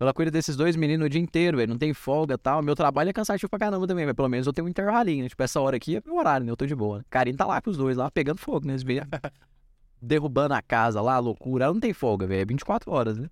ela 0.00 0.12
cuida 0.12 0.30
desses 0.30 0.56
dois 0.56 0.74
meninos 0.74 1.06
o 1.06 1.08
dia 1.08 1.20
inteiro, 1.20 1.58
velho. 1.58 1.68
Não 1.70 1.78
tem 1.78 1.94
folga 1.94 2.34
e 2.34 2.38
tal. 2.38 2.62
Meu 2.62 2.74
trabalho 2.74 3.10
é 3.10 3.12
cansativo 3.12 3.48
pra 3.50 3.58
caramba 3.60 3.86
também, 3.86 4.04
mas 4.06 4.14
pelo 4.16 4.28
menos 4.28 4.46
eu 4.46 4.52
tenho 4.52 4.66
um 4.66 4.70
intervalinho, 4.70 5.22
né? 5.22 5.28
Tipo, 5.28 5.42
essa 5.44 5.60
hora 5.60 5.76
aqui 5.76 5.96
é 5.96 6.02
meu 6.04 6.16
horário, 6.16 6.44
né? 6.44 6.50
Eu 6.50 6.56
tô 6.56 6.66
de 6.66 6.74
boa. 6.74 6.98
Né? 6.98 7.04
Karine 7.08 7.36
tá 7.36 7.46
lá 7.46 7.60
com 7.62 7.70
os 7.70 7.76
dois, 7.76 7.96
lá 7.96 8.10
pegando 8.10 8.38
fogo, 8.38 8.66
né? 8.66 8.72
Eles 8.72 8.82
vêm 8.82 8.98
derrubando 10.00 10.54
a 10.54 10.62
casa 10.62 11.00
lá, 11.00 11.18
loucura. 11.18 11.66
Ela 11.66 11.74
não 11.74 11.80
tem 11.80 11.92
folga, 11.92 12.26
velho. 12.26 12.40
É 12.40 12.44
24 12.44 12.90
horas, 12.90 13.18
né? 13.18 13.28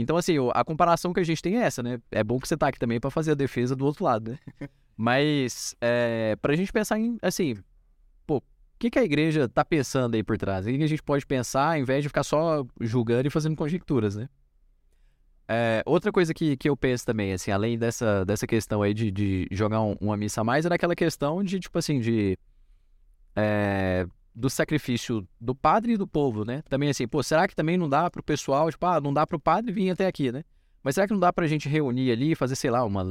Então, 0.00 0.16
assim, 0.16 0.34
a 0.54 0.64
comparação 0.64 1.12
que 1.12 1.20
a 1.20 1.24
gente 1.24 1.42
tem 1.42 1.56
é 1.58 1.62
essa, 1.62 1.82
né? 1.82 2.00
É 2.10 2.22
bom 2.24 2.38
que 2.38 2.46
você 2.48 2.56
tá 2.56 2.68
aqui 2.68 2.78
também 2.78 3.00
pra 3.00 3.10
fazer 3.10 3.32
a 3.32 3.34
defesa 3.34 3.74
do 3.76 3.84
outro 3.84 4.04
lado, 4.04 4.32
né? 4.32 4.38
Mas, 4.96 5.76
é, 5.80 6.36
pra 6.36 6.56
gente 6.56 6.72
pensar 6.72 6.98
em, 6.98 7.18
assim, 7.22 7.56
pô, 8.26 8.38
o 8.38 8.42
que, 8.78 8.90
que 8.90 8.98
a 8.98 9.04
igreja 9.04 9.48
tá 9.48 9.64
pensando 9.64 10.14
aí 10.14 10.22
por 10.22 10.36
trás? 10.38 10.66
O 10.66 10.70
que, 10.70 10.78
que 10.78 10.84
a 10.84 10.88
gente 10.88 11.02
pode 11.02 11.26
pensar, 11.26 11.72
ao 11.74 11.78
invés 11.78 12.02
de 12.02 12.08
ficar 12.08 12.22
só 12.24 12.66
julgando 12.80 13.28
e 13.28 13.30
fazendo 13.30 13.56
conjecturas, 13.56 14.16
né? 14.16 14.28
É, 15.50 15.82
outra 15.86 16.12
coisa 16.12 16.34
que, 16.34 16.56
que 16.58 16.68
eu 16.68 16.76
penso 16.76 17.06
também, 17.06 17.32
assim, 17.32 17.50
além 17.50 17.78
dessa, 17.78 18.24
dessa 18.24 18.46
questão 18.46 18.82
aí 18.82 18.92
de, 18.92 19.10
de 19.10 19.48
jogar 19.50 19.80
um- 19.80 19.96
uma 20.00 20.16
missa 20.16 20.42
a 20.42 20.44
mais, 20.44 20.66
era 20.66 20.74
aquela 20.74 20.94
questão 20.94 21.42
de, 21.42 21.58
tipo 21.58 21.78
assim, 21.78 22.00
de. 22.00 22.38
é, 23.34 24.06
do 24.38 24.48
sacrifício 24.48 25.26
do 25.40 25.54
padre 25.54 25.94
e 25.94 25.96
do 25.96 26.06
povo, 26.06 26.44
né? 26.44 26.62
Também 26.68 26.88
assim, 26.88 27.08
pô, 27.08 27.22
será 27.22 27.48
que 27.48 27.56
também 27.56 27.76
não 27.76 27.88
dá 27.88 28.08
pro 28.08 28.22
pessoal, 28.22 28.70
tipo, 28.70 28.86
ah, 28.86 29.00
não 29.00 29.12
dá 29.12 29.26
pro 29.26 29.40
padre 29.40 29.72
vir 29.72 29.90
até 29.90 30.06
aqui, 30.06 30.30
né? 30.30 30.44
Mas 30.82 30.94
será 30.94 31.06
que 31.08 31.12
não 31.12 31.18
dá 31.20 31.32
pra 31.32 31.46
gente 31.48 31.68
reunir 31.68 32.12
ali 32.12 32.34
fazer, 32.36 32.54
sei 32.54 32.70
lá, 32.70 32.84
uma. 32.84 33.02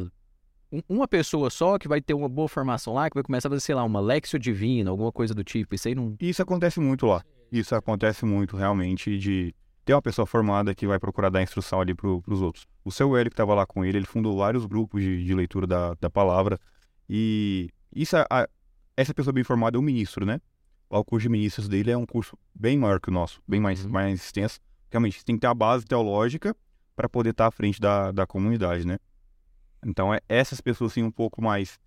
um- 0.72 0.82
Uma 0.88 1.08
pessoa 1.08 1.50
só 1.50 1.78
que 1.78 1.88
vai 1.88 2.00
ter 2.02 2.14
uma 2.14 2.30
boa 2.30 2.48
formação 2.48 2.94
lá, 2.94 3.10
que 3.10 3.16
vai 3.16 3.24
começar 3.24 3.50
a 3.50 3.52
fazer, 3.52 3.60
sei 3.62 3.76
lá, 3.76 3.84
uma 3.84 4.00
Lexio 4.00 4.40
Divina, 4.40 4.90
alguma 4.90 5.12
coisa 5.12 5.34
do 5.34 5.44
tipo. 5.44 5.76
Isso 5.76 5.88
aí 5.90 5.96
não. 5.96 6.16
Isso 6.22 6.42
acontece 6.42 6.80
muito 6.80 7.06
lá. 7.06 7.22
Isso 7.52 7.76
acontece 7.76 8.26
muito, 8.26 8.56
realmente, 8.58 9.18
de 9.18 9.54
ter 9.86 9.94
uma 9.94 10.02
pessoa 10.02 10.26
formada 10.26 10.74
que 10.76 10.86
vai 10.88 10.98
procurar 11.00 11.30
dar 11.30 11.42
instrução 11.44 11.80
ali 11.82 11.94
pro, 11.94 12.22
pros 12.22 12.42
outros. 12.42 12.66
O 12.86 12.92
seu 12.92 13.16
Hélio, 13.16 13.30
que 13.30 13.34
estava 13.34 13.54
lá 13.54 13.66
com 13.66 13.84
ele, 13.86 13.98
ele 14.00 14.06
fundou 14.06 14.38
vários 14.38 14.66
grupos 14.66 15.02
de, 15.02 15.24
de 15.26 15.34
leitura 15.34 15.66
da, 15.68 15.94
da 16.00 16.10
palavra. 16.10 16.58
E 17.10 17.70
isso, 17.96 18.16
a- 18.18 18.48
essa 18.96 19.14
pessoa 19.14 19.34
bem 19.34 19.44
formada 19.44 19.78
é 19.78 19.80
o 19.80 19.84
ministro, 19.84 20.26
né? 20.26 20.40
O 20.90 21.04
curso 21.04 21.24
de 21.24 21.30
ministros 21.30 21.68
dele 21.68 21.92
é 21.92 21.98
um 21.98 22.06
curso 22.06 22.38
bem 22.56 22.78
maior 22.78 23.00
que 23.00 23.10
o 23.10 23.14
nosso, 23.14 23.42
bem 23.48 23.60
mais, 23.60 23.84
Uhum. 23.84 23.92
mais 23.92 24.22
extenso. 24.24 24.60
Realmente, 24.90 25.24
tem 25.26 25.36
que 25.36 25.42
ter 25.42 25.48
a 25.48 25.54
base 25.54 25.86
teológica 25.86 26.56
para 26.96 27.10
poder 27.10 27.32
estar 27.32 27.48
à 27.48 27.52
frente 27.52 27.80
da, 27.80 28.12
da 28.12 28.26
comunidade, 28.26 28.86
né? 28.88 28.98
Então, 29.86 30.14
é, 30.14 30.22
essas 30.30 30.62
pessoas, 30.62 30.92
assim, 30.92 31.04
um 31.04 31.12
pouco 31.12 31.42
mais 31.42 31.80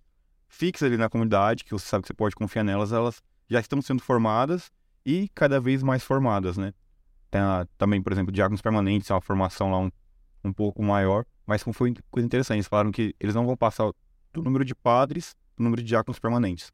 fixas 0.47 0.87
ali 0.87 0.97
na 0.97 1.09
comunidade, 1.09 1.63
que 1.63 1.71
você 1.71 1.85
sabe 1.85 2.03
que 2.03 2.07
você 2.07 2.13
pode 2.13 2.35
confiar 2.35 2.63
nelas, 2.63 2.91
elas 2.91 3.21
já 3.49 3.59
estão 3.59 3.81
sendo 3.81 4.01
formadas 4.01 4.71
e 5.05 5.29
cada 5.33 5.59
vez 5.59 5.81
mais 5.81 6.03
formadas, 6.03 6.57
né? 6.57 6.73
Tem 7.29 7.41
a- 7.41 7.65
também, 7.77 8.01
por 8.01 8.11
exemplo, 8.11 8.31
diáconos 8.31 8.61
permanentes, 8.61 9.09
é 9.09 9.13
uma 9.13 9.21
formação 9.21 9.71
lá 9.71 9.79
um, 9.79 9.91
um 10.43 10.53
pouco 10.53 10.83
maior, 10.83 11.25
mas 11.45 11.63
como 11.63 11.73
foi 11.73 11.93
coisa 12.11 12.25
interessante, 12.25 12.57
eles 12.57 12.67
falaram 12.67 12.91
que 12.91 13.15
eles 13.19 13.33
não 13.33 13.45
vão 13.45 13.57
passar 13.57 13.89
do 14.33 14.41
número 14.41 14.63
de 14.63 14.75
padres 14.75 15.35
pro 15.55 15.63
número 15.63 15.81
de 15.81 15.87
diáconos 15.87 16.19
permanentes, 16.19 16.71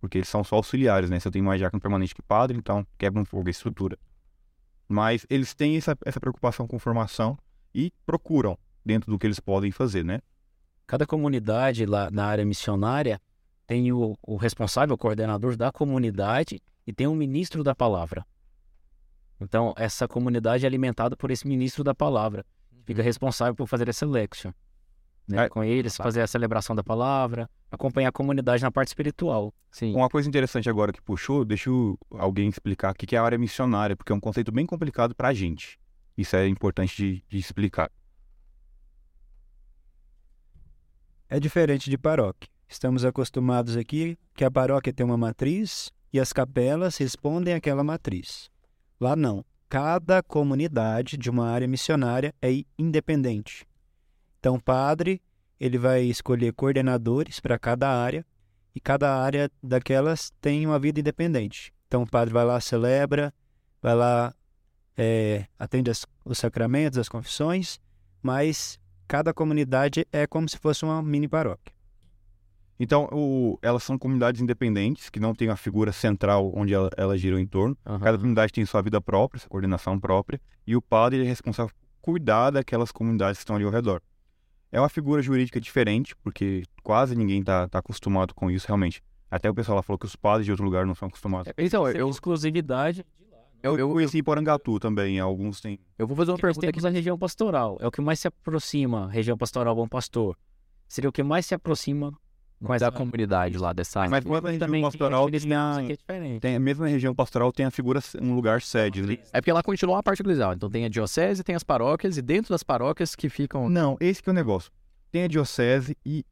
porque 0.00 0.18
eles 0.18 0.28
são 0.28 0.44
só 0.44 0.56
auxiliares, 0.56 1.10
né? 1.10 1.18
Se 1.18 1.28
eu 1.28 1.32
tenho 1.32 1.44
mais 1.44 1.58
diácono 1.58 1.80
permanente 1.80 2.14
que 2.14 2.22
padre, 2.22 2.56
então 2.56 2.86
quebra 2.98 3.20
um 3.20 3.24
pouco 3.24 3.48
a 3.48 3.50
estrutura. 3.50 3.98
Mas 4.88 5.26
eles 5.28 5.54
têm 5.54 5.76
essa, 5.76 5.96
essa 6.04 6.20
preocupação 6.20 6.66
com 6.66 6.78
formação 6.78 7.36
e 7.74 7.92
procuram 8.04 8.58
dentro 8.84 9.10
do 9.10 9.18
que 9.18 9.26
eles 9.26 9.40
podem 9.40 9.70
fazer, 9.70 10.04
né? 10.04 10.20
Cada 10.86 11.04
comunidade 11.04 11.84
lá 11.84 12.10
na 12.10 12.24
área 12.24 12.44
missionária 12.44 13.20
tem 13.66 13.92
o, 13.92 14.16
o 14.22 14.36
responsável, 14.36 14.94
o 14.94 14.98
coordenador 14.98 15.56
da 15.56 15.72
comunidade 15.72 16.62
e 16.86 16.92
tem 16.92 17.06
um 17.06 17.16
ministro 17.16 17.64
da 17.64 17.74
palavra. 17.74 18.24
Então, 19.40 19.74
essa 19.76 20.06
comunidade 20.06 20.64
é 20.64 20.68
alimentada 20.68 21.16
por 21.16 21.30
esse 21.30 21.46
ministro 21.46 21.82
da 21.82 21.94
palavra. 21.94 22.46
Fica 22.84 23.02
responsável 23.02 23.54
por 23.54 23.66
fazer 23.66 23.88
essa 23.88 24.06
lection. 24.06 24.52
Né? 25.28 25.44
É, 25.44 25.48
Com 25.48 25.64
eles, 25.64 25.96
fazer 25.96 26.20
a 26.20 26.26
celebração 26.26 26.76
da 26.76 26.84
palavra, 26.84 27.50
acompanhar 27.70 28.10
a 28.10 28.12
comunidade 28.12 28.62
na 28.62 28.70
parte 28.70 28.88
espiritual. 28.88 29.52
Sim. 29.70 29.94
Uma 29.94 30.08
coisa 30.08 30.28
interessante 30.28 30.70
agora 30.70 30.92
que 30.92 31.02
puxou, 31.02 31.44
deixa 31.44 31.70
alguém 32.10 32.48
explicar 32.48 32.92
o 32.92 32.94
que 32.94 33.16
é 33.16 33.18
a 33.18 33.22
área 33.22 33.38
missionária, 33.38 33.96
porque 33.96 34.12
é 34.12 34.14
um 34.14 34.20
conceito 34.20 34.52
bem 34.52 34.64
complicado 34.64 35.14
pra 35.14 35.34
gente. 35.34 35.78
Isso 36.16 36.36
é 36.36 36.46
importante 36.46 36.96
de, 36.96 37.24
de 37.28 37.38
explicar. 37.38 37.90
É 41.28 41.40
diferente 41.40 41.90
de 41.90 41.98
paróquia. 41.98 42.48
Estamos 42.68 43.04
acostumados 43.04 43.76
aqui 43.76 44.16
que 44.34 44.44
a 44.44 44.50
paróquia 44.50 44.92
tem 44.92 45.04
uma 45.04 45.16
matriz 45.16 45.90
e 46.12 46.20
as 46.20 46.32
capelas 46.32 46.96
respondem 46.96 47.52
àquela 47.52 47.82
matriz. 47.82 48.48
Lá 49.00 49.16
não. 49.16 49.44
Cada 49.68 50.22
comunidade 50.22 51.16
de 51.16 51.28
uma 51.28 51.48
área 51.48 51.66
missionária 51.66 52.32
é 52.40 52.62
independente. 52.78 53.66
Então, 54.46 54.54
o 54.54 54.62
padre, 54.62 55.20
ele 55.58 55.76
vai 55.76 56.04
escolher 56.04 56.52
coordenadores 56.52 57.40
para 57.40 57.58
cada 57.58 57.90
área 57.90 58.24
e 58.72 58.78
cada 58.78 59.12
área 59.12 59.50
daquelas 59.60 60.30
tem 60.40 60.64
uma 60.64 60.78
vida 60.78 61.00
independente. 61.00 61.74
Então, 61.88 62.04
o 62.04 62.08
padre 62.08 62.32
vai 62.32 62.44
lá, 62.44 62.60
celebra, 62.60 63.34
vai 63.82 63.96
lá, 63.96 64.32
é, 64.96 65.46
atende 65.58 65.90
as- 65.90 66.06
os 66.24 66.38
sacramentos, 66.38 66.96
as 66.96 67.08
confissões, 67.08 67.80
mas 68.22 68.78
cada 69.08 69.34
comunidade 69.34 70.06
é 70.12 70.28
como 70.28 70.48
se 70.48 70.56
fosse 70.58 70.84
uma 70.84 71.02
mini 71.02 71.26
paróquia. 71.26 71.74
Então, 72.78 73.08
o- 73.10 73.58
elas 73.60 73.82
são 73.82 73.98
comunidades 73.98 74.40
independentes, 74.40 75.10
que 75.10 75.18
não 75.18 75.34
tem 75.34 75.48
uma 75.48 75.56
figura 75.56 75.90
central 75.90 76.52
onde 76.54 76.72
ela- 76.72 76.90
elas 76.96 77.20
giram 77.20 77.40
em 77.40 77.46
torno. 77.48 77.76
Aham. 77.84 77.98
Cada 77.98 78.16
comunidade 78.16 78.52
tem 78.52 78.64
sua 78.64 78.80
vida 78.80 79.00
própria, 79.00 79.40
sua 79.40 79.48
coordenação 79.48 79.98
própria, 79.98 80.40
e 80.64 80.76
o 80.76 80.80
padre 80.80 81.24
é 81.24 81.26
responsável 81.26 81.74
por 81.74 82.12
cuidar 82.12 82.50
daquelas 82.50 82.92
comunidades 82.92 83.38
que 83.38 83.42
estão 83.42 83.56
ali 83.56 83.64
ao 83.64 83.72
redor. 83.72 84.00
É 84.70 84.80
uma 84.80 84.88
figura 84.88 85.22
jurídica 85.22 85.60
diferente, 85.60 86.14
porque 86.16 86.64
quase 86.82 87.14
ninguém 87.14 87.40
está 87.40 87.68
acostumado 87.72 88.34
com 88.34 88.50
isso, 88.50 88.66
realmente. 88.66 89.02
Até 89.30 89.50
o 89.50 89.54
pessoal 89.54 89.76
lá 89.76 89.82
falou 89.82 89.98
que 89.98 90.06
os 90.06 90.16
padres 90.16 90.44
de 90.44 90.52
outro 90.52 90.64
lugar 90.64 90.86
não 90.86 90.94
são 90.94 91.08
acostumados. 91.08 91.52
Então, 91.56 91.86
Essa 91.86 91.98
eu, 91.98 92.08
exclusividade. 92.08 93.04
Eu, 93.62 93.72
eu, 93.72 93.78
eu, 93.78 93.90
conheci 93.90 94.22
Porangatu 94.22 94.78
também, 94.78 95.18
alguns 95.18 95.60
têm. 95.60 95.80
eu 95.98 96.06
vou 96.06 96.16
fazer 96.16 96.30
uma 96.30 96.38
pergunta 96.38 96.66
aqui. 96.66 96.72
temos 96.74 96.84
a 96.84 96.90
região 96.90 97.18
pastoral. 97.18 97.76
É 97.80 97.86
o 97.86 97.90
que 97.90 98.00
mais 98.00 98.20
se 98.20 98.28
aproxima, 98.28 99.08
região 99.08 99.36
pastoral 99.36 99.74
Bom 99.74 99.88
Pastor. 99.88 100.36
Seria 100.88 101.08
o 101.08 101.12
que 101.12 101.22
mais 101.22 101.46
se 101.46 101.54
aproxima 101.54 102.12
com 102.60 102.68
da 102.68 102.76
essa 102.76 102.90
comunidade 102.90 103.58
lá 103.58 103.72
dessa 103.72 104.00
área. 104.00 104.10
Mas 104.10 104.24
mesmo 104.24 104.40
na 104.40 104.50
região 104.50 104.66
também 104.66 104.82
pastoral 104.82 105.30
tem, 105.30 105.54
a, 105.54 105.76
é 105.88 106.38
tem, 106.38 106.58
mesmo 106.58 106.84
na 106.84 106.90
região 106.90 107.14
pastoral 107.14 107.52
tem 107.52 107.66
a 107.66 107.70
figura, 107.70 108.00
um 108.20 108.34
lugar 108.34 108.62
sede. 108.62 109.02
né? 109.02 109.18
É 109.32 109.40
porque 109.40 109.52
lá 109.52 109.62
continua 109.62 109.98
a 109.98 110.02
parte 110.02 110.20
eclesial. 110.20 110.54
Então 110.54 110.70
tem 110.70 110.84
a 110.84 110.88
diocese, 110.88 111.42
tem 111.44 111.54
as 111.54 111.62
paróquias, 111.62 112.16
e 112.16 112.22
dentro 112.22 112.50
das 112.50 112.62
paróquias 112.62 113.14
que 113.14 113.28
ficam. 113.28 113.68
Não, 113.68 113.96
esse 114.00 114.22
que 114.22 114.28
é 114.28 114.32
o 114.32 114.34
negócio. 114.34 114.70
Tem 115.10 115.24
a 115.24 115.28
diocese 115.28 115.96
e 116.04 116.24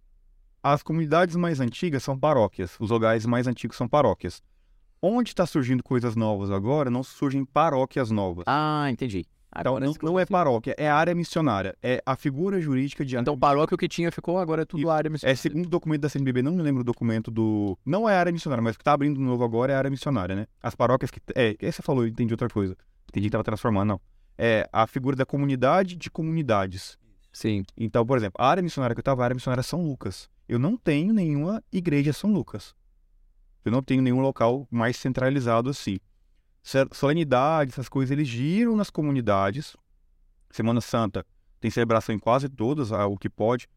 as 0.63 0.83
comunidades 0.83 1.37
mais 1.37 1.61
antigas 1.61 2.03
são 2.03 2.19
paróquias. 2.19 2.77
Os 2.81 2.91
lugares 2.91 3.27
mais 3.27 3.47
antigos 3.47 3.77
são 3.77 3.87
paróquias. 3.87 4.43
Onde 5.01 5.31
está 5.31 5.45
surgindo 5.45 5.83
coisas 5.83 6.17
novas 6.17 6.51
agora, 6.51 6.89
não 6.89 7.03
surgem 7.03 7.45
paróquias 7.45 8.11
novas. 8.11 8.45
Ah, 8.47 8.87
entendi. 8.91 9.27
Então, 9.57 9.79
não, 9.79 9.95
não 10.03 10.19
é 10.19 10.27
paróquia, 10.27 10.75
é 10.77 10.89
área 10.89 11.15
missionária. 11.15 11.77
É 11.83 12.03
a 12.05 12.17
figura 12.17 12.61
jurídica 12.61 13.05
de 13.05 13.17
Então, 13.17 13.39
paróquia 13.39 13.75
o 13.75 13.79
que 13.79 13.89
tinha 13.89 14.11
ficou, 14.11 14.39
agora 14.39 14.63
é 14.63 14.65
tudo 14.65 14.81
Isso. 14.81 14.91
área 14.91 15.09
É 15.09 15.11
missionária. 15.11 15.37
segundo 15.37 15.69
documento 15.69 16.03
da 16.03 16.09
CNBB, 16.09 16.43
não 16.43 16.53
me 16.53 16.63
lembro 16.63 16.81
o 16.81 16.85
documento 16.85 17.31
do. 17.31 17.79
Não 17.85 18.09
é 18.09 18.17
área 18.17 18.33
missionária, 18.33 18.63
mas 18.63 18.75
o 18.75 18.79
que 18.79 18.83
está 18.83 18.93
abrindo 18.93 19.21
novo 19.21 19.45
agora 19.45 19.73
é 19.73 19.77
área 19.77 19.91
missionária, 19.91 20.35
né? 20.35 20.47
As 20.63 20.75
paróquias 20.75 21.11
que. 21.11 21.21
É, 21.35 21.57
você 21.61 21.83
falou, 21.83 22.05
eu 22.05 22.09
entendi 22.09 22.33
outra 22.33 22.49
coisa. 22.49 22.77
Entendi 23.09 23.25
que 23.25 23.29
estava 23.29 23.45
transformando, 23.45 23.89
não. 23.89 24.01
É 24.37 24.69
a 24.73 24.87
figura 24.87 25.15
da 25.15 25.25
comunidade 25.25 25.95
de 25.95 26.11
comunidades. 26.11 26.99
Sim. 27.33 27.65
Então, 27.77 28.05
por 28.05 28.17
exemplo, 28.17 28.37
a 28.39 28.49
área 28.49 28.63
missionária 28.63 28.95
que 28.95 29.01
eu 29.01 29.03
estava, 29.03 29.23
a 29.23 29.25
área 29.25 29.35
missionária 29.35 29.63
São 29.63 29.83
Lucas. 29.83 30.29
Eu 30.49 30.59
não 30.59 30.77
tenho 30.77 31.13
nenhuma 31.13 31.63
igreja 31.73 32.13
São 32.13 32.33
Lucas. 32.33 32.75
Eu 33.65 33.73
não 33.73 33.83
tenho 33.83 34.03
nenhum 34.03 34.21
local 34.21 34.69
mais 34.71 34.97
centralizado 34.97 35.71
assim. 35.71 35.99
Ce- 36.65 36.89
Solenidade, 36.93 37.71
essas 37.71 37.89
coisas, 37.89 38.11
eles 38.11 38.27
giram 38.27 38.75
nas 38.75 38.89
comunidades. 38.91 39.77
Semana 40.51 40.81
Santa 40.81 41.25
tem 41.61 41.71
celebração 41.71 42.15
em 42.15 42.19
quase 42.19 42.49
todas, 42.49 42.91
o 42.91 43.17
que 43.19 43.29
pode. 43.29 43.69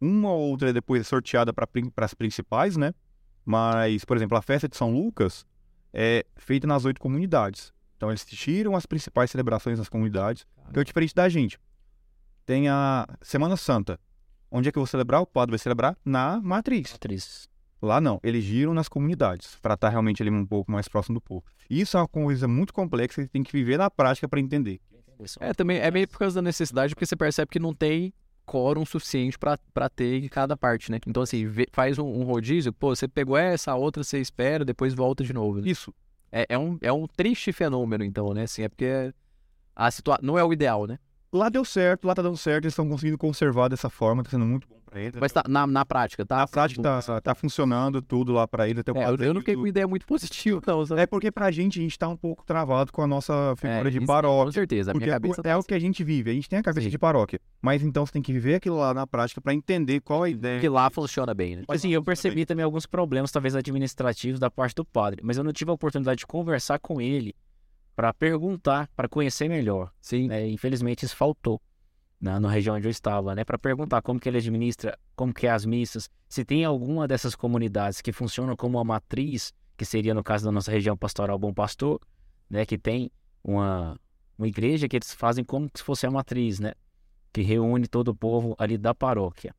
Uma 0.00 0.30
ou 0.30 0.50
outra 0.50 0.72
depois 0.72 1.00
é 1.00 1.04
sorteada 1.04 1.52
para 1.52 1.68
as 1.98 2.14
principais, 2.14 2.76
né? 2.76 2.94
Mas, 3.44 4.04
por 4.04 4.16
exemplo, 4.16 4.38
a 4.38 4.42
festa 4.42 4.68
de 4.68 4.76
São 4.76 4.92
Lucas 4.92 5.44
é 5.92 6.24
feita 6.36 6.66
nas 6.66 6.84
oito 6.84 7.00
comunidades. 7.00 7.72
Então, 7.96 8.10
eles 8.10 8.24
tiram 8.24 8.76
as 8.76 8.86
principais 8.86 9.30
celebrações 9.30 9.78
nas 9.78 9.88
comunidades, 9.88 10.46
que 10.72 10.78
é 10.78 10.84
diferente 10.84 11.14
da 11.14 11.28
gente. 11.28 11.58
Tem 12.44 12.68
a 12.68 13.06
Semana 13.22 13.56
Santa. 13.56 13.98
Onde 14.50 14.68
é 14.68 14.72
que 14.72 14.78
eu 14.78 14.82
vou 14.82 14.86
celebrar? 14.86 15.20
O 15.20 15.26
padre 15.26 15.50
vai 15.52 15.58
celebrar 15.58 15.96
na 16.04 16.40
matriz. 16.40 16.94
Atriz. 16.94 17.48
Lá 17.80 18.00
não, 18.00 18.18
eles 18.22 18.42
giram 18.42 18.72
nas 18.72 18.88
comunidades, 18.88 19.56
para 19.60 19.74
estar 19.74 19.88
realmente 19.90 20.22
ali 20.22 20.30
um 20.30 20.46
pouco 20.46 20.70
mais 20.72 20.88
próximo 20.88 21.14
do 21.14 21.20
povo. 21.20 21.44
Isso 21.68 21.96
é 21.96 22.00
uma 22.00 22.08
coisa 22.08 22.48
muito 22.48 22.72
complexa 22.72 23.22
que 23.22 23.28
tem 23.28 23.42
que 23.42 23.52
viver 23.52 23.76
na 23.78 23.90
prática 23.90 24.28
para 24.28 24.40
entender. 24.40 24.80
É, 25.40 25.52
também 25.54 25.78
é 25.78 25.90
meio 25.90 26.08
por 26.08 26.18
causa 26.18 26.36
da 26.36 26.42
necessidade, 26.42 26.94
porque 26.94 27.06
você 27.06 27.16
percebe 27.16 27.50
que 27.50 27.58
não 27.58 27.74
tem 27.74 28.12
quórum 28.44 28.84
suficiente 28.86 29.38
pra 29.38 29.58
pra 29.74 29.88
ter 29.88 30.22
em 30.22 30.28
cada 30.28 30.56
parte, 30.56 30.90
né? 30.90 30.98
Então, 31.06 31.22
assim, 31.22 31.46
vê- 31.46 31.66
faz 31.72 31.98
um, 31.98 32.06
um 32.06 32.22
rodízio, 32.22 32.72
pô, 32.72 32.94
você 32.94 33.08
pegou 33.08 33.36
essa, 33.36 33.72
a 33.72 33.74
outra 33.76 34.04
você 34.04 34.20
espera, 34.20 34.64
depois 34.64 34.94
volta 34.94 35.24
de 35.24 35.32
novo. 35.32 35.60
né? 35.60 35.68
Isso. 35.68 35.92
É, 36.30 36.46
é 36.50 36.58
um, 36.58 36.78
é 36.80 36.92
um 36.92 37.06
triste 37.06 37.52
fenômeno, 37.52 38.04
então, 38.04 38.32
né? 38.32 38.42
Assim, 38.42 38.62
é 38.62 38.68
porque 38.68 39.12
a 39.74 39.90
situa... 39.90 40.18
não 40.22 40.38
é 40.38 40.44
o 40.44 40.52
ideal, 40.52 40.86
né? 40.86 40.98
Lá 41.36 41.48
deu 41.48 41.64
certo, 41.64 42.06
lá 42.06 42.14
tá 42.14 42.22
dando 42.22 42.36
certo, 42.36 42.64
eles 42.64 42.72
estão 42.72 42.88
conseguindo 42.88 43.18
conservar 43.18 43.68
dessa 43.68 43.90
forma, 43.90 44.22
tá 44.22 44.30
sendo 44.30 44.44
muito 44.46 44.66
bom 44.68 44.76
pra 44.86 45.00
eles. 45.00 45.14
Mas 45.20 45.32
tá, 45.32 45.42
na, 45.48 45.66
na 45.66 45.84
prática, 45.84 46.24
tá? 46.24 46.42
A 46.42 46.48
prática 46.48 46.82
tá, 46.82 47.20
tá 47.20 47.34
funcionando 47.34 48.00
tudo 48.00 48.32
lá 48.32 48.48
pra 48.48 48.68
eles. 48.68 48.80
Até 48.80 48.92
o 48.92 48.96
É, 48.96 49.04
eu, 49.26 49.34
não 49.34 49.40
fiquei 49.40 49.54
do- 49.54 49.60
com 49.60 49.66
ideia 49.66 49.86
muito 49.86 50.06
positiva, 50.06 50.60
não. 50.66 50.86
sabe? 50.86 51.00
É 51.02 51.06
porque 51.06 51.30
pra 51.30 51.50
gente, 51.50 51.78
a 51.78 51.82
gente 51.82 51.98
tá 51.98 52.08
um 52.08 52.16
pouco 52.16 52.44
travado 52.46 52.90
com 52.92 53.02
a 53.02 53.06
nossa 53.06 53.54
figura 53.56 53.88
É, 53.88 53.90
de 53.90 54.00
paróquia. 54.00 54.44
Com 54.46 54.52
certeza, 54.52 54.90
a 54.90 54.94
Porque 54.94 55.04
minha 55.06 55.14
cabeça 55.20 55.42
é 55.44 55.56
o 55.56 55.62
que 55.62 55.74
a 55.74 55.78
gente 55.78 56.02
vive. 56.02 56.30
A 56.30 56.34
gente 56.34 56.48
tem 56.48 56.58
a 56.58 56.62
cabeça 56.62 56.84
Sim. 56.84 56.90
de 56.90 56.98
paróquia. 56.98 57.38
Mas 57.60 57.82
então 57.82 58.06
você 58.06 58.12
tem 58.12 58.22
que 58.22 58.32
viver 58.32 58.54
aquilo 58.54 58.76
lá 58.78 58.94
na 58.94 59.06
prática 59.06 59.40
pra 59.40 59.52
entender 59.52 60.00
qual 60.00 60.24
é 60.24 60.28
a 60.28 60.30
ideia. 60.30 60.60
que 60.60 60.68
lá 60.68 60.88
funciona 60.88 61.34
bem, 61.34 61.56
né? 61.56 61.62
Assim, 61.68 61.90
eu 61.90 62.02
percebi 62.02 62.46
também 62.46 62.64
alguns 62.64 62.86
problemas, 62.86 63.30
talvez 63.30 63.54
administrativos, 63.54 64.40
da 64.40 64.50
parte 64.50 64.74
do 64.74 64.84
padre, 64.84 65.20
mas 65.22 65.36
eu 65.36 65.44
não 65.44 65.52
tive 65.52 65.70
a 65.70 65.74
oportunidade 65.74 66.20
de 66.20 66.26
conversar 66.26 66.78
com 66.78 67.00
ele 67.00 67.34
para 67.96 68.12
perguntar, 68.12 68.88
para 68.94 69.08
conhecer 69.08 69.48
melhor. 69.48 69.90
Sim. 70.00 70.28
né? 70.28 70.46
Infelizmente 70.46 71.06
isso 71.06 71.16
faltou 71.16 71.60
na, 72.20 72.38
na 72.38 72.50
região 72.50 72.76
onde 72.76 72.86
eu 72.86 72.90
estava, 72.90 73.34
né? 73.34 73.42
Para 73.42 73.58
perguntar 73.58 74.02
como 74.02 74.20
que 74.20 74.28
ele 74.28 74.36
administra, 74.36 74.98
como 75.16 75.32
que 75.32 75.46
é 75.46 75.50
as 75.50 75.64
missas, 75.64 76.10
se 76.28 76.44
tem 76.44 76.64
alguma 76.64 77.08
dessas 77.08 77.34
comunidades 77.34 78.02
que 78.02 78.12
funcionam 78.12 78.54
como 78.54 78.76
uma 78.76 78.84
matriz, 78.84 79.52
que 79.76 79.84
seria 79.84 80.12
no 80.12 80.22
caso 80.22 80.44
da 80.44 80.52
nossa 80.52 80.70
região 80.70 80.96
pastoral 80.96 81.38
Bom 81.38 81.54
Pastor, 81.54 81.98
né? 82.50 82.66
Que 82.66 82.76
tem 82.76 83.10
uma, 83.42 83.98
uma 84.36 84.46
igreja 84.46 84.86
que 84.86 84.96
eles 84.96 85.14
fazem 85.14 85.42
como 85.42 85.70
se 85.74 85.82
fosse 85.82 86.06
a 86.06 86.10
matriz, 86.10 86.60
né? 86.60 86.74
Que 87.32 87.40
reúne 87.40 87.88
todo 87.88 88.08
o 88.08 88.14
povo 88.14 88.54
ali 88.58 88.76
da 88.76 88.94
paróquia. 88.94 89.54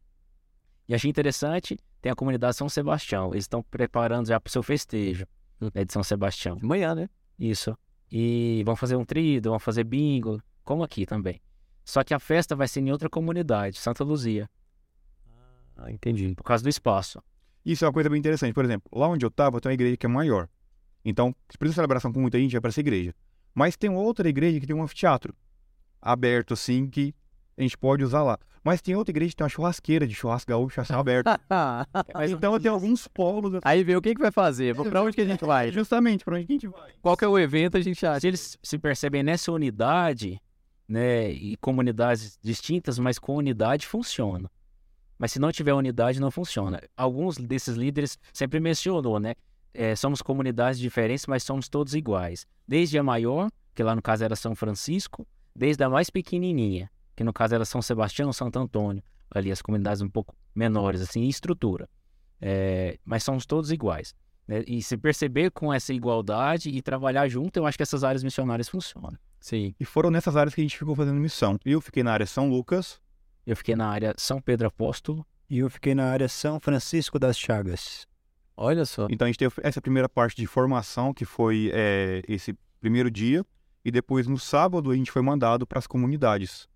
E 0.87 0.93
achei 0.93 1.09
interessante, 1.09 1.77
tem 2.01 2.11
a 2.11 2.15
comunidade 2.15 2.55
São 2.55 2.69
Sebastião, 2.69 3.31
eles 3.33 3.45
estão 3.45 3.63
preparando 3.63 4.27
já 4.27 4.39
para 4.39 4.47
o 4.47 4.51
seu 4.51 4.63
festejo 4.63 5.27
né, 5.59 5.83
de 5.83 5.91
São 5.91 6.03
Sebastião. 6.03 6.55
De 6.55 6.65
manhã, 6.65 6.95
né? 6.95 7.09
Isso. 7.37 7.77
E 8.11 8.63
vão 8.65 8.75
fazer 8.75 8.95
um 8.95 9.03
trido, 9.05 9.49
vão 9.49 9.59
fazer 9.59 9.83
bingo, 9.83 10.41
como 10.63 10.83
aqui 10.83 11.05
também. 11.05 11.41
Só 11.83 12.03
que 12.03 12.13
a 12.13 12.19
festa 12.19 12.55
vai 12.55 12.67
ser 12.67 12.81
em 12.81 12.91
outra 12.91 13.09
comunidade, 13.09 13.77
Santa 13.77 14.03
Luzia, 14.03 14.49
Ah, 15.75 15.91
entendi. 15.91 16.33
por 16.35 16.43
causa 16.43 16.63
do 16.63 16.69
espaço. 16.69 17.21
Isso 17.65 17.83
é 17.83 17.87
uma 17.87 17.93
coisa 17.93 18.09
bem 18.09 18.17
interessante. 18.19 18.53
Por 18.53 18.65
exemplo, 18.65 18.89
lá 18.97 19.07
onde 19.07 19.25
eu 19.25 19.29
tava, 19.31 19.59
tem 19.61 19.69
uma 19.69 19.73
igreja 19.73 19.97
que 19.97 20.05
é 20.05 20.09
maior. 20.09 20.47
Então, 21.05 21.35
se 21.49 21.57
precisa 21.57 21.75
celebração 21.75 22.11
com 22.11 22.19
muita 22.19 22.39
gente, 22.39 22.55
é 22.55 22.59
pra 22.59 22.69
essa 22.69 22.79
igreja. 22.79 23.13
Mas 23.53 23.75
tem 23.77 23.89
outra 23.89 24.27
igreja 24.27 24.59
que 24.59 24.67
tem 24.67 24.75
um 24.75 24.83
anfiteatro 24.83 25.35
aberto, 26.01 26.53
assim, 26.53 26.89
que 26.89 27.13
a 27.57 27.61
gente 27.61 27.77
pode 27.77 28.03
usar 28.03 28.23
lá. 28.23 28.37
Mas 28.63 28.81
tem 28.81 28.95
outra 28.95 29.11
igreja 29.11 29.31
que 29.31 29.35
tem 29.37 29.43
uma 29.43 29.49
churrasqueira 29.49 30.05
de 30.05 30.13
churrasco 30.13 30.49
gaúcho 30.49 30.81
a 30.81 30.85
céu 30.85 30.99
aberto. 30.99 31.27
Mas 32.13 32.31
então 32.31 32.59
tem 32.59 32.69
alguns 32.69 33.07
polos. 33.07 33.55
assim. 33.55 33.61
Aí 33.63 33.83
vê 33.83 33.95
o 33.95 34.01
que, 34.01 34.13
que 34.13 34.21
vai 34.21 34.31
fazer, 34.31 34.75
pra 34.75 35.01
onde 35.01 35.15
que 35.15 35.21
a 35.21 35.25
gente 35.25 35.43
vai? 35.43 35.71
Justamente, 35.71 36.23
pra 36.23 36.35
onde 36.35 36.45
que 36.45 36.53
a 36.53 36.55
gente 36.55 36.67
vai? 36.67 36.91
Qual 37.01 37.15
que 37.15 37.25
é 37.25 37.27
o 37.27 37.39
evento 37.39 37.77
a 37.77 37.81
gente 37.81 38.05
acha? 38.05 38.19
se 38.19 38.27
eles 38.27 38.57
se 38.61 38.77
percebem 38.77 39.23
nessa 39.23 39.51
unidade, 39.51 40.41
né, 40.87 41.31
e 41.31 41.55
comunidades 41.57 42.37
distintas, 42.41 42.99
mas 42.99 43.17
com 43.17 43.35
unidade 43.35 43.87
funciona. 43.87 44.49
Mas 45.17 45.31
se 45.31 45.39
não 45.39 45.51
tiver 45.51 45.73
unidade, 45.73 46.19
não 46.19 46.29
funciona. 46.29 46.81
Alguns 46.95 47.37
desses 47.37 47.75
líderes 47.75 48.19
sempre 48.31 48.59
mencionou, 48.59 49.19
né? 49.19 49.33
é, 49.77 49.95
somos 49.95 50.23
comunidades 50.23 50.79
diferentes, 50.79 51.27
mas 51.27 51.43
somos 51.43 51.69
todos 51.69 51.93
iguais. 51.93 52.47
Desde 52.67 52.97
a 52.97 53.03
maior, 53.03 53.49
que 53.75 53.83
lá 53.83 53.95
no 53.95 54.01
caso 54.01 54.23
era 54.23 54.35
São 54.35 54.55
Francisco, 54.55 55.25
desde 55.55 55.83
a 55.83 55.89
mais 55.89 56.09
pequenininha, 56.09 56.89
que 57.17 57.23
no 57.23 57.33
caso 57.33 57.55
era 57.55 57.65
São 57.65 57.81
Sebastião, 57.81 58.31
Santo 58.31 58.59
Antônio, 58.59 59.03
ali 59.31 59.51
as 59.51 59.61
comunidades 59.61 60.01
um 60.03 60.07
pouco 60.07 60.35
menores, 60.55 61.01
assim, 61.01 61.21
em 61.21 61.27
estrutura. 61.27 61.89
É, 62.39 62.99
mas 63.03 63.23
somos 63.23 63.45
todos 63.45 63.71
iguais. 63.71 64.13
né? 64.47 64.63
E 64.67 64.81
se 64.83 64.95
perceber 64.95 65.49
com 65.49 65.73
essa 65.73 65.91
igualdade 65.91 66.69
e 66.69 66.79
trabalhar 66.79 67.27
junto, 67.27 67.57
eu 67.57 67.65
acho 67.65 67.75
que 67.75 67.81
essas 67.81 68.03
áreas 68.03 68.23
missionárias 68.23 68.69
funcionam. 68.69 69.17
Sim. 69.39 69.73
E 69.79 69.83
foram 69.83 70.11
nessas 70.11 70.35
áreas 70.35 70.53
que 70.53 70.61
a 70.61 70.63
gente 70.63 70.77
ficou 70.77 70.95
fazendo 70.95 71.19
missão. 71.19 71.57
Eu 71.65 71.81
fiquei 71.81 72.03
na 72.03 72.11
área 72.13 72.25
São 72.27 72.47
Lucas, 72.47 73.01
Eu 73.45 73.55
fiquei 73.55 73.75
na 73.75 73.87
área 73.87 74.13
São 74.17 74.39
Pedro 74.39 74.67
Apóstolo, 74.67 75.25
E 75.49 75.57
eu 75.59 75.69
fiquei 75.69 75.95
na 75.95 76.05
área 76.05 76.27
São 76.27 76.59
Francisco 76.59 77.17
das 77.17 77.37
Chagas. 77.37 78.05
Olha 78.55 78.85
só. 78.85 79.07
Então 79.09 79.25
a 79.25 79.29
gente 79.29 79.39
teve 79.39 79.55
essa 79.63 79.81
primeira 79.81 80.07
parte 80.07 80.35
de 80.35 80.45
formação, 80.45 81.13
que 81.13 81.25
foi 81.25 81.71
é, 81.73 82.21
esse 82.27 82.53
primeiro 82.79 83.09
dia, 83.09 83.43
e 83.83 83.89
depois 83.89 84.27
no 84.27 84.37
sábado 84.37 84.91
a 84.91 84.95
gente 84.95 85.11
foi 85.11 85.21
mandado 85.23 85.65
para 85.65 85.79
as 85.79 85.87
comunidades. 85.87 86.67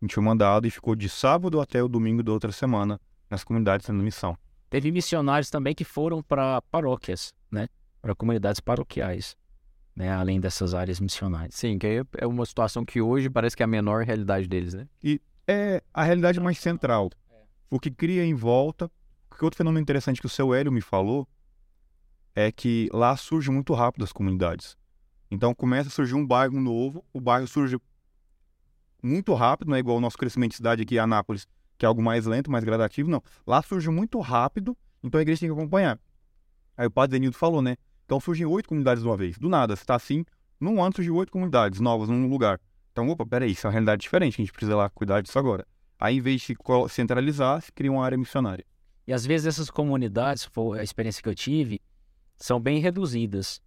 A 0.00 0.04
gente 0.04 0.14
foi 0.14 0.24
mandado 0.24 0.66
e 0.66 0.70
ficou 0.70 0.96
de 0.96 1.08
sábado 1.08 1.60
até 1.60 1.82
o 1.82 1.88
domingo 1.88 2.22
da 2.22 2.32
outra 2.32 2.50
semana 2.50 2.98
nas 3.28 3.44
comunidades 3.44 3.84
sendo 3.84 4.02
missão. 4.02 4.36
Teve 4.70 4.90
missionários 4.90 5.50
também 5.50 5.74
que 5.74 5.84
foram 5.84 6.22
para 6.22 6.62
paróquias, 6.62 7.34
né? 7.50 7.68
Para 8.00 8.14
comunidades 8.14 8.60
paroquiais, 8.60 9.36
né? 9.94 10.10
Além 10.10 10.40
dessas 10.40 10.72
áreas 10.72 11.00
missionárias. 11.00 11.54
Sim, 11.54 11.78
que 11.78 11.86
aí 11.86 12.02
é 12.16 12.26
uma 12.26 12.46
situação 12.46 12.84
que 12.84 13.00
hoje 13.00 13.28
parece 13.28 13.54
que 13.54 13.62
é 13.62 13.64
a 13.64 13.66
menor 13.66 14.04
realidade 14.04 14.48
deles, 14.48 14.72
né? 14.72 14.88
É 15.46 15.82
a 15.92 16.02
realidade 16.02 16.40
mais 16.40 16.58
central. 16.58 17.10
O 17.68 17.78
que 17.78 17.90
cria 17.90 18.24
em 18.24 18.34
volta. 18.34 18.90
Que 19.36 19.44
outro 19.44 19.58
fenômeno 19.58 19.82
interessante 19.82 20.20
que 20.20 20.26
o 20.26 20.30
seu 20.30 20.54
Hélio 20.54 20.72
me 20.72 20.80
falou 20.80 21.28
é 22.34 22.50
que 22.50 22.88
lá 22.92 23.16
surge 23.16 23.50
muito 23.50 23.74
rápido 23.74 24.04
as 24.04 24.12
comunidades. 24.12 24.76
Então 25.30 25.54
começa 25.54 25.88
a 25.88 25.92
surgir 25.92 26.14
um 26.14 26.26
bairro 26.26 26.60
novo, 26.60 27.04
o 27.12 27.20
bairro 27.20 27.46
surge 27.46 27.78
muito 29.02 29.34
rápido, 29.34 29.68
não 29.68 29.76
é 29.76 29.80
igual 29.80 29.96
o 29.96 30.00
nosso 30.00 30.18
crescimento 30.18 30.50
de 30.50 30.56
cidade 30.56 30.82
aqui 30.82 30.96
em 30.96 30.98
Anápolis, 30.98 31.46
que 31.78 31.84
é 31.84 31.88
algo 31.88 32.02
mais 32.02 32.26
lento, 32.26 32.50
mais 32.50 32.64
gradativo, 32.64 33.10
não. 33.10 33.22
Lá 33.46 33.62
surge 33.62 33.88
muito 33.90 34.18
rápido, 34.20 34.76
então 35.02 35.18
a 35.18 35.22
igreja 35.22 35.40
tem 35.40 35.48
que 35.48 35.54
acompanhar. 35.54 35.98
Aí 36.76 36.86
o 36.86 36.90
padre 36.90 37.18
Denildo 37.18 37.36
falou, 37.36 37.62
né? 37.62 37.76
Então 38.04 38.20
surgem 38.20 38.46
oito 38.46 38.68
comunidades 38.68 39.02
de 39.02 39.08
uma 39.08 39.16
vez. 39.16 39.38
Do 39.38 39.48
nada, 39.48 39.76
você 39.76 39.84
tá 39.84 39.94
assim, 39.94 40.24
num 40.60 40.82
ano 40.82 40.94
surgiu 40.94 41.16
oito 41.16 41.32
comunidades 41.32 41.80
novas 41.80 42.08
num 42.08 42.28
lugar. 42.28 42.60
Então, 42.92 43.08
opa, 43.08 43.24
peraí, 43.24 43.52
isso 43.52 43.66
é 43.66 43.68
uma 43.68 43.72
realidade 43.72 44.02
diferente, 44.02 44.34
a 44.34 44.42
gente 44.42 44.52
precisa 44.52 44.76
lá 44.76 44.90
cuidar 44.90 45.20
disso 45.20 45.38
agora. 45.38 45.66
Aí, 45.98 46.16
em 46.16 46.20
vez 46.20 46.42
de 46.42 46.56
centralizar, 46.88 47.62
se 47.62 47.72
cria 47.72 47.92
uma 47.92 48.04
área 48.04 48.18
missionária. 48.18 48.64
E 49.06 49.12
às 49.12 49.24
vezes 49.24 49.46
essas 49.46 49.70
comunidades, 49.70 50.44
foi 50.44 50.80
a 50.80 50.82
experiência 50.82 51.22
que 51.22 51.28
eu 51.28 51.34
tive, 51.34 51.80
são 52.36 52.60
bem 52.60 52.80
reduzidas. 52.80 53.60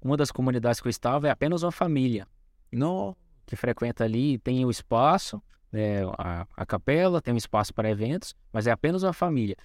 Uma 0.00 0.16
das 0.16 0.30
comunidades 0.30 0.80
que 0.80 0.88
eu 0.88 0.90
estava 0.90 1.28
é 1.28 1.30
apenas 1.30 1.62
uma 1.62 1.72
família 1.72 2.26
Não. 2.72 3.16
Que 3.50 3.56
frequenta 3.56 4.04
ali, 4.04 4.38
tem 4.38 4.64
o 4.64 4.70
espaço, 4.70 5.42
né, 5.72 6.04
a, 6.16 6.46
a 6.56 6.64
capela, 6.64 7.20
tem 7.20 7.34
um 7.34 7.36
espaço 7.36 7.74
para 7.74 7.90
eventos, 7.90 8.34
mas 8.52 8.66
é 8.68 8.70
apenas 8.70 9.02
uma 9.02 9.12
família. 9.12 9.56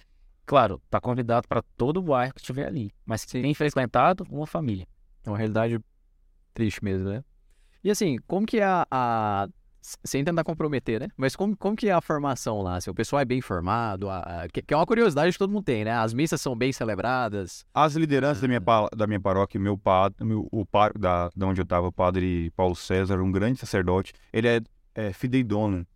Claro, 0.44 0.82
está 0.84 1.00
convidado 1.00 1.46
para 1.48 1.62
todo 1.76 1.98
o 1.98 2.02
bairro 2.02 2.34
que 2.34 2.40
estiver 2.40 2.66
ali, 2.66 2.92
mas 3.04 3.24
que 3.24 3.40
tem 3.40 3.54
frequentado 3.54 4.26
uma 4.28 4.46
família. 4.46 4.86
É 5.24 5.30
uma 5.30 5.38
realidade 5.38 5.80
triste 6.52 6.84
mesmo, 6.84 7.08
né? 7.08 7.24
E 7.82 7.90
assim, 7.90 8.16
como 8.26 8.44
que 8.44 8.58
é 8.58 8.64
a. 8.64 8.86
a... 8.90 9.48
Sem 10.04 10.24
tentar 10.24 10.42
comprometer, 10.42 10.98
né? 11.00 11.08
Mas 11.16 11.36
como, 11.36 11.56
como 11.56 11.76
que 11.76 11.88
é 11.88 11.92
a 11.92 12.00
formação 12.00 12.60
lá? 12.60 12.80
Se 12.80 12.90
o 12.90 12.94
pessoal 12.94 13.20
é 13.20 13.24
bem 13.24 13.40
formado, 13.40 14.08
a- 14.10 14.18
a- 14.44 14.48
que, 14.48 14.60
que 14.60 14.74
é 14.74 14.76
uma 14.76 14.84
curiosidade 14.86 15.30
que 15.32 15.38
todo 15.38 15.52
mundo 15.52 15.62
tem, 15.64 15.84
né? 15.84 15.92
As 15.92 16.12
missas 16.12 16.40
são 16.40 16.56
bem 16.56 16.72
celebradas. 16.72 17.64
As 17.72 17.94
lideranças 17.94 18.40
da 18.40 18.48
minha, 18.48 18.60
pa- 18.60 18.88
da 18.96 19.06
minha 19.06 19.20
paróquia, 19.20 19.60
meu 19.60 19.78
padre, 19.78 20.24
meu, 20.24 20.48
o 20.50 20.66
par, 20.66 20.92
da, 20.98 21.30
da 21.36 21.46
onde 21.46 21.60
eu 21.60 21.64
estava, 21.64 21.86
o 21.86 21.92
padre 21.92 22.50
Paulo 22.56 22.74
César, 22.74 23.20
um 23.20 23.30
grande 23.30 23.60
sacerdote, 23.60 24.12
ele 24.32 24.48
é, 24.48 24.60
é 24.94 25.12
fideidono. 25.12 25.86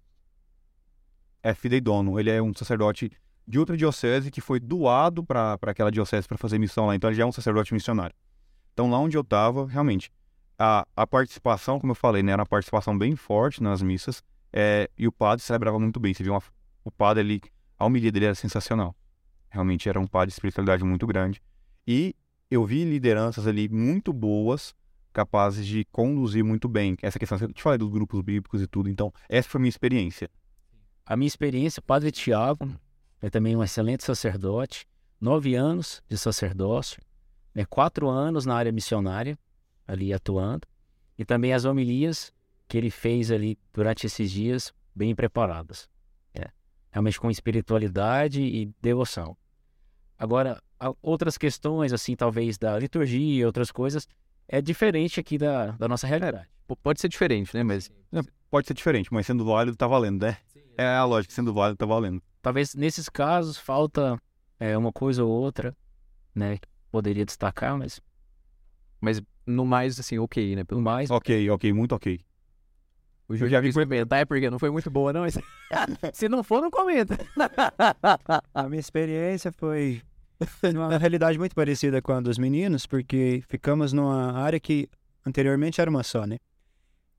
É 1.42 1.54
fideidono. 1.54 2.18
Ele 2.20 2.30
é 2.30 2.40
um 2.42 2.52
sacerdote 2.54 3.10
de 3.46 3.58
outra 3.58 3.76
diocese 3.76 4.30
que 4.30 4.40
foi 4.40 4.60
doado 4.60 5.24
para 5.24 5.58
aquela 5.62 5.90
diocese 5.90 6.28
para 6.28 6.38
fazer 6.38 6.58
missão 6.58 6.86
lá. 6.86 6.94
Então 6.94 7.10
ele 7.10 7.16
já 7.16 7.22
é 7.24 7.26
um 7.26 7.32
sacerdote 7.32 7.72
missionário. 7.74 8.14
Então 8.72 8.88
lá 8.90 8.98
onde 8.98 9.16
eu 9.16 9.22
estava, 9.22 9.66
realmente, 9.66 10.12
a, 10.62 10.86
a 10.94 11.06
participação, 11.06 11.80
como 11.80 11.92
eu 11.92 11.94
falei, 11.96 12.22
né, 12.22 12.32
era 12.32 12.42
uma 12.42 12.46
participação 12.46 12.96
bem 12.96 13.16
forte 13.16 13.62
nas 13.62 13.80
missas. 13.82 14.22
é, 14.52 14.90
e 14.98 15.06
o 15.06 15.12
padre 15.12 15.44
celebrava 15.44 15.78
muito 15.78 16.00
bem. 16.00 16.12
Você 16.12 16.24
viu 16.24 16.32
uma- 16.32 16.42
o 16.84 16.90
padre 16.90 17.20
ali, 17.22 17.40
a 17.78 17.86
homilia 17.86 18.10
dele 18.10 18.24
era 18.26 18.34
sensacional. 18.34 18.94
Realmente 19.48 19.88
era 19.88 19.98
um 20.00 20.08
padre 20.08 20.26
de 20.26 20.32
espiritualidade 20.32 20.82
muito 20.82 21.06
grande. 21.06 21.40
E 21.86 22.16
eu 22.50 22.64
vi 22.66 22.84
lideranças 22.84 23.46
ali 23.46 23.68
muito 23.68 24.12
boas, 24.12 24.74
capazes 25.12 25.64
de 25.64 25.84
conduzir 25.92 26.42
muito 26.44 26.68
bem 26.68 26.96
essa 27.00 27.16
questão. 27.16 27.38
Eu 27.38 27.52
te 27.52 27.62
falei 27.62 27.78
dos 27.78 27.88
grupos 27.90 28.20
bíblicos 28.22 28.60
e 28.60 28.66
tudo, 28.66 28.88
então 28.88 29.12
essa 29.28 29.48
foi 29.48 29.60
a 29.60 29.62
minha 29.62 29.68
experiência. 29.68 30.28
A 31.06 31.16
minha 31.16 31.28
experiência, 31.28 31.80
Padre 31.80 32.10
Tiago, 32.10 32.68
é 33.22 33.30
também 33.30 33.56
um 33.56 33.62
excelente 33.62 34.02
sacerdote, 34.02 34.84
nove 35.20 35.54
anos 35.54 36.02
de 36.08 36.18
sacerdócio, 36.18 37.00
né, 37.54 37.64
quatro 37.64 38.08
anos 38.08 38.44
na 38.46 38.56
área 38.56 38.72
missionária, 38.72 39.38
ali 39.90 40.12
atuando, 40.12 40.66
e 41.18 41.24
também 41.24 41.52
as 41.52 41.64
homilias 41.64 42.32
que 42.68 42.78
ele 42.78 42.90
fez 42.90 43.30
ali 43.30 43.58
durante 43.72 44.06
esses 44.06 44.30
dias, 44.30 44.72
bem 44.94 45.14
preparadas. 45.14 45.88
É, 46.32 46.48
realmente 46.92 47.18
com 47.20 47.30
espiritualidade 47.30 48.40
e 48.40 48.72
devoção. 48.80 49.36
Agora, 50.16 50.62
outras 51.02 51.36
questões, 51.36 51.92
assim, 51.92 52.14
talvez 52.14 52.56
da 52.56 52.78
liturgia 52.78 53.40
e 53.40 53.44
outras 53.44 53.72
coisas, 53.72 54.06
é 54.46 54.60
diferente 54.60 55.18
aqui 55.18 55.36
da, 55.36 55.72
da 55.72 55.88
nossa 55.88 56.06
realidade. 56.06 56.48
P- 56.68 56.76
Pode 56.76 57.00
ser 57.00 57.08
diferente, 57.08 57.54
né? 57.56 57.62
Mas. 57.62 57.90
Pode 58.50 58.66
ser 58.66 58.74
diferente, 58.74 59.12
mas 59.12 59.26
sendo 59.26 59.44
válido 59.44 59.76
tá 59.76 59.86
valendo, 59.86 60.22
né? 60.26 60.36
É 60.76 60.86
a 60.86 61.04
lógica, 61.04 61.34
sendo 61.34 61.52
válido 61.52 61.76
tá 61.76 61.86
valendo. 61.86 62.22
Talvez 62.42 62.74
nesses 62.74 63.08
casos 63.08 63.56
falta 63.56 64.20
é, 64.58 64.76
uma 64.76 64.92
coisa 64.92 65.24
ou 65.24 65.30
outra, 65.30 65.76
né, 66.34 66.58
poderia 66.90 67.24
destacar, 67.24 67.76
mas 67.78 68.00
Mas 69.00 69.22
no 69.46 69.64
mais, 69.64 69.98
assim, 69.98 70.18
ok, 70.18 70.56
né? 70.56 70.64
pelo 70.64 70.80
mais, 70.80 71.10
Ok, 71.10 71.48
ok, 71.50 71.72
muito 71.72 71.94
ok. 71.94 72.20
O 73.28 73.36
Júlio 73.36 73.50
já 73.50 73.60
vi 73.60 73.72
comentar, 73.72 74.18
é 74.20 74.24
porque 74.24 74.50
não 74.50 74.58
foi 74.58 74.70
muito 74.70 74.90
boa, 74.90 75.12
não. 75.12 75.20
mas- 75.20 75.38
Se 76.12 76.28
não 76.28 76.42
for, 76.42 76.60
não 76.60 76.70
comenta. 76.70 77.16
A 78.54 78.68
minha 78.68 78.80
experiência 78.80 79.52
foi 79.52 80.02
uma 80.74 80.98
realidade 80.98 81.38
muito 81.38 81.54
parecida 81.54 82.02
com 82.02 82.12
a 82.12 82.20
dos 82.20 82.38
meninos, 82.38 82.86
porque 82.86 83.42
ficamos 83.48 83.92
numa 83.92 84.32
área 84.32 84.58
que 84.58 84.88
anteriormente 85.24 85.80
era 85.80 85.88
uma 85.90 86.02
só, 86.02 86.26
né? 86.26 86.38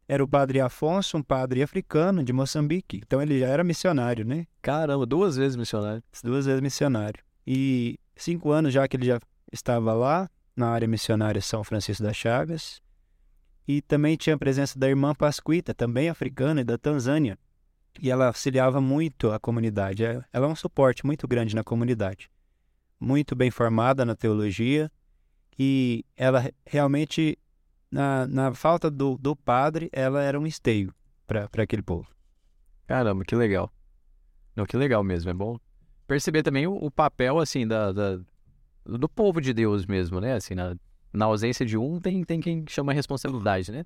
Era 0.07 0.21
o 0.23 0.27
padre 0.27 0.59
Afonso, 0.59 1.15
um 1.17 1.23
padre 1.23 1.63
africano 1.63 2.21
de 2.23 2.33
Moçambique. 2.33 2.97
Então 2.97 3.21
ele 3.21 3.39
já 3.39 3.47
era 3.47 3.63
missionário, 3.63 4.25
né? 4.25 4.45
Caramba, 4.61 5.05
duas 5.05 5.37
vezes 5.37 5.55
missionário. 5.55 6.03
Duas 6.21 6.45
vezes 6.45 6.59
missionário. 6.59 7.23
E 7.47 7.97
cinco 8.17 8.51
anos 8.51 8.73
já 8.73 8.85
que 8.87 8.97
ele 8.97 9.05
já 9.05 9.19
estava 9.53 9.93
lá, 9.93 10.29
na 10.61 10.69
área 10.69 10.87
missionária 10.87 11.41
São 11.41 11.63
Francisco 11.63 12.03
das 12.03 12.15
Chagas. 12.15 12.81
E 13.67 13.81
também 13.81 14.15
tinha 14.15 14.35
a 14.35 14.39
presença 14.39 14.77
da 14.79 14.87
irmã 14.87 15.13
Pasquita, 15.13 15.73
também 15.73 16.09
africana 16.09 16.61
e 16.61 16.63
da 16.63 16.77
Tanzânia. 16.77 17.37
E 18.01 18.09
ela 18.09 18.27
auxiliava 18.27 18.79
muito 18.79 19.31
a 19.31 19.39
comunidade. 19.39 20.03
É- 20.05 20.23
Ela 20.31 20.45
é 20.47 20.49
um 20.49 20.55
suporte 20.55 21.05
muito 21.05 21.27
grande 21.27 21.55
na 21.55 21.63
comunidade. 21.63 22.29
Muito 22.99 23.35
bem 23.35 23.51
formada 23.51 24.05
na 24.05 24.15
teologia. 24.15 24.89
E 25.59 26.05
ela 26.15 26.39
re- 26.39 26.53
realmente, 26.65 27.37
na, 27.91 28.25
na 28.27 28.53
falta 28.53 28.89
do, 28.89 29.17
do 29.17 29.35
padre, 29.35 29.89
ela 29.91 30.21
era 30.21 30.39
um 30.39 30.47
esteio 30.47 30.93
para 31.27 31.47
aquele 31.63 31.81
povo. 31.83 32.07
Caramba, 32.87 33.23
que 33.25 33.35
legal. 33.35 33.71
Não, 34.55 34.65
que 34.65 34.75
legal 34.77 35.03
mesmo, 35.03 35.29
é 35.29 35.33
bom 35.33 35.57
perceber 36.07 36.43
também 36.43 36.67
o, 36.67 36.73
o 36.73 36.91
papel, 36.91 37.39
assim, 37.39 37.65
da, 37.65 37.93
da- 37.93 38.19
do 38.85 39.07
povo 39.09 39.39
de 39.41 39.53
Deus 39.53 39.85
mesmo, 39.85 40.19
né? 40.19 40.33
Assim, 40.33 40.55
na, 40.55 40.75
na 41.13 41.25
ausência 41.25 41.65
de 41.65 41.77
um, 41.77 41.99
tem, 41.99 42.23
tem 42.23 42.39
quem 42.39 42.63
chama 42.67 42.91
a 42.91 42.95
responsabilidade, 42.95 43.71
né? 43.71 43.85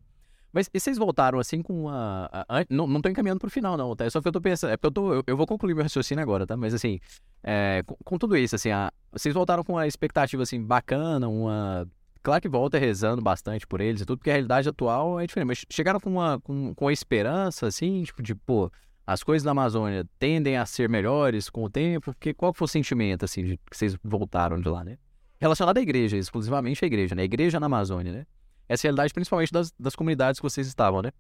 Mas 0.53 0.69
e 0.73 0.79
vocês 0.79 0.97
voltaram, 0.97 1.37
assim, 1.37 1.61
com 1.61 1.89
a... 1.89 2.29
a- 2.31 2.59
an- 2.59 2.65
não, 2.69 2.87
não 2.87 3.01
tô 3.01 3.09
encaminhando 3.09 3.39
pro 3.41 3.49
final, 3.49 3.75
não, 3.75 3.93
tá? 3.93 4.05
É 4.05 4.09
só 4.09 4.21
que 4.21 4.27
eu 4.27 4.31
tô 4.31 4.39
pensando... 4.39 4.71
É 4.71 4.77
porque 4.77 4.87
eu, 4.87 4.91
tô, 4.91 5.13
eu, 5.13 5.23
eu 5.27 5.35
vou 5.35 5.45
concluir 5.45 5.73
meu 5.73 5.83
raciocínio 5.83 6.21
agora, 6.21 6.47
tá? 6.47 6.55
Mas, 6.55 6.73
assim, 6.73 6.97
é, 7.43 7.83
com, 7.85 7.95
com 8.05 8.17
tudo 8.17 8.37
isso, 8.37 8.55
assim, 8.55 8.71
a- 8.71 8.89
vocês 9.11 9.33
voltaram 9.35 9.65
com 9.65 9.73
uma 9.73 9.85
expectativa, 9.85 10.43
assim, 10.43 10.61
bacana, 10.63 11.27
uma... 11.27 11.85
Claro 12.23 12.41
que 12.41 12.47
volta 12.47 12.79
rezando 12.79 13.21
bastante 13.21 13.67
por 13.67 13.81
eles 13.81 14.01
e 14.01 14.05
tudo, 14.05 14.17
porque 14.17 14.29
a 14.31 14.33
realidade 14.33 14.67
atual 14.69 15.19
é 15.19 15.27
diferente. 15.27 15.47
Mas 15.47 15.65
chegaram 15.69 15.99
com 15.99 16.09
uma, 16.09 16.39
com, 16.39 16.73
com 16.73 16.87
a 16.87 16.93
esperança, 16.93 17.67
assim, 17.67 18.01
tipo, 18.03 18.23
de, 18.23 18.33
pô, 18.33 18.71
as 19.05 19.23
coisas 19.23 19.43
da 19.43 19.51
Amazônia 19.51 20.05
tendem 20.17 20.57
a 20.57 20.65
ser 20.65 20.89
melhores 20.89 21.49
com 21.49 21.63
o 21.63 21.69
tempo? 21.69 22.05
Porque 22.13 22.33
qual 22.33 22.53
foi 22.53 22.65
o 22.65 22.67
sentimento, 22.67 23.25
assim, 23.25 23.43
de 23.43 23.57
que 23.57 23.77
vocês 23.77 23.95
voltaram 24.03 24.59
de 24.59 24.67
lá, 24.67 24.83
né? 24.83 24.97
Relacionado 25.39 25.77
à 25.77 25.81
igreja, 25.81 26.17
exclusivamente 26.17 26.83
à 26.83 26.87
igreja, 26.87 27.13
né? 27.13 27.21
A 27.21 27.25
igreja 27.25 27.59
na 27.59 27.67
Amazônia, 27.67 28.11
né? 28.11 28.27
Essa 28.67 28.87
é 28.87 28.87
realidade 28.87 29.13
principalmente 29.13 29.51
das, 29.51 29.71
das 29.79 29.95
comunidades 29.95 30.39
que 30.39 30.43
vocês 30.43 30.65
estavam, 30.65 31.01
né? 31.01 31.11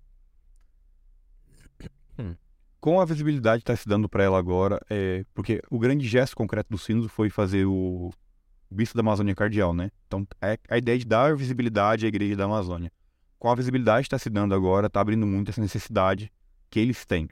Com 2.79 2.99
a 3.01 3.05
visibilidade 3.05 3.63
que 3.63 3.71
está 3.71 3.75
se 3.75 3.87
dando 3.87 4.07
para 4.07 4.23
ela 4.23 4.37
agora, 4.37 4.79
é, 4.89 5.25
porque 5.33 5.61
o 5.71 5.79
grande 5.79 6.07
gesto 6.07 6.35
concreto 6.35 6.69
do 6.69 6.77
Sinos 6.77 7.11
foi 7.11 7.29
fazer 7.29 7.65
o 7.65 8.11
Bispo 8.69 8.95
da 8.95 9.01
Amazônia 9.01 9.33
Cardeal, 9.33 9.73
né? 9.73 9.91
Então, 10.07 10.27
é 10.41 10.57
a 10.69 10.77
ideia 10.77 10.97
de 10.97 11.05
dar 11.05 11.35
visibilidade 11.35 12.05
à 12.05 12.09
Igreja 12.09 12.35
da 12.35 12.45
Amazônia. 12.45 12.91
Com 13.39 13.49
a 13.49 13.55
visibilidade 13.55 14.03
que 14.03 14.07
está 14.07 14.19
se 14.19 14.29
dando 14.29 14.53
agora, 14.53 14.87
está 14.87 15.01
abrindo 15.01 15.25
muito 15.25 15.49
essa 15.49 15.61
necessidade 15.61 16.31
que 16.69 16.79
eles 16.79 17.05
têm. 17.05 17.27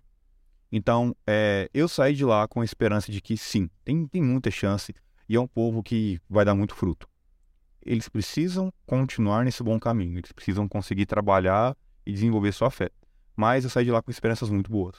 Então, 0.75 1.15
é, 1.27 1.69
eu 1.71 1.87
saí 1.87 2.15
de 2.15 2.25
lá 2.25 2.47
com 2.47 2.61
a 2.61 2.65
esperança 2.65 3.11
de 3.11 3.21
que 3.21 3.37
sim, 3.37 3.69
tem, 3.85 4.07
tem 4.07 4.23
muita 4.23 4.49
chance 4.49 4.91
e 5.29 5.35
é 5.35 5.39
um 5.39 5.45
povo 5.45 5.83
que 5.83 6.19
vai 6.27 6.43
dar 6.43 6.55
muito 6.55 6.73
fruto. 6.73 7.07
Eles 7.85 8.09
precisam 8.09 8.73
continuar 8.83 9.45
nesse 9.45 9.61
bom 9.61 9.79
caminho, 9.79 10.17
eles 10.17 10.31
precisam 10.31 10.67
conseguir 10.67 11.05
trabalhar 11.05 11.77
e 12.03 12.11
desenvolver 12.11 12.51
sua 12.53 12.71
fé. 12.71 12.89
Mas 13.35 13.63
eu 13.63 13.69
saí 13.69 13.85
de 13.85 13.91
lá 13.91 14.01
com 14.01 14.09
esperanças 14.09 14.49
muito 14.49 14.71
boas. 14.71 14.95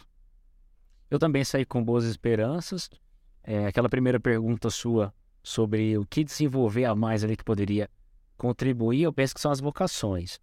Eu 1.10 1.18
também 1.18 1.42
saí 1.42 1.64
com 1.64 1.82
boas 1.82 2.04
esperanças. 2.04 2.88
É, 3.42 3.66
aquela 3.66 3.88
primeira 3.88 4.20
pergunta 4.20 4.70
sua 4.70 5.12
sobre 5.42 5.98
o 5.98 6.06
que 6.06 6.22
desenvolver 6.22 6.84
a 6.84 6.94
mais 6.94 7.24
ali 7.24 7.36
que 7.36 7.42
poderia 7.42 7.90
contribuir, 8.36 9.02
eu 9.02 9.12
penso 9.12 9.34
que 9.34 9.40
são 9.40 9.50
as 9.50 9.58
vocações. 9.58 10.38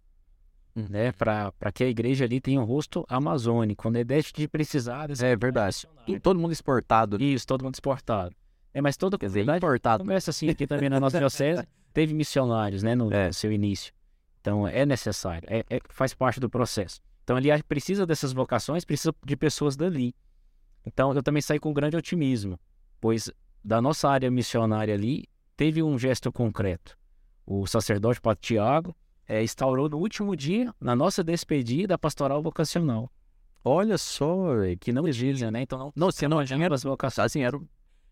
Uhum. 0.74 0.86
Né? 0.88 1.12
Para 1.12 1.52
que 1.72 1.84
a 1.84 1.88
igreja 1.88 2.24
ali 2.24 2.40
tenha 2.40 2.60
um 2.60 2.64
rosto 2.64 3.04
amazônico, 3.08 3.82
quando 3.82 3.96
é 3.96 4.04
deixe 4.04 4.32
de 4.32 4.48
precisar 4.48 5.10
É 5.10 5.36
verdade. 5.36 5.86
E 6.06 6.18
todo 6.18 6.38
mundo 6.38 6.52
exportado, 6.52 7.18
né? 7.18 7.24
Isso, 7.24 7.46
todo 7.46 7.62
mundo 7.62 7.74
exportado. 7.74 8.34
É, 8.72 8.80
mas 8.80 8.96
toda 8.96 9.18
Quer 9.18 9.26
dizer, 9.26 9.46
importado. 9.56 10.02
começa 10.02 10.30
assim 10.30 10.48
aqui 10.48 10.66
também 10.66 10.88
na 10.88 10.98
nossa 10.98 11.18
diocese, 11.18 11.66
teve 11.92 12.14
missionários, 12.14 12.82
né, 12.82 12.94
no, 12.94 13.12
É. 13.12 13.26
no 13.28 13.34
seu 13.34 13.52
início. 13.52 13.92
Então 14.40 14.66
é 14.66 14.84
necessário, 14.86 15.46
é, 15.50 15.64
é- 15.68 15.80
faz 15.90 16.14
parte 16.14 16.40
do 16.40 16.48
processo. 16.48 17.00
Então 17.22 17.36
ele 17.38 17.50
precisa 17.62 18.06
dessas 18.06 18.32
vocações, 18.32 18.84
precisa 18.84 19.14
de 19.24 19.36
pessoas 19.36 19.76
dali. 19.76 20.14
Então 20.84 21.14
eu 21.14 21.22
também 21.22 21.40
saí 21.42 21.60
com 21.60 21.72
grande 21.72 21.96
otimismo, 21.96 22.58
pois 23.00 23.30
da 23.62 23.80
nossa 23.80 24.08
área 24.08 24.30
missionária 24.30 24.94
ali 24.94 25.26
teve 25.56 25.82
um 25.82 25.96
gesto 25.98 26.32
concreto. 26.32 26.98
O 27.46 27.66
sacerdote 27.66 28.20
Padre 28.20 28.40
Tiago 28.40 28.96
eh, 29.28 29.42
instaurou 29.42 29.88
no 29.88 29.98
último 29.98 30.36
dia, 30.36 30.74
na 30.80 30.94
nossa 30.96 31.22
despedida, 31.22 31.94
a 31.94 31.98
pastoral 31.98 32.42
vocacional, 32.42 33.10
Olha 33.64 33.96
só, 33.96 34.54
que 34.80 34.92
não 34.92 35.06
existe, 35.06 35.48
né? 35.50 35.62
Então 35.62 35.78
não, 35.78 35.92
Não, 35.94 36.10
você 36.10 36.26
não 36.26 36.44
tinha... 36.44 36.72
as 36.72 36.82
vocações. 36.82 37.26
Assim, 37.26 37.42
era, 37.42 37.60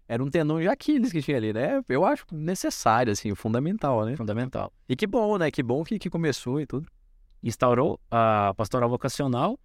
era 0.06 0.22
um 0.22 0.30
tendão 0.30 0.60
de 0.60 0.68
Aquiles 0.68 1.10
que 1.10 1.20
tinha 1.20 1.36
ali, 1.36 1.52
né? 1.52 1.82
Eu 1.88 2.04
acho 2.04 2.24
necessário, 2.30 3.12
assim, 3.12 3.34
fundamental, 3.34 4.04
né? 4.04 4.16
Fundamental. 4.16 4.72
E 4.88 4.94
que 4.94 5.06
bom, 5.08 5.38
né? 5.38 5.50
Que 5.50 5.62
bom 5.62 5.82
que, 5.82 5.98
que 5.98 6.08
começou 6.08 6.60
e 6.60 6.66
tudo. 6.66 6.86
instaurou 7.42 7.98
a 8.10 8.54
pastoral 8.56 8.88
vocacional 8.88 9.58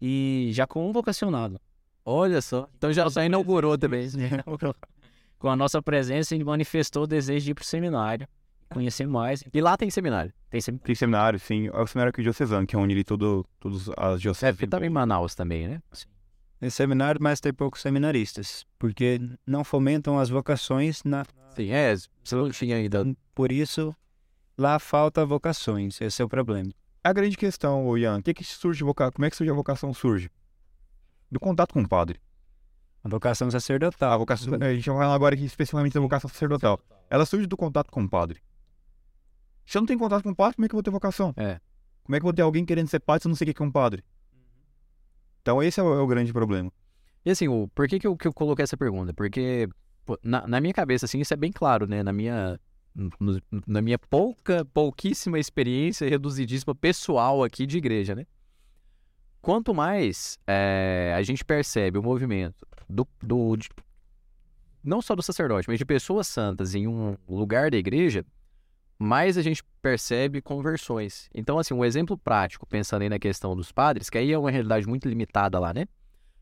e 0.00 0.50
já 0.52 0.64
com 0.64 0.88
um 0.88 0.92
vocacionado. 0.92 1.60
Olha 2.04 2.40
só. 2.40 2.68
Então 2.76 2.92
já, 2.92 3.08
já 3.08 3.24
inaugurou 3.24 3.76
também. 3.76 4.08
com 5.40 5.48
a 5.48 5.56
nossa 5.56 5.82
presença, 5.82 6.36
ele 6.36 6.44
manifestou 6.44 7.02
o 7.02 7.06
desejo 7.06 7.46
de 7.46 7.50
ir 7.50 7.54
para 7.54 7.62
o 7.62 7.66
seminário, 7.66 8.28
conhecer 8.72 9.06
mais. 9.06 9.44
E 9.52 9.60
lá 9.60 9.76
tem 9.76 9.90
seminário. 9.90 10.32
Tem 10.50 10.60
sem- 10.60 10.76
Tem 10.76 10.94
seminário, 10.94 11.38
sim. 11.38 11.68
É 11.68 11.80
o 11.80 11.86
seminário 11.86 12.10
aqui 12.10 12.22
diocesano, 12.22 12.66
que 12.66 12.74
é 12.74 12.78
onde 12.78 12.94
ele 12.94 13.04
todo, 13.04 13.44
todas 13.60 13.88
as 13.96 14.16
É, 14.16 14.18
dioceses. 14.18 14.54
porque 14.56 14.66
tava 14.66 14.86
em 14.86 14.90
Manaus 14.90 15.34
também, 15.34 15.68
né? 15.68 15.82
Nesse 16.60 16.76
seminário, 16.76 17.20
mas 17.20 17.40
tem 17.40 17.52
poucos 17.52 17.80
seminaristas, 17.82 18.64
porque 18.78 19.20
não 19.46 19.64
fomentam 19.64 20.18
as 20.18 20.28
vocações 20.30 21.02
na, 21.04 21.24
Sim, 21.56 21.70
é. 21.70 21.94
Você 22.24 22.34
não 22.36 22.50
tinha 22.50 22.76
ainda. 22.76 23.04
Por 23.34 23.50
isso, 23.52 23.94
lá 24.56 24.78
falta 24.78 25.24
vocações. 25.26 26.00
Esse 26.00 26.22
é 26.22 26.24
o 26.24 26.28
problema. 26.28 26.70
A 27.04 27.12
grande 27.12 27.36
questão, 27.36 27.84
ô 27.86 27.98
Ian, 27.98 28.22
que 28.22 28.32
que 28.32 28.44
surge 28.44 28.84
voca... 28.84 29.10
como 29.10 29.24
é 29.26 29.30
que 29.30 29.36
surge 29.36 29.50
a 29.50 29.54
vocação? 29.54 29.92
Surge 29.92 30.30
do 31.30 31.40
contato 31.40 31.72
com 31.74 31.80
o 31.82 31.88
padre. 31.88 32.20
A 33.04 33.08
vocação 33.08 33.48
A 33.48 33.50
sacerdotal. 33.50 34.16
vocação, 34.18 34.54
a 34.54 34.72
gente 34.74 34.88
vai 34.88 34.98
falar 35.00 35.14
agora 35.14 35.34
aqui 35.34 35.44
especificamente 35.44 35.94
da 35.94 36.00
vocação 36.00 36.30
sacerdotal. 36.30 36.78
Ela 37.10 37.26
surge 37.26 37.46
do 37.46 37.56
contato 37.56 37.90
com 37.90 38.04
o 38.04 38.08
padre. 38.08 38.40
Se 39.66 39.78
eu 39.78 39.80
não 39.80 39.86
tenho 39.86 39.98
contato 39.98 40.22
com 40.22 40.30
o 40.30 40.36
padre, 40.36 40.56
como 40.56 40.66
é 40.66 40.68
que 40.68 40.74
eu 40.74 40.76
vou 40.76 40.82
ter 40.82 40.90
vocação? 40.90 41.32
É. 41.36 41.60
Como 42.04 42.16
é 42.16 42.18
que 42.18 42.22
eu 42.22 42.26
vou 42.26 42.32
ter 42.32 42.42
alguém 42.42 42.64
querendo 42.64 42.88
ser 42.88 43.00
padre 43.00 43.22
se 43.22 43.28
eu 43.28 43.30
não 43.30 43.36
sei 43.36 43.48
o 43.48 43.54
que 43.54 43.62
é 43.62 43.64
um 43.64 43.70
padre? 43.70 44.02
Então 45.40 45.62
esse 45.62 45.80
é 45.80 45.82
o, 45.82 45.92
é 45.94 46.00
o 46.00 46.06
grande 46.06 46.32
problema. 46.32 46.70
E 47.24 47.30
assim, 47.30 47.48
o, 47.48 47.68
por 47.74 47.86
que, 47.88 47.98
que, 47.98 48.06
eu, 48.06 48.16
que 48.16 48.26
eu 48.26 48.32
coloquei 48.32 48.62
essa 48.64 48.76
pergunta? 48.76 49.12
Porque 49.14 49.68
pô, 50.04 50.18
na, 50.22 50.46
na 50.46 50.60
minha 50.60 50.74
cabeça, 50.74 51.06
assim, 51.06 51.20
isso 51.20 51.32
é 51.32 51.36
bem 51.36 51.52
claro, 51.52 51.86
né? 51.86 52.02
Na 52.02 52.12
minha, 52.12 52.58
na 53.66 53.80
minha 53.80 53.98
pouca, 53.98 54.64
pouquíssima 54.64 55.38
experiência 55.38 56.08
reduzidíssima 56.08 56.74
pessoal 56.74 57.42
aqui 57.44 57.66
de 57.66 57.78
igreja, 57.78 58.14
né? 58.14 58.26
Quanto 59.40 59.74
mais 59.74 60.38
é, 60.46 61.12
a 61.16 61.22
gente 61.22 61.44
percebe 61.44 61.98
o 61.98 62.02
movimento 62.02 62.66
do, 62.88 63.06
do 63.20 63.56
de- 63.56 63.68
não 64.84 65.00
só 65.02 65.14
do 65.16 65.22
sacerdote, 65.22 65.68
mas 65.68 65.78
de 65.78 65.84
pessoas 65.84 66.26
santas 66.28 66.74
em 66.74 66.86
um 66.86 67.16
lugar 67.28 67.70
da 67.70 67.76
igreja, 67.76 68.24
mais 69.02 69.36
a 69.36 69.42
gente 69.42 69.62
percebe 69.82 70.40
conversões. 70.40 71.28
Então, 71.34 71.58
assim, 71.58 71.74
um 71.74 71.84
exemplo 71.84 72.16
prático, 72.16 72.66
pensando 72.66 73.02
aí 73.02 73.08
na 73.08 73.18
questão 73.18 73.56
dos 73.56 73.72
padres, 73.72 74.08
que 74.08 74.16
aí 74.16 74.32
é 74.32 74.38
uma 74.38 74.50
realidade 74.50 74.86
muito 74.86 75.08
limitada 75.08 75.58
lá, 75.58 75.74
né? 75.74 75.86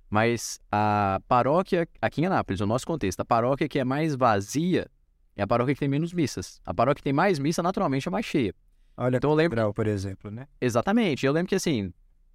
Mas 0.09 0.61
a 0.71 1.21
paróquia, 1.29 1.89
aqui 2.03 2.23
em 2.23 2.27
Anápolis, 2.27 2.61
no 2.61 2.67
nosso 2.67 2.87
contexto, 2.87 3.21
a 3.21 3.25
paróquia 3.25 3.69
que 3.69 3.79
é 3.79 3.85
mais 3.85 4.15
vazia 4.15 4.91
é 5.37 5.43
a 5.43 5.47
paróquia 5.47 5.75
que 5.75 5.81
tem 5.81 5.89
menos 5.89 6.13
missas. 6.13 6.61
A 6.67 6.75
paróquia 6.75 6.97
que 6.97 7.05
tem 7.05 7.13
mais 7.13 7.39
missa, 7.39 7.63
naturalmente, 7.63 8.07
é 8.07 8.11
mais 8.11 8.27
cheia. 8.27 8.55
Olha, 8.97 9.17
Então 9.17 9.31
eu 9.31 9.37
lembro. 9.37 9.73
Por 9.73 9.87
exemplo, 9.87 10.31
né? 10.31 10.47
Exatamente. 10.61 11.25
Eu 11.25 11.33
lembro 11.33 11.49
que, 11.49 11.55
assim, 11.55 11.93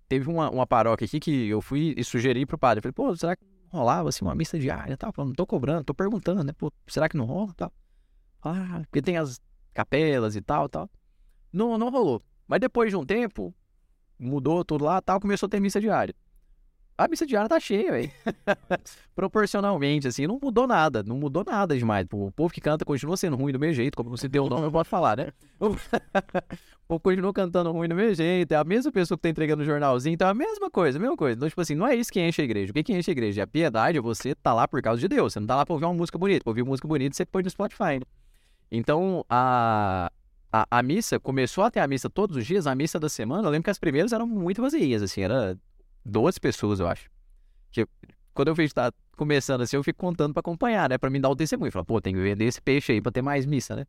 teve 0.08 0.30
uma, 0.30 0.50
uma 0.50 0.66
paróquia 0.66 1.06
aqui 1.06 1.20
que 1.20 1.48
eu 1.48 1.62
fui 1.62 1.94
e 1.96 2.04
sugeri 2.04 2.46
pro 2.46 2.58
padre. 2.58 2.82
Falei, 2.82 2.94
pô, 2.94 3.16
será 3.16 3.36
que 3.36 3.46
rolava, 3.70 4.10
assim, 4.10 4.26
uma 4.26 4.34
missa 4.34 4.58
diária 4.58 4.94
e 4.94 4.98
tal? 4.98 5.14
Falei, 5.14 5.28
não 5.28 5.36
tô 5.36 5.46
cobrando, 5.46 5.84
tô 5.84 5.94
perguntando, 5.94 6.44
né? 6.44 6.54
Pô, 6.58 6.72
será 6.88 7.08
que 7.08 7.18
não 7.18 7.26
rola 7.26 7.52
e 7.52 7.56
tal? 7.56 7.74
Ah, 8.42 8.82
porque 8.90 9.02
tem 9.02 9.18
as 9.18 9.40
capelas 9.76 10.36
e 10.36 10.42
tal, 10.42 10.68
tal. 10.68 10.90
Não, 11.54 11.78
não 11.78 11.92
rolou. 11.92 12.24
Mas 12.48 12.60
depois 12.60 12.90
de 12.90 12.96
um 12.96 13.06
tempo, 13.06 13.54
mudou 14.18 14.64
tudo 14.64 14.86
lá 14.86 15.02
tal, 15.02 15.20
começou 15.20 15.48
a 15.48 15.50
ter 15.50 15.60
missa 15.60 15.80
diária. 15.80 16.16
a 16.98 17.08
missa 17.08 17.26
diária 17.26 17.50
tá 17.50 17.60
cheia, 17.60 17.92
velho. 17.92 18.12
Proporcionalmente, 19.16 20.08
assim, 20.08 20.26
não 20.28 20.40
mudou 20.42 20.66
nada, 20.66 21.04
não 21.04 21.18
mudou 21.18 21.44
nada 21.46 21.78
demais. 21.78 22.06
O 22.12 22.32
povo 22.32 22.54
que 22.54 22.62
canta 22.62 22.86
continua 22.86 23.18
sendo 23.18 23.36
ruim 23.36 23.52
do 23.52 23.60
mesmo 23.60 23.74
jeito, 23.74 23.98
como 23.98 24.10
você 24.10 24.30
deu 24.30 24.46
o 24.46 24.50
nome, 24.50 24.64
eu 24.64 24.72
posso 24.72 24.90
falar, 24.90 25.18
né? 25.18 25.32
O 25.60 25.76
povo 26.88 27.00
continua 27.02 27.34
cantando 27.34 27.72
ruim 27.72 27.90
do 27.90 27.96
mesmo 27.96 28.16
jeito, 28.16 28.52
é 28.52 28.56
a 28.56 28.64
mesma 28.64 28.92
pessoa 28.92 29.18
que 29.18 29.24
tá 29.24 29.30
entregando 29.30 29.64
o 29.64 29.66
jornalzinho, 29.66 30.14
então 30.14 30.28
é 30.28 30.32
a 30.32 30.36
mesma 30.36 30.70
coisa, 30.70 30.98
a 30.98 31.02
mesma 31.02 31.18
coisa. 31.18 31.36
Então, 31.36 31.50
tipo 31.50 31.60
assim, 31.60 31.76
não 31.76 31.88
é 31.88 31.96
isso 31.96 32.12
que 32.12 32.22
enche 32.22 32.42
a 32.42 32.46
igreja. 32.46 32.72
O 32.72 32.74
que, 32.74 32.84
que 32.84 32.94
enche 32.94 33.12
a 33.12 33.14
igreja? 33.14 33.42
É 33.42 33.44
a 33.44 33.48
piedade, 33.48 33.98
é 33.98 34.02
você 34.02 34.36
tá 34.36 34.54
lá 34.54 34.68
por 34.68 34.82
causa 34.82 35.02
de 35.02 35.08
Deus. 35.08 35.34
Você 35.34 35.40
não 35.40 35.48
tá 35.48 35.56
lá 35.56 35.66
pra 35.66 35.74
ouvir 35.74 35.86
uma 35.86 35.94
música 35.94 36.18
bonita. 36.18 36.44
Pra 36.44 36.52
ouvir 36.52 36.64
música 36.64 36.88
bonita, 36.88 37.16
você 37.16 37.26
põe 37.26 37.44
no 37.44 37.50
Spotify, 37.50 38.00
né? 38.00 38.06
Então, 38.72 39.26
a, 39.30 40.12
a, 40.52 40.68
a 40.70 40.84
missa, 40.84 41.20
começou 41.20 41.64
a 41.64 41.72
ter 41.72 41.80
a 41.80 41.88
missa 41.88 42.10
todos 42.10 42.38
os 42.38 42.46
dias, 42.46 42.68
a 42.68 42.76
missa 42.76 43.00
da 43.00 43.10
semana, 43.10 43.48
eu 43.48 43.52
lembro 43.52 43.66
que 43.66 43.70
as 43.70 43.80
primeiras 43.80 44.12
eram 44.14 44.28
muito 44.28 44.62
vazias, 44.62 45.02
assim, 45.02 45.22
era 45.22 45.58
12 46.04 46.40
pessoas, 46.40 46.80
eu 46.80 46.88
acho. 46.88 47.10
Que 47.72 47.88
quando 48.34 48.50
eu 48.50 48.56
vejo 48.56 48.74
tá 48.74 48.92
começando 49.16 49.62
assim, 49.62 49.76
eu 49.76 49.84
fico 49.84 49.98
contando 49.98 50.34
pra 50.34 50.42
acompanhar, 50.42 50.90
né? 50.90 50.98
Pra 50.98 51.10
me 51.10 51.20
dar 51.20 51.30
o 51.30 51.36
testemunho. 51.36 51.72
Falar, 51.72 51.86
pô, 51.86 52.00
tem 52.02 52.14
que 52.14 52.22
vender 52.22 52.46
esse 52.46 52.62
peixe 52.62 52.92
aí 52.92 53.02
pra 53.02 53.12
ter 53.12 53.22
mais 53.22 53.46
missa, 53.46 53.76
né? 53.76 53.86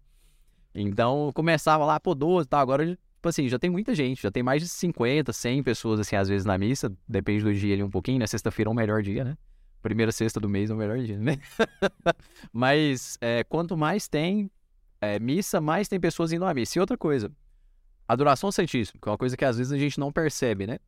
Então, 0.75 1.31
começava 1.35 1.85
lá, 1.85 1.99
pô, 1.99 2.15
12 2.15 2.47
e 2.47 2.49
tal. 2.49 2.61
Agora, 2.61 2.87
tipo 2.87 3.29
assim, 3.29 3.49
já 3.49 3.59
tem 3.59 3.69
muita 3.69 3.95
gente, 3.95 4.23
já 4.23 4.31
tem 4.31 4.43
mais 4.43 4.63
de 4.63 4.69
50, 4.69 5.33
100 5.33 5.63
pessoas, 5.63 6.01
assim, 6.01 6.17
às 6.17 6.29
vezes 6.29 6.45
na 6.45 6.57
missa. 6.57 6.93
Depende 7.09 7.43
do 7.43 7.53
dia 7.53 7.75
ali 7.75 7.83
um 7.83 7.91
pouquinho, 7.91 8.19
né? 8.19 8.27
Sexta-feira 8.27 8.71
é 8.71 8.73
o 8.73 8.75
melhor 8.75 9.03
dia, 9.03 9.25
né? 9.25 9.37
Primeira 9.83 10.11
sexta 10.11 10.41
do 10.41 10.49
mês 10.49 10.71
é 10.71 10.75
o 10.75 10.77
melhor 10.77 10.99
dia, 10.99 11.19
né? 11.19 11.39
Mas, 12.53 13.19
é, 13.21 13.45
quanto 13.45 13.77
mais 13.77 14.09
tem 14.09 14.51
é, 15.01 15.19
missa, 15.19 15.61
mais 15.61 15.89
tem 15.89 16.01
pessoas 16.01 16.33
indo 16.33 16.45
à 16.45 16.55
missa. 16.55 16.79
E 16.79 16.81
outra 16.81 16.97
coisa, 16.97 17.31
adoração 18.07 18.49
ao 18.49 18.53
Santíssimo, 18.53 19.01
que 19.01 19.09
é 19.09 19.13
uma 19.13 19.19
coisa 19.19 19.37
que 19.37 19.45
às 19.45 19.59
vezes 19.59 19.73
a 19.73 19.79
gente 19.79 19.99
não 19.99 20.13
percebe, 20.13 20.67
né? 20.67 20.79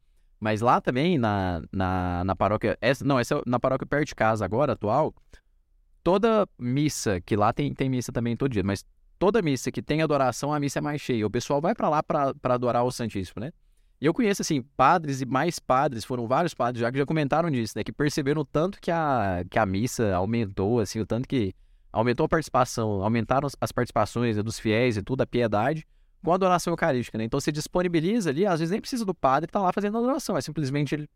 Mas 0.40 0.60
lá 0.60 0.80
também, 0.80 1.18
na, 1.18 1.62
na, 1.72 2.24
na 2.24 2.36
paróquia. 2.36 2.78
Essa, 2.80 3.04
não, 3.04 3.18
essa 3.18 3.36
é 3.36 3.42
na 3.44 3.58
paróquia 3.58 3.86
perto 3.86 4.08
de 4.08 4.14
casa 4.14 4.44
agora, 4.44 4.72
atual. 4.72 5.14
Toda 6.02 6.48
missa, 6.58 7.20
que 7.20 7.34
lá 7.36 7.52
tem, 7.52 7.74
tem 7.74 7.88
missa 7.88 8.12
também 8.12 8.36
todo 8.36 8.52
dia, 8.52 8.62
mas 8.62 8.84
toda 9.18 9.42
missa 9.42 9.72
que 9.72 9.82
tem 9.82 10.00
adoração, 10.00 10.52
a 10.52 10.60
missa 10.60 10.78
é 10.78 10.82
mais 10.82 11.00
cheia. 11.00 11.26
O 11.26 11.30
pessoal 11.30 11.60
vai 11.60 11.74
pra 11.74 11.88
lá 11.88 12.02
pra 12.02 12.54
adorar 12.54 12.84
o 12.84 12.92
Santíssimo, 12.92 13.40
né? 13.40 13.52
E 14.00 14.06
eu 14.06 14.14
conheço, 14.14 14.42
assim, 14.42 14.62
padres 14.62 15.20
e 15.20 15.26
mais 15.26 15.58
padres, 15.58 16.04
foram 16.04 16.28
vários 16.28 16.54
padres 16.54 16.80
já 16.80 16.92
que 16.92 16.98
já 16.98 17.04
comentaram 17.04 17.50
disso, 17.50 17.72
né? 17.76 17.82
Que 17.82 17.92
perceberam 17.92 18.42
o 18.42 18.44
tanto 18.44 18.80
que 18.80 18.92
a, 18.92 19.44
que 19.50 19.58
a 19.58 19.66
missa 19.66 20.14
aumentou, 20.14 20.78
assim, 20.78 21.00
o 21.00 21.06
tanto 21.06 21.26
que 21.26 21.52
aumentou 21.98 22.26
a 22.26 22.28
participação, 22.28 23.02
aumentaram 23.02 23.46
as- 23.46 23.72
participações 23.72 24.36
né, 24.36 24.42
dos 24.42 24.58
fiéis 24.58 24.96
e 24.96 25.02
tudo, 25.02 25.22
a 25.22 25.26
piedade, 25.26 25.86
com 26.22 26.32
a 26.32 26.34
adoração 26.34 26.72
eucarística, 26.72 27.16
né? 27.16 27.24
Então 27.24 27.38
você 27.40 27.52
disponibiliza 27.52 28.30
ali, 28.30 28.46
às 28.46 28.60
vezes 28.60 28.70
nem 28.72 28.80
precisa 28.80 29.04
do 29.04 29.14
padre 29.14 29.48
estar 29.48 29.60
lá 29.60 29.72
fazendo 29.72 29.98
adoração, 29.98 30.36
é 30.36 30.40
simplesmente 30.40 30.94
ele 30.94 31.08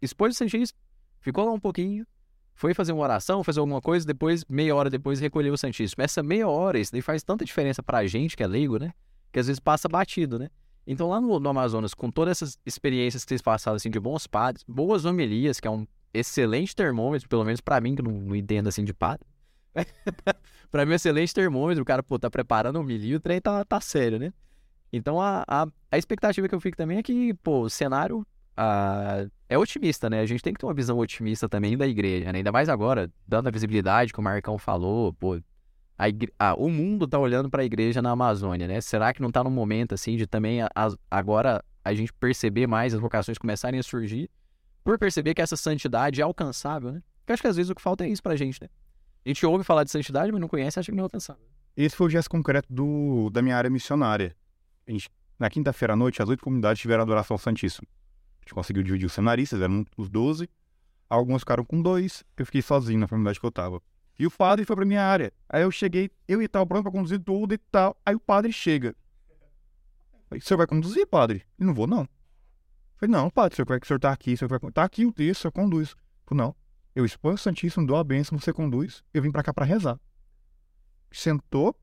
expôs 0.00 0.34
o 0.34 0.38
Santíssimo, 0.38 0.78
ficou 1.20 1.44
lá 1.44 1.52
um 1.52 1.60
pouquinho, 1.60 2.06
foi 2.54 2.74
fazer 2.74 2.92
uma 2.92 3.02
oração, 3.02 3.42
fazer 3.42 3.60
alguma 3.60 3.80
coisa, 3.80 4.06
depois, 4.06 4.44
meia 4.48 4.74
hora 4.74 4.90
depois, 4.90 5.18
recolheu 5.20 5.54
o 5.54 5.58
Santíssimo. 5.58 6.02
Essa 6.02 6.22
meia 6.22 6.46
hora, 6.48 6.78
isso 6.78 6.92
daí 6.92 7.00
faz 7.00 7.22
tanta 7.22 7.44
diferença 7.44 7.82
pra 7.82 8.06
gente 8.06 8.36
que 8.36 8.42
é 8.42 8.46
leigo, 8.46 8.78
né? 8.78 8.92
Que 9.32 9.38
às 9.38 9.46
vezes 9.46 9.60
passa 9.60 9.88
batido, 9.88 10.38
né? 10.38 10.48
Então 10.86 11.08
lá 11.08 11.20
no, 11.20 11.38
no 11.38 11.48
Amazonas, 11.48 11.94
com 11.94 12.10
todas 12.10 12.32
essas 12.32 12.58
experiências 12.66 13.24
que 13.24 13.28
vocês 13.30 13.40
passaram, 13.42 13.76
assim, 13.76 13.90
de 13.90 14.00
bons 14.00 14.26
padres, 14.26 14.64
boas 14.66 15.04
homilias, 15.04 15.60
que 15.60 15.68
é 15.68 15.70
um 15.70 15.86
excelente 16.12 16.74
termômetro, 16.74 17.28
pelo 17.28 17.44
menos 17.44 17.60
pra 17.60 17.80
mim, 17.80 17.94
que 17.94 18.02
não, 18.02 18.12
não 18.12 18.36
entendo, 18.36 18.68
assim, 18.68 18.84
de 18.84 18.92
padre. 18.92 19.26
pra 20.70 20.84
mim, 20.84 20.92
é 20.92 20.94
um 20.94 20.96
excelente 20.96 21.34
termômetro, 21.34 21.82
o 21.82 21.86
cara, 21.86 22.02
pô, 22.02 22.18
tá 22.18 22.30
preparando 22.30 22.76
a 22.76 22.80
homilia, 22.80 23.16
o 23.16 23.20
trem 23.20 23.40
tá, 23.40 23.64
tá 23.64 23.80
sério, 23.80 24.18
né? 24.18 24.32
Então 24.92 25.20
a, 25.20 25.44
a, 25.46 25.66
a 25.90 25.98
expectativa 25.98 26.48
que 26.48 26.54
eu 26.54 26.60
fico 26.60 26.76
também 26.76 26.98
é 26.98 27.02
que, 27.02 27.34
pô, 27.34 27.62
o 27.62 27.70
cenário 27.70 28.26
ah, 28.56 29.26
é 29.48 29.56
otimista, 29.56 30.10
né? 30.10 30.20
A 30.20 30.26
gente 30.26 30.42
tem 30.42 30.52
que 30.52 30.58
ter 30.60 30.66
uma 30.66 30.74
visão 30.74 30.98
otimista 30.98 31.48
também 31.48 31.76
da 31.76 31.86
igreja, 31.86 32.32
né? 32.32 32.38
Ainda 32.38 32.52
mais 32.52 32.68
agora, 32.68 33.10
dando 33.26 33.48
a 33.48 33.50
visibilidade 33.50 34.12
que 34.12 34.18
o 34.18 34.22
Marcão 34.22 34.58
falou, 34.58 35.12
pô, 35.14 35.40
a 35.96 36.08
igre- 36.08 36.32
ah, 36.38 36.54
o 36.54 36.68
mundo 36.68 37.06
tá 37.06 37.18
olhando 37.18 37.50
para 37.50 37.62
a 37.62 37.64
igreja 37.64 38.02
na 38.02 38.10
Amazônia, 38.10 38.66
né? 38.66 38.80
Será 38.80 39.12
que 39.12 39.22
não 39.22 39.30
tá 39.30 39.44
num 39.44 39.50
momento 39.50 39.94
assim 39.94 40.16
de 40.16 40.26
também 40.26 40.62
a- 40.62 40.70
agora 41.10 41.64
a 41.84 41.94
gente 41.94 42.12
perceber 42.12 42.66
mais 42.66 42.94
as 42.94 43.00
vocações 43.00 43.38
começarem 43.38 43.78
a 43.78 43.82
surgir, 43.82 44.30
por 44.84 44.98
perceber 44.98 45.34
que 45.34 45.42
essa 45.42 45.56
santidade 45.56 46.20
é 46.20 46.24
alcançável, 46.24 46.92
né? 46.92 47.02
Porque 47.20 47.32
acho 47.34 47.42
que 47.42 47.48
às 47.48 47.56
vezes 47.56 47.70
o 47.70 47.74
que 47.74 47.82
falta 47.82 48.04
é 48.04 48.08
isso 48.08 48.22
pra 48.22 48.36
gente, 48.36 48.60
né? 48.62 48.68
A 49.24 49.28
gente 49.28 49.44
ouve 49.44 49.64
falar 49.64 49.84
de 49.84 49.90
santidade, 49.90 50.32
mas 50.32 50.40
não 50.40 50.48
conhece, 50.48 50.78
acha 50.78 50.90
que 50.90 50.96
não 50.96 51.02
é 51.02 51.04
alcançável. 51.04 51.42
Esse 51.76 51.94
foi 51.94 52.06
o 52.06 52.10
gesto 52.10 52.30
concreto 52.30 52.72
do, 52.72 53.30
da 53.30 53.42
minha 53.42 53.56
área 53.56 53.70
missionária. 53.70 54.34
Gente, 54.88 55.08
na 55.38 55.48
quinta-feira 55.48 55.92
à 55.92 55.96
noite, 55.96 56.22
as 56.22 56.28
oito 56.28 56.42
comunidades 56.42 56.80
tiveram 56.80 57.02
adoração 57.02 57.34
ao 57.34 57.38
Santíssimo. 57.38 57.86
A 58.38 58.42
gente 58.42 58.54
conseguiu 58.54 58.82
dividir 58.82 59.06
os 59.06 59.12
cenaristas, 59.12 59.60
eram 59.60 59.84
os 59.96 60.08
12. 60.08 60.48
Alguns 61.08 61.42
ficaram 61.42 61.64
com 61.64 61.82
dois, 61.82 62.24
eu 62.36 62.46
fiquei 62.46 62.62
sozinho 62.62 63.00
na 63.00 63.08
comunidade 63.08 63.38
que 63.38 63.46
eu 63.46 63.50
tava. 63.50 63.82
E 64.18 64.26
o 64.26 64.30
padre 64.30 64.64
foi 64.64 64.76
pra 64.76 64.84
minha 64.84 65.02
área. 65.02 65.32
Aí 65.48 65.62
eu 65.62 65.70
cheguei, 65.70 66.10
eu 66.28 66.42
e 66.42 66.48
tal, 66.48 66.66
pronto 66.66 66.82
pra 66.82 66.92
conduzir 66.92 67.18
tudo 67.20 67.54
e 67.54 67.58
tal. 67.58 67.96
Aí 68.04 68.14
o 68.14 68.20
padre 68.20 68.52
chega. 68.52 68.94
O 70.30 70.40
senhor 70.40 70.58
vai 70.58 70.66
conduzir, 70.66 71.06
padre? 71.06 71.42
Eu 71.58 71.66
não 71.66 71.74
vou, 71.74 71.86
não. 71.86 72.06
Falei, 72.96 73.10
não, 73.10 73.30
padre, 73.30 73.54
o 73.54 73.56
senhor 73.56 73.80
que 73.80 73.84
o 73.84 73.88
senhor 73.88 73.98
tá 73.98 74.12
aqui, 74.12 74.34
o 74.34 74.36
senhor 74.36 74.48
vai... 74.48 74.70
Tá 74.70 74.84
aqui 74.84 75.06
o 75.06 75.12
texto, 75.12 75.40
o 75.40 75.42
senhor 75.42 75.52
conduz. 75.52 75.96
Falei, 76.26 76.44
não. 76.44 76.54
Eu 76.94 77.04
exponho 77.04 77.34
o 77.34 77.38
Santíssimo, 77.38 77.86
dou 77.86 77.96
a 77.96 78.04
bênção, 78.04 78.38
você 78.38 78.52
conduz. 78.52 79.02
Eu 79.14 79.22
vim 79.22 79.30
pra 79.30 79.42
cá 79.42 79.54
pra 79.54 79.64
rezar. 79.64 79.98
Sentou, 81.10 81.76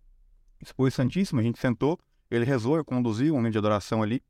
expôs 0.62 0.94
o 0.94 0.96
Santíssimo, 0.96 1.40
a 1.40 1.44
gente 1.44 1.60
sentou, 1.60 2.00
ele 2.30 2.46
rezou, 2.46 2.78
eu 2.78 2.86
conduzi 2.86 3.32
um 3.32 3.36
momento 3.36 3.54
de 3.54 3.58
adoração 3.58 4.04
ali. 4.04 4.22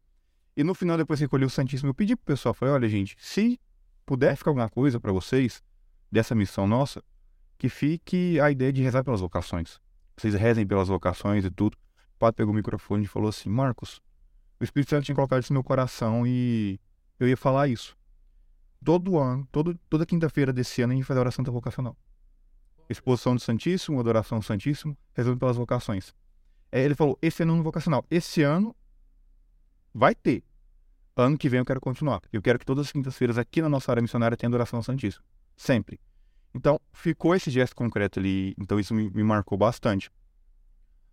E 0.55 0.63
no 0.63 0.73
final, 0.73 0.97
depois 0.97 1.19
que 1.19 1.25
recolhi 1.25 1.45
o 1.45 1.49
Santíssimo, 1.49 1.89
eu 1.89 1.93
pedi 1.93 2.15
pro 2.15 2.25
pessoal, 2.25 2.53
falei, 2.53 2.73
olha, 2.73 2.89
gente, 2.89 3.15
se 3.19 3.59
puder 4.05 4.35
ficar 4.35 4.51
alguma 4.51 4.69
coisa 4.69 4.99
pra 4.99 5.11
vocês 5.11 5.61
dessa 6.11 6.33
missão 6.33 6.67
nossa, 6.67 7.03
que 7.57 7.69
fique 7.69 8.39
a 8.39 8.49
ideia 8.51 8.71
de 8.71 8.81
rezar 8.81 9.03
pelas 9.03 9.19
vocações. 9.19 9.79
Vocês 10.15 10.33
rezem 10.33 10.65
pelas 10.65 10.87
vocações 10.87 11.45
e 11.45 11.51
tudo. 11.51 11.75
O 12.15 12.19
padre 12.19 12.37
pegou 12.37 12.53
o 12.53 12.55
microfone 12.55 13.03
e 13.03 13.07
falou 13.07 13.29
assim, 13.29 13.49
Marcos, 13.49 14.01
o 14.59 14.63
Espírito 14.63 14.89
Santo 14.89 15.05
tinha 15.05 15.15
colocado 15.15 15.43
isso 15.43 15.53
no 15.53 15.57
meu 15.57 15.63
coração 15.63 16.25
e 16.25 16.79
eu 17.19 17.27
ia 17.27 17.37
falar 17.37 17.67
isso. 17.67 17.95
Todo 18.83 19.17
ano, 19.17 19.47
todo, 19.51 19.77
toda 19.89 20.05
quinta-feira 20.05 20.53
desse 20.53 20.81
ano, 20.81 20.93
a 20.93 20.95
gente 20.95 21.05
faz 21.05 21.17
a 21.17 21.21
oração 21.21 21.43
da 21.43 21.51
vocacional. 21.51 21.95
Exposição 22.89 23.35
do 23.35 23.41
Santíssimo, 23.41 23.99
adoração 23.99 24.39
do 24.39 24.45
Santíssimo, 24.45 24.97
rezando 25.13 25.37
pelas 25.37 25.57
vocações. 25.57 26.13
É, 26.71 26.83
ele 26.83 26.95
falou, 26.95 27.17
esse 27.21 27.43
ano 27.43 27.55
não 27.55 27.63
vocacional. 27.63 28.05
Esse 28.09 28.43
ano 28.43 28.75
vai 29.93 30.15
ter. 30.15 30.43
Ano 31.15 31.37
que 31.37 31.49
vem 31.49 31.59
eu 31.59 31.65
quero 31.65 31.81
continuar. 31.81 32.21
Eu 32.31 32.41
quero 32.41 32.59
que 32.59 32.65
todas 32.65 32.87
as 32.87 32.91
quintas-feiras 32.91 33.37
aqui 33.37 33.61
na 33.61 33.67
nossa 33.67 33.91
área 33.91 34.01
missionária 34.01 34.37
tenha 34.37 34.49
adoração 34.49 34.77
ao 34.77 34.83
Santíssimo. 34.83 35.23
Sempre. 35.55 35.99
Então, 36.53 36.79
ficou 36.93 37.35
esse 37.35 37.49
gesto 37.49 37.75
concreto 37.75 38.19
ali. 38.19 38.53
Então, 38.57 38.79
isso 38.79 38.93
me, 38.93 39.09
me 39.09 39.23
marcou 39.23 39.57
bastante. 39.57 40.11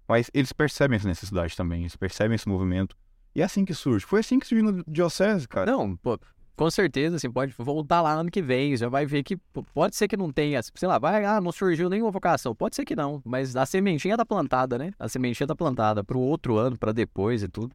Mas 0.07 0.31
eles 0.35 0.53
percebem 0.53 0.97
essa 0.97 1.09
necessidade 1.09 1.57
também. 1.57 1.81
Eles 1.81 1.97
percebem 1.97 2.35
esse 2.35 2.49
movimento. 2.49 2.97
E 3.35 3.41
é 3.41 3.45
assim 3.45 3.65
que 3.65 3.75
surge. 3.75 4.05
Foi 4.05 4.21
assim 4.21 4.39
que 4.39 4.47
surgiu 4.47 4.71
no 4.71 4.85
Diocese, 4.87 5.49
cara. 5.49 5.73
Não, 5.73 5.97
pô, 5.97 6.19
com 6.57 6.71
certeza, 6.71 7.17
assim, 7.17 7.31
pode 7.31 7.55
voltar 7.59 8.01
lá 8.01 8.13
ano 8.13 8.31
que 8.31 8.41
vem, 8.41 8.77
já 8.77 8.89
vai 8.89 9.05
ver 9.07 9.23
que 9.23 9.37
pode 9.73 9.97
ser 9.97 10.07
que 10.07 10.17
não 10.17 10.31
tenha, 10.33 10.61
sei 10.63 10.89
lá, 10.89 10.99
vai, 10.99 11.25
ah, 11.25 11.41
não 11.41 11.51
surgiu 11.51 11.89
nenhuma 11.91 12.11
vocação, 12.11 12.55
pode 12.55 12.77
ser 12.77 12.85
que 12.85 12.95
não, 12.95 13.21
mas 13.25 13.57
a 13.57 13.67
sementinha 13.67 14.17
tá 14.17 14.25
plantada, 14.25 14.79
né? 14.79 14.93
A 14.99 15.09
sementinha 15.09 15.47
tá 15.47 15.55
plantada 15.57 16.05
pro 16.05 16.19
outro 16.21 16.57
ano, 16.57 16.79
pra 16.79 16.93
depois 16.93 17.43
e 17.43 17.49
tudo. 17.49 17.75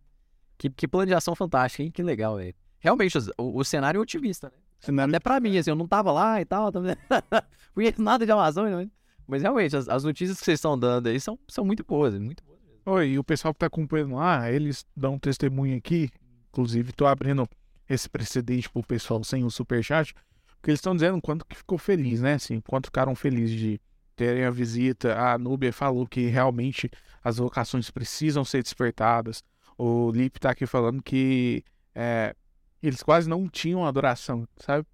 Que, 0.57 0.69
que 0.69 0.87
plano 0.87 1.07
de 1.07 1.13
ação 1.13 1.35
fantástico, 1.35 1.83
hein? 1.83 1.91
Que 1.91 2.01
legal, 2.03 2.37
velho. 2.37 2.53
Realmente, 2.79 3.17
o, 3.37 3.59
o 3.59 3.63
cenário 3.65 3.97
é 3.97 4.01
otimista, 4.01 4.47
né? 4.47 4.53
Cenário- 4.79 5.11
Até 5.13 5.19
pra 5.19 5.39
mim, 5.39 5.57
assim, 5.57 5.69
eu 5.69 5.75
não 5.75 5.87
tava 5.87 6.11
lá 6.11 6.39
e 6.41 6.45
tal, 6.45 6.71
tava... 6.71 6.97
conheço 7.75 8.01
nada 8.01 8.25
de 8.25 8.31
Amazônia, 8.31 8.75
mas, 8.77 8.89
mas 9.27 9.41
realmente, 9.41 9.75
as, 9.75 9.89
as 9.89 10.03
notícias 10.03 10.39
que 10.39 10.45
vocês 10.45 10.57
estão 10.57 10.77
dando 10.79 11.07
aí 11.07 11.19
são, 11.19 11.37
são 11.47 11.65
muito 11.65 11.83
boas, 11.83 12.17
muito 12.17 12.43
boas. 12.43 12.59
Oi, 12.85 13.09
e 13.09 13.19
o 13.19 13.23
pessoal 13.23 13.53
que 13.53 13.59
tá 13.59 13.67
acompanhando 13.67 14.15
lá, 14.15 14.49
eles 14.49 14.85
dão 14.95 15.15
um 15.15 15.19
testemunho 15.19 15.77
aqui. 15.77 16.09
Inclusive, 16.49 16.91
tô 16.93 17.05
abrindo 17.05 17.47
esse 17.89 18.07
precedente 18.07 18.69
pro 18.69 18.83
pessoal 18.83 19.23
sem 19.23 19.43
o 19.43 19.49
superchat. 19.49 20.13
Porque 20.57 20.71
eles 20.71 20.79
estão 20.79 20.93
dizendo 20.93 21.21
quanto 21.21 21.45
que 21.45 21.55
ficou 21.55 21.77
feliz, 21.77 22.21
né? 22.21 22.33
Assim, 22.33 22.61
quanto 22.61 22.87
ficaram 22.87 23.15
felizes 23.15 23.57
de 23.57 23.81
terem 24.15 24.43
a 24.43 24.51
visita. 24.51 25.17
A 25.17 25.37
Núbia 25.37 25.73
falou 25.73 26.05
que 26.05 26.27
realmente 26.27 26.91
as 27.23 27.37
vocações 27.37 27.89
precisam 27.89 28.43
ser 28.45 28.61
despertadas. 28.61 29.41
O 29.77 30.11
Lipe 30.11 30.39
tá 30.39 30.51
aqui 30.51 30.65
falando 30.65 31.01
que 31.01 31.63
é, 31.95 32.35
eles 32.83 33.01
quase 33.01 33.29
não 33.29 33.47
tinham 33.47 33.85
adoração, 33.85 34.45
sabe? 34.57 34.85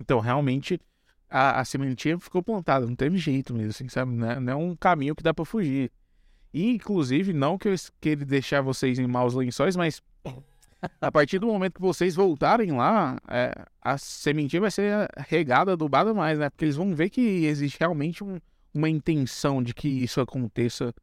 Então, 0.00 0.20
realmente, 0.20 0.80
a, 1.28 1.60
a 1.60 1.64
sementinha 1.64 2.18
ficou 2.18 2.42
plantada, 2.42 2.86
não 2.86 2.94
teve 2.94 3.18
jeito 3.18 3.52
mesmo, 3.52 3.70
assim, 3.70 3.88
sabe? 3.88 4.12
Não 4.12 4.30
é, 4.30 4.40
não 4.40 4.52
é 4.52 4.56
um 4.56 4.76
caminho 4.76 5.14
que 5.14 5.22
dá 5.22 5.34
pra 5.34 5.44
fugir. 5.44 5.90
E, 6.54 6.74
inclusive, 6.74 7.32
não 7.32 7.58
que 7.58 7.68
eu 7.68 7.74
queira 8.00 8.24
deixar 8.24 8.60
vocês 8.60 8.98
em 8.98 9.06
maus 9.06 9.34
lençóis, 9.34 9.74
mas 9.74 10.00
a 11.00 11.10
partir 11.12 11.38
do 11.38 11.46
momento 11.46 11.74
que 11.74 11.80
vocês 11.80 12.14
voltarem 12.14 12.72
lá, 12.72 13.18
é, 13.28 13.52
a 13.80 13.96
sementinha 13.98 14.60
vai 14.60 14.70
ser 14.70 15.08
regada, 15.28 15.72
adubada 15.72 16.12
mais, 16.12 16.38
né? 16.38 16.50
Porque 16.50 16.64
eles 16.64 16.76
vão 16.76 16.94
ver 16.94 17.10
que 17.10 17.44
existe 17.46 17.78
realmente 17.78 18.22
um- 18.24 18.38
uma 18.74 18.88
intenção 18.88 19.62
de 19.62 19.74
que 19.74 19.88
isso 19.88 20.20
aconteça 20.20 20.94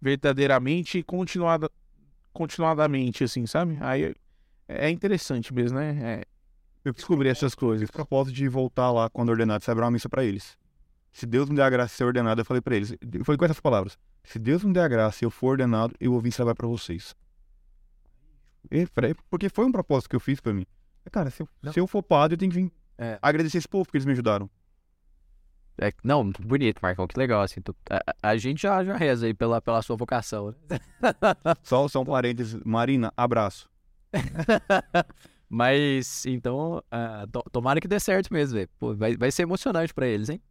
verdadeiramente 0.00 0.98
e 0.98 1.02
continuada, 1.02 1.70
continuadamente, 2.32 3.24
assim, 3.24 3.46
sabe? 3.46 3.76
Aí 3.80 4.14
é 4.68 4.90
interessante 4.90 5.52
mesmo, 5.52 5.78
né? 5.78 5.98
É, 6.02 6.24
Eu 6.84 6.92
Descobrir 6.92 7.28
essas 7.28 7.54
coisas. 7.54 7.80
fiz 7.82 7.90
propósito 7.90 8.34
de 8.34 8.48
voltar 8.48 8.90
lá 8.92 9.10
quando 9.10 9.28
ordenado 9.30 9.62
celebrar 9.64 9.86
uma 9.86 9.92
missa 9.92 10.08
pra 10.08 10.24
eles. 10.24 10.56
Se 11.10 11.26
Deus 11.26 11.48
me 11.48 11.56
der 11.56 11.62
a 11.64 11.70
graça 11.70 11.92
de 11.92 11.96
ser 11.96 12.04
ordenado, 12.04 12.40
eu 12.40 12.44
falei 12.44 12.60
pra 12.60 12.76
eles. 12.76 12.92
Eu 13.12 13.24
falei 13.24 13.36
com 13.36 13.44
essas 13.44 13.60
palavras. 13.60 13.98
Se 14.22 14.38
Deus 14.38 14.62
me 14.62 14.72
der 14.72 14.82
a 14.82 14.88
graça 14.88 15.24
e 15.24 15.26
eu 15.26 15.30
for 15.30 15.48
ordenado, 15.48 15.94
eu 16.00 16.12
vou 16.12 16.20
vir 16.20 16.30
celebrar 16.30 16.54
pra 16.54 16.66
vocês. 16.68 17.14
Porque 19.30 19.48
foi 19.48 19.64
um 19.64 19.72
propósito 19.72 20.10
que 20.10 20.16
eu 20.16 20.20
fiz 20.20 20.40
pra 20.40 20.52
mim. 20.52 20.66
Cara, 21.10 21.30
se 21.30 21.42
eu, 21.42 21.48
Não. 21.62 21.72
se 21.72 21.80
eu 21.80 21.86
for 21.86 22.02
padre, 22.02 22.34
eu 22.34 22.38
tenho 22.38 22.52
que 22.52 22.58
vir 22.58 22.72
É. 22.98 23.18
agradecer 23.22 23.58
esse 23.58 23.68
povo 23.68 23.84
porque 23.84 23.96
eles 23.96 24.04
me 24.06 24.12
ajudaram. 24.12 24.50
É, 25.80 25.92
não, 26.02 26.28
bonito, 26.40 26.80
Marcão, 26.82 27.06
que 27.06 27.16
legal, 27.18 27.40
assim. 27.40 27.60
tu- 27.60 27.74
a, 27.88 28.30
a- 28.30 28.36
gente 28.36 28.62
já, 28.62 28.82
já 28.82 28.96
reza 28.96 29.26
aí 29.26 29.32
pela, 29.32 29.62
pela 29.62 29.80
sua 29.80 29.94
vocação, 29.96 30.48
né? 30.68 30.78
Só, 31.62 31.86
só 31.86 32.00
um 32.02 32.04
parênteses. 32.04 32.60
Marina, 32.64 33.12
abraço. 33.16 33.68
Mas, 35.48 36.26
então, 36.26 36.82
ah, 36.90 37.26
to- 37.32 37.44
tomara 37.52 37.80
que 37.80 37.88
dê 37.88 37.98
certo 38.00 38.32
mesmo, 38.32 38.54
velho. 38.56 38.68
Vai, 38.96 39.16
vai 39.16 39.30
ser 39.30 39.42
emocionante 39.42 39.94
pra 39.94 40.06
eles, 40.06 40.28
hein? 40.28 40.42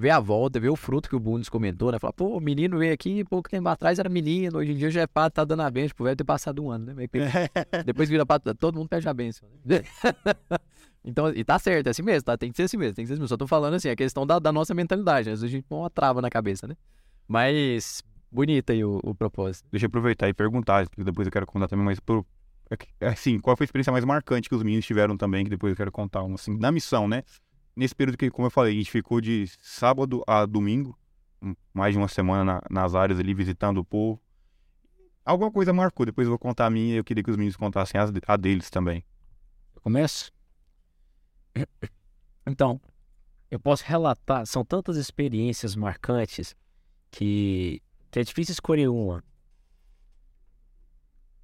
Ver 0.00 0.10
a 0.10 0.20
volta, 0.20 0.60
ver 0.60 0.68
o 0.68 0.76
fruto 0.76 1.08
que 1.08 1.16
o 1.16 1.18
Bundes 1.18 1.48
comentou, 1.48 1.90
né? 1.90 1.98
Falar, 1.98 2.12
pô, 2.12 2.36
o 2.36 2.40
menino 2.40 2.78
veio 2.78 2.94
aqui, 2.94 3.24
pouco 3.24 3.50
tempo 3.50 3.68
atrás 3.68 3.98
era 3.98 4.08
menino, 4.08 4.58
hoje 4.58 4.70
em 4.70 4.76
dia 4.76 4.90
já 4.92 5.00
é 5.00 5.06
padre, 5.08 5.34
tá 5.34 5.44
dando 5.44 5.62
a 5.62 5.70
benção, 5.70 5.88
tipo, 5.88 6.04
vai 6.04 6.14
ter 6.14 6.22
passado 6.22 6.62
um 6.62 6.70
ano, 6.70 6.94
né? 6.94 6.94
Depois 7.84 8.08
vira 8.08 8.24
padre, 8.24 8.54
todo 8.54 8.76
mundo 8.76 8.88
pede 8.88 9.08
a 9.08 9.12
benção, 9.12 9.48
né? 9.64 9.82
Então, 11.04 11.30
e 11.30 11.42
tá 11.42 11.58
certo, 11.58 11.86
é 11.86 11.90
assim 11.90 12.02
mesmo, 12.02 12.24
tá? 12.24 12.36
Tem 12.36 12.50
que 12.50 12.56
ser 12.56 12.64
assim 12.64 12.76
mesmo, 12.76 12.94
tem 12.94 13.04
que 13.04 13.06
ser 13.08 13.14
assim 13.14 13.20
mesmo. 13.20 13.28
Só 13.28 13.36
tô 13.36 13.46
falando 13.46 13.74
assim, 13.74 13.88
a 13.88 13.96
questão 13.96 14.26
da, 14.26 14.38
da 14.38 14.52
nossa 14.52 14.74
mentalidade, 14.74 15.26
né? 15.28 15.32
Às 15.32 15.40
vezes 15.40 15.54
a 15.54 15.56
gente 15.56 15.64
põe 15.66 15.78
uma 15.78 15.88
trava 15.88 16.20
na 16.20 16.28
cabeça, 16.28 16.66
né? 16.66 16.76
Mas, 17.26 18.02
bonita 18.30 18.72
aí 18.72 18.84
o, 18.84 19.00
o 19.02 19.14
propósito. 19.14 19.66
Deixa 19.70 19.86
eu 19.86 19.88
aproveitar 19.88 20.28
e 20.28 20.34
perguntar, 20.34 20.86
porque 20.88 21.04
depois 21.04 21.26
eu 21.26 21.32
quero 21.32 21.46
contar 21.46 21.66
também, 21.68 21.84
mas 21.84 21.98
por, 21.98 22.26
é 22.68 22.76
que- 22.76 22.88
assim, 23.00 23.38
qual 23.38 23.56
foi 23.56 23.64
a 23.64 23.66
experiência 23.66 23.92
mais 23.92 24.04
marcante 24.04 24.48
que 24.48 24.54
os 24.54 24.62
meninos 24.62 24.84
tiveram 24.86 25.16
também, 25.16 25.44
que 25.44 25.50
depois 25.50 25.70
eu 25.72 25.76
quero 25.76 25.90
contar, 25.92 26.22
um, 26.24 26.34
assim, 26.34 26.56
na 26.58 26.70
missão, 26.70 27.08
né? 27.08 27.22
Nesse 27.78 27.94
período 27.94 28.18
que, 28.18 28.28
como 28.28 28.46
eu 28.46 28.50
falei, 28.50 28.72
a 28.72 28.76
gente 28.76 28.90
ficou 28.90 29.20
de 29.20 29.46
sábado 29.62 30.24
a 30.26 30.44
domingo, 30.44 30.98
mais 31.72 31.94
de 31.94 31.98
uma 31.98 32.08
semana 32.08 32.44
na- 32.44 32.62
nas 32.68 32.92
áreas 32.92 33.20
ali, 33.20 33.32
visitando 33.32 33.78
o 33.78 33.84
povo. 33.84 34.20
Alguma 35.24 35.52
coisa 35.52 35.72
marcou, 35.72 36.04
depois 36.04 36.26
eu 36.26 36.30
vou 36.32 36.40
contar 36.40 36.66
a 36.66 36.70
minha 36.70 36.94
e 36.94 36.96
eu 36.96 37.04
queria 37.04 37.22
que 37.22 37.30
os 37.30 37.36
meninos 37.36 37.56
contassem 37.56 38.00
as 38.00 38.10
de- 38.10 38.20
a 38.26 38.36
deles 38.36 38.68
também. 38.68 39.04
Eu 39.76 39.80
começo? 39.80 40.32
Então, 42.44 42.80
eu 43.48 43.60
posso 43.60 43.84
relatar, 43.84 44.44
são 44.44 44.64
tantas 44.64 44.96
experiências 44.96 45.76
marcantes 45.76 46.56
que, 47.12 47.80
que 48.10 48.18
é 48.18 48.24
difícil 48.24 48.54
escolher 48.54 48.88
uma. 48.88 49.22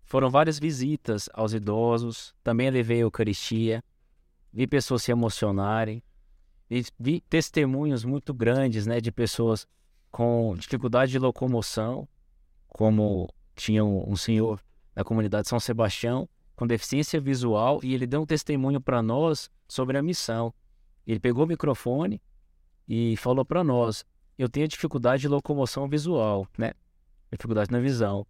Foram 0.02 0.30
várias 0.30 0.58
visitas 0.58 1.28
aos 1.32 1.52
idosos, 1.52 2.34
também 2.42 2.70
levei 2.70 2.96
a 2.96 3.00
Eucaristia, 3.02 3.84
vi 4.52 4.66
pessoas 4.66 5.04
se 5.04 5.12
emocionarem, 5.12 6.02
vi 6.98 7.20
testemunhos 7.20 8.04
muito 8.04 8.32
grandes 8.32 8.86
né, 8.86 9.00
de 9.00 9.12
pessoas 9.12 9.66
com 10.10 10.54
dificuldade 10.58 11.12
de 11.12 11.18
locomoção, 11.18 12.08
como 12.68 13.28
tinha 13.54 13.84
um, 13.84 14.10
um 14.10 14.16
senhor 14.16 14.60
na 14.94 15.04
comunidade 15.04 15.48
São 15.48 15.60
Sebastião, 15.60 16.28
com 16.56 16.66
deficiência 16.66 17.20
visual 17.20 17.80
e 17.82 17.94
ele 17.94 18.06
deu 18.06 18.22
um 18.22 18.26
testemunho 18.26 18.80
para 18.80 19.02
nós 19.02 19.50
sobre 19.68 19.98
a 19.98 20.02
missão. 20.02 20.54
Ele 21.06 21.20
pegou 21.20 21.44
o 21.44 21.48
microfone 21.48 22.22
e 22.88 23.16
falou 23.16 23.44
para 23.44 23.64
nós: 23.64 24.04
eu 24.38 24.48
tenho 24.48 24.68
dificuldade 24.68 25.22
de 25.22 25.28
locomoção 25.28 25.88
visual, 25.88 26.46
né? 26.56 26.72
Dificuldade 27.30 27.70
na 27.70 27.80
visão. 27.80 28.26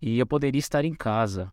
E 0.00 0.18
eu 0.18 0.26
poderia 0.26 0.58
estar 0.58 0.84
em 0.84 0.94
casa. 0.94 1.52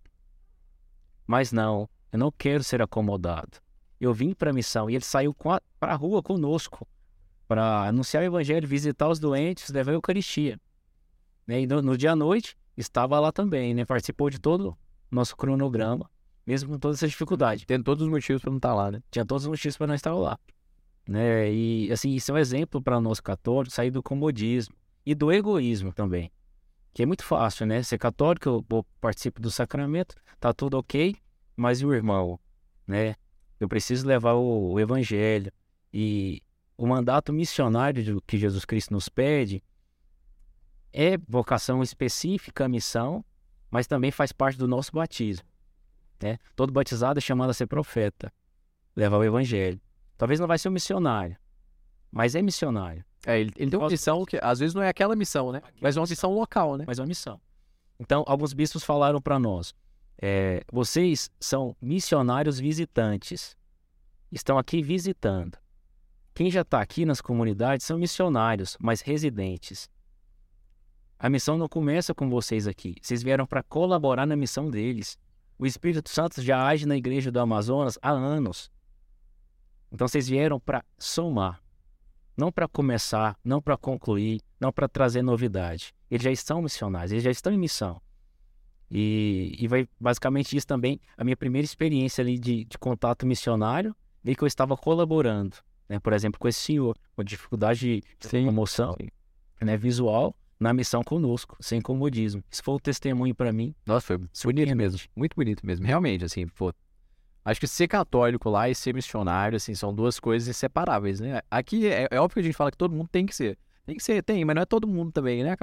Mas 1.25 1.51
não, 1.51 1.89
eu 2.11 2.19
não 2.19 2.31
quero 2.31 2.63
ser 2.63 2.81
acomodado. 2.81 3.59
Eu 4.03 4.13
vim 4.13 4.33
para 4.33 4.49
a 4.49 4.53
missão 4.53 4.89
e 4.89 4.95
ele 4.95 5.03
saiu 5.05 5.33
para 5.79 5.93
a 5.93 5.95
rua 5.95 6.21
conosco 6.21 6.85
para 7.47 7.87
anunciar 7.87 8.21
o 8.21 8.25
evangelho, 8.25 8.67
visitar 8.67 9.07
os 9.07 9.17
doentes, 9.17 9.69
levar 9.69 9.91
a 9.91 9.93
Eucaristia. 9.93 10.59
Né? 11.47 11.61
E 11.61 11.67
no, 11.67 11.81
no 11.81 11.97
dia 11.97 12.11
à 12.11 12.15
noite 12.15 12.57
estava 12.75 13.17
lá 13.17 13.31
também, 13.31 13.73
né? 13.73 13.85
Participou 13.85 14.29
de 14.29 14.39
todo 14.39 14.77
nosso 15.09 15.37
cronograma, 15.37 16.09
mesmo 16.45 16.71
com 16.71 16.79
toda 16.79 16.95
essa 16.95 17.07
dificuldade. 17.07 17.65
Tendo 17.65 17.85
todos 17.85 18.03
os 18.03 18.09
motivos 18.09 18.41
pra 18.41 18.51
não 18.51 18.57
estar 18.57 18.73
lá, 18.73 18.91
né? 18.91 19.01
Tinha 19.09 19.25
todos 19.25 19.45
os 19.45 19.49
motivos 19.49 19.77
para 19.77 19.87
não 19.87 19.95
estar 19.95 20.13
lá. 20.13 20.37
Né? 21.07 21.53
E, 21.53 21.89
assim, 21.89 22.13
isso 22.13 22.29
é 22.31 22.33
um 22.33 22.37
exemplo 22.37 22.81
para 22.81 22.99
nós 22.99 23.21
católicos 23.21 23.73
sair 23.73 23.91
do 23.91 24.03
comodismo 24.03 24.75
e 25.05 25.15
do 25.15 25.31
egoísmo 25.31 25.93
também. 25.93 26.29
Que 26.93 27.03
é 27.03 27.05
muito 27.05 27.23
fácil, 27.23 27.65
né? 27.65 27.81
Ser 27.81 27.97
católico, 27.97 28.49
eu 28.69 28.85
participo 28.99 29.41
do 29.41 29.49
sacramento, 29.49 30.13
tá 30.41 30.53
tudo 30.53 30.77
ok, 30.77 31.15
mas 31.55 31.79
e 31.79 31.85
o 31.85 31.93
irmão, 31.93 32.37
né? 32.85 33.15
Eu 33.63 33.69
preciso 33.69 34.05
levar 34.05 34.33
o, 34.33 34.73
o 34.73 34.79
evangelho. 34.79 35.51
E 35.93 36.41
o 36.77 36.85
mandato 36.85 37.31
missionário 37.31 38.21
que 38.27 38.37
Jesus 38.37 38.65
Cristo 38.65 38.93
nos 38.93 39.07
pede 39.07 39.63
é 40.91 41.17
vocação 41.27 41.81
específica, 41.81 42.67
missão, 42.67 43.23
mas 43.71 43.87
também 43.87 44.11
faz 44.11 44.31
parte 44.31 44.57
do 44.57 44.67
nosso 44.67 44.91
batismo. 44.91 45.47
Né? 46.21 46.37
Todo 46.55 46.73
batizado 46.73 47.19
é 47.19 47.21
chamado 47.21 47.49
a 47.49 47.53
ser 47.53 47.67
profeta, 47.67 48.31
levar 48.95 49.17
o 49.17 49.23
evangelho. 49.23 49.79
Talvez 50.17 50.39
não 50.39 50.47
vai 50.47 50.57
ser 50.57 50.69
um 50.69 50.73
missionário, 50.73 51.37
mas 52.11 52.35
é 52.35 52.41
missionário, 52.41 53.03
É, 53.25 53.39
ele, 53.39 53.51
ele 53.55 53.71
tem 53.71 53.79
uma 53.79 53.89
missão 53.89 54.25
que 54.25 54.37
às 54.41 54.59
vezes 54.59 54.75
não 54.75 54.83
é 54.83 54.89
aquela 54.89 55.15
missão, 55.15 55.51
né? 55.51 55.61
Mas 55.81 55.95
é 55.95 55.99
uma 55.99 56.07
missão 56.07 56.33
local, 56.33 56.77
né? 56.77 56.83
mas 56.85 56.99
é 56.99 57.01
uma 57.01 57.07
missão. 57.07 57.39
Então, 57.97 58.23
alguns 58.27 58.53
bispos 58.53 58.83
falaram 58.83 59.21
para 59.21 59.39
nós: 59.39 59.73
é, 60.21 60.63
vocês 60.71 61.29
são 61.39 61.75
missionários 61.81 62.59
visitantes, 62.59 63.57
estão 64.31 64.57
aqui 64.57 64.81
visitando. 64.81 65.57
Quem 66.33 66.49
já 66.49 66.61
está 66.61 66.81
aqui 66.81 67.05
nas 67.05 67.21
comunidades 67.21 67.85
são 67.85 67.97
missionários, 67.97 68.75
mas 68.79 69.01
residentes. 69.01 69.89
A 71.19 71.29
missão 71.29 71.57
não 71.57 71.69
começa 71.69 72.13
com 72.13 72.29
vocês 72.29 72.67
aqui. 72.67 72.95
Vocês 73.01 73.21
vieram 73.21 73.45
para 73.45 73.63
colaborar 73.63 74.25
na 74.25 74.35
missão 74.35 74.69
deles. 74.69 75.17
O 75.57 75.65
Espírito 75.65 76.09
Santo 76.09 76.41
já 76.41 76.65
age 76.65 76.85
na 76.85 76.97
igreja 76.97 77.31
do 77.31 77.39
Amazonas 77.39 77.97
há 78.01 78.09
anos. 78.09 78.71
Então 79.91 80.07
vocês 80.07 80.27
vieram 80.27 80.59
para 80.59 80.83
somar, 80.97 81.61
não 82.35 82.51
para 82.51 82.67
começar, 82.67 83.37
não 83.43 83.61
para 83.61 83.77
concluir, 83.77 84.41
não 84.59 84.73
para 84.73 84.89
trazer 84.89 85.21
novidade. 85.21 85.93
Eles 86.09 86.23
já 86.23 86.31
estão 86.31 86.61
missionários, 86.63 87.11
eles 87.11 87.23
já 87.23 87.29
estão 87.29 87.53
em 87.53 87.59
missão. 87.59 88.01
E, 88.95 89.55
e 89.57 89.67
vai 89.67 89.87
basicamente 89.99 90.55
isso 90.55 90.67
também, 90.67 90.99
a 91.17 91.23
minha 91.23 91.35
primeira 91.35 91.65
experiência 91.65 92.21
ali 92.21 92.37
de, 92.37 92.63
de 92.63 92.77
contato 92.77 93.25
missionário, 93.25 93.95
vi 94.23 94.35
que 94.35 94.43
eu 94.43 94.47
estava 94.47 94.77
colaborando, 94.77 95.57
né? 95.89 95.99
por 95.99 96.13
exemplo, 96.13 96.39
com 96.39 96.47
esse 96.47 96.59
senhor, 96.59 96.95
com 97.15 97.23
dificuldade 97.23 98.01
de 98.19 98.27
Sim. 98.27 98.41
locomoção 98.41 98.95
né? 99.59 99.75
visual, 99.75 100.35
na 100.59 100.71
missão 100.73 101.03
conosco, 101.03 101.57
sem 101.59 101.81
comodismo. 101.81 102.43
Isso 102.51 102.61
foi 102.63 102.75
o 102.75 102.79
testemunho 102.79 103.33
para 103.33 103.51
mim. 103.51 103.73
Nossa, 103.83 104.05
foi 104.05 104.17
bonito 104.45 104.75
mesmo. 104.75 104.99
Muito 105.15 105.35
bonito 105.35 105.65
mesmo. 105.65 105.85
Realmente, 105.85 106.23
assim, 106.23 106.47
pô. 106.47 106.71
Acho 107.43 107.59
que 107.59 107.67
ser 107.67 107.89
católico 107.89 108.49
lá 108.49 108.69
e 108.69 108.75
ser 108.75 108.93
missionário, 108.93 109.57
assim, 109.57 109.75
são 109.75 109.93
duas 109.93 110.17
coisas 110.17 110.47
inseparáveis, 110.47 111.19
né? 111.19 111.41
Aqui 111.51 111.87
é, 111.87 112.07
é 112.09 112.21
óbvio 112.21 112.35
que 112.35 112.39
a 112.39 112.43
gente 112.43 112.55
fala 112.55 112.71
que 112.71 112.77
todo 112.77 112.95
mundo 112.95 113.09
tem 113.11 113.25
que 113.25 113.35
ser. 113.35 113.57
Tem 113.85 113.97
que 113.97 114.03
ser, 114.03 114.23
tem, 114.23 114.45
mas 114.45 114.55
não 114.55 114.61
é 114.61 114.65
todo 114.65 114.87
mundo 114.87 115.11
também, 115.11 115.43
né? 115.43 115.57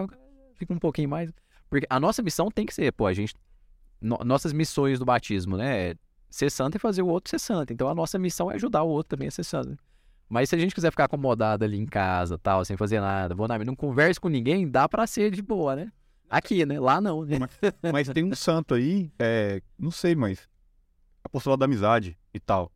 Fica 0.56 0.74
um 0.74 0.78
pouquinho 0.78 1.08
mais. 1.08 1.30
Porque 1.70 1.86
a 1.88 1.98
nossa 2.00 2.20
missão 2.22 2.50
tem 2.50 2.66
que 2.66 2.74
ser, 2.74 2.92
pô, 2.92 3.06
a 3.06 3.12
gente. 3.14 3.32
no- 4.00 4.18
nossas 4.24 4.52
missões 4.52 4.98
do 4.98 5.04
batismo, 5.04 5.56
né? 5.56 5.90
é 5.90 5.94
Ser 6.28 6.48
santo 6.50 6.76
e 6.76 6.78
fazer 6.78 7.02
o 7.02 7.06
outro 7.08 7.28
ser 7.30 7.38
santo. 7.40 7.72
Então 7.72 7.88
a 7.88 7.94
nossa 7.94 8.16
missão 8.18 8.50
é 8.50 8.54
ajudar 8.54 8.82
o 8.84 8.88
outro 8.88 9.10
também 9.16 9.26
a 9.28 9.30
ser 9.32 9.42
santo. 9.44 9.76
Mas 10.28 10.48
se 10.48 10.54
a 10.54 10.58
gente 10.58 10.72
quiser 10.74 10.90
ficar 10.92 11.04
acomodado 11.06 11.64
ali 11.64 11.76
em 11.76 11.84
casa, 11.86 12.38
tal, 12.38 12.64
sem 12.64 12.76
fazer 12.76 13.00
nada, 13.00 13.34
vou 13.34 13.48
na 13.48 13.58
não 13.58 13.74
converse 13.74 14.20
com 14.20 14.28
ninguém, 14.28 14.68
dá 14.70 14.88
pra 14.88 15.06
ser 15.08 15.30
de 15.32 15.42
boa, 15.42 15.74
né? 15.74 15.92
Aqui, 16.28 16.64
né? 16.64 16.78
Lá 16.78 17.00
não, 17.00 17.24
né? 17.24 17.38
Mas 17.92 18.08
tem 18.10 18.22
um 18.24 18.32
santo 18.34 18.74
aí, 18.74 19.10
é, 19.18 19.60
não 19.76 19.90
sei, 19.90 20.14
mas 20.14 20.48
apostolado 21.24 21.58
da 21.60 21.64
amizade 21.64 22.16
e 22.32 22.38
tal. 22.38 22.70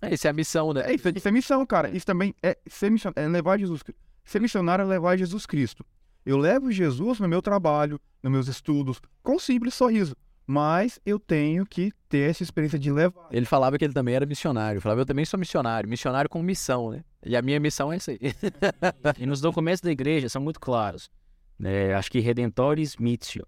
É, 0.00 0.14
Essa 0.14 0.28
é 0.28 0.30
a 0.30 0.32
missão, 0.34 0.72
né? 0.72 0.82
É, 0.88 0.94
isso, 0.94 1.08
é- 1.08 1.12
isso 1.16 1.26
é 1.28 1.30
missão, 1.32 1.66
cara. 1.66 1.90
Isso 1.90 2.06
também 2.06 2.32
é 2.40 2.56
ser 2.68 2.88
missionário, 2.90 3.28
é 3.28 3.28
levar 3.28 3.58
Jesus 3.58 3.82
Cristo. 3.82 4.00
Ser 4.24 4.40
missionário 4.40 4.82
é 4.84 4.86
levar 4.86 5.16
Jesus 5.18 5.44
Cristo. 5.44 5.84
Eu 6.24 6.36
levo 6.36 6.70
Jesus 6.70 7.18
no 7.18 7.28
meu 7.28 7.42
trabalho, 7.42 8.00
nos 8.22 8.32
meus 8.32 8.48
estudos, 8.48 9.00
com 9.22 9.36
um 9.36 9.38
simples 9.38 9.74
sorriso. 9.74 10.16
Mas 10.46 11.00
eu 11.06 11.18
tenho 11.18 11.64
que 11.64 11.92
ter 12.08 12.30
essa 12.30 12.42
experiência 12.42 12.78
de 12.78 12.90
levar. 12.90 13.28
Ele 13.30 13.46
falava 13.46 13.78
que 13.78 13.84
ele 13.84 13.94
também 13.94 14.14
era 14.14 14.26
missionário. 14.26 14.80
Falava, 14.80 15.00
eu 15.00 15.06
também 15.06 15.24
sou 15.24 15.38
missionário. 15.38 15.88
Missionário 15.88 16.28
com 16.28 16.42
missão, 16.42 16.90
né? 16.90 17.04
E 17.24 17.36
a 17.36 17.42
minha 17.42 17.60
missão 17.60 17.92
é 17.92 17.96
essa 17.96 18.10
aí. 18.10 18.18
E 19.18 19.26
nos 19.26 19.40
documentos 19.40 19.80
da 19.80 19.90
igreja 19.90 20.28
são 20.28 20.42
muito 20.42 20.58
claros. 20.60 21.10
né? 21.58 21.94
acho 21.94 22.10
que 22.10 22.18
Redentores 22.18 22.96
Missio, 22.96 23.46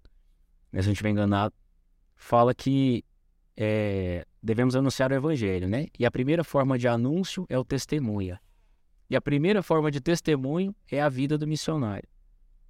né, 0.71 0.81
se 0.81 0.87
eu 0.87 0.89
não 0.89 0.93
estiver 0.93 1.09
enganado, 1.09 1.53
fala 2.15 2.53
que 2.53 3.03
é, 3.57 4.25
devemos 4.41 4.75
anunciar 4.75 5.11
o 5.11 5.15
evangelho, 5.15 5.67
né? 5.67 5.87
E 5.99 6.05
a 6.05 6.11
primeira 6.11 6.43
forma 6.43 6.77
de 6.77 6.87
anúncio 6.87 7.45
é 7.49 7.57
o 7.59 7.63
testemunha. 7.63 8.39
E 9.09 9.15
a 9.15 9.21
primeira 9.21 9.61
forma 9.61 9.91
de 9.91 10.01
testemunho 10.01 10.73
é 10.89 11.01
a 11.01 11.09
vida 11.09 11.37
do 11.37 11.45
missionário. 11.45 12.07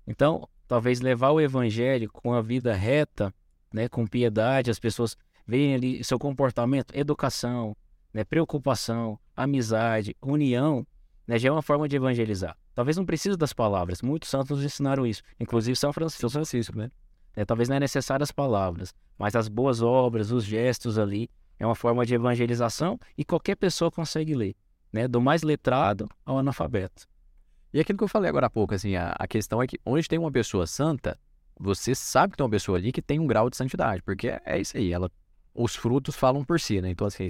Então, 0.08 0.48
talvez 0.68 1.02
levar 1.02 1.32
o 1.32 1.42
evangelho 1.42 2.10
com 2.12 2.34
a 2.34 2.42
vida 2.42 2.74
reta, 2.74 3.34
né, 3.74 3.88
com 3.90 4.06
piedade, 4.06 4.72
as 4.72 4.80
pessoas 4.80 5.18
veem 5.46 5.76
ali 5.76 6.04
seu 6.04 6.18
comportamento, 6.18 6.96
educação, 6.96 7.76
né, 8.14 8.24
preocupação, 8.24 9.20
amizade, 9.36 10.16
união, 10.22 10.86
né, 11.28 11.38
já 11.38 11.50
é 11.50 11.52
uma 11.52 11.62
forma 11.62 11.88
de 11.88 11.96
evangelizar. 11.96 12.58
Talvez 12.74 12.98
não 12.98 13.06
precise 13.06 13.38
das 13.38 13.54
palavras, 13.54 14.02
muitos 14.02 14.30
santos 14.30 14.58
nos 14.58 14.64
ensinaram 14.64 15.06
isso, 15.06 15.22
inclusive 15.40 15.76
São 15.76 15.94
Francisco. 15.94 16.22
São 16.22 16.30
Francisco, 16.30 16.78
né? 16.78 16.92
né, 17.36 17.46
talvez 17.46 17.68
não 17.68 17.76
é 17.76 17.80
necessário 17.80 18.24
as 18.24 18.32
palavras, 18.32 18.94
mas 19.18 19.36
as 19.36 19.48
boas 19.48 19.82
obras, 19.82 20.32
os 20.32 20.44
gestos 20.44 20.98
ali, 20.98 21.30
é 21.60 21.66
uma 21.66 21.76
forma 21.76 22.06
de 22.06 22.16
evangelização 22.16 23.00
e 23.18 23.24
qualquer 23.24 23.56
pessoa 23.56 23.92
consegue 23.92 24.34
ler, 24.34 24.56
né, 24.92 25.08
do 25.08 25.22
mais 25.22 25.44
letrado 25.44 26.08
ao 26.26 26.38
analfabeto. 26.38 27.08
E 27.76 27.80
aquilo 27.82 27.98
que 27.98 28.06
eu 28.06 28.08
falei 28.08 28.30
agora 28.30 28.46
há 28.46 28.50
pouco, 28.50 28.74
assim, 28.74 28.96
a, 28.96 29.14
a 29.20 29.28
questão 29.28 29.62
é 29.62 29.68
que 29.68 29.78
onde 29.86 30.08
tem 30.08 30.18
uma 30.18 30.32
pessoa 30.32 30.66
santa, 30.66 31.20
você 31.60 31.94
sabe 31.94 32.32
que 32.32 32.38
tem 32.38 32.46
uma 32.46 32.50
pessoa 32.50 32.78
ali 32.78 32.90
que 32.90 33.02
tem 33.02 33.20
um 33.20 33.28
grau 33.28 33.50
de 33.50 33.58
santidade, 33.58 34.02
porque 34.02 34.30
é, 34.30 34.42
é 34.46 34.62
isso 34.62 34.78
aí, 34.78 34.94
ela, 34.94 35.12
os 35.54 35.76
frutos 35.76 36.16
falam 36.16 36.42
por 36.46 36.58
si, 36.58 36.80
né? 36.80 36.90
Então, 36.90 37.06
assim, 37.06 37.28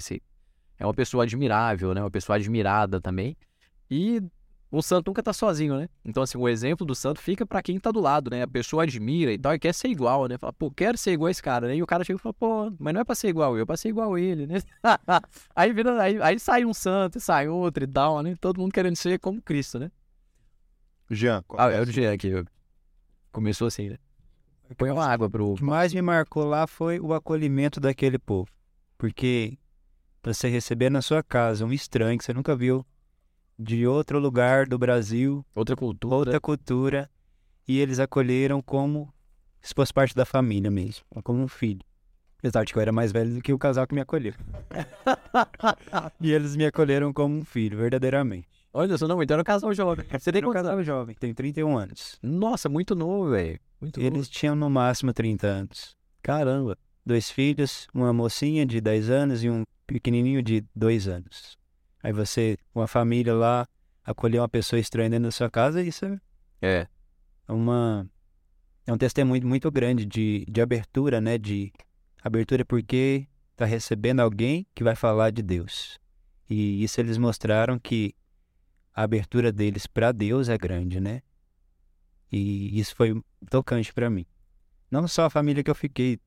é 0.78 0.86
uma 0.86 0.94
pessoa 0.94 1.24
admirável, 1.24 1.96
né? 1.96 2.02
Uma 2.02 2.12
pessoa 2.12 2.36
admirada 2.36 3.02
também. 3.02 3.36
E 3.90 4.22
o 4.70 4.84
santo 4.84 5.08
nunca 5.08 5.24
tá 5.24 5.34
sozinho, 5.34 5.80
né? 5.80 5.90
Então, 6.06 6.22
assim, 6.22 6.38
o 6.38 6.48
exemplo 6.48 6.86
do 6.86 6.94
santo 6.94 7.20
fica 7.20 7.44
para 7.44 7.64
quem 7.64 7.80
tá 7.80 7.90
do 7.90 8.00
lado, 8.00 8.30
né? 8.30 8.44
A 8.44 8.48
pessoa 8.48 8.84
admira 8.84 9.34
e 9.34 9.40
tal, 9.40 9.56
e 9.56 9.58
quer 9.58 9.74
ser 9.74 9.88
igual, 9.88 10.28
né? 10.28 10.38
Fala, 10.38 10.54
pô, 10.54 10.70
quero 10.70 10.96
ser 10.96 11.14
igual 11.14 11.30
a 11.30 11.32
esse 11.32 11.42
cara, 11.42 11.70
né? 11.70 11.76
E 11.78 11.82
o 11.82 11.88
cara 11.88 12.04
chega 12.04 12.20
e 12.20 12.22
fala, 12.22 12.34
pô, 12.34 12.72
mas 12.78 12.94
não 12.94 13.02
é 13.02 13.04
pra 13.04 13.16
ser 13.16 13.30
igual 13.30 13.58
eu, 13.58 13.64
é 13.64 13.66
pra 13.66 13.78
ser 13.78 13.90
igual 13.90 14.16
ele, 14.16 14.46
né? 14.46 14.60
aí, 15.56 15.74
vira, 15.74 16.00
aí, 16.00 16.22
aí 16.22 16.40
sai 16.40 16.66
um 16.66 16.74
santo, 16.74 17.20
sai 17.20 17.48
outro 17.48 17.84
e 17.84 17.88
tal, 17.88 18.22
né? 18.22 18.36
Todo 18.40 18.62
mundo 18.62 18.72
querendo 18.72 18.96
ser 18.96 19.18
como 19.18 19.42
Cristo, 19.42 19.80
né? 19.80 19.90
Jean, 21.10 21.44
qual 21.48 21.62
Ah, 21.62 21.72
é 21.72 21.78
é 21.78 21.82
o 21.82 21.86
Jean 21.86 22.14
aqui. 22.14 22.32
Começou 23.32 23.68
assim, 23.68 23.90
né? 23.90 23.98
Põe 24.78 24.90
uma 24.90 25.06
água 25.06 25.30
pro. 25.30 25.52
O 25.52 25.56
que 25.56 25.64
mais 25.64 25.94
me 25.94 26.02
marcou 26.02 26.44
lá 26.46 26.66
foi 26.66 27.00
o 27.00 27.14
acolhimento 27.14 27.80
daquele 27.80 28.18
povo. 28.18 28.50
Porque 28.98 29.58
você 30.24 30.48
receber 30.50 30.90
na 30.90 31.02
sua 31.02 31.22
casa 31.22 31.66
um 31.66 31.72
estranho 31.72 32.18
que 32.18 32.24
você 32.26 32.34
nunca 32.34 32.56
viu, 32.56 32.84
de 33.60 33.86
outro 33.86 34.18
lugar 34.20 34.66
do 34.68 34.78
Brasil, 34.78 35.46
Outra 35.54 35.76
cultura. 35.76 36.16
outra 36.16 36.40
cultura, 36.42 37.10
e 37.68 37.80
eles 37.80 38.00
acolheram 38.00 38.62
como 38.62 39.14
se 39.62 39.74
fosse 39.76 39.94
parte 39.94 40.16
da 40.16 40.26
família 40.26 40.72
mesmo, 40.72 41.06
como 41.24 41.42
um 41.42 41.48
filho. 41.48 41.82
Apesar 42.40 42.64
de 42.64 42.74
que 42.74 42.78
eu 42.80 42.82
era 42.82 42.92
mais 42.92 43.12
velho 43.12 43.36
do 43.36 43.42
que 43.42 43.54
o 43.54 43.58
casal 43.60 43.86
que 43.88 43.94
me 43.96 44.02
acolheu. 44.02 44.34
e 46.20 46.32
eles 46.32 46.56
me 46.56 46.66
acolheram 46.66 47.14
como 47.14 47.36
um 47.36 47.46
filho, 47.46 47.78
verdadeiramente. 47.78 48.48
Olha 48.78 48.98
só, 48.98 49.08
não, 49.08 49.24
então 49.24 49.36
era 49.36 49.42
um 49.42 49.46
casal 49.46 49.74
jovem. 49.74 50.06
Você 50.20 50.34
tem 50.34 50.46
um 50.46 50.52
casal 50.52 50.84
jovem, 50.84 51.16
tenho 51.16 51.34
31 51.34 51.78
anos. 51.78 52.20
Nossa, 52.22 52.68
muito 52.68 52.94
novo, 52.94 53.30
velho. 53.30 53.58
Muito 53.80 54.02
novo. 54.02 54.14
Eles 54.16 54.28
tinham 54.28 54.54
no 54.54 54.70
máximo 54.70 55.14
30 55.14 55.48
anos. 55.48 55.96
Caramba. 56.22 56.78
Dois 57.06 57.32
filhos, 57.32 57.88
uma 57.94 58.12
mocinha 58.12 58.66
de 58.66 58.82
10 58.82 59.10
anos 59.10 59.44
e 59.46 59.50
um 59.50 59.64
pequenininho 59.88 60.44
de 60.44 60.66
2 60.76 61.08
anos. 61.08 61.58
Aí 62.04 62.12
você, 62.12 62.58
uma 62.74 62.86
família 62.86 63.34
lá, 63.34 63.66
acolher 64.04 64.40
uma 64.42 64.50
pessoa 64.50 64.78
estranha 64.78 65.10
dentro 65.10 65.26
da 65.26 65.32
sua 65.32 65.50
casa, 65.50 65.82
isso 65.82 66.04
é 66.06 66.20
É. 66.62 66.88
uma 67.48 68.06
é 68.86 68.92
um 68.92 68.98
testemunho 68.98 69.48
muito 69.48 69.72
grande 69.72 70.06
de, 70.06 70.46
de 70.50 70.62
abertura, 70.62 71.22
né? 71.22 71.38
De 71.38 71.72
abertura 72.22 72.66
porque 72.66 73.26
tá 73.56 73.64
recebendo 73.64 74.20
alguém 74.20 74.68
que 74.76 74.84
vai 74.84 74.96
falar 74.98 75.32
de 75.32 75.42
Deus. 75.42 75.98
E 76.50 76.84
isso 76.84 77.00
eles 77.00 77.18
mostraram 77.18 77.80
que 77.80 78.14
a 78.96 79.04
abertura 79.04 79.52
deles 79.52 79.86
para 79.86 80.12
Deus 80.12 80.48
é 80.50 80.58
grande, 80.58 81.00
né? 81.00 81.22
E 82.32 82.80
isso 82.80 82.96
foi 82.96 83.22
tocante 83.50 83.94
para 83.94 84.10
mim. 84.10 84.26
Não 84.90 85.08
só 85.08 85.26
a 85.26 85.30
família 85.30 85.64
que 85.64 85.70
eu 85.70 85.76
fiquei, 85.76 86.20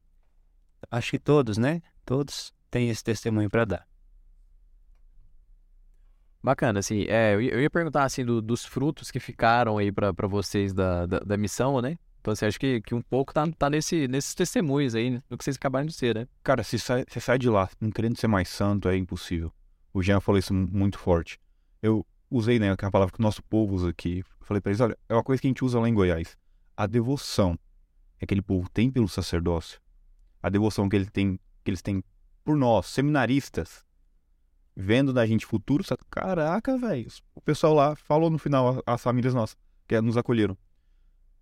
acho 0.91 1.11
que 1.13 1.19
todos, 1.19 1.57
né? 1.59 1.81
Todos 2.05 2.53
têm 2.71 2.91
esse 2.91 3.03
testemunho 3.03 3.49
para 3.51 3.65
dar. 3.65 3.89
Bacana, 6.43 6.79
assim, 6.79 7.05
é, 7.09 7.35
eu 7.35 7.61
ia, 7.61 7.69
perguntar, 7.69 8.05
assim, 8.05 8.25
do- 8.25 8.41
dos 8.41 8.65
frutos 8.65 9.11
que 9.11 9.19
ficaram 9.19 9.77
aí 9.77 9.91
pra, 9.91 10.15
pra 10.15 10.29
vocês 10.29 10.73
da, 10.73 11.05
da, 11.05 11.19
da 11.19 11.37
missão, 11.37 11.81
né? 11.83 11.99
Então, 12.21 12.33
assim, 12.33 12.47
acho 12.47 12.61
que, 12.61 12.81
que 12.81 12.95
um 12.95 13.03
pouco 13.03 13.35
tá, 13.35 13.45
tá 13.59 13.69
nesse, 13.69 14.07
nesses 14.07 14.35
testemunhos 14.35 14.95
aí, 14.95 15.11
né? 15.11 15.23
do 15.29 15.37
que 15.37 15.45
vocês 15.45 15.57
acabaram 15.57 15.87
de 15.87 15.93
ser, 15.95 16.15
né? 16.15 16.29
Cara, 16.43 16.63
se 16.63 16.79
sai, 16.79 17.05
você 17.09 17.21
sai 17.21 17.39
de 17.39 17.49
lá 17.49 17.69
não 17.81 17.91
querendo 17.91 18.17
ser 18.19 18.29
mais 18.29 18.49
santo, 18.49 18.89
é 18.89 18.97
impossível. 18.97 19.53
O 19.93 20.03
Jean 20.03 20.21
falou 20.21 20.39
isso 20.39 20.55
mu- 20.55 20.69
muito 20.71 20.99
forte. 20.99 21.41
Eu 21.83 22.07
usei, 22.31 22.59
né, 22.59 22.73
aquela 22.73 22.91
palavra 22.91 23.13
que 23.13 23.21
o 23.21 23.23
nosso 23.23 23.43
povo 23.43 23.75
usa 23.75 23.91
aqui. 23.91 24.25
Falei 24.41 24.61
pra 24.61 24.71
eles, 24.71 24.81
olha, 24.81 24.97
é 25.09 25.15
uma 25.15 25.23
coisa 25.23 25.41
que 25.41 25.47
a 25.47 25.51
gente 25.51 25.65
usa 25.65 25.79
lá 25.79 25.89
em 25.89 25.95
Goiás. 25.95 26.37
A 26.77 26.87
devoção 26.87 27.59
que 28.19 28.25
aquele 28.25 28.43
povo 28.43 28.69
tem 28.69 28.91
pelo 28.91 29.09
sacerdócio, 29.09 29.81
a 30.43 30.49
devoção 30.49 30.89
que, 30.89 30.97
ele 30.97 31.07
tem, 31.07 31.39
que 31.65 31.71
eles 31.71 31.83
têm 31.83 32.03
por 32.45 32.57
nós, 32.57 32.87
seminaristas, 32.87 33.85
vendo 34.75 35.13
da 35.13 35.27
gente 35.27 35.47
futuro, 35.47 35.85
caraca, 36.11 36.77
velho. 36.77 37.09
O 37.35 37.41
pessoal 37.41 37.75
lá 37.75 37.97
falou 37.97 38.31
no 38.31 38.39
final, 38.39 38.83
as 38.87 39.03
famílias 39.03 39.35
nossas, 39.35 39.57
que 39.87 40.01
nos 40.01 40.17
acolheram. 40.17 40.57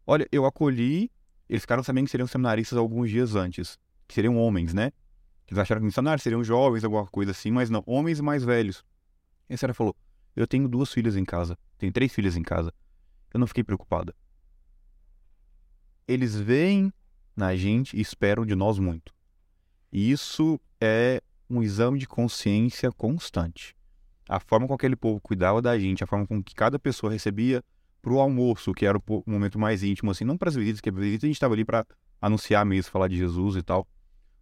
Olha, 0.07 0.27
eu 0.31 0.45
acolhi, 0.45 1.11
eles 1.49 1.63
ficaram 1.63 1.83
sabendo 1.83 2.05
que 2.05 2.11
seriam 2.11 2.27
seminaristas 2.27 2.79
alguns 2.79 3.11
dias 3.11 3.35
antes 3.35 3.79
que 4.07 4.15
seriam 4.15 4.37
homens, 4.37 4.73
né? 4.73 4.93
Eles 5.49 5.59
acharam 5.59 5.81
que 5.81 5.87
missionários 5.87 6.23
seriam 6.23 6.43
jovens, 6.43 6.85
alguma 6.85 7.07
coisa 7.07 7.31
assim, 7.31 7.51
mas 7.51 7.71
não, 7.71 7.83
homens 7.87 8.21
mais 8.21 8.45
velhos. 8.45 8.85
E 9.49 9.55
a 9.55 9.57
senhora 9.57 9.75
falou: 9.75 9.97
Eu 10.37 10.47
tenho 10.47 10.69
duas 10.69 10.93
filhas 10.93 11.17
em 11.17 11.25
casa, 11.25 11.59
tenho 11.79 11.93
três 11.93 12.13
filhas 12.13 12.37
em 12.37 12.43
casa. 12.43 12.73
Eu 13.33 13.41
não 13.41 13.47
fiquei 13.47 13.65
preocupada. 13.65 14.15
Eles 16.07 16.37
veem 16.37 16.93
na 17.35 17.57
gente 17.57 17.97
e 17.97 18.01
esperam 18.01 18.47
de 18.47 18.55
nós 18.55 18.79
muito. 18.79 19.13
E 19.91 20.11
isso 20.11 20.61
é 20.81 21.23
um 21.49 21.63
exame 21.63 21.99
de 21.99 22.07
consciência 22.07 22.93
constante. 22.93 23.75
A 24.29 24.39
forma 24.41 24.67
com 24.67 24.77
que 24.77 24.85
aquele 24.85 24.97
povo 24.97 25.21
cuidava 25.21 25.63
da 25.63 25.79
gente, 25.79 26.05
a 26.05 26.07
forma 26.07 26.27
com 26.27 26.43
que 26.43 26.55
cada 26.55 26.79
pessoa 26.79 27.11
recebia 27.11 27.63
pro 28.03 28.21
almoço, 28.21 28.73
que 28.73 28.87
era 28.87 28.99
o 28.99 29.03
o 29.07 29.31
momento 29.31 29.59
mais 29.59 29.83
íntimo, 29.83 30.11
assim, 30.11 30.25
não 30.25 30.37
para 30.37 30.49
as 30.49 30.55
visitas, 30.55 30.81
que 30.81 30.89
as 30.89 30.95
visitas 30.95 31.25
a 31.25 31.27
gente 31.29 31.37
estava 31.37 31.55
ali 31.55 31.65
para 31.65 31.87
anunciar 32.21 32.65
mesmo, 32.65 32.91
falar 32.91 33.09
de 33.09 33.17
Jesus 33.17 33.57
e 33.57 33.63
tal, 33.63 33.87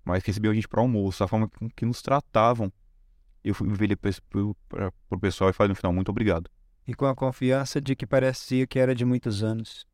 mas 0.04 0.22
que 0.22 0.30
recebiam 0.30 0.52
a 0.52 0.54
gente 0.54 0.68
para 0.68 0.80
almoço, 0.80 1.22
a 1.22 1.28
forma 1.28 1.48
com 1.48 1.68
que 1.70 1.86
nos 1.86 2.02
tratavam. 2.02 2.72
Eu 3.44 3.54
fui 3.54 3.68
virei 3.68 3.96
pra- 4.68 4.90
pro 5.08 5.20
pessoal 5.20 5.50
e 5.50 5.52
falei 5.52 5.68
no 5.68 5.74
final, 5.74 5.92
muito 5.92 6.08
obrigado. 6.08 6.50
E 6.86 6.94
com 6.94 7.06
a 7.06 7.14
confiança 7.14 7.80
de 7.80 7.94
que 7.94 8.06
parecia 8.06 8.66
que 8.66 8.78
era 8.78 8.94
de 8.94 9.04
muitos 9.04 9.42
anos. 9.42 9.86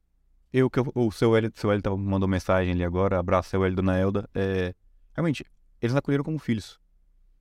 Eu 0.53 0.69
que 0.71 0.81
o 0.95 1.11
seu 1.11 1.37
Hélio, 1.37 1.51
seu 1.55 1.71
Hélio 1.71 1.83
tá- 1.83 1.97
mandou 1.97 2.29
mensagem 2.29 2.73
ali 2.73 2.85
agora, 2.85 3.19
abraço 3.19 3.51
seu 3.51 3.65
Hélio 3.65 3.75
e 3.75 3.77
Dona 3.77 3.97
Elda. 3.99 4.29
É, 4.35 4.75
realmente, 5.15 5.45
eles 5.81 5.95
acolheram 5.95 6.25
como 6.25 6.39
filhos. 6.39 6.79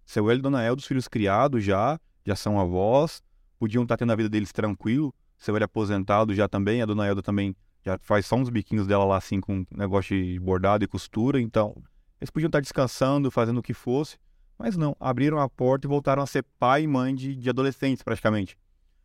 Seu 0.06 0.30
Hélio 0.30 0.40
e 0.40 0.44
Dona 0.44 0.64
Elda, 0.64 0.80
os 0.80 0.86
filhos 0.88 1.08
criados 1.08 1.64
já, 1.64 2.00
já 2.26 2.36
são 2.36 2.60
avós, 2.60 3.22
podiam 3.60 3.84
estar 3.84 3.98
tendo 3.98 4.12
a 4.12 4.16
vida 4.16 4.30
deles 4.30 4.52
tranquilo. 4.52 5.14
Seu 5.38 5.56
Hélio 5.56 5.66
aposentado 5.66 6.34
já 6.34 6.48
também, 6.48 6.82
a 6.82 6.86
Dona 6.86 7.08
Elda 7.08 7.22
também 7.22 7.56
já 7.84 7.98
faz 8.02 8.26
só 8.26 8.36
uns 8.36 8.50
biquinhos 8.50 8.86
dela 8.86 9.06
lá 9.06 9.18
assim 9.18 9.40
com 9.40 9.66
negócio 9.72 10.16
de 10.16 10.40
bordado 10.40 10.84
e 10.84 10.88
costura, 10.88 11.40
então 11.40 11.76
eles 12.20 12.30
podiam 12.30 12.48
estar 12.50 12.60
descansando, 12.60 13.32
fazendo 13.32 13.60
o 13.60 13.64
que 13.64 13.74
fosse, 13.74 14.18
mas 14.60 14.76
não, 14.76 14.96
abriram 15.00 15.40
a 15.40 15.48
porta 15.48 15.88
e 15.88 15.90
voltaram 15.90 16.22
a 16.22 16.28
ser 16.28 16.46
pai 16.60 16.84
e 16.84 16.88
mãe 16.88 17.16
de, 17.16 17.36
de 17.36 17.50
adolescentes 17.50 18.04
praticamente. 18.04 18.58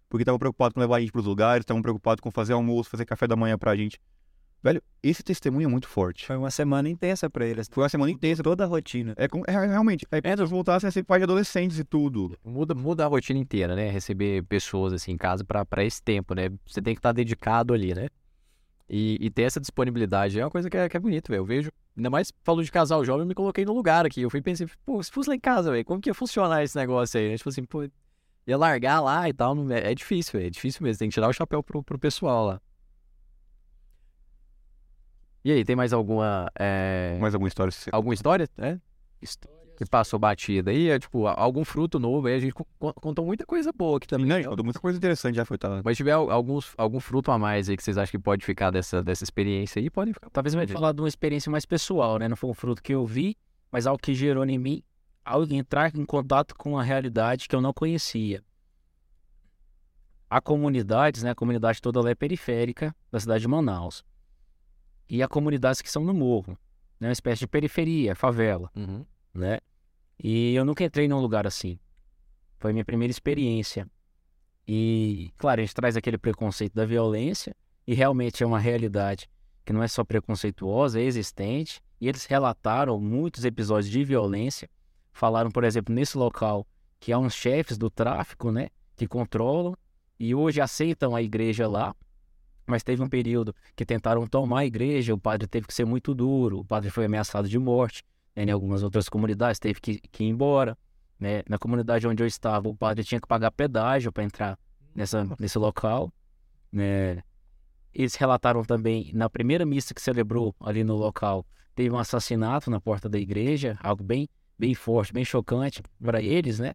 Porque 0.08 0.22
estavam 0.22 0.38
preocupados 0.38 0.74
com 0.74 0.80
levar 0.80 0.96
a 0.96 1.00
gente 1.00 1.12
para 1.12 1.20
os 1.20 1.26
lugares, 1.26 1.62
estavam 1.62 1.80
preocupados 1.80 2.20
com 2.20 2.30
fazer 2.30 2.52
almoço, 2.52 2.90
fazer 2.90 3.04
café 3.04 3.26
da 3.26 3.36
manhã 3.36 3.56
pra 3.56 3.74
gente. 3.76 4.00
Velho, 4.64 4.82
esse 5.02 5.22
testemunho 5.22 5.66
é 5.66 5.70
muito 5.70 5.86
forte. 5.86 6.26
Foi 6.26 6.38
uma 6.38 6.50
semana 6.50 6.88
intensa 6.88 7.28
pra 7.28 7.46
eles. 7.46 7.68
Foi 7.70 7.82
uma 7.82 7.88
semana 7.88 8.10
intensa. 8.10 8.42
Toda 8.42 8.64
a 8.64 8.66
rotina. 8.66 9.14
É, 9.14 9.26
é 9.46 9.66
realmente, 9.66 10.06
é 10.10 10.36
se 10.36 10.44
voltassem 10.44 10.88
a 10.88 10.90
ser 10.90 11.02
pai 11.04 11.18
de 11.18 11.24
adolescentes 11.24 11.78
e 11.78 11.84
tudo. 11.84 12.34
Muda, 12.42 12.74
muda 12.74 13.04
a 13.04 13.06
rotina 13.06 13.38
inteira, 13.38 13.76
né? 13.76 13.90
Receber 13.90 14.42
pessoas, 14.44 14.94
assim, 14.94 15.12
em 15.12 15.18
casa 15.18 15.44
pra, 15.44 15.66
pra 15.66 15.84
esse 15.84 16.02
tempo, 16.02 16.34
né? 16.34 16.48
Você 16.66 16.80
tem 16.80 16.94
que 16.94 16.98
estar 16.98 17.12
dedicado 17.12 17.74
ali, 17.74 17.94
né? 17.94 18.08
E, 18.88 19.18
e 19.20 19.30
ter 19.30 19.42
essa 19.42 19.60
disponibilidade 19.60 20.40
é 20.40 20.44
uma 20.44 20.50
coisa 20.50 20.70
que 20.70 20.76
é, 20.78 20.88
que 20.88 20.96
é 20.96 21.00
bonito, 21.00 21.28
velho. 21.28 21.40
Eu 21.40 21.44
vejo, 21.44 21.70
ainda 21.96 22.10
mais 22.10 22.32
falou 22.42 22.62
de 22.62 22.70
casal 22.72 23.04
jovem, 23.04 23.22
eu 23.22 23.26
me 23.26 23.34
coloquei 23.34 23.64
no 23.64 23.72
lugar 23.74 24.04
aqui. 24.06 24.22
Eu 24.22 24.30
fui 24.30 24.40
e 24.40 24.42
pensei, 24.42 24.66
pô, 24.84 25.02
se 25.02 25.10
fosse 25.10 25.28
lá 25.28 25.34
em 25.36 25.40
casa, 25.40 25.70
velho, 25.70 25.84
como 25.84 26.00
que 26.00 26.10
ia 26.10 26.14
funcionar 26.14 26.62
esse 26.62 26.76
negócio 26.76 27.18
aí? 27.20 27.30
né? 27.30 27.36
Tipo 27.36 27.48
assim, 27.50 27.64
pô, 27.64 27.88
ia 28.46 28.56
largar 28.58 29.00
lá 29.00 29.28
e 29.28 29.32
tal. 29.32 29.54
não- 29.54 29.70
é, 29.74 29.92
é 29.92 29.94
difícil, 29.94 30.32
velho. 30.38 30.46
É 30.46 30.50
difícil 30.50 30.82
mesmo. 30.82 30.98
Tem 30.98 31.08
que 31.08 31.14
tirar 31.14 31.28
o 31.28 31.32
chapéu 31.32 31.62
pro, 31.62 31.82
pro 31.82 31.98
pessoal 31.98 32.46
lá. 32.46 32.60
E 35.44 35.52
aí, 35.52 35.64
tem 35.64 35.76
mais 35.76 35.92
alguma. 35.92 36.50
é, 36.58 37.18
Mais 37.20 37.34
alguma 37.34 37.48
história? 37.48 37.72
Alguma 37.92 38.14
história, 38.14 38.48
né? 38.56 38.80
Que 39.76 39.84
passou 39.84 40.18
batida 40.18 40.70
aí, 40.70 40.88
é 40.88 40.98
tipo, 40.98 41.26
algum 41.26 41.64
fruto 41.64 41.98
novo 41.98 42.26
aí, 42.28 42.34
a 42.34 42.38
gente 42.38 42.52
co- 42.52 42.66
co- 42.78 42.94
contou 42.94 43.24
muita 43.26 43.44
coisa 43.44 43.72
boa 43.72 43.96
aqui 43.96 44.06
também. 44.06 44.26
Não, 44.26 44.36
né? 44.36 44.42
gente, 44.42 44.62
muita 44.62 44.78
coisa 44.78 44.96
interessante 44.96 45.34
já 45.34 45.44
foi. 45.44 45.58
Tá... 45.58 45.80
Mas 45.84 45.96
se 45.96 45.98
tiver 45.98 46.12
al- 46.12 46.30
alguns, 46.30 46.72
algum 46.78 47.00
fruto 47.00 47.30
a 47.32 47.38
mais 47.38 47.68
aí 47.68 47.76
que 47.76 47.82
vocês 47.82 47.98
acham 47.98 48.12
que 48.12 48.18
pode 48.18 48.44
ficar 48.44 48.70
dessa, 48.70 49.02
dessa 49.02 49.24
experiência 49.24 49.80
aí, 49.80 49.90
podem 49.90 50.14
ficar. 50.14 50.30
Talvez 50.30 50.54
eu 50.54 50.68
falar 50.68 50.92
de 50.92 51.00
uma 51.00 51.08
experiência 51.08 51.50
mais 51.50 51.66
pessoal, 51.66 52.18
né? 52.18 52.28
Não 52.28 52.36
foi 52.36 52.48
um 52.50 52.54
fruto 52.54 52.82
que 52.82 52.94
eu 52.94 53.04
vi, 53.04 53.36
mas 53.72 53.86
algo 53.86 54.00
que 54.00 54.14
gerou 54.14 54.44
em 54.46 54.58
mim, 54.58 54.82
algo 55.24 55.52
entrar 55.52 55.94
em 55.96 56.04
contato 56.04 56.54
com 56.54 56.70
uma 56.72 56.82
realidade 56.84 57.48
que 57.48 57.56
eu 57.56 57.60
não 57.60 57.72
conhecia. 57.72 58.42
Há 60.30 60.40
comunidades, 60.40 61.22
né? 61.22 61.30
A 61.30 61.34
comunidade 61.34 61.80
toda 61.80 62.00
lá 62.00 62.10
é 62.10 62.14
periférica 62.14 62.94
da 63.10 63.20
cidade 63.20 63.42
de 63.42 63.48
Manaus. 63.48 64.04
E 65.08 65.22
há 65.22 65.28
comunidades 65.28 65.82
que 65.82 65.90
são 65.90 66.02
no 66.04 66.14
morro, 66.14 66.58
né? 66.98 67.08
Uma 67.08 67.12
espécie 67.12 67.40
de 67.40 67.46
periferia, 67.46 68.14
favela, 68.14 68.70
Uhum. 68.74 69.04
Né? 69.34 69.58
E 70.18 70.54
eu 70.54 70.64
nunca 70.64 70.84
entrei 70.84 71.08
num 71.08 71.20
lugar 71.20 71.46
assim. 71.46 71.78
Foi 72.58 72.72
minha 72.72 72.84
primeira 72.84 73.10
experiência. 73.10 73.86
E, 74.66 75.30
claro, 75.36 75.60
a 75.60 75.64
gente 75.64 75.74
traz 75.74 75.96
aquele 75.96 76.16
preconceito 76.16 76.74
da 76.74 76.86
violência, 76.86 77.54
e 77.86 77.94
realmente 77.94 78.42
é 78.42 78.46
uma 78.46 78.58
realidade 78.58 79.28
que 79.64 79.72
não 79.72 79.82
é 79.82 79.88
só 79.88 80.04
preconceituosa, 80.04 81.00
é 81.00 81.04
existente. 81.04 81.80
E 82.00 82.08
eles 82.08 82.26
relataram 82.26 83.00
muitos 83.00 83.44
episódios 83.44 83.90
de 83.90 84.04
violência. 84.04 84.68
Falaram, 85.12 85.50
por 85.50 85.64
exemplo, 85.64 85.94
nesse 85.94 86.18
local 86.18 86.66
que 87.00 87.12
há 87.12 87.18
uns 87.18 87.34
chefes 87.34 87.78
do 87.78 87.90
tráfico, 87.90 88.50
né, 88.50 88.68
que 88.96 89.06
controlam 89.06 89.74
e 90.18 90.34
hoje 90.34 90.60
aceitam 90.60 91.14
a 91.14 91.22
igreja 91.22 91.66
lá. 91.66 91.94
Mas 92.66 92.82
teve 92.82 93.02
um 93.02 93.08
período 93.08 93.54
que 93.76 93.84
tentaram 93.84 94.26
tomar 94.26 94.60
a 94.60 94.66
igreja, 94.66 95.14
o 95.14 95.18
padre 95.18 95.46
teve 95.46 95.66
que 95.66 95.74
ser 95.74 95.84
muito 95.84 96.14
duro, 96.14 96.60
o 96.60 96.64
padre 96.64 96.90
foi 96.90 97.04
ameaçado 97.04 97.48
de 97.48 97.58
morte. 97.58 98.02
Em 98.36 98.50
algumas 98.50 98.82
outras 98.82 99.08
comunidades 99.08 99.58
teve 99.58 99.80
que, 99.80 99.98
que 99.98 100.24
ir 100.24 100.28
embora. 100.28 100.76
Né? 101.18 101.42
Na 101.48 101.58
comunidade 101.58 102.06
onde 102.06 102.22
eu 102.22 102.26
estava, 102.26 102.68
o 102.68 102.76
padre 102.76 103.04
tinha 103.04 103.20
que 103.20 103.28
pagar 103.28 103.50
pedágio 103.50 104.12
para 104.12 104.24
entrar 104.24 104.58
nessa, 104.94 105.24
nesse 105.38 105.58
local. 105.58 106.12
Né? 106.72 107.22
Eles 107.92 108.16
relataram 108.16 108.64
também, 108.64 109.12
na 109.14 109.30
primeira 109.30 109.64
missa 109.64 109.94
que 109.94 110.02
celebrou 110.02 110.54
ali 110.60 110.82
no 110.82 110.96
local, 110.96 111.46
teve 111.74 111.90
um 111.90 111.98
assassinato 111.98 112.70
na 112.70 112.80
porta 112.80 113.08
da 113.08 113.18
igreja, 113.18 113.78
algo 113.82 114.02
bem, 114.02 114.28
bem 114.58 114.74
forte, 114.74 115.12
bem 115.12 115.24
chocante 115.24 115.82
para 116.02 116.20
eles, 116.20 116.58
né? 116.58 116.74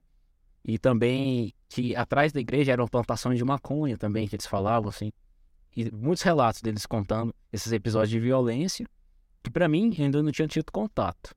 E 0.64 0.78
também 0.78 1.54
que 1.68 1.96
atrás 1.96 2.32
da 2.32 2.40
igreja 2.40 2.72
era 2.72 2.82
uma 2.82 2.88
plantação 2.88 3.34
de 3.34 3.44
maconha 3.44 3.98
também, 3.98 4.28
que 4.28 4.36
eles 4.36 4.46
falavam, 4.46 4.90
assim. 4.90 5.12
E 5.76 5.92
muitos 5.92 6.24
relatos 6.24 6.62
deles 6.62 6.86
contando 6.86 7.34
esses 7.52 7.72
episódios 7.72 8.10
de 8.10 8.20
violência, 8.20 8.88
que 9.44 9.50
para 9.50 9.68
mim 9.68 9.96
ainda 9.98 10.22
não 10.22 10.32
tinha 10.32 10.48
tido 10.48 10.72
contato. 10.72 11.36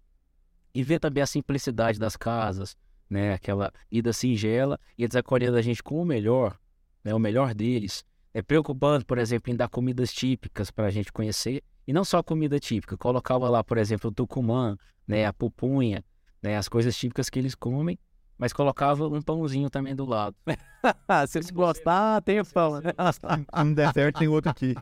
E 0.75 0.83
ver 0.83 0.99
também 0.99 1.23
a 1.23 1.27
simplicidade 1.27 1.99
das 1.99 2.17
casas, 2.17 2.77
né? 3.09 3.35
Aquela 3.35 3.73
ida 3.91 4.13
singela, 4.13 4.79
e 4.97 5.05
eles 5.05 5.17
acolhendo 5.17 5.57
a 5.57 5.63
gente 5.63 5.83
com 5.83 6.01
o 6.01 6.05
melhor, 6.05 6.59
né? 7.05 7.15
O 7.15 7.19
melhor 7.19 7.55
deles. 7.55 8.05
É 8.35 8.41
preocupante, 8.41 9.05
por 9.05 9.19
exemplo, 9.19 9.53
em 9.53 9.57
dar 9.57 9.69
comidas 9.69 10.13
típicas 10.13 10.71
para 10.71 10.87
a 10.87 10.91
gente 10.91 11.13
conhecer. 11.13 11.63
E 11.87 11.93
não 11.93 12.05
só 12.05 12.19
a 12.19 12.25
comida 12.25 12.59
típica, 12.59 12.97
colocava 12.97 13.49
lá, 13.51 13.63
por 13.63 13.77
exemplo, 13.77 14.09
o 14.09 14.13
tucumã, 14.13 14.77
né, 15.07 15.27
a 15.27 15.33
pupunha, 15.33 16.03
né, 16.41 16.57
as 16.57 16.69
coisas 16.69 16.97
típicas 16.97 17.29
que 17.29 17.39
eles 17.39 17.55
comem, 17.55 17.99
mas 18.39 18.53
colocava 18.53 19.07
um 19.07 19.21
pãozinho 19.21 19.69
também 19.69 19.95
do 19.95 20.07
lado. 20.07 20.35
Se 21.29 21.39
eles 21.39 21.51
gostar, 21.51 22.23
tem 22.23 22.41
o 22.41 22.45
pão. 22.47 22.81
né? 22.81 22.93
Se 23.13 23.21
não 23.65 23.75
der 23.75 23.93
certo, 23.93 24.19
tem 24.19 24.29
outro 24.29 24.51
aqui. 24.51 24.75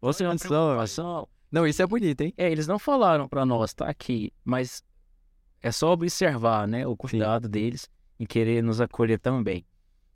Você 0.00 0.24
é 0.24 0.28
uma 0.28 0.36
preocupação. 0.36 1.28
Não, 1.50 1.66
isso 1.66 1.80
é 1.80 1.86
bonito, 1.86 2.22
hein? 2.22 2.34
É, 2.36 2.50
eles 2.50 2.66
não 2.66 2.78
falaram 2.78 3.28
para 3.28 3.46
nós, 3.46 3.72
tá 3.72 3.86
aqui, 3.88 4.32
mas 4.44 4.82
é 5.64 5.72
só 5.72 5.94
observar, 5.94 6.68
né, 6.68 6.86
o 6.86 6.94
cuidado 6.94 7.48
deles 7.48 7.88
em 8.20 8.26
querer 8.26 8.62
nos 8.62 8.82
acolher 8.82 9.18
também. 9.18 9.64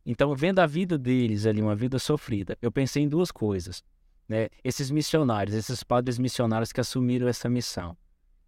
Então, 0.05 0.37
vendo 0.37 0.59
a 0.59 0.67
vida 0.67 0.99
deles 0.99 1.47
ali, 1.47 1.63
uma 1.63 1.75
vida 1.75 1.99
sofrida, 1.99 2.59
eu 2.61 2.71
pensei 2.71 3.05
em 3.05 3.09
duas 3.09 3.33
coisas. 3.33 3.83
Né? 4.29 4.51
Esses 4.63 4.91
missionários, 4.91 5.57
esses 5.57 5.83
padres 5.83 6.19
missionários 6.19 6.71
que 6.71 6.83
assumiram 6.83 7.27
essa 7.27 7.49
missão. 7.49 7.97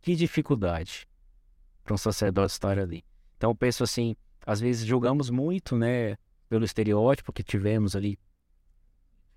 Que 0.02 0.14
dificuldade 0.14 1.08
para 1.82 1.94
um 1.94 1.96
sacerdote 1.96 2.52
estar 2.52 2.78
ali. 2.78 3.02
Então, 3.38 3.48
eu 3.48 3.54
penso 3.54 3.82
assim, 3.82 4.14
às 4.44 4.60
vezes 4.60 4.84
julgamos 4.86 5.30
muito, 5.30 5.78
né, 5.78 6.18
pelo 6.50 6.66
estereótipo 6.66 7.32
que 7.32 7.42
tivemos 7.42 7.96
ali. 7.96 8.18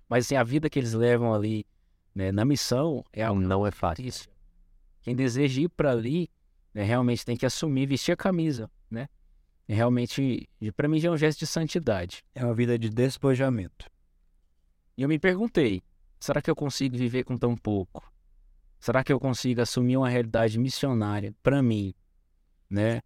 Mas 0.06 0.26
assim, 0.26 0.36
a 0.36 0.44
vida 0.44 0.68
que 0.68 0.78
eles 0.78 0.92
levam 0.92 1.32
ali, 1.32 1.64
né, 2.14 2.30
na 2.30 2.44
missão, 2.44 3.02
é 3.10 3.24
algo 3.24 3.40
Não 3.40 3.66
é 3.66 3.70
fácil. 3.70 4.30
Quem 5.00 5.16
deseja 5.16 5.62
ir 5.62 5.70
para 5.70 5.92
ali, 5.92 6.28
né, 6.74 6.82
realmente 6.82 7.24
tem 7.24 7.36
que 7.36 7.46
assumir, 7.46 7.86
vestir 7.86 8.12
a 8.12 8.16
camisa, 8.16 8.68
né? 8.90 9.08
É 9.66 9.74
realmente, 9.74 10.48
para 10.76 10.88
mim, 10.88 10.98
já 10.98 11.08
é 11.08 11.12
um 11.12 11.16
gesto 11.16 11.38
de 11.38 11.46
santidade. 11.46 12.22
É 12.34 12.44
uma 12.44 12.52
vida 12.52 12.78
de 12.78 12.90
despojamento. 12.90 13.90
E 14.96 15.02
eu 15.02 15.08
me 15.08 15.18
perguntei: 15.18 15.82
será 16.20 16.42
que 16.42 16.50
eu 16.50 16.56
consigo 16.56 16.96
viver 16.98 17.24
com 17.24 17.38
tão 17.38 17.56
pouco? 17.56 18.12
Será 18.78 19.02
que 19.02 19.10
eu 19.10 19.18
consigo 19.18 19.62
assumir 19.62 19.96
uma 19.96 20.08
realidade 20.08 20.58
missionária 20.58 21.34
para 21.42 21.62
mim, 21.62 21.94
né? 22.68 23.00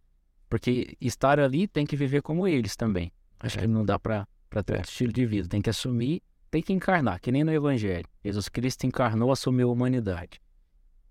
Porque 0.48 0.96
estar 1.00 1.38
ali 1.38 1.68
tem 1.68 1.86
que 1.86 1.94
viver 1.94 2.22
como 2.22 2.48
eles 2.48 2.74
também. 2.74 3.12
Acho 3.38 3.58
que 3.58 3.66
não 3.68 3.84
dá 3.84 3.98
para 3.98 4.26
ter 4.64 4.72
outro 4.72 4.90
estilo 4.90 5.12
de 5.12 5.24
vida. 5.24 5.48
Tem 5.48 5.62
que 5.62 5.70
assumir, 5.70 6.20
tem 6.50 6.60
que 6.60 6.72
encarnar, 6.72 7.20
que 7.20 7.30
nem 7.30 7.44
no 7.44 7.52
Evangelho. 7.52 8.08
Jesus 8.24 8.48
Cristo 8.48 8.84
encarnou, 8.84 9.30
assumiu 9.30 9.68
a 9.68 9.72
humanidade. 9.72 10.40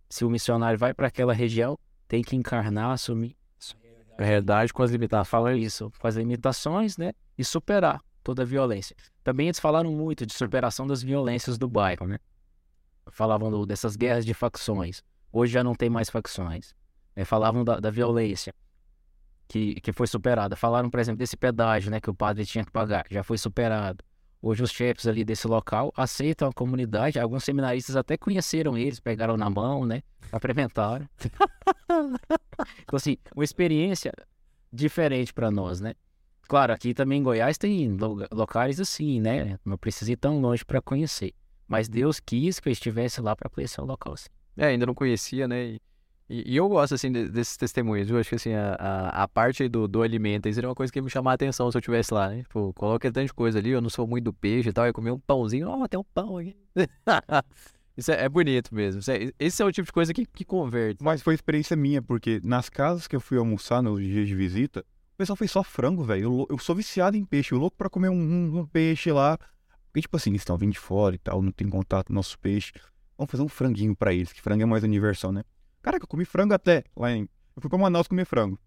Se 0.10 0.26
o 0.26 0.30
missionário 0.30 0.78
vai 0.78 0.94
para 0.94 1.08
aquela 1.08 1.34
região, 1.34 1.80
tem 2.08 2.22
que 2.24 2.36
encarnar, 2.36 2.92
assumir 2.92 3.36
A 4.18 4.24
realidade 4.24 4.74
com 4.74 4.82
as 4.82 4.92
limitações. 4.92 5.28
fala 5.28 5.56
isso, 5.56 5.92
com 6.00 6.08
as 6.08 6.16
limitações, 6.16 6.98
né? 6.98 7.14
E 7.38 7.44
superar 7.44 8.02
toda 8.24 8.42
a 8.42 8.46
violência. 8.46 8.96
Também 9.24 9.48
eles 9.48 9.60
falaram 9.60 9.92
muito 9.92 10.26
de 10.26 10.34
superação 10.34 10.88
das 10.88 11.04
violências 11.04 11.58
do 11.58 11.68
bairro, 11.68 12.08
né? 12.08 12.18
Falavam 13.12 13.66
dessas 13.66 13.96
guerras 13.96 14.26
de 14.26 14.34
facções. 14.34 15.04
Hoje 15.32 15.54
já 15.54 15.64
não 15.64 15.76
tem 15.76 15.90
mais 15.90 16.10
facções. 16.10 16.74
né? 17.16 17.24
Falavam 17.26 17.64
da, 17.64 17.80
da 17.80 17.90
violência 17.90 18.54
que, 19.48 19.76
que 19.82 19.94
foi 19.94 20.08
superada. 20.08 20.56
Falaram, 20.56 20.90
por 20.90 21.00
exemplo, 21.00 21.20
desse 21.20 21.38
pedágio, 21.38 21.90
né? 21.92 22.02
Que 22.02 22.10
o 22.10 22.14
padre 22.14 22.46
tinha 22.46 22.66
que 22.66 22.72
pagar. 22.72 23.06
Já 23.10 23.24
foi 23.24 23.38
superado. 23.38 24.04
Hoje 24.42 24.64
os 24.64 24.72
chefes 24.72 25.08
ali 25.08 25.24
desse 25.24 25.48
local 25.48 25.92
aceitam 25.96 26.48
a 26.48 26.54
comunidade. 26.54 27.20
Alguns 27.20 27.44
seminaristas 27.44 27.96
até 27.96 28.18
conheceram 28.18 28.78
eles, 28.78 29.00
pegaram 29.00 29.36
na 29.36 29.50
mão, 29.50 29.86
né? 29.86 30.04
Implementaram. 30.34 31.08
então, 32.84 32.96
assim, 32.98 33.18
uma 33.36 33.44
experiência 33.44 34.12
diferente 34.72 35.34
para 35.34 35.50
nós, 35.50 35.80
né? 35.82 35.94
Claro, 36.48 36.72
aqui 36.72 36.94
também 36.94 37.20
em 37.20 37.24
Goiás 37.24 37.58
tem 37.58 37.90
lo- 37.98 38.26
locais 38.32 38.80
assim, 38.80 39.20
né? 39.20 39.60
Não 39.66 39.78
precisa 39.78 40.12
ir 40.12 40.18
tão 40.18 40.40
longe 40.40 40.64
para 40.64 40.82
conhecer. 40.82 41.34
Mas 41.68 41.90
Deus 41.90 42.20
quis 42.20 42.60
que 42.60 42.70
eu 42.70 42.72
estivesse 42.72 43.20
lá 43.20 43.36
para 43.36 43.50
conhecer 43.50 43.82
o 43.82 43.86
local. 43.86 44.14
Assim. 44.14 44.30
É, 44.56 44.68
ainda 44.68 44.86
não 44.86 44.94
conhecia, 44.94 45.48
né? 45.48 45.72
E, 45.72 45.82
e- 46.30 46.56
eu 46.56 46.68
gosto, 46.68 46.94
assim, 46.96 47.12
de- 47.12 47.30
desses 47.30 47.56
testemunhos. 47.58 48.10
Eu 48.10 48.18
acho 48.18 48.30
que, 48.30 48.36
assim, 48.36 48.54
a, 48.54 48.74
a, 49.24 49.28
parte 49.28 49.68
do, 49.70 49.88
do 49.88 50.02
alimento 50.02 50.48
aí 50.48 50.54
seria 50.54 50.70
uma 50.70 50.76
coisa 50.76 50.92
que 50.92 51.00
ia 51.00 51.04
me 51.04 51.10
chamar 51.10 51.32
a 51.32 51.34
atenção 51.36 51.70
se 51.72 51.78
eu 51.78 51.80
estivesse 51.80 52.14
lá, 52.14 52.30
né? 52.30 52.44
Tipo, 52.44 52.74
coloca 52.74 53.12
tanta 53.12 53.34
coisa 53.34 53.60
ali, 53.60 53.70
eu 53.70 53.82
não 53.82 53.90
sou 53.90 54.06
muito 54.08 54.26
do 54.26 54.34
peixe 54.34 54.70
e 54.70 54.74
tal, 54.74 54.86
eu 54.86 54.94
comer 54.94 55.12
um 55.12 55.20
pãozinho, 55.20 55.68
ó, 55.70 55.88
tem 55.88 56.00
um 56.00 56.04
pão 56.14 56.38
aqui. 56.38 56.56
Isso 57.98 58.12
é, 58.12 58.26
é 58.26 58.30
bonito 58.30 58.74
mesmo. 58.76 59.02
É- 59.12 59.32
esse 59.40 59.62
é 59.62 59.66
o 59.66 59.72
tipo 59.72 59.86
de 59.86 59.92
coisa 59.92 60.14
que, 60.14 60.26
que 60.26 60.46
converte. 60.46 61.04
Mas 61.04 61.22
foi 61.22 61.34
experiência 61.34 61.76
minha, 61.76 62.02
porque 62.02 62.40
nas 62.44 62.70
casas 62.70 63.08
que 63.08 63.16
eu 63.16 63.20
fui 63.20 63.38
almoçar 63.38 63.82
nos 63.82 64.00
dias 64.00 64.28
de 64.28 64.36
visita, 64.36 64.82
o 64.82 65.18
pessoal 65.18 65.36
fez 65.36 65.50
só 65.50 65.64
frango, 65.64 66.04
velho. 66.04 66.24
Eu, 66.24 66.48
eu 66.52 66.60
sou 66.60 66.76
viciado 66.76 67.18
em 67.18 67.26
peixe, 67.26 67.54
eu 67.54 67.58
louco 67.60 67.76
pra 67.76 67.90
comer 67.90 68.10
um, 68.10 68.60
um- 68.60 68.66
peixe 68.68 69.12
lá. 69.12 69.38
Porque, 69.88 70.02
tipo 70.02 70.16
assim, 70.16 70.30
eles 70.30 70.42
estão 70.42 70.58
vindo 70.58 70.74
de 70.74 70.80
fora 70.80 71.16
e 71.16 71.18
tal, 71.18 71.42
não 71.42 71.52
tem 71.52 71.68
contato 71.68 72.08
com 72.08 72.14
nosso 72.14 72.38
peixe. 72.38 72.72
Vamos 73.18 73.32
fazer 73.32 73.42
um 73.42 73.48
franguinho 73.48 73.96
pra 73.96 74.14
eles, 74.14 74.32
que 74.32 74.42
frango 74.42 74.62
é 74.62 74.66
mais 74.66 74.84
universal, 74.84 75.32
né? 75.32 75.44
Caraca, 75.88 76.04
eu 76.04 76.08
comi 76.10 76.26
frango 76.26 76.54
até 76.54 76.84
lá 76.98 77.14
em... 77.14 77.30
Eu 77.56 77.62
fui 77.62 77.70
pra 77.70 77.80
Manaus 77.80 78.10
comer 78.10 78.26
frango. 78.26 78.60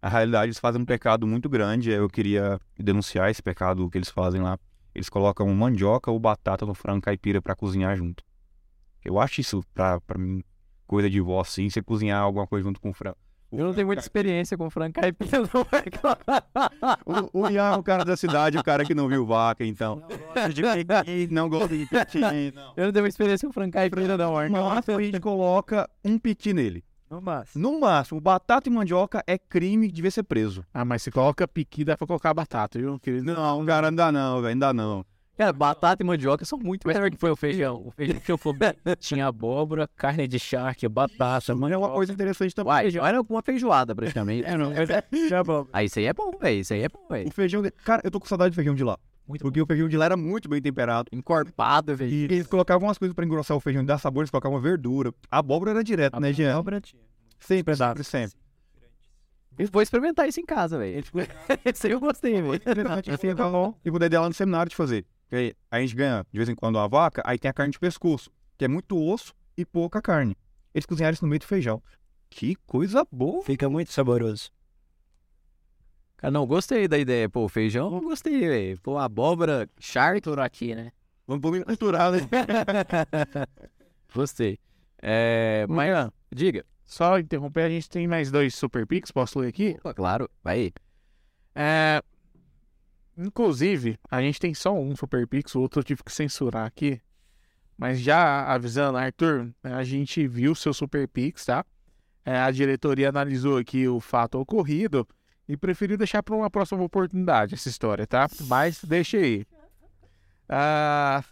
Na 0.00 0.08
realidade, 0.08 0.46
eles 0.46 0.60
fazem 0.60 0.80
um 0.80 0.84
pecado 0.84 1.26
muito 1.26 1.48
grande. 1.48 1.90
Eu 1.90 2.08
queria 2.08 2.60
denunciar 2.78 3.28
esse 3.28 3.42
pecado 3.42 3.90
que 3.90 3.98
eles 3.98 4.08
fazem 4.08 4.40
lá. 4.40 4.56
Eles 4.94 5.08
colocam 5.08 5.52
mandioca 5.52 6.08
ou 6.08 6.20
batata 6.20 6.64
no 6.64 6.72
frango 6.72 7.00
caipira 7.00 7.42
pra 7.42 7.56
cozinhar 7.56 7.96
junto. 7.96 8.22
Eu 9.04 9.18
acho 9.18 9.40
isso, 9.40 9.60
pra, 9.74 10.00
pra 10.02 10.16
mim, 10.16 10.40
coisa 10.86 11.10
de 11.10 11.20
vó, 11.20 11.40
assim, 11.40 11.68
você 11.68 11.82
cozinhar 11.82 12.22
alguma 12.22 12.46
coisa 12.46 12.64
junto 12.64 12.80
com 12.80 12.90
o 12.90 12.94
frango. 12.94 13.18
Eu 13.52 13.66
não 13.66 13.74
tenho 13.74 13.86
muita 13.86 14.00
experiência 14.00 14.56
com 14.56 14.70
frango 14.70 14.94
caipira, 14.94 15.40
não 15.40 15.66
é? 15.72 17.30
O, 17.34 17.42
o 17.42 17.50
Ian 17.50 17.74
é 17.74 17.76
o 17.76 17.82
cara 17.82 18.02
da 18.02 18.16
cidade, 18.16 18.56
o 18.56 18.64
cara 18.64 18.82
que 18.82 18.94
não 18.94 19.08
viu 19.08 19.26
vaca, 19.26 19.64
então. 19.64 20.02
Não 21.30 21.48
gosta 21.48 21.76
de 21.76 21.86
piti, 21.86 22.52
não. 22.56 22.72
Eu 22.76 22.86
não 22.86 22.92
tenho 22.92 23.06
experiência 23.06 23.46
com 23.46 23.52
frango 23.52 23.72
caipira, 23.72 24.16
não. 24.16 24.48
No 24.48 24.64
máximo, 24.64 24.96
a 24.96 25.02
gente 25.02 25.20
coloca 25.20 25.88
um 26.02 26.18
piti 26.18 26.54
nele. 26.54 26.82
No 27.10 27.20
máximo. 27.20 27.62
No 27.62 27.78
máximo, 27.78 28.18
batata 28.22 28.70
e 28.70 28.72
mandioca 28.72 29.22
é 29.26 29.36
crime, 29.36 29.92
devia 29.92 30.10
ser 30.10 30.22
preso. 30.22 30.64
Ah, 30.72 30.82
mas 30.82 31.02
se 31.02 31.10
coloca 31.10 31.46
piqui, 31.46 31.84
dá 31.84 31.94
pra 31.94 32.06
colocar 32.06 32.32
batata, 32.32 32.78
viu, 32.78 32.98
querido? 32.98 33.34
Não, 33.34 33.66
cara, 33.66 33.90
não 33.90 33.96
dá 33.96 34.10
não, 34.10 34.40
velho, 34.40 34.54
não 34.54 34.60
dá 34.60 34.72
não. 34.72 35.04
Cara, 35.36 35.52
batata 35.52 36.02
e 36.02 36.06
mandioca 36.06 36.44
são 36.44 36.58
muito 36.58 36.86
Melhor 36.86 37.10
que 37.10 37.16
foi 37.16 37.30
o 37.30 37.36
feijão. 37.36 37.82
O 37.86 37.90
feijão 37.90 38.20
que 38.20 38.30
eu 38.30 38.38
comi 38.38 38.58
tinha 38.98 39.26
abóbora, 39.26 39.88
carne 39.96 40.28
de 40.28 40.38
charque, 40.38 40.86
batata, 40.86 41.54
Mas 41.54 41.72
é 41.72 41.76
uma 41.76 41.88
coisa 41.90 42.12
interessante 42.12 42.54
também. 42.54 42.72
Uai, 42.72 42.88
era 42.98 43.22
uma 43.22 43.42
feijoada 43.42 43.94
praticamente. 43.94 44.46
É, 44.46 44.56
não. 44.56 44.72
Já 45.28 45.42
bom. 45.42 45.66
Ah, 45.72 45.82
isso 45.82 45.98
aí 45.98 46.04
é 46.04 46.12
bom, 46.12 46.32
velho. 46.38 46.60
Isso 46.60 46.74
aí 46.74 46.82
é 46.82 46.88
bom, 46.88 47.06
velho. 47.08 47.28
O 47.28 47.32
feijão, 47.32 47.62
de- 47.62 47.70
cara, 47.70 48.02
eu 48.04 48.10
tô 48.10 48.20
com 48.20 48.26
saudade 48.26 48.50
do 48.52 48.54
feijão 48.56 48.74
de 48.74 48.84
lá. 48.84 48.98
Muito 49.26 49.42
porque 49.42 49.62
o 49.62 49.66
feijão 49.66 49.88
de 49.88 49.96
lá 49.96 50.04
era 50.04 50.16
muito 50.16 50.48
bem 50.48 50.60
temperado. 50.60 51.08
Encorpado, 51.12 51.96
velho. 51.96 52.10
E 52.12 52.24
eles 52.24 52.46
colocavam 52.46 52.86
umas 52.88 52.98
coisas 52.98 53.14
pra 53.14 53.24
engrossar 53.24 53.56
o 53.56 53.60
feijão 53.60 53.82
e 53.82 53.86
dar 53.86 53.96
sabor, 53.98 54.22
eles 54.22 54.30
colocavam 54.30 54.60
verdura. 54.60 55.14
A 55.30 55.38
abóbora 55.38 55.70
era 55.70 55.82
direto, 55.82 56.20
né, 56.20 56.32
Jean? 56.32 56.56
Sempre, 57.40 57.74
sempre, 57.74 58.04
sempre. 58.04 58.36
Eu 59.58 59.68
vou 59.72 59.82
experimentar 59.82 60.28
isso 60.28 60.40
em 60.40 60.44
casa, 60.46 60.78
velho. 60.78 61.04
Esse 61.64 61.86
aí 61.86 61.92
eu 61.92 62.00
gostei, 62.00 62.34
velho. 62.42 62.60
E 63.84 63.90
Dedé 63.98 64.18
lá 64.18 64.28
no 64.28 64.34
seminário 64.34 64.68
de 64.70 64.76
fazer. 64.76 65.04
Que 65.32 65.36
aí 65.36 65.54
a 65.70 65.80
gente 65.80 65.96
ganha, 65.96 66.26
de 66.30 66.38
vez 66.38 66.46
em 66.50 66.54
quando, 66.54 66.76
uma 66.76 66.86
vaca, 66.86 67.22
aí 67.24 67.38
tem 67.38 67.48
a 67.50 67.54
carne 67.54 67.72
de 67.72 67.78
pescoço, 67.78 68.30
que 68.58 68.66
é 68.66 68.68
muito 68.68 69.02
osso 69.02 69.32
e 69.56 69.64
pouca 69.64 70.02
carne. 70.02 70.36
Eles 70.74 70.84
cozinharam 70.84 71.14
isso 71.14 71.24
no 71.24 71.28
meio 71.30 71.40
do 71.40 71.46
feijão. 71.46 71.82
Que 72.28 72.54
coisa 72.66 73.02
boa. 73.10 73.42
Fica 73.42 73.66
muito 73.66 73.90
saboroso. 73.92 74.50
Cara, 76.18 76.30
não, 76.30 76.46
gostei 76.46 76.86
da 76.86 76.98
ideia. 76.98 77.30
Pô, 77.30 77.48
feijão, 77.48 77.98
gostei, 78.02 78.40
velho. 78.40 78.78
Pô, 78.82 78.98
abóbora, 78.98 79.66
charque. 79.80 80.28
Aqui, 80.38 80.74
né? 80.74 80.92
Vamos 81.26 81.40
pôr 81.40 81.64
cultural, 81.64 82.12
né? 82.12 82.20
Gostei. 84.14 84.58
É, 85.00 85.64
mas, 85.66 85.88
Luca, 85.96 86.12
diga. 86.30 86.66
só 86.84 87.18
interromper, 87.18 87.62
a 87.62 87.70
gente 87.70 87.88
tem 87.88 88.06
mais 88.06 88.30
dois 88.30 88.54
Super 88.54 88.86
Pix, 88.86 89.10
posso 89.10 89.38
ler 89.38 89.48
aqui? 89.48 89.78
Pô, 89.82 89.94
claro, 89.94 90.28
vai 90.44 90.58
aí. 90.58 90.72
É, 91.54 92.02
inclusive, 93.16 93.98
a 94.10 94.20
gente 94.20 94.40
tem 94.40 94.54
só 94.54 94.74
um 94.74 94.94
Super 94.96 95.26
Pix, 95.26 95.54
o 95.54 95.60
outro 95.60 95.80
eu 95.80 95.84
tive 95.84 96.02
que 96.02 96.12
censurar 96.12 96.66
aqui. 96.66 97.00
Mas 97.76 98.00
já 98.00 98.44
avisando, 98.46 98.98
Arthur, 98.98 99.50
a 99.62 99.82
gente 99.82 100.26
viu 100.26 100.54
seu 100.54 100.72
Super 100.72 101.08
Pix, 101.08 101.44
tá? 101.46 101.64
É, 102.24 102.38
a 102.38 102.50
diretoria 102.50 103.08
analisou 103.08 103.58
aqui 103.58 103.88
o 103.88 103.98
fato 103.98 104.38
ocorrido 104.38 105.06
e 105.48 105.56
preferiu 105.56 105.98
deixar 105.98 106.22
para 106.22 106.36
uma 106.36 106.50
próxima 106.50 106.82
oportunidade 106.82 107.54
essa 107.54 107.68
história, 107.68 108.06
tá? 108.06 108.28
Mas 108.42 108.82
deixa 108.84 109.16
aí. 109.16 109.44
Ah, 110.48 111.24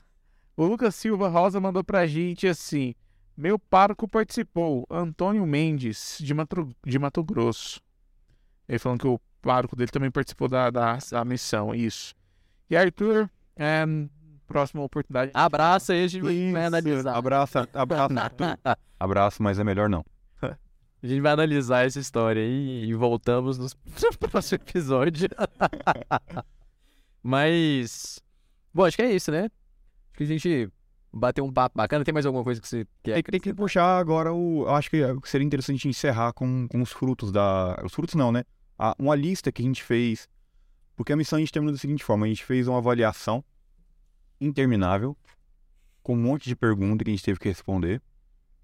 o 0.57 0.65
Lucas 0.65 0.95
Silva 0.95 1.29
Rosa 1.29 1.61
mandou 1.61 1.85
pra 1.85 2.07
gente 2.07 2.47
assim: 2.47 2.95
Meu 3.37 3.59
pároco 3.59 4.09
participou, 4.09 4.87
Antônio 4.91 5.47
Mendes, 5.47 6.19
de 6.21 6.35
Mato, 6.35 6.75
de 6.85 6.99
Mato 6.99 7.23
Grosso. 7.23 7.81
Ele 8.69 8.79
falando 8.79 9.01
que 9.01 9.07
o 9.07 9.21
pároco 9.41 9.75
dele 9.77 9.91
também 9.91 10.11
participou 10.11 10.49
da, 10.49 10.71
da, 10.71 10.99
da 11.11 11.25
missão, 11.25 11.75
isso. 11.75 12.15
E 12.69 12.77
Arthur, 12.77 13.29
é, 13.57 13.85
próxima 14.47 14.83
oportunidade. 14.83 15.31
Abraça 15.35 15.93
aí, 15.93 16.05
a 16.05 16.09
gente 16.09 16.23
vai 16.23 16.35
Isso. 16.35 16.57
analisar. 16.57 17.17
Abraço, 17.17 17.59
abraço, 17.75 18.19
Arthur. 18.19 18.59
abraço, 18.99 19.43
mas 19.43 19.59
é 19.59 19.65
melhor 19.65 19.89
não. 19.89 20.05
A 21.03 21.07
gente 21.07 21.23
vai 21.23 21.33
analisar 21.33 21.87
essa 21.87 21.99
história 21.99 22.43
aí 22.43 22.85
e 22.85 22.93
voltamos 22.95 23.57
no 23.59 23.67
próximo 24.21 24.57
episódio. 24.63 25.31
Mas. 27.23 28.21
Bom, 28.73 28.85
acho 28.85 28.97
que 28.97 29.03
é 29.03 29.13
isso, 29.15 29.31
né? 29.31 29.45
Acho 29.45 30.17
que 30.17 30.23
a 30.25 30.27
gente 30.27 30.71
bateu 31.13 31.45
um 31.45 31.53
papo 31.53 31.77
bacana. 31.77 32.05
Tem 32.05 32.13
mais 32.13 32.27
alguma 32.27 32.45
coisa 32.45 32.61
que 32.61 32.69
você 32.69 32.87
quer? 33.03 33.15
Tem, 33.15 33.23
que- 33.23 33.31
tem 33.31 33.41
que 33.41 33.55
puxar 33.55 33.99
agora 33.99 34.33
o. 34.33 34.65
Eu 34.65 34.75
acho 34.75 34.91
que 34.91 34.99
seria 35.25 35.47
interessante 35.47 35.89
encerrar 35.89 36.33
com, 36.33 36.67
com 36.69 36.81
os 36.83 36.91
frutos 36.93 37.33
da. 37.33 37.81
Os 37.85 37.95
frutos 37.95 38.15
não, 38.15 38.31
né? 38.31 38.45
Uma 38.99 39.15
lista 39.15 39.53
que 39.53 39.63
a 39.63 39.65
gente 39.65 39.83
fez. 39.83 40.29
Porque 40.97 41.13
a 41.13 41.17
missão 41.17 41.37
a 41.37 41.41
gente 41.41 41.53
terminou 41.53 41.75
da 41.75 41.79
seguinte 41.79 42.05
forma: 42.05 42.27
a 42.27 42.29
gente 42.29 42.45
fez 42.45 42.67
uma 42.67 42.79
avaliação 42.79 43.45
interminável, 44.41 45.17
com 46.03 46.15
um 46.15 46.21
monte 46.21 46.49
de 46.49 46.57
perguntas 46.57 47.05
que 47.05 47.11
a 47.11 47.15
gente 47.15 47.25
teve 47.25 47.39
que 47.39 47.49
responder. 47.49 48.03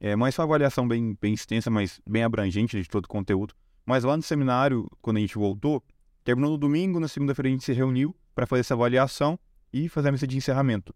É, 0.01 0.15
mas 0.15 0.35
foi 0.35 0.45
uma 0.45 0.49
avaliação 0.49 0.87
bem, 0.87 1.17
bem 1.21 1.35
extensa, 1.35 1.71
mas 1.71 2.01
bem 2.07 2.23
abrangente 2.23 2.81
de 2.81 2.89
todo 2.89 3.05
o 3.05 3.09
conteúdo. 3.09 3.55
Mas 3.85 4.05
lá 4.05 4.17
no 4.17 4.23
seminário, 4.23 4.91
quando 5.01 5.19
a 5.19 5.21
gente 5.21 5.37
voltou, 5.37 5.83
terminou 6.25 6.51
no 6.51 6.59
domingo, 6.59 6.99
na 6.99 7.09
segunda-feira 7.09 7.49
a 7.49 7.53
gente 7.53 7.65
se 7.65 7.73
reuniu 7.73 8.15
para 8.35 8.47
fazer 8.47 8.61
essa 8.61 8.75
avaliação 8.75 9.39
e 9.73 9.89
fazer 9.89 10.09
a 10.09 10.13
missa 10.13 10.27
de 10.27 10.37
encerramento. 10.37 10.95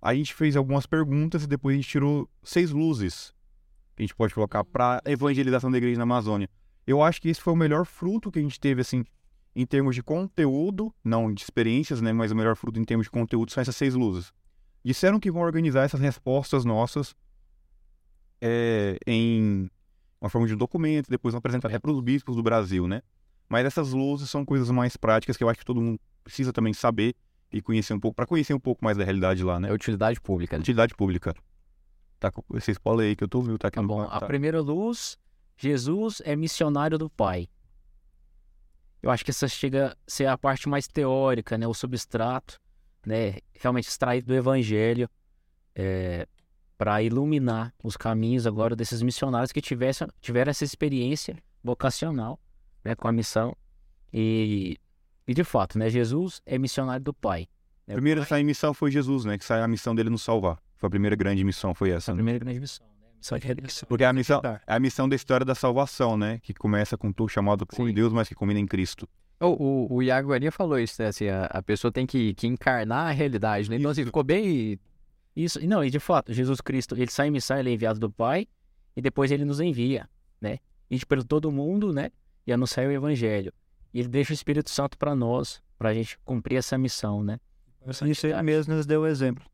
A 0.00 0.14
gente 0.14 0.34
fez 0.34 0.56
algumas 0.56 0.86
perguntas 0.86 1.44
e 1.44 1.46
depois 1.46 1.74
a 1.74 1.76
gente 1.76 1.88
tirou 1.88 2.28
seis 2.42 2.70
luzes 2.70 3.32
que 3.94 4.02
a 4.02 4.06
gente 4.06 4.14
pode 4.14 4.34
colocar 4.34 4.62
para 4.62 5.00
evangelização 5.06 5.70
da 5.70 5.78
igreja 5.78 5.96
na 5.96 6.02
Amazônia. 6.02 6.50
Eu 6.86 7.02
acho 7.02 7.20
que 7.20 7.28
esse 7.28 7.40
foi 7.40 7.52
o 7.52 7.56
melhor 7.56 7.84
fruto 7.84 8.30
que 8.30 8.38
a 8.38 8.42
gente 8.42 8.60
teve, 8.60 8.80
assim, 8.80 9.04
em 9.54 9.66
termos 9.66 9.94
de 9.94 10.02
conteúdo, 10.02 10.94
não 11.02 11.32
de 11.32 11.42
experiências, 11.42 12.00
né? 12.00 12.12
Mas 12.12 12.30
o 12.30 12.36
melhor 12.36 12.54
fruto 12.56 12.78
em 12.78 12.84
termos 12.84 13.06
de 13.06 13.10
conteúdo 13.10 13.50
são 13.50 13.60
essas 13.60 13.74
seis 13.74 13.94
luzes. 13.94 14.32
Disseram 14.84 15.18
que 15.18 15.30
vão 15.30 15.42
organizar 15.42 15.82
essas 15.84 16.00
respostas 16.00 16.64
nossas 16.64 17.14
é, 18.40 18.98
em 19.06 19.68
uma 20.20 20.30
forma 20.30 20.46
de 20.46 20.54
um 20.54 20.56
documento, 20.56 21.08
depois 21.10 21.32
vão 21.32 21.38
apresentar 21.38 21.68
para 21.80 21.90
os 21.90 22.00
bispos 22.00 22.36
do 22.36 22.42
Brasil, 22.42 22.86
né? 22.86 23.02
Mas 23.48 23.64
essas 23.64 23.92
luzes 23.92 24.28
são 24.30 24.44
coisas 24.44 24.70
mais 24.70 24.96
práticas 24.96 25.36
que 25.36 25.44
eu 25.44 25.48
acho 25.48 25.58
que 25.60 25.64
todo 25.64 25.80
mundo 25.80 26.00
precisa 26.24 26.52
também 26.52 26.72
saber 26.72 27.14
e 27.52 27.60
conhecer 27.62 27.94
um 27.94 28.00
pouco, 28.00 28.16
para 28.16 28.26
conhecer 28.26 28.52
um 28.54 28.58
pouco 28.60 28.84
mais 28.84 28.96
da 28.96 29.04
realidade 29.04 29.42
lá, 29.44 29.58
né? 29.60 29.68
É 29.68 29.72
utilidade 29.72 30.20
pública. 30.20 30.56
né? 30.56 30.60
Utilidade 30.60 30.94
pública. 30.94 31.34
Tá 32.18 32.32
esse 32.54 32.72
spoiler 32.72 33.06
aí 33.08 33.16
que 33.16 33.22
eu 33.22 33.28
tô 33.28 33.38
ouvindo, 33.38 33.58
tá 33.58 33.68
aqui 33.68 33.76
Tá 33.76 33.82
no 33.82 33.88
bom. 33.88 34.04
tá. 34.06 34.16
A 34.16 34.20
primeira 34.22 34.60
luz, 34.60 35.18
Jesus 35.56 36.20
é 36.24 36.36
missionário 36.36 36.98
do 36.98 37.08
Pai. 37.08 37.48
Eu 39.02 39.10
acho 39.10 39.24
que 39.24 39.30
essa 39.30 39.48
chega 39.48 39.92
a 39.92 39.96
ser 40.06 40.26
a 40.26 40.36
parte 40.36 40.68
mais 40.68 40.86
teórica, 40.86 41.56
né? 41.56 41.66
O 41.66 41.74
substrato, 41.74 42.60
né? 43.06 43.38
Realmente 43.54 43.88
extraído 43.88 44.26
do 44.26 44.34
Evangelho, 44.34 45.08
para 46.76 47.02
iluminar 47.02 47.72
os 47.82 47.96
caminhos 47.96 48.46
agora 48.46 48.76
desses 48.76 49.00
missionários 49.02 49.52
que 49.52 49.60
tivessem, 49.60 50.08
tiveram 50.20 50.50
essa 50.50 50.64
experiência 50.64 51.36
vocacional, 51.62 52.38
né? 52.84 52.94
Com 52.94 53.08
a 53.08 53.12
missão. 53.12 53.56
E, 54.12 54.78
e 55.26 55.34
de 55.34 55.44
fato, 55.44 55.78
né? 55.78 55.88
Jesus 55.88 56.42
é 56.44 56.58
missionário 56.58 57.04
do 57.04 57.14
Pai. 57.14 57.48
A 57.88 57.92
primeira 57.92 58.22
a 58.22 58.26
sair 58.26 58.42
em 58.42 58.44
missão 58.44 58.74
foi 58.74 58.90
Jesus, 58.90 59.24
né? 59.24 59.38
Que 59.38 59.52
a 59.52 59.68
missão 59.68 59.94
dele 59.94 60.10
nos 60.10 60.22
salvar. 60.22 60.60
Foi 60.74 60.88
a 60.88 60.90
primeira 60.90 61.16
grande 61.16 61.42
missão, 61.44 61.74
foi 61.74 61.90
essa. 61.90 61.96
Essa 61.96 62.10
é 62.10 62.12
a 62.12 62.14
né? 62.14 62.18
primeira 62.18 62.38
grande 62.38 62.60
missão, 62.60 62.86
Missão 63.26 63.38
de 63.38 63.46
redenção. 63.46 63.88
Porque 63.88 64.04
é 64.04 64.06
a 64.06 64.12
missão, 64.12 64.40
é 64.44 64.60
a 64.74 64.78
missão 64.78 65.08
da 65.08 65.16
história 65.16 65.44
da 65.44 65.54
salvação, 65.54 66.16
né? 66.16 66.38
Que 66.42 66.54
começa 66.54 66.96
com 66.96 67.12
tu 67.12 67.28
chamado 67.28 67.66
por 67.66 67.74
Sim. 67.74 67.92
Deus, 67.92 68.12
mas 68.12 68.28
que 68.28 68.34
combina 68.34 68.60
em 68.60 68.66
Cristo. 68.66 69.08
O, 69.40 69.46
o, 69.46 69.94
o 69.96 70.02
Iago 70.02 70.32
Arinha 70.32 70.52
falou 70.52 70.78
isso, 70.78 71.02
né? 71.02 71.08
Assim, 71.08 71.28
a, 71.28 71.46
a 71.46 71.60
pessoa 71.60 71.90
tem 71.90 72.06
que, 72.06 72.34
que 72.34 72.46
encarnar 72.46 73.08
a 73.08 73.10
realidade, 73.10 73.68
né? 73.68 73.76
Então, 73.76 73.90
assim, 73.90 74.04
ficou 74.04 74.22
bem. 74.22 74.78
Isso, 75.34 75.64
não, 75.66 75.84
e 75.84 75.90
de 75.90 75.98
fato, 75.98 76.32
Jesus 76.32 76.60
Cristo, 76.60 76.96
ele 76.96 77.10
sai 77.10 77.28
em 77.28 77.32
missão, 77.32 77.58
ele 77.58 77.70
é 77.70 77.72
enviado 77.74 77.98
do 77.98 78.10
Pai, 78.10 78.46
e 78.96 79.02
depois 79.02 79.30
ele 79.30 79.44
nos 79.44 79.60
envia, 79.60 80.08
né? 80.40 80.58
E 80.88 81.04
pelo 81.04 81.24
todo 81.24 81.50
mundo, 81.50 81.92
né? 81.92 82.10
E 82.46 82.52
anunciar 82.52 82.86
o 82.86 82.92
Evangelho. 82.92 83.52
E 83.92 83.98
ele 83.98 84.08
deixa 84.08 84.32
o 84.32 84.34
Espírito 84.34 84.70
Santo 84.70 84.96
para 84.96 85.14
nós, 85.16 85.60
para 85.76 85.90
a 85.90 85.94
gente 85.94 86.16
cumprir 86.24 86.56
essa 86.56 86.78
missão, 86.78 87.24
né? 87.24 87.40
Isso 88.06 88.26
ele 88.26 88.42
mesmo 88.42 88.74
nos 88.74 88.86
deu 88.86 89.02
o 89.02 89.06
exemplo. 89.06 89.44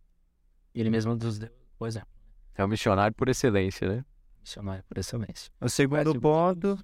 Ele 0.74 0.90
mesmo 0.90 1.14
nos 1.14 1.38
deu, 1.38 1.50
por 1.78 1.88
exemplo, 1.88 2.11
É 2.56 2.64
um 2.64 2.68
missionário 2.68 3.14
por 3.14 3.28
excelência, 3.28 3.88
né? 3.88 4.04
missionário 4.42 4.84
por 4.88 4.98
excelência. 4.98 5.50
O 5.60 5.68
segundo 5.68 6.20
ponto, 6.20 6.78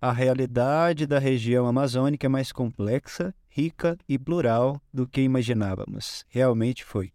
a 0.00 0.12
realidade 0.12 1.06
da 1.06 1.18
região 1.18 1.66
amazônica 1.66 2.26
é 2.26 2.28
mais 2.28 2.52
complexa, 2.52 3.34
rica 3.48 3.98
e 4.08 4.18
plural 4.18 4.80
do 4.92 5.06
que 5.06 5.20
imaginávamos. 5.20 6.24
Realmente 6.28 6.84
foi. 6.84 7.12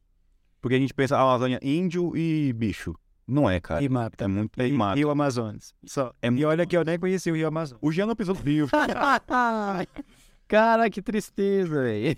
Porque 0.59 0.75
a 0.75 0.79
gente 0.79 0.93
pensa 0.93 1.17
a 1.17 1.21
Amazônia 1.21 1.59
índio 1.61 2.15
e 2.17 2.51
bicho. 2.53 2.95
Não 3.25 3.49
é, 3.49 3.59
cara. 3.59 3.81
E 3.81 3.87
mata. 3.87 4.25
É 4.25 4.27
muito 4.27 4.59
é 4.59 4.67
E 4.67 4.73
mato. 4.73 4.97
Rio 4.97 5.09
Amazonas. 5.09 5.73
Só. 5.85 6.13
É 6.21 6.29
E 6.29 6.43
olha 6.43 6.65
que 6.65 6.75
eu 6.75 6.83
nem 6.83 6.99
conheci 6.99 7.31
o 7.31 7.35
Rio 7.35 7.47
Amazonas. 7.47 7.79
O 7.81 7.91
Jean 7.91 8.05
não 8.05 8.15
pisou 8.15 8.35
no 8.35 8.41
Rio. 8.41 8.67
Cara, 10.47 10.89
que 10.89 11.01
tristeza, 11.01 11.83
velho. 11.83 12.15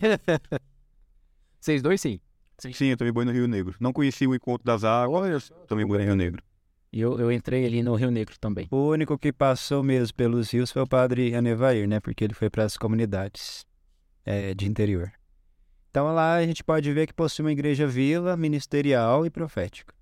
Vocês 1.60 1.82
dois, 1.82 2.02
sim. 2.02 2.20
Sim, 2.57 2.86
eu 2.86 2.98
tomei 2.98 3.11
banho 3.11 3.27
no 3.27 3.32
Rio 3.32 3.48
Negro. 3.48 3.76
Não 3.80 3.91
conheci 3.91 4.26
o 4.26 4.34
encontro 4.34 4.65
das 4.65 4.84
águas, 4.84 5.52
tomei 5.68 5.86
banho 5.86 5.99
no 5.99 6.06
Rio 6.06 6.15
Negro. 6.15 6.44
E 6.91 7.02
eu, 7.02 7.19
eu 7.19 7.32
entrei 7.32 7.65
ali 7.65 7.84
no 7.84 7.94
Rio 7.95 8.10
Negro 8.10 8.40
também. 8.40 8.68
O 8.72 8.90
único 8.90 9.18
que 9.18 9.34
passou 9.34 9.84
mesmo 9.84 10.15
pelos 10.15 10.52
rios 10.52 10.72
foi 10.72 10.82
o 10.82 10.88
padre 10.88 11.36
Anevair, 11.36 11.88
né? 11.88 11.99
Porque 11.99 12.23
ele 12.23 12.34
foi 12.34 12.49
para 12.49 12.64
as 12.64 12.77
comunidades 12.77 13.65
é, 14.26 14.53
de 14.53 14.65
interior. 14.65 15.11
Então 15.91 16.14
lá 16.14 16.36
a 16.36 16.45
gente 16.45 16.64
pode 16.64 16.91
ver 16.94 17.07
que 17.07 17.14
possui 17.14 17.44
uma 17.44 17.52
igreja 17.52 17.86
viva, 17.86 18.36
ministerial 18.38 19.26
e 19.26 19.30
profética. 19.30 19.94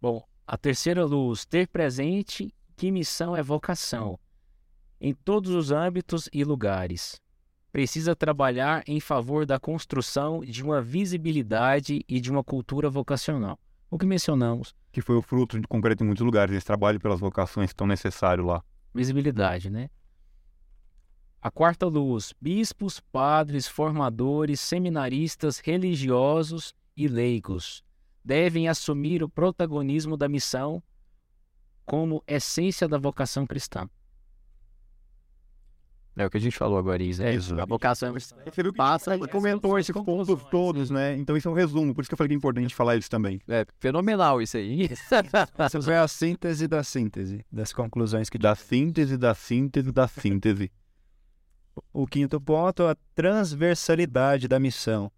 Bom, 0.00 0.22
a 0.46 0.58
terceira 0.58 1.04
luz, 1.04 1.44
ter 1.44 1.68
presente 1.68 2.54
que 2.76 2.90
missão 2.90 3.36
é 3.36 3.42
vocação, 3.42 4.18
em 5.00 5.14
todos 5.14 5.52
os 5.52 5.70
âmbitos 5.70 6.28
e 6.32 6.44
lugares. 6.44 7.20
Precisa 7.74 8.14
trabalhar 8.14 8.84
em 8.86 9.00
favor 9.00 9.44
da 9.44 9.58
construção 9.58 10.44
de 10.44 10.62
uma 10.62 10.80
visibilidade 10.80 12.04
e 12.08 12.20
de 12.20 12.30
uma 12.30 12.44
cultura 12.44 12.88
vocacional. 12.88 13.58
O 13.90 13.98
que 13.98 14.06
mencionamos, 14.06 14.72
Que 14.92 15.00
foi 15.00 15.16
o 15.16 15.22
fruto 15.22 15.60
de 15.60 15.66
concreto 15.66 16.04
em 16.04 16.06
muitos 16.06 16.24
lugares. 16.24 16.54
Esse 16.54 16.64
trabalho 16.64 17.00
pelas 17.00 17.18
vocações 17.18 17.70
que 17.70 17.72
estão 17.72 17.84
necessários 17.84 18.46
lá. 18.46 18.62
visibilidade, 18.94 19.70
né? 19.70 19.90
A 21.42 21.50
quarta 21.50 21.86
luz, 21.86 22.32
bispos, 22.40 23.00
padres, 23.00 23.66
formadores, 23.66 24.60
seminaristas, 24.60 25.58
religiosos 25.58 26.72
e 26.96 27.08
leigos 27.08 27.82
devem 28.24 28.68
assumir 28.68 29.20
o 29.20 29.28
protagonismo 29.28 30.16
da 30.16 30.28
missão 30.28 30.80
como 31.84 32.22
essência 32.24 32.86
da 32.86 32.98
vocação 32.98 33.44
cristã. 33.44 33.90
É 36.16 36.24
o 36.24 36.30
que 36.30 36.36
a 36.36 36.40
gente 36.40 36.56
falou 36.56 36.78
agora, 36.78 37.02
Isa. 37.02 37.24
É 37.24 37.34
Isso. 37.34 37.58
A 37.60 37.64
vocação 37.64 38.10
é 38.10 38.20
Você 38.20 38.62
viu 38.62 38.72
que 38.72 38.78
Passa 38.78 39.14
ele 39.14 39.26
comentou 39.26 39.78
esses 39.78 39.92
pontos 39.92 40.44
todos, 40.44 40.88
né? 40.88 41.16
Então 41.16 41.36
isso 41.36 41.48
é 41.48 41.50
um 41.50 41.54
resumo. 41.54 41.92
Por 41.92 42.02
isso 42.02 42.08
que 42.08 42.14
eu 42.14 42.18
falei 42.18 42.28
que 42.28 42.34
é 42.34 42.36
importante 42.36 42.74
falar 42.74 42.94
eles 42.94 43.08
também. 43.08 43.40
é 43.48 43.66
fenomenal 43.80 44.40
isso 44.40 44.56
aí. 44.56 44.88
Essa 45.58 45.82
foi 45.82 45.96
a 45.96 46.06
síntese 46.06 46.68
da 46.68 46.84
síntese, 46.84 47.44
das 47.50 47.72
conclusões 47.72 48.30
que 48.30 48.38
Da 48.38 48.54
síntese, 48.54 49.16
da 49.16 49.34
síntese, 49.34 49.90
da 49.90 50.06
síntese. 50.06 50.70
O 51.92 52.06
quinto 52.06 52.40
ponto, 52.40 52.84
a 52.84 52.96
transversalidade 53.14 54.46
da 54.46 54.60
missão. 54.60 55.10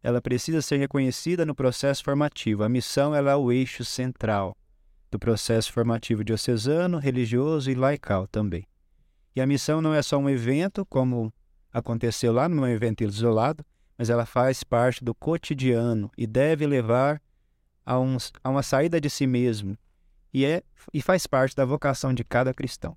Ela 0.00 0.20
precisa 0.20 0.62
ser 0.62 0.76
reconhecida 0.76 1.44
no 1.44 1.54
processo 1.54 2.04
formativo. 2.04 2.62
A 2.62 2.68
missão 2.68 3.12
ela 3.14 3.32
é 3.32 3.36
o 3.36 3.50
eixo 3.50 3.84
central 3.84 4.56
do 5.10 5.18
processo 5.18 5.72
formativo 5.72 6.22
diocesano, 6.22 6.98
religioso 6.98 7.70
e 7.70 7.74
laical 7.74 8.26
também. 8.28 8.66
E 9.34 9.40
a 9.40 9.46
missão 9.46 9.80
não 9.80 9.92
é 9.92 10.00
só 10.00 10.16
um 10.16 10.30
evento, 10.30 10.86
como 10.86 11.32
aconteceu 11.72 12.32
lá 12.32 12.48
num 12.48 12.66
evento 12.66 13.02
isolado, 13.02 13.64
mas 13.98 14.08
ela 14.08 14.24
faz 14.24 14.62
parte 14.62 15.02
do 15.02 15.12
cotidiano 15.12 16.10
e 16.16 16.26
deve 16.26 16.66
levar 16.66 17.20
a, 17.84 17.98
um, 17.98 18.16
a 18.42 18.50
uma 18.50 18.62
saída 18.62 19.00
de 19.00 19.10
si 19.10 19.26
mesmo. 19.26 19.76
E, 20.32 20.44
é, 20.44 20.62
e 20.92 21.02
faz 21.02 21.26
parte 21.26 21.54
da 21.54 21.64
vocação 21.64 22.14
de 22.14 22.22
cada 22.24 22.54
cristão. 22.54 22.96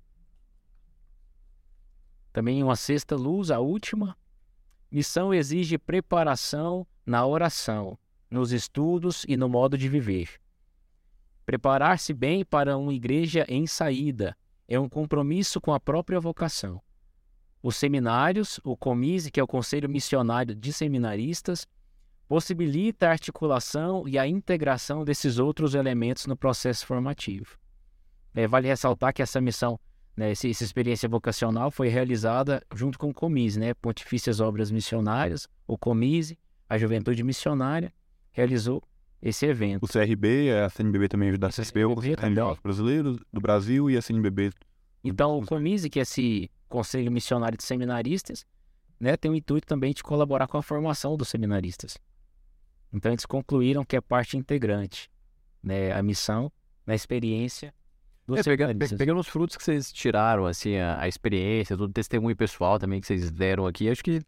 Também 2.32 2.62
uma 2.62 2.76
sexta 2.76 3.16
luz, 3.16 3.50
a 3.50 3.58
última. 3.58 4.16
Missão 4.90 5.34
exige 5.34 5.76
preparação 5.76 6.86
na 7.04 7.26
oração, 7.26 7.98
nos 8.30 8.52
estudos 8.52 9.24
e 9.28 9.36
no 9.36 9.48
modo 9.48 9.76
de 9.76 9.88
viver. 9.88 10.40
Preparar-se 11.44 12.12
bem 12.12 12.44
para 12.44 12.76
uma 12.76 12.92
igreja 12.92 13.44
em 13.48 13.66
saída 13.66 14.36
é 14.68 14.78
um 14.78 14.88
compromisso 14.88 15.60
com 15.60 15.72
a 15.72 15.80
própria 15.80 16.20
vocação. 16.20 16.80
Os 17.62 17.74
seminários, 17.74 18.60
o 18.62 18.76
COMISE, 18.76 19.30
que 19.30 19.40
é 19.40 19.42
o 19.42 19.46
Conselho 19.46 19.88
Missionário 19.88 20.54
de 20.54 20.72
Seminaristas, 20.72 21.66
possibilita 22.28 23.08
a 23.08 23.12
articulação 23.12 24.06
e 24.06 24.18
a 24.18 24.26
integração 24.28 25.02
desses 25.02 25.38
outros 25.38 25.74
elementos 25.74 26.26
no 26.26 26.36
processo 26.36 26.86
formativo. 26.86 27.58
É, 28.34 28.46
vale 28.46 28.68
ressaltar 28.68 29.14
que 29.14 29.22
essa 29.22 29.40
missão, 29.40 29.80
né, 30.14 30.30
essa, 30.30 30.46
essa, 30.46 30.62
experiência 30.62 31.08
vocacional 31.08 31.70
foi 31.70 31.88
realizada 31.88 32.62
junto 32.74 32.98
com 32.98 33.08
o 33.08 33.14
COMISE, 33.14 33.58
né, 33.58 33.74
Pontifícias 33.74 34.38
Obras 34.38 34.70
Missionárias, 34.70 35.48
o 35.66 35.78
COMISE, 35.78 36.38
a 36.68 36.76
Juventude 36.76 37.24
Missionária, 37.24 37.92
realizou 38.30 38.82
esse 39.22 39.46
evento. 39.46 39.84
O 39.84 39.88
CRB, 39.88 40.50
a 40.64 40.68
CNBB 40.68 41.08
também 41.08 41.28
ajuda 41.30 41.48
a 41.48 41.50
CSB, 41.50 41.84
o 41.84 42.00
CNBB 42.00 42.60
brasileiros 42.62 43.18
do 43.32 43.40
Brasil 43.40 43.90
e 43.90 43.96
a 43.96 44.02
CNBB. 44.02 44.52
Então, 45.02 45.38
o 45.38 45.46
COMISE, 45.46 45.90
que 45.90 45.98
é 45.98 46.02
esse 46.02 46.50
Conselho 46.68 47.10
Missionário 47.10 47.56
de 47.56 47.64
Seminaristas, 47.64 48.44
né, 48.98 49.16
tem 49.16 49.30
o 49.30 49.34
intuito 49.34 49.66
também 49.66 49.92
de 49.92 50.02
colaborar 50.02 50.46
com 50.46 50.58
a 50.58 50.62
formação 50.62 51.16
dos 51.16 51.28
seminaristas. 51.28 51.98
Então, 52.92 53.12
eles 53.12 53.26
concluíram 53.26 53.84
que 53.84 53.96
é 53.96 54.00
parte 54.00 54.36
integrante, 54.36 55.10
né, 55.62 55.92
a 55.92 56.02
missão, 56.02 56.50
na 56.86 56.94
experiência 56.94 57.72
dos 58.26 58.40
é, 58.40 58.42
seminaristas. 58.42 58.98
Pegando 58.98 59.20
os 59.20 59.28
frutos 59.28 59.56
que 59.56 59.64
vocês 59.64 59.92
tiraram, 59.92 60.46
assim, 60.46 60.76
a, 60.76 61.00
a 61.00 61.08
experiência, 61.08 61.76
todo 61.76 61.90
o 61.90 61.92
testemunho 61.92 62.36
pessoal 62.36 62.78
também 62.78 63.00
que 63.00 63.06
vocês 63.06 63.30
deram 63.30 63.66
aqui, 63.66 63.88
acho 63.88 64.02
que 64.02 64.20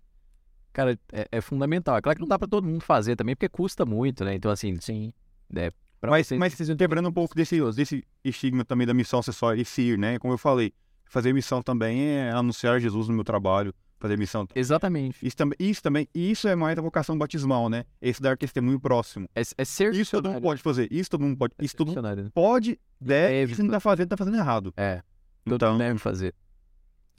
cara, 0.73 0.99
é, 1.13 1.29
é, 1.31 1.41
fundamental. 1.41 1.97
É 1.97 2.01
claro 2.01 2.17
que 2.17 2.21
não 2.21 2.29
dá 2.29 2.39
para 2.39 2.49
todo 2.49 2.67
mundo 2.67 2.83
fazer 2.83 3.17
também, 3.17 3.35
porque 3.35 3.49
custa 3.49 3.85
muito, 3.85 4.25
né? 4.25 4.35
Então, 4.35 4.51
assim, 4.51 4.79
sim. 4.81 5.13
É, 5.55 5.73
mas, 6.03 6.27
vocês... 6.27 6.39
mas 6.39 6.55
vocês 6.55 6.77
quebrando 6.77 7.09
um 7.09 7.13
pouco 7.13 7.35
desse, 7.35 7.61
desse 7.73 8.05
estigma 8.25 8.65
também 8.65 8.87
da 8.87 8.95
missão 8.95 9.21
acessória 9.21 9.61
esse 9.61 9.83
ir, 9.83 9.99
né? 9.99 10.19
Como 10.19 10.33
eu 10.33 10.39
falei, 10.39 10.73
fazer 11.05 11.33
missão 11.33 11.63
também 11.63 12.03
é 12.03 12.31
anunciar 12.31 12.81
Jesus 12.81 13.09
no 13.09 13.15
meu 13.15 13.25
trabalho, 13.25 13.75
fazer 13.99 14.17
missão. 14.17 14.47
Exatamente. 14.55 15.27
Isso 15.27 15.37
também, 15.37 15.57
isso 15.61 15.83
também, 15.83 16.09
isso 16.15 16.49
é 16.49 16.57
mais 16.57 16.79
a 16.79 16.83
vocação 16.83 17.19
batismal, 17.19 17.69
né? 17.69 17.85
Esse 18.01 18.23
dar 18.23 18.37
testemunho 18.39 18.81
próximo. 18.81 19.29
É, 19.35 19.43
é 19.59 19.65
ser 19.65 19.93
Isso 19.95 20.13
todo 20.13 20.31
mundo 20.31 20.41
pode 20.41 20.63
fazer. 20.63 20.89
Isso 20.91 21.11
todo 21.11 21.21
mundo 21.21 21.37
pode. 21.37 21.55
É 21.59 21.65
isso 21.65 21.77
todo 21.77 21.89
mundo 21.89 22.03
né? 22.03 22.31
pode, 22.33 22.81
deve. 22.99 23.55
Se 23.55 23.63
não 23.63 23.71
tá 23.71 23.81
fazendo, 23.81 24.09
tá 24.09 24.17
fazendo 24.17 24.37
errado. 24.37 24.73
É. 24.77 25.03
Todo 25.45 25.57
Então, 25.57 25.79
deve 25.79 25.99
fazer. 25.99 26.35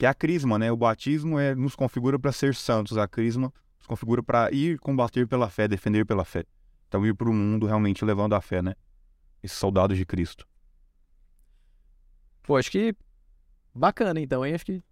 Que 0.02 0.06
é 0.08 0.10
a 0.10 0.16
crisma, 0.16 0.58
né? 0.58 0.72
O 0.72 0.76
batismo 0.76 1.38
é, 1.38 1.54
nos 1.54 1.76
configura 1.76 2.18
para 2.18 2.32
ser 2.32 2.56
santos. 2.56 2.98
A 2.98 3.08
crisma 3.08 3.54
nos 3.78 3.86
configura 3.86 4.24
para 4.24 4.52
ir 4.52 4.80
combater 4.80 5.28
pela 5.28 5.48
fé, 5.48 5.68
defender 5.68 6.08
pela 6.08 6.26
fé. 6.26 6.44
Então, 6.88 7.06
ir 7.06 7.14
para 7.14 7.30
o 7.30 7.32
mundo 7.32 7.68
realmente 7.68 8.04
levando 8.04 8.34
a 8.34 8.42
fé, 8.42 8.64
né? 8.64 8.74
Esses 9.44 9.60
soldados 9.60 9.96
de 9.96 10.04
Cristo. 10.04 10.48
Pô, 12.42 12.58
acho 12.58 12.72
que 12.72 12.96
bacana 13.76 14.20
então, 14.20 14.44
hein? 14.44 14.56
Acho 14.56 14.66
que 14.66 14.84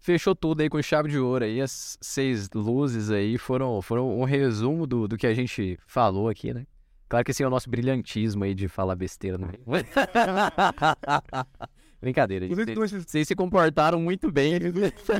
fechou 0.00 0.34
tudo 0.34 0.62
aí 0.62 0.68
com 0.68 0.82
chave 0.82 1.10
de 1.10 1.18
ouro 1.20 1.44
aí. 1.44 1.60
As 1.60 1.96
seis 2.00 2.50
luzes 2.52 3.12
aí 3.12 3.38
foram, 3.38 3.80
foram 3.80 4.18
um 4.18 4.24
resumo 4.24 4.84
do, 4.84 5.06
do 5.06 5.16
que 5.16 5.28
a 5.28 5.34
gente 5.34 5.78
falou 5.86 6.28
aqui, 6.28 6.52
né? 6.52 6.66
Claro 7.08 7.24
que 7.24 7.30
esse 7.30 7.40
é 7.40 7.46
o 7.46 7.50
nosso 7.50 7.70
brilhantismo 7.70 8.42
aí 8.42 8.52
de 8.52 8.66
falar 8.66 8.96
besteira, 8.96 9.38
né? 9.38 9.52
Brincadeira, 12.00 12.46
gente. 12.46 12.74
Vocês, 12.74 13.26
se 13.26 13.34
comportaram 13.34 14.00
muito 14.00 14.30
bem. 14.30 14.58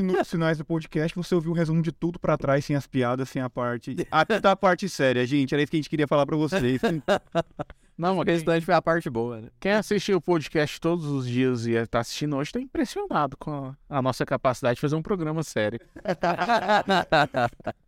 nos 0.02 0.30
finais 0.30 0.58
do 0.58 0.64
podcast, 0.64 1.16
você 1.16 1.34
ouviu 1.34 1.52
um 1.52 1.54
resumo 1.54 1.82
de 1.82 1.90
tudo 1.90 2.18
para 2.18 2.36
trás, 2.36 2.64
sem 2.64 2.76
as 2.76 2.86
piadas, 2.86 3.28
sem 3.28 3.40
a 3.40 3.48
parte. 3.48 3.96
Até 4.10 4.38
da 4.38 4.54
parte 4.54 4.88
séria, 4.88 5.26
gente. 5.26 5.54
Era 5.54 5.62
isso 5.62 5.70
que 5.70 5.76
a 5.76 5.80
gente 5.80 5.90
queria 5.90 6.06
falar 6.06 6.26
para 6.26 6.36
vocês. 6.36 6.80
Não, 7.96 8.18
O 8.18 8.22
restante 8.22 8.64
foi 8.64 8.74
a 8.74 8.82
parte 8.82 9.08
boa, 9.08 9.40
né? 9.40 9.48
quem 9.58 9.72
assistiu 9.72 10.18
o 10.18 10.20
podcast 10.20 10.78
todos 10.78 11.06
os 11.06 11.26
dias 11.26 11.66
e 11.66 11.72
está 11.72 12.00
assistindo 12.00 12.36
hoje 12.36 12.50
está 12.50 12.60
impressionado 12.60 13.38
com 13.38 13.50
a, 13.50 13.74
a 13.88 14.02
nossa 14.02 14.26
capacidade 14.26 14.74
de 14.74 14.82
fazer 14.82 14.96
um 14.96 15.02
programa 15.02 15.42
sério. 15.42 15.80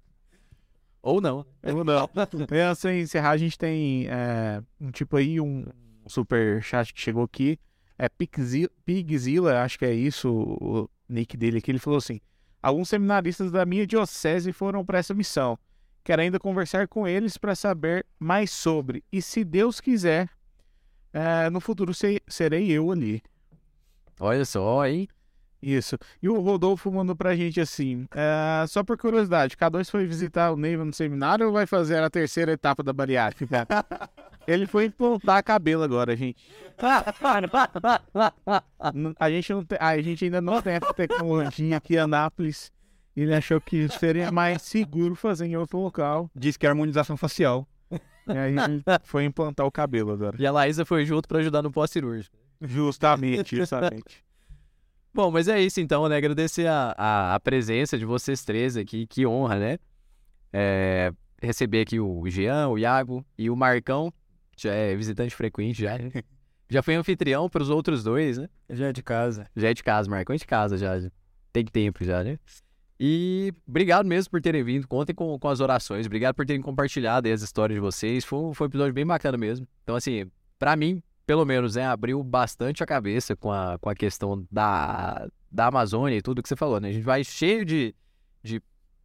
Ou 1.02 1.20
não. 1.20 1.44
Ou 1.62 1.85
não. 1.85 2.09
Antes 2.15 2.82
de 2.82 3.01
encerrar, 3.01 3.31
a 3.31 3.36
gente 3.36 3.59
tem 3.59 4.06
é, 4.09 4.62
um 4.81 4.90
tipo 4.90 5.16
aí, 5.16 5.40
um 5.40 5.65
super 6.06 6.62
chat 6.62 6.93
que 6.93 7.01
chegou 7.01 7.23
aqui. 7.24 7.59
É 7.99 8.09
Pigzilla, 8.09 9.62
acho 9.62 9.79
que 9.79 9.85
é 9.85 9.93
isso 9.93 10.31
o 10.33 10.89
nick 11.09 11.37
dele 11.37 11.59
aqui. 11.59 11.70
Ele 11.70 11.79
falou 11.81 11.99
assim: 11.99 12.20
Alguns 12.62 12.89
seminaristas 12.89 13.51
da 13.51 13.66
minha 13.66 13.87
diocese 13.87 14.53
foram 14.53 14.85
para 14.85 14.99
essa 14.99 15.12
missão. 15.15 15.59
Quero 16.05 16.23
ainda 16.23 16.39
conversar 16.39 16.87
com 16.89 17.07
eles 17.07 17.37
para 17.37 17.55
saber 17.55 18.07
mais 18.19 18.51
sobre. 18.51 19.05
E 19.12 19.20
se 19.20 19.45
Deus 19.45 19.81
quiser, 19.81 20.29
é, 21.12 21.51
no 21.51 21.61
futuro 21.61 21.93
se- 21.93 22.23
serei 22.27 22.70
eu 22.70 22.91
ali. 22.91 23.20
Olha 24.20 24.45
só, 24.45 24.87
hein? 24.87 25.09
Isso. 25.60 25.98
E 26.22 26.28
o 26.28 26.40
Rodolfo 26.40 26.90
mandou 26.93 27.16
pra 27.16 27.35
gente 27.35 27.60
assim: 27.60 28.06
é, 28.14 28.64
só 28.68 28.85
por 28.85 28.97
curiosidade, 28.97 29.56
K2 29.56 29.90
foi 29.90 30.06
visitar 30.06 30.52
o 30.52 30.56
Neiva 30.56 30.85
no 30.85 30.93
seminário 30.93 31.47
ou 31.47 31.52
vai 31.52 31.66
fazer 31.66 32.02
a 32.02 32.09
terceira 32.09 32.52
etapa 32.52 32.82
da 32.82 32.93
bariátrica? 32.93 33.66
Ele 34.47 34.66
foi 34.66 34.86
implantar 34.86 35.43
cabelo 35.44 35.82
agora, 35.82 36.16
gente. 36.16 36.43
A 39.18 39.30
gente, 39.30 39.52
não 39.52 39.62
tem- 39.64 39.78
a 39.80 40.01
gente 40.01 40.24
ainda 40.24 40.40
não 40.40 40.62
tem 40.62 40.74
essa 40.74 40.94
tecnologia 40.94 41.76
aqui 41.76 41.94
em 41.94 41.98
Anápolis. 41.98 42.72
Ele 43.16 43.35
achou 43.35 43.60
que 43.60 43.89
seria 43.89 44.30
mais 44.30 44.62
seguro 44.62 45.14
fazer 45.14 45.47
em 45.47 45.56
outro 45.56 45.78
local. 45.78 46.30
Diz 46.35 46.56
que 46.56 46.64
é 46.66 46.68
harmonização 46.68 47.16
facial. 47.16 47.66
E 47.90 48.32
aí 48.39 48.55
ele 48.56 48.82
foi 49.05 49.24
implantar 49.24 49.66
o 49.66 49.72
cabelo 49.72 50.12
agora. 50.12 50.36
E 50.39 50.47
a 50.47 50.52
Laísa 50.52 50.85
foi 50.85 51.05
junto 51.05 51.26
pra 51.28 51.39
ajudar 51.39 51.62
no 51.62 51.70
pós-cirúrgico. 51.72 52.36
Justamente, 52.60 53.56
justamente. 53.56 54.24
Bom, 55.12 55.30
mas 55.30 55.48
é 55.48 55.60
isso 55.60 55.80
então, 55.80 56.09
né? 56.09 56.16
Agradecer 56.16 56.66
a, 56.66 56.94
a, 56.97 57.35
a 57.35 57.40
presença 57.40 57.98
de 57.98 58.05
vocês 58.05 58.44
três 58.44 58.76
aqui, 58.76 59.06
que 59.06 59.26
honra, 59.26 59.56
né? 59.59 59.78
É, 60.52 61.12
receber 61.43 61.82
aqui 61.82 61.98
o 61.98 62.28
Jean, 62.28 62.68
o 62.68 62.78
Iago 62.78 63.24
e 63.36 63.51
o 63.51 63.56
Marcão, 63.56 64.12
já 64.56 64.72
é 64.72 64.94
visitante 64.94 65.35
frequente 65.35 65.82
já. 65.82 65.98
né? 65.98 66.10
Já 66.70 66.82
foi 66.82 66.97
anfitrião 66.97 67.48
para 67.48 67.62
os 67.62 67.70
outros 67.70 68.05
dois, 68.05 68.36
né? 68.36 68.47
Já 68.68 68.89
é 68.89 68.93
de 68.93 69.02
casa. 69.02 69.48
Já 69.56 69.70
é 69.70 69.72
de 69.72 69.82
casa, 69.82 70.10
Marcão 70.10 70.35
é 70.35 70.39
de 70.39 70.47
casa 70.47 70.76
já. 70.76 71.01
Tem 71.51 71.64
tempo 71.64 72.05
já, 72.05 72.22
né? 72.22 72.39
E 73.01 73.55
obrigado 73.66 74.05
mesmo 74.05 74.30
por 74.30 74.43
terem 74.43 74.62
vindo. 74.62 74.86
Contem 74.86 75.14
com, 75.14 75.39
com 75.39 75.48
as 75.48 75.60
orações. 75.60 76.05
Obrigado 76.05 76.35
por 76.35 76.44
terem 76.44 76.60
compartilhado 76.60 77.26
as 77.26 77.40
histórias 77.40 77.76
de 77.76 77.80
vocês. 77.80 78.22
Foi, 78.22 78.52
foi 78.52 78.66
um 78.66 78.68
episódio 78.68 78.93
bem 78.93 79.06
bacana 79.06 79.39
mesmo. 79.39 79.66
Então, 79.82 79.97
assim, 79.97 80.30
pra 80.59 80.76
mim, 80.76 81.02
pelo 81.29 81.45
menos, 81.45 81.75
né, 81.75 81.85
abriu 81.85 82.25
bastante 82.25 82.83
a 82.83 82.87
cabeça 82.87 83.37
com 83.37 83.53
a, 83.53 83.77
com 83.79 83.91
a 83.91 83.95
questão 83.95 84.47
da, 84.51 85.29
da 85.53 85.67
Amazônia 85.67 86.17
e 86.17 86.23
tudo 86.23 86.43
que 86.43 86.49
você 86.49 86.57
falou, 86.57 86.81
né? 86.81 86.89
A 86.89 86.93
gente 86.93 87.05
vai 87.05 87.23
cheio 87.23 87.67
de, 87.67 87.95
de 88.43 88.63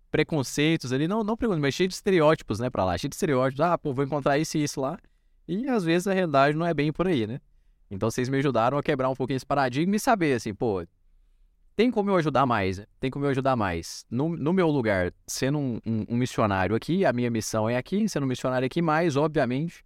preconceitos 0.09 0.93
ali, 0.93 1.05
não, 1.05 1.21
não 1.21 1.35
preconceitos, 1.35 1.61
mas 1.61 1.73
cheio 1.73 1.89
de 1.89 1.95
estereótipos, 1.95 2.59
né, 2.59 2.69
pra 2.69 2.85
lá. 2.85 2.97
Cheio 2.97 3.09
de 3.09 3.15
estereótipos. 3.17 3.59
Ah, 3.59 3.77
pô, 3.77 3.93
vou 3.93 4.05
encontrar 4.05 4.37
isso 4.39 4.57
e 4.57 4.63
isso 4.63 4.79
lá. 4.79 4.97
E 5.45 5.67
às 5.67 5.83
vezes 5.83 6.07
a 6.07 6.13
realidade 6.13 6.55
não 6.55 6.65
é 6.65 6.73
bem 6.73 6.93
por 6.93 7.07
aí, 7.07 7.27
né? 7.27 7.41
Então 7.91 8.09
vocês 8.09 8.29
me 8.29 8.37
ajudaram 8.37 8.77
a 8.77 8.81
quebrar 8.81 9.09
um 9.09 9.15
pouquinho 9.15 9.35
esse 9.35 9.45
paradigma 9.45 9.93
e 9.93 9.99
saber, 9.99 10.33
assim, 10.35 10.53
pô, 10.53 10.81
tem 11.75 11.91
como 11.91 12.09
eu 12.09 12.15
ajudar 12.15 12.45
mais, 12.45 12.77
né? 12.77 12.85
tem 13.01 13.11
como 13.11 13.25
eu 13.25 13.31
ajudar 13.31 13.57
mais. 13.57 14.05
No, 14.09 14.29
no 14.29 14.53
meu 14.53 14.69
lugar, 14.69 15.11
sendo 15.27 15.57
um, 15.57 15.81
um- 15.85 16.05
um 16.07 16.15
missionário 16.15 16.73
aqui, 16.73 17.03
a 17.03 17.11
minha 17.11 17.29
missão 17.29 17.69
é 17.69 17.75
aqui, 17.75 18.07
sendo 18.07 18.23
um 18.23 18.29
missionário 18.29 18.65
aqui, 18.65 18.81
mas, 18.81 19.17
obviamente, 19.17 19.83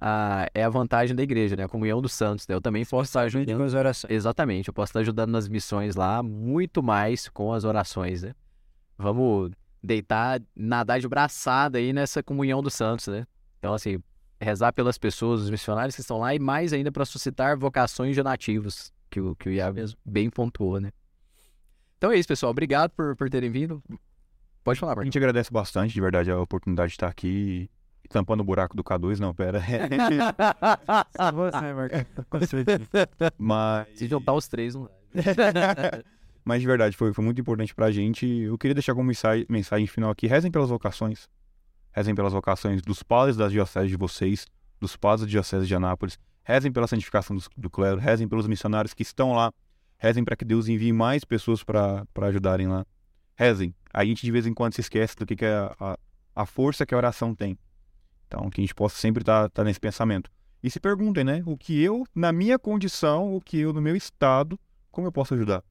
a, 0.00 0.48
é 0.54 0.64
a 0.64 0.68
vantagem 0.70 1.14
da 1.14 1.22
igreja, 1.22 1.54
né? 1.56 1.64
A 1.64 1.68
comunhão 1.68 2.00
dos 2.00 2.12
santos, 2.14 2.48
né? 2.48 2.54
Eu 2.54 2.60
também 2.60 2.84
posso 2.86 3.10
estar 3.10 3.28
Junto 3.28 3.44
com 3.44 3.50
ajudando. 3.52 3.66
as 3.66 3.74
orações. 3.74 4.10
Exatamente, 4.10 4.68
eu 4.68 4.74
posso 4.74 4.90
estar 4.90 5.00
ajudando 5.00 5.30
nas 5.30 5.46
missões 5.46 5.94
lá, 5.94 6.22
muito 6.22 6.82
mais 6.82 7.28
com 7.28 7.52
as 7.52 7.64
orações, 7.64 8.22
né? 8.22 8.34
Vamos 8.96 9.50
deitar, 9.82 10.40
nadar 10.56 11.00
de 11.00 11.06
braçada 11.08 11.78
aí 11.78 11.92
nessa 11.92 12.22
comunhão 12.22 12.62
dos 12.62 12.74
santos, 12.74 13.08
né? 13.08 13.26
Então, 13.58 13.74
assim, 13.74 13.98
rezar 14.40 14.72
pelas 14.72 14.96
pessoas, 14.96 15.42
os 15.42 15.50
missionários 15.50 15.94
que 15.94 16.00
estão 16.00 16.18
lá, 16.18 16.34
e 16.34 16.38
mais 16.38 16.72
ainda 16.72 16.90
para 16.90 17.04
suscitar 17.04 17.58
vocações 17.58 18.14
de 18.14 18.22
nativos, 18.22 18.90
que 19.10 19.20
o, 19.20 19.36
que 19.36 19.50
o 19.50 19.52
Iago 19.52 19.76
mesmo 19.76 19.98
bem 20.04 20.30
pontuou, 20.30 20.80
né? 20.80 20.90
Então 21.98 22.10
é 22.10 22.18
isso, 22.18 22.28
pessoal. 22.28 22.50
Obrigado 22.50 22.90
por, 22.92 23.14
por 23.14 23.28
terem 23.28 23.50
vindo. 23.50 23.82
Pode 24.64 24.80
falar, 24.80 24.92
A 24.92 24.96
Marcos. 24.96 25.06
gente 25.08 25.18
agradece 25.18 25.52
bastante, 25.52 25.92
de 25.92 26.00
verdade, 26.00 26.30
a 26.30 26.38
oportunidade 26.40 26.88
de 26.90 26.94
estar 26.94 27.08
aqui 27.08 27.70
tampando 28.10 28.40
o 28.40 28.44
buraco 28.44 28.76
do 28.76 28.84
K2, 28.84 29.18
não, 29.18 29.32
pera. 29.32 29.62
Certeza. 32.46 32.88
Mas. 33.38 33.88
Se 33.94 34.06
juntar 34.06 34.34
os 34.34 34.46
três, 34.48 34.74
não. 34.74 34.90
Mas 36.44 36.60
de 36.60 36.66
verdade, 36.66 36.96
foi, 36.96 37.12
foi 37.12 37.24
muito 37.24 37.40
importante 37.40 37.74
pra 37.74 37.90
gente. 37.90 38.26
Eu 38.26 38.58
queria 38.58 38.74
deixar 38.74 38.94
como 38.94 39.06
mensagem, 39.06 39.46
mensagem 39.48 39.86
final 39.86 40.10
aqui: 40.10 40.26
rezem 40.26 40.50
pelas 40.50 40.68
vocações. 40.68 41.28
Rezem 41.92 42.14
pelas 42.14 42.32
vocações 42.32 42.82
dos 42.82 43.02
padres 43.02 43.36
das 43.36 43.50
dioceses 43.50 43.90
de 43.90 43.96
vocês, 43.96 44.46
dos 44.80 44.96
padres 44.96 45.22
da 45.22 45.30
diocese 45.30 45.66
de 45.66 45.74
Anápolis. 45.74 46.18
Rezem 46.42 46.72
pela 46.72 46.86
santificação 46.86 47.36
do, 47.36 47.44
do 47.56 47.70
clero, 47.70 47.98
rezem 47.98 48.28
pelos 48.28 48.46
missionários 48.46 48.94
que 48.94 49.02
estão 49.02 49.32
lá. 49.32 49.52
Rezem 49.98 50.24
para 50.24 50.34
que 50.34 50.44
Deus 50.44 50.66
envie 50.66 50.92
mais 50.92 51.24
pessoas 51.24 51.62
para 51.62 52.06
ajudarem 52.22 52.66
lá. 52.66 52.86
Rezem. 53.36 53.74
A 53.92 54.04
gente 54.04 54.22
de 54.24 54.32
vez 54.32 54.46
em 54.46 54.54
quando 54.54 54.74
se 54.74 54.80
esquece 54.80 55.16
do 55.16 55.26
que, 55.26 55.36
que 55.36 55.44
é 55.44 55.52
a, 55.52 55.76
a, 55.78 55.98
a 56.34 56.46
força 56.46 56.86
que 56.86 56.94
a 56.94 56.96
oração 56.96 57.34
tem. 57.34 57.58
Então, 58.30 58.48
que 58.48 58.60
a 58.60 58.62
gente 58.62 58.74
possa 58.74 58.96
sempre 58.96 59.22
estar 59.22 59.42
tá, 59.42 59.48
tá 59.48 59.64
nesse 59.64 59.80
pensamento. 59.80 60.30
E 60.62 60.70
se 60.70 60.78
perguntem, 60.78 61.24
né? 61.24 61.42
O 61.44 61.56
que 61.56 61.82
eu, 61.82 62.06
na 62.14 62.32
minha 62.32 62.58
condição, 62.60 63.34
o 63.34 63.40
que 63.40 63.58
eu, 63.58 63.72
no 63.72 63.80
meu 63.80 63.96
estado, 63.96 64.58
como 64.92 65.08
eu 65.08 65.12
posso 65.12 65.34
ajudar? 65.34 65.64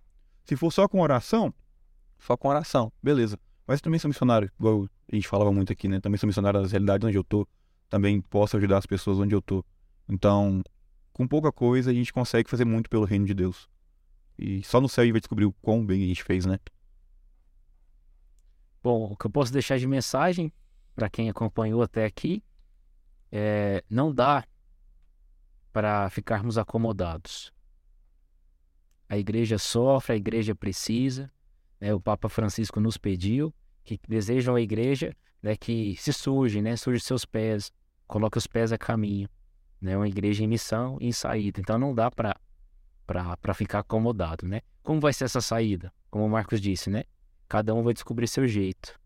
Se 0.44 0.58
for 0.58 0.70
só 0.70 0.86
com 0.88 1.00
oração, 1.00 1.54
só 2.18 2.36
com 2.36 2.50
oração, 2.50 2.92
beleza. 3.02 3.40
Mas 3.66 3.80
também 3.80 3.98
sou 3.98 4.10
missionário, 4.10 4.52
igual 4.60 4.90
a 5.10 5.16
gente 5.16 5.28
falava 5.28 5.54
muito 5.54 5.72
aqui, 5.72 5.88
né? 5.88 6.02
Também 6.02 6.18
sou 6.18 6.28
missionário 6.28 6.62
das 6.62 6.72
realidades 6.72 7.08
onde 7.08 7.18
eu 7.18 7.24
tô. 7.24 7.48
Também 7.88 8.20
posso 8.20 8.58
ajudar 8.58 8.80
as 8.80 8.86
pessoas 8.86 9.20
onde 9.20 9.34
eu 9.34 9.42
tô. 9.42 9.64
Então, 10.10 10.62
com 11.14 11.26
pouca 11.26 11.52
coisa, 11.52 11.92
a 11.92 11.94
gente 11.94 12.12
consegue 12.12 12.50
fazer 12.50 12.66
muito 12.66 12.90
pelo 12.90 13.06
reino 13.06 13.26
de 13.26 13.34
Deus. 13.34 13.70
E 14.38 14.64
só 14.64 14.82
no 14.82 14.90
céu 14.90 15.04
a 15.04 15.06
gente 15.06 15.14
vai 15.14 15.22
descobrir 15.22 15.46
o 15.46 15.54
quão 15.62 15.86
bem 15.86 16.04
a 16.04 16.08
gente 16.08 16.24
fez, 16.24 16.46
né? 16.46 16.60
Bom, 18.84 19.12
o 19.12 19.16
que 19.16 19.28
eu 19.28 19.32
posso 19.32 19.54
deixar 19.54 19.78
de 19.78 19.88
mensagem 19.88 20.52
para 20.96 21.10
quem 21.10 21.30
acompanhou 21.30 21.82
até 21.82 22.06
aqui 22.06 22.44
é 23.32 23.84
não 23.90 24.14
dá 24.14 24.44
para 25.72 26.10
ficarmos 26.10 26.58
acomodados. 26.58 27.52
A 29.08 29.18
igreja 29.18 29.58
sofre, 29.58 30.14
a 30.14 30.18
igreja 30.18 30.54
precisa. 30.54 31.32
Né? 31.80 31.94
O 31.94 32.00
Papa 32.00 32.30
Francisco 32.30 32.80
nos 32.80 32.98
pediu 32.98 33.54
que 33.84 34.00
desejam 34.08 34.56
a 34.56 34.62
igreja 34.62 35.16
né, 35.42 35.56
que 35.56 35.96
se 35.98 36.14
surge, 36.14 36.62
né, 36.62 36.76
surge 36.76 37.04
seus 37.04 37.26
pés, 37.26 37.72
coloque 38.08 38.38
os 38.38 38.46
pés 38.46 38.72
a 38.72 38.78
caminho. 38.78 39.30
Né? 39.82 39.96
Uma 39.96 40.08
igreja 40.08 40.44
em 40.44 40.48
missão 40.48 40.98
e 41.00 41.08
em 41.08 41.12
saída. 41.12 41.60
Então 41.60 41.78
não 41.78 41.94
dá 41.94 42.12
para 42.12 42.36
para 43.06 43.56
ficar 43.56 43.80
acomodado, 43.80 44.48
né? 44.48 44.62
Como 44.84 45.02
vai 45.02 45.12
ser 45.12 45.24
essa 45.24 45.42
saída? 45.42 45.92
Como 46.12 46.24
o 46.26 46.30
Marcos 46.30 46.62
disse, 46.62 46.92
né? 46.92 47.06
Cada 47.48 47.74
um 47.74 47.82
vai 47.82 47.92
descobrir 47.92 48.28
seu 48.28 48.48
jeito, 48.48 49.00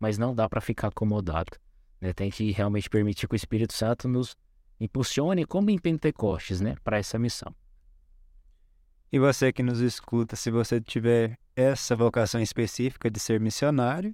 mas 0.00 0.16
não 0.16 0.34
dá 0.34 0.48
para 0.48 0.58
ficar 0.58 0.88
acomodado. 0.88 1.58
Né? 2.02 2.12
Tem 2.12 2.30
que 2.30 2.50
realmente 2.50 2.90
permitir 2.90 3.28
que 3.28 3.34
o 3.34 3.36
Espírito 3.36 3.72
Santo 3.72 4.08
nos 4.08 4.36
impulsione, 4.80 5.46
como 5.46 5.70
em 5.70 5.78
Pentecostes, 5.78 6.60
né? 6.60 6.74
Para 6.82 6.98
essa 6.98 7.16
missão. 7.16 7.54
E 9.12 9.20
você 9.20 9.52
que 9.52 9.62
nos 9.62 9.78
escuta, 9.80 10.34
se 10.34 10.50
você 10.50 10.80
tiver 10.80 11.38
essa 11.54 11.94
vocação 11.94 12.40
específica 12.40 13.08
de 13.08 13.20
ser 13.20 13.38
missionário, 13.38 14.12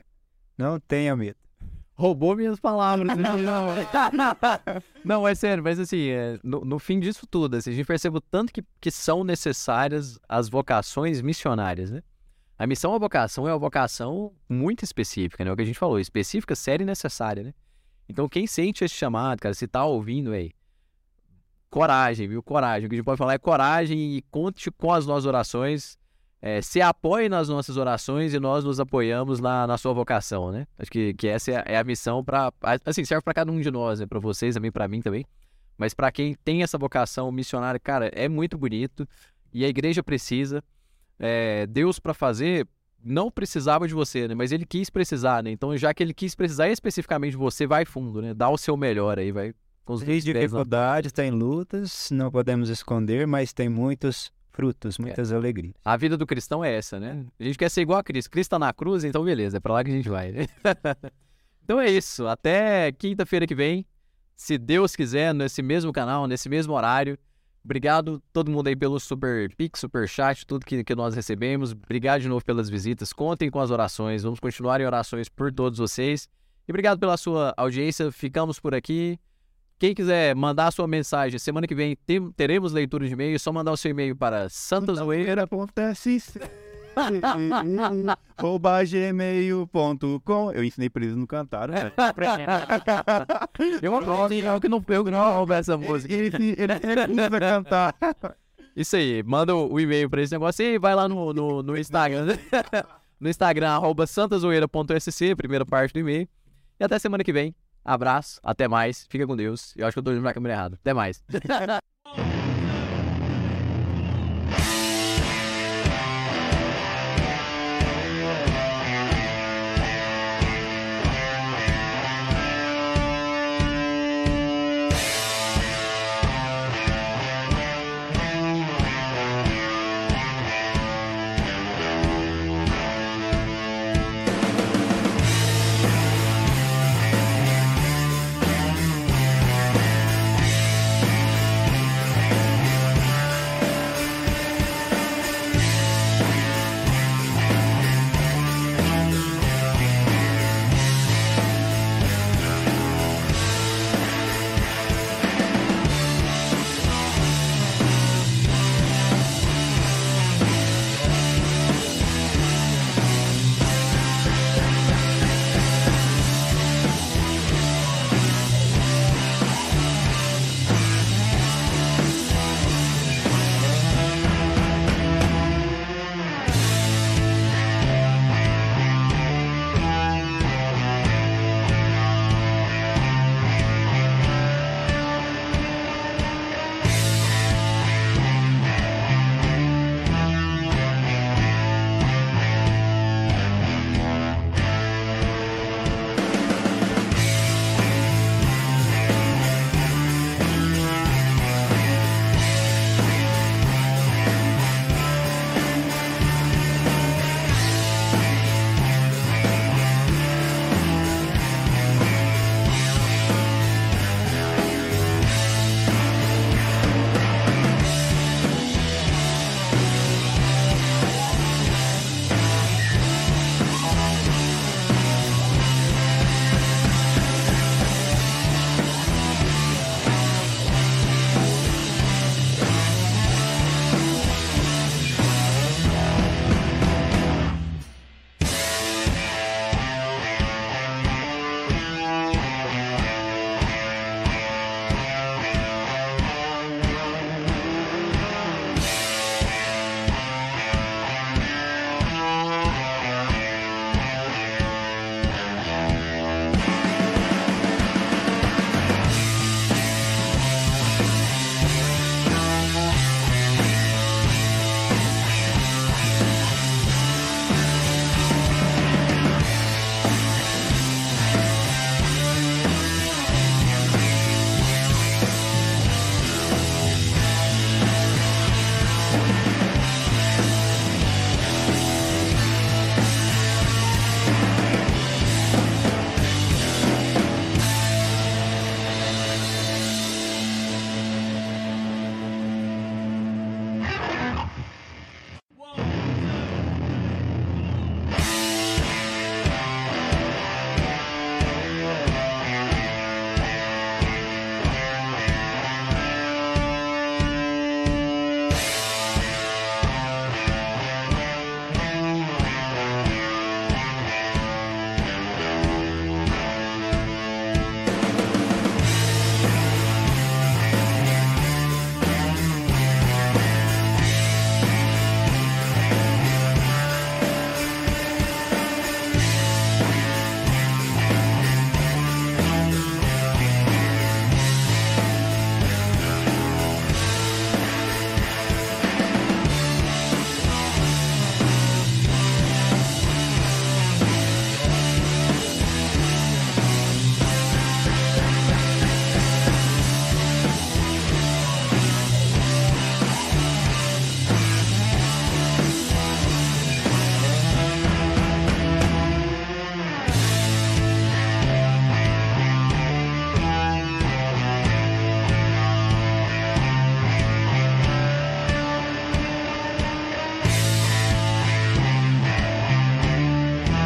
não 0.56 0.78
tenha 0.78 1.16
medo. 1.16 1.38
Roubou 1.94 2.36
minhas 2.36 2.60
palavras. 2.60 3.08
né? 3.16 3.24
não, 5.02 5.26
é 5.26 5.34
sério, 5.34 5.64
mas 5.64 5.80
assim, 5.80 6.08
é, 6.08 6.38
no, 6.44 6.64
no 6.64 6.78
fim 6.78 7.00
disso 7.00 7.26
tudo, 7.26 7.56
assim, 7.56 7.70
a 7.70 7.72
gente 7.72 7.86
percebe 7.86 8.18
o 8.18 8.20
tanto 8.20 8.52
que, 8.52 8.62
que 8.80 8.90
são 8.90 9.24
necessárias 9.24 10.18
as 10.28 10.48
vocações 10.48 11.22
missionárias, 11.22 11.90
né? 11.90 12.02
A 12.58 12.66
missão 12.66 12.92
a 12.92 12.98
vocação 12.98 13.48
é 13.48 13.52
uma 13.52 13.58
vocação 13.58 14.32
muito 14.48 14.84
específica, 14.84 15.44
né? 15.44 15.50
O 15.50 15.56
que 15.56 15.62
a 15.62 15.64
gente 15.66 15.78
falou, 15.78 15.98
específica, 15.98 16.54
séria 16.54 16.82
e 16.82 16.86
necessária, 16.86 17.44
né? 17.44 17.54
Então, 18.08 18.28
quem 18.28 18.46
sente 18.46 18.84
esse 18.84 18.94
chamado, 18.94 19.40
cara, 19.40 19.54
se 19.54 19.66
tá 19.66 19.84
ouvindo 19.84 20.32
aí, 20.32 20.52
coragem, 21.70 22.26
viu? 22.26 22.42
Coragem. 22.42 22.86
O 22.86 22.88
que 22.88 22.94
a 22.94 22.98
gente 22.98 23.04
pode 23.04 23.18
falar 23.18 23.34
é 23.34 23.38
coragem 23.38 24.16
e 24.16 24.22
conte 24.30 24.70
com 24.70 24.92
as 24.92 25.06
nossas 25.06 25.26
orações. 25.26 25.98
É, 26.40 26.62
se 26.62 26.80
apoie 26.80 27.28
nas 27.28 27.48
nossas 27.48 27.76
orações 27.76 28.32
e 28.32 28.38
nós 28.38 28.64
nos 28.64 28.78
apoiamos 28.78 29.40
na, 29.40 29.66
na 29.66 29.76
sua 29.76 29.92
vocação, 29.92 30.52
né? 30.52 30.66
Acho 30.78 30.90
que, 30.90 31.12
que 31.14 31.26
essa 31.26 31.50
é 31.50 31.56
a, 31.56 31.64
é 31.66 31.76
a 31.76 31.84
missão 31.84 32.24
para 32.24 32.52
assim 32.84 33.04
serve 33.04 33.22
para 33.22 33.34
cada 33.34 33.50
um 33.50 33.60
de 33.60 33.70
nós, 33.72 33.98
né? 33.98 34.06
Para 34.06 34.20
vocês 34.20 34.54
também, 34.54 34.70
para 34.70 34.86
mim 34.86 35.02
também. 35.02 35.24
Mas 35.76 35.94
para 35.94 36.12
quem 36.12 36.34
tem 36.34 36.62
essa 36.62 36.78
vocação 36.78 37.30
missionária, 37.32 37.78
cara, 37.80 38.08
é 38.14 38.28
muito 38.28 38.56
bonito 38.56 39.06
e 39.52 39.64
a 39.64 39.68
igreja 39.68 40.02
precisa. 40.02 40.62
É, 41.18 41.66
Deus 41.66 41.98
para 41.98 42.14
fazer 42.14 42.68
não 43.02 43.30
precisava 43.30 43.86
de 43.86 43.94
você, 43.94 44.28
né? 44.28 44.34
Mas 44.34 44.52
ele 44.52 44.66
quis 44.66 44.90
precisar, 44.90 45.42
né? 45.42 45.50
Então 45.50 45.76
já 45.76 45.94
que 45.94 46.02
ele 46.02 46.14
quis 46.14 46.34
precisar 46.34 46.68
especificamente 46.68 47.32
de 47.32 47.36
você, 47.36 47.66
vai 47.66 47.84
fundo, 47.84 48.20
né? 48.20 48.34
Dá 48.34 48.48
o 48.48 48.58
seu 48.58 48.76
melhor 48.76 49.18
aí, 49.18 49.32
vai 49.32 49.54
com 49.84 49.94
os 49.94 50.02
Tem 50.02 50.18
dificuldades, 50.18 51.12
tem 51.12 51.30
lutas, 51.30 52.10
não 52.10 52.30
podemos 52.30 52.68
esconder, 52.68 53.26
mas 53.26 53.54
tem 53.54 53.70
muitos 53.70 54.30
frutos, 54.50 54.98
muitas 54.98 55.32
alegrias. 55.32 55.72
A 55.84 55.96
vida 55.96 56.16
do 56.16 56.26
cristão 56.26 56.64
é 56.64 56.74
essa, 56.74 57.00
né? 57.00 57.24
A 57.40 57.44
gente 57.44 57.56
quer 57.56 57.70
ser 57.70 57.80
igual 57.80 57.98
a 57.98 58.04
Cristo. 58.04 58.30
Cristo 58.30 58.50
tá 58.50 58.58
na 58.58 58.72
cruz, 58.72 59.04
então 59.04 59.24
beleza, 59.24 59.56
é 59.56 59.60
pra 59.60 59.72
lá 59.72 59.84
que 59.84 59.90
a 59.90 59.94
gente 59.94 60.08
vai, 60.08 60.32
né? 60.32 60.46
então 61.64 61.80
é 61.80 61.88
isso. 61.88 62.26
Até 62.26 62.92
quinta-feira 62.92 63.46
que 63.46 63.54
vem, 63.54 63.86
se 64.36 64.58
Deus 64.58 64.94
quiser, 64.94 65.32
nesse 65.32 65.62
mesmo 65.62 65.92
canal, 65.92 66.26
nesse 66.26 66.48
mesmo 66.48 66.74
horário. 66.74 67.18
Obrigado 67.64 68.22
todo 68.32 68.50
mundo 68.50 68.68
aí 68.68 68.76
pelo 68.76 68.98
super 68.98 69.54
pix, 69.54 69.80
super 69.80 70.08
chat, 70.08 70.46
tudo 70.46 70.64
que, 70.64 70.82
que 70.82 70.94
nós 70.94 71.14
recebemos. 71.14 71.72
Obrigado 71.72 72.22
de 72.22 72.28
novo 72.28 72.44
pelas 72.44 72.70
visitas. 72.70 73.12
Contem 73.12 73.50
com 73.50 73.60
as 73.60 73.70
orações. 73.70 74.22
Vamos 74.22 74.40
continuar 74.40 74.80
em 74.80 74.86
orações 74.86 75.28
por 75.28 75.52
todos 75.52 75.78
vocês. 75.78 76.28
E 76.66 76.72
obrigado 76.72 76.98
pela 76.98 77.16
sua 77.16 77.52
audiência. 77.56 78.10
Ficamos 78.10 78.58
por 78.58 78.74
aqui. 78.74 79.18
Quem 79.78 79.94
quiser 79.94 80.34
mandar 80.34 80.66
a 80.66 80.70
sua 80.70 80.88
mensagem, 80.88 81.38
semana 81.38 81.66
que 81.66 81.74
vem 81.74 81.96
teremos 82.36 82.72
leitura 82.72 83.06
de 83.06 83.12
e-mail. 83.12 83.36
É 83.36 83.38
só 83.38 83.52
mandar 83.52 83.72
o 83.72 83.76
seu 83.76 83.90
e-mail 83.90 84.16
para 84.16 84.48
santazoeira. 84.48 85.30
arroba 88.36 88.84
gmail.com 88.84 90.52
Eu 90.52 90.64
ensinei 90.64 90.90
pra 90.90 91.04
eles 91.04 91.16
não 91.16 91.26
cantar, 91.26 91.68
né? 91.68 91.92
Eu 93.82 94.00
não, 94.00 94.28
que 94.60 94.68
não 94.68 94.84
eu 94.88 95.04
não 95.04 95.34
roubo 95.34 95.52
essa 95.52 95.76
música. 95.76 96.12
Ele, 96.12 96.54
ele, 96.56 96.72
ele 96.72 97.40
cantar. 97.40 97.94
Isso 98.76 98.96
aí, 98.96 99.22
manda 99.24 99.54
o, 99.54 99.72
o 99.72 99.80
e-mail 99.80 100.08
pra 100.08 100.22
esse 100.22 100.32
negócio 100.32 100.64
e 100.64 100.78
vai 100.78 100.94
lá 100.94 101.08
no, 101.08 101.32
no, 101.32 101.62
no 101.62 101.76
Instagram. 101.76 102.26
no 103.18 103.28
Instagram, 103.28 103.70
arroba 103.70 104.06
santazoeira.sc, 104.06 105.34
primeira 105.36 105.66
parte 105.66 105.92
do 105.92 105.98
e-mail. 105.98 106.28
E 106.78 106.84
até 106.84 106.98
semana 106.98 107.24
que 107.24 107.32
vem. 107.32 107.54
Abraço, 107.84 108.38
até 108.42 108.68
mais, 108.68 109.06
fica 109.08 109.26
com 109.26 109.34
Deus. 109.34 109.74
Eu 109.76 109.86
acho 109.86 109.94
que 109.94 109.98
eu 109.98 110.02
tô 110.02 110.10
olhando 110.10 110.22
pra 110.22 110.34
câmera 110.34 110.54
errada. 110.54 110.78
Até 110.80 110.94
mais. 110.94 111.24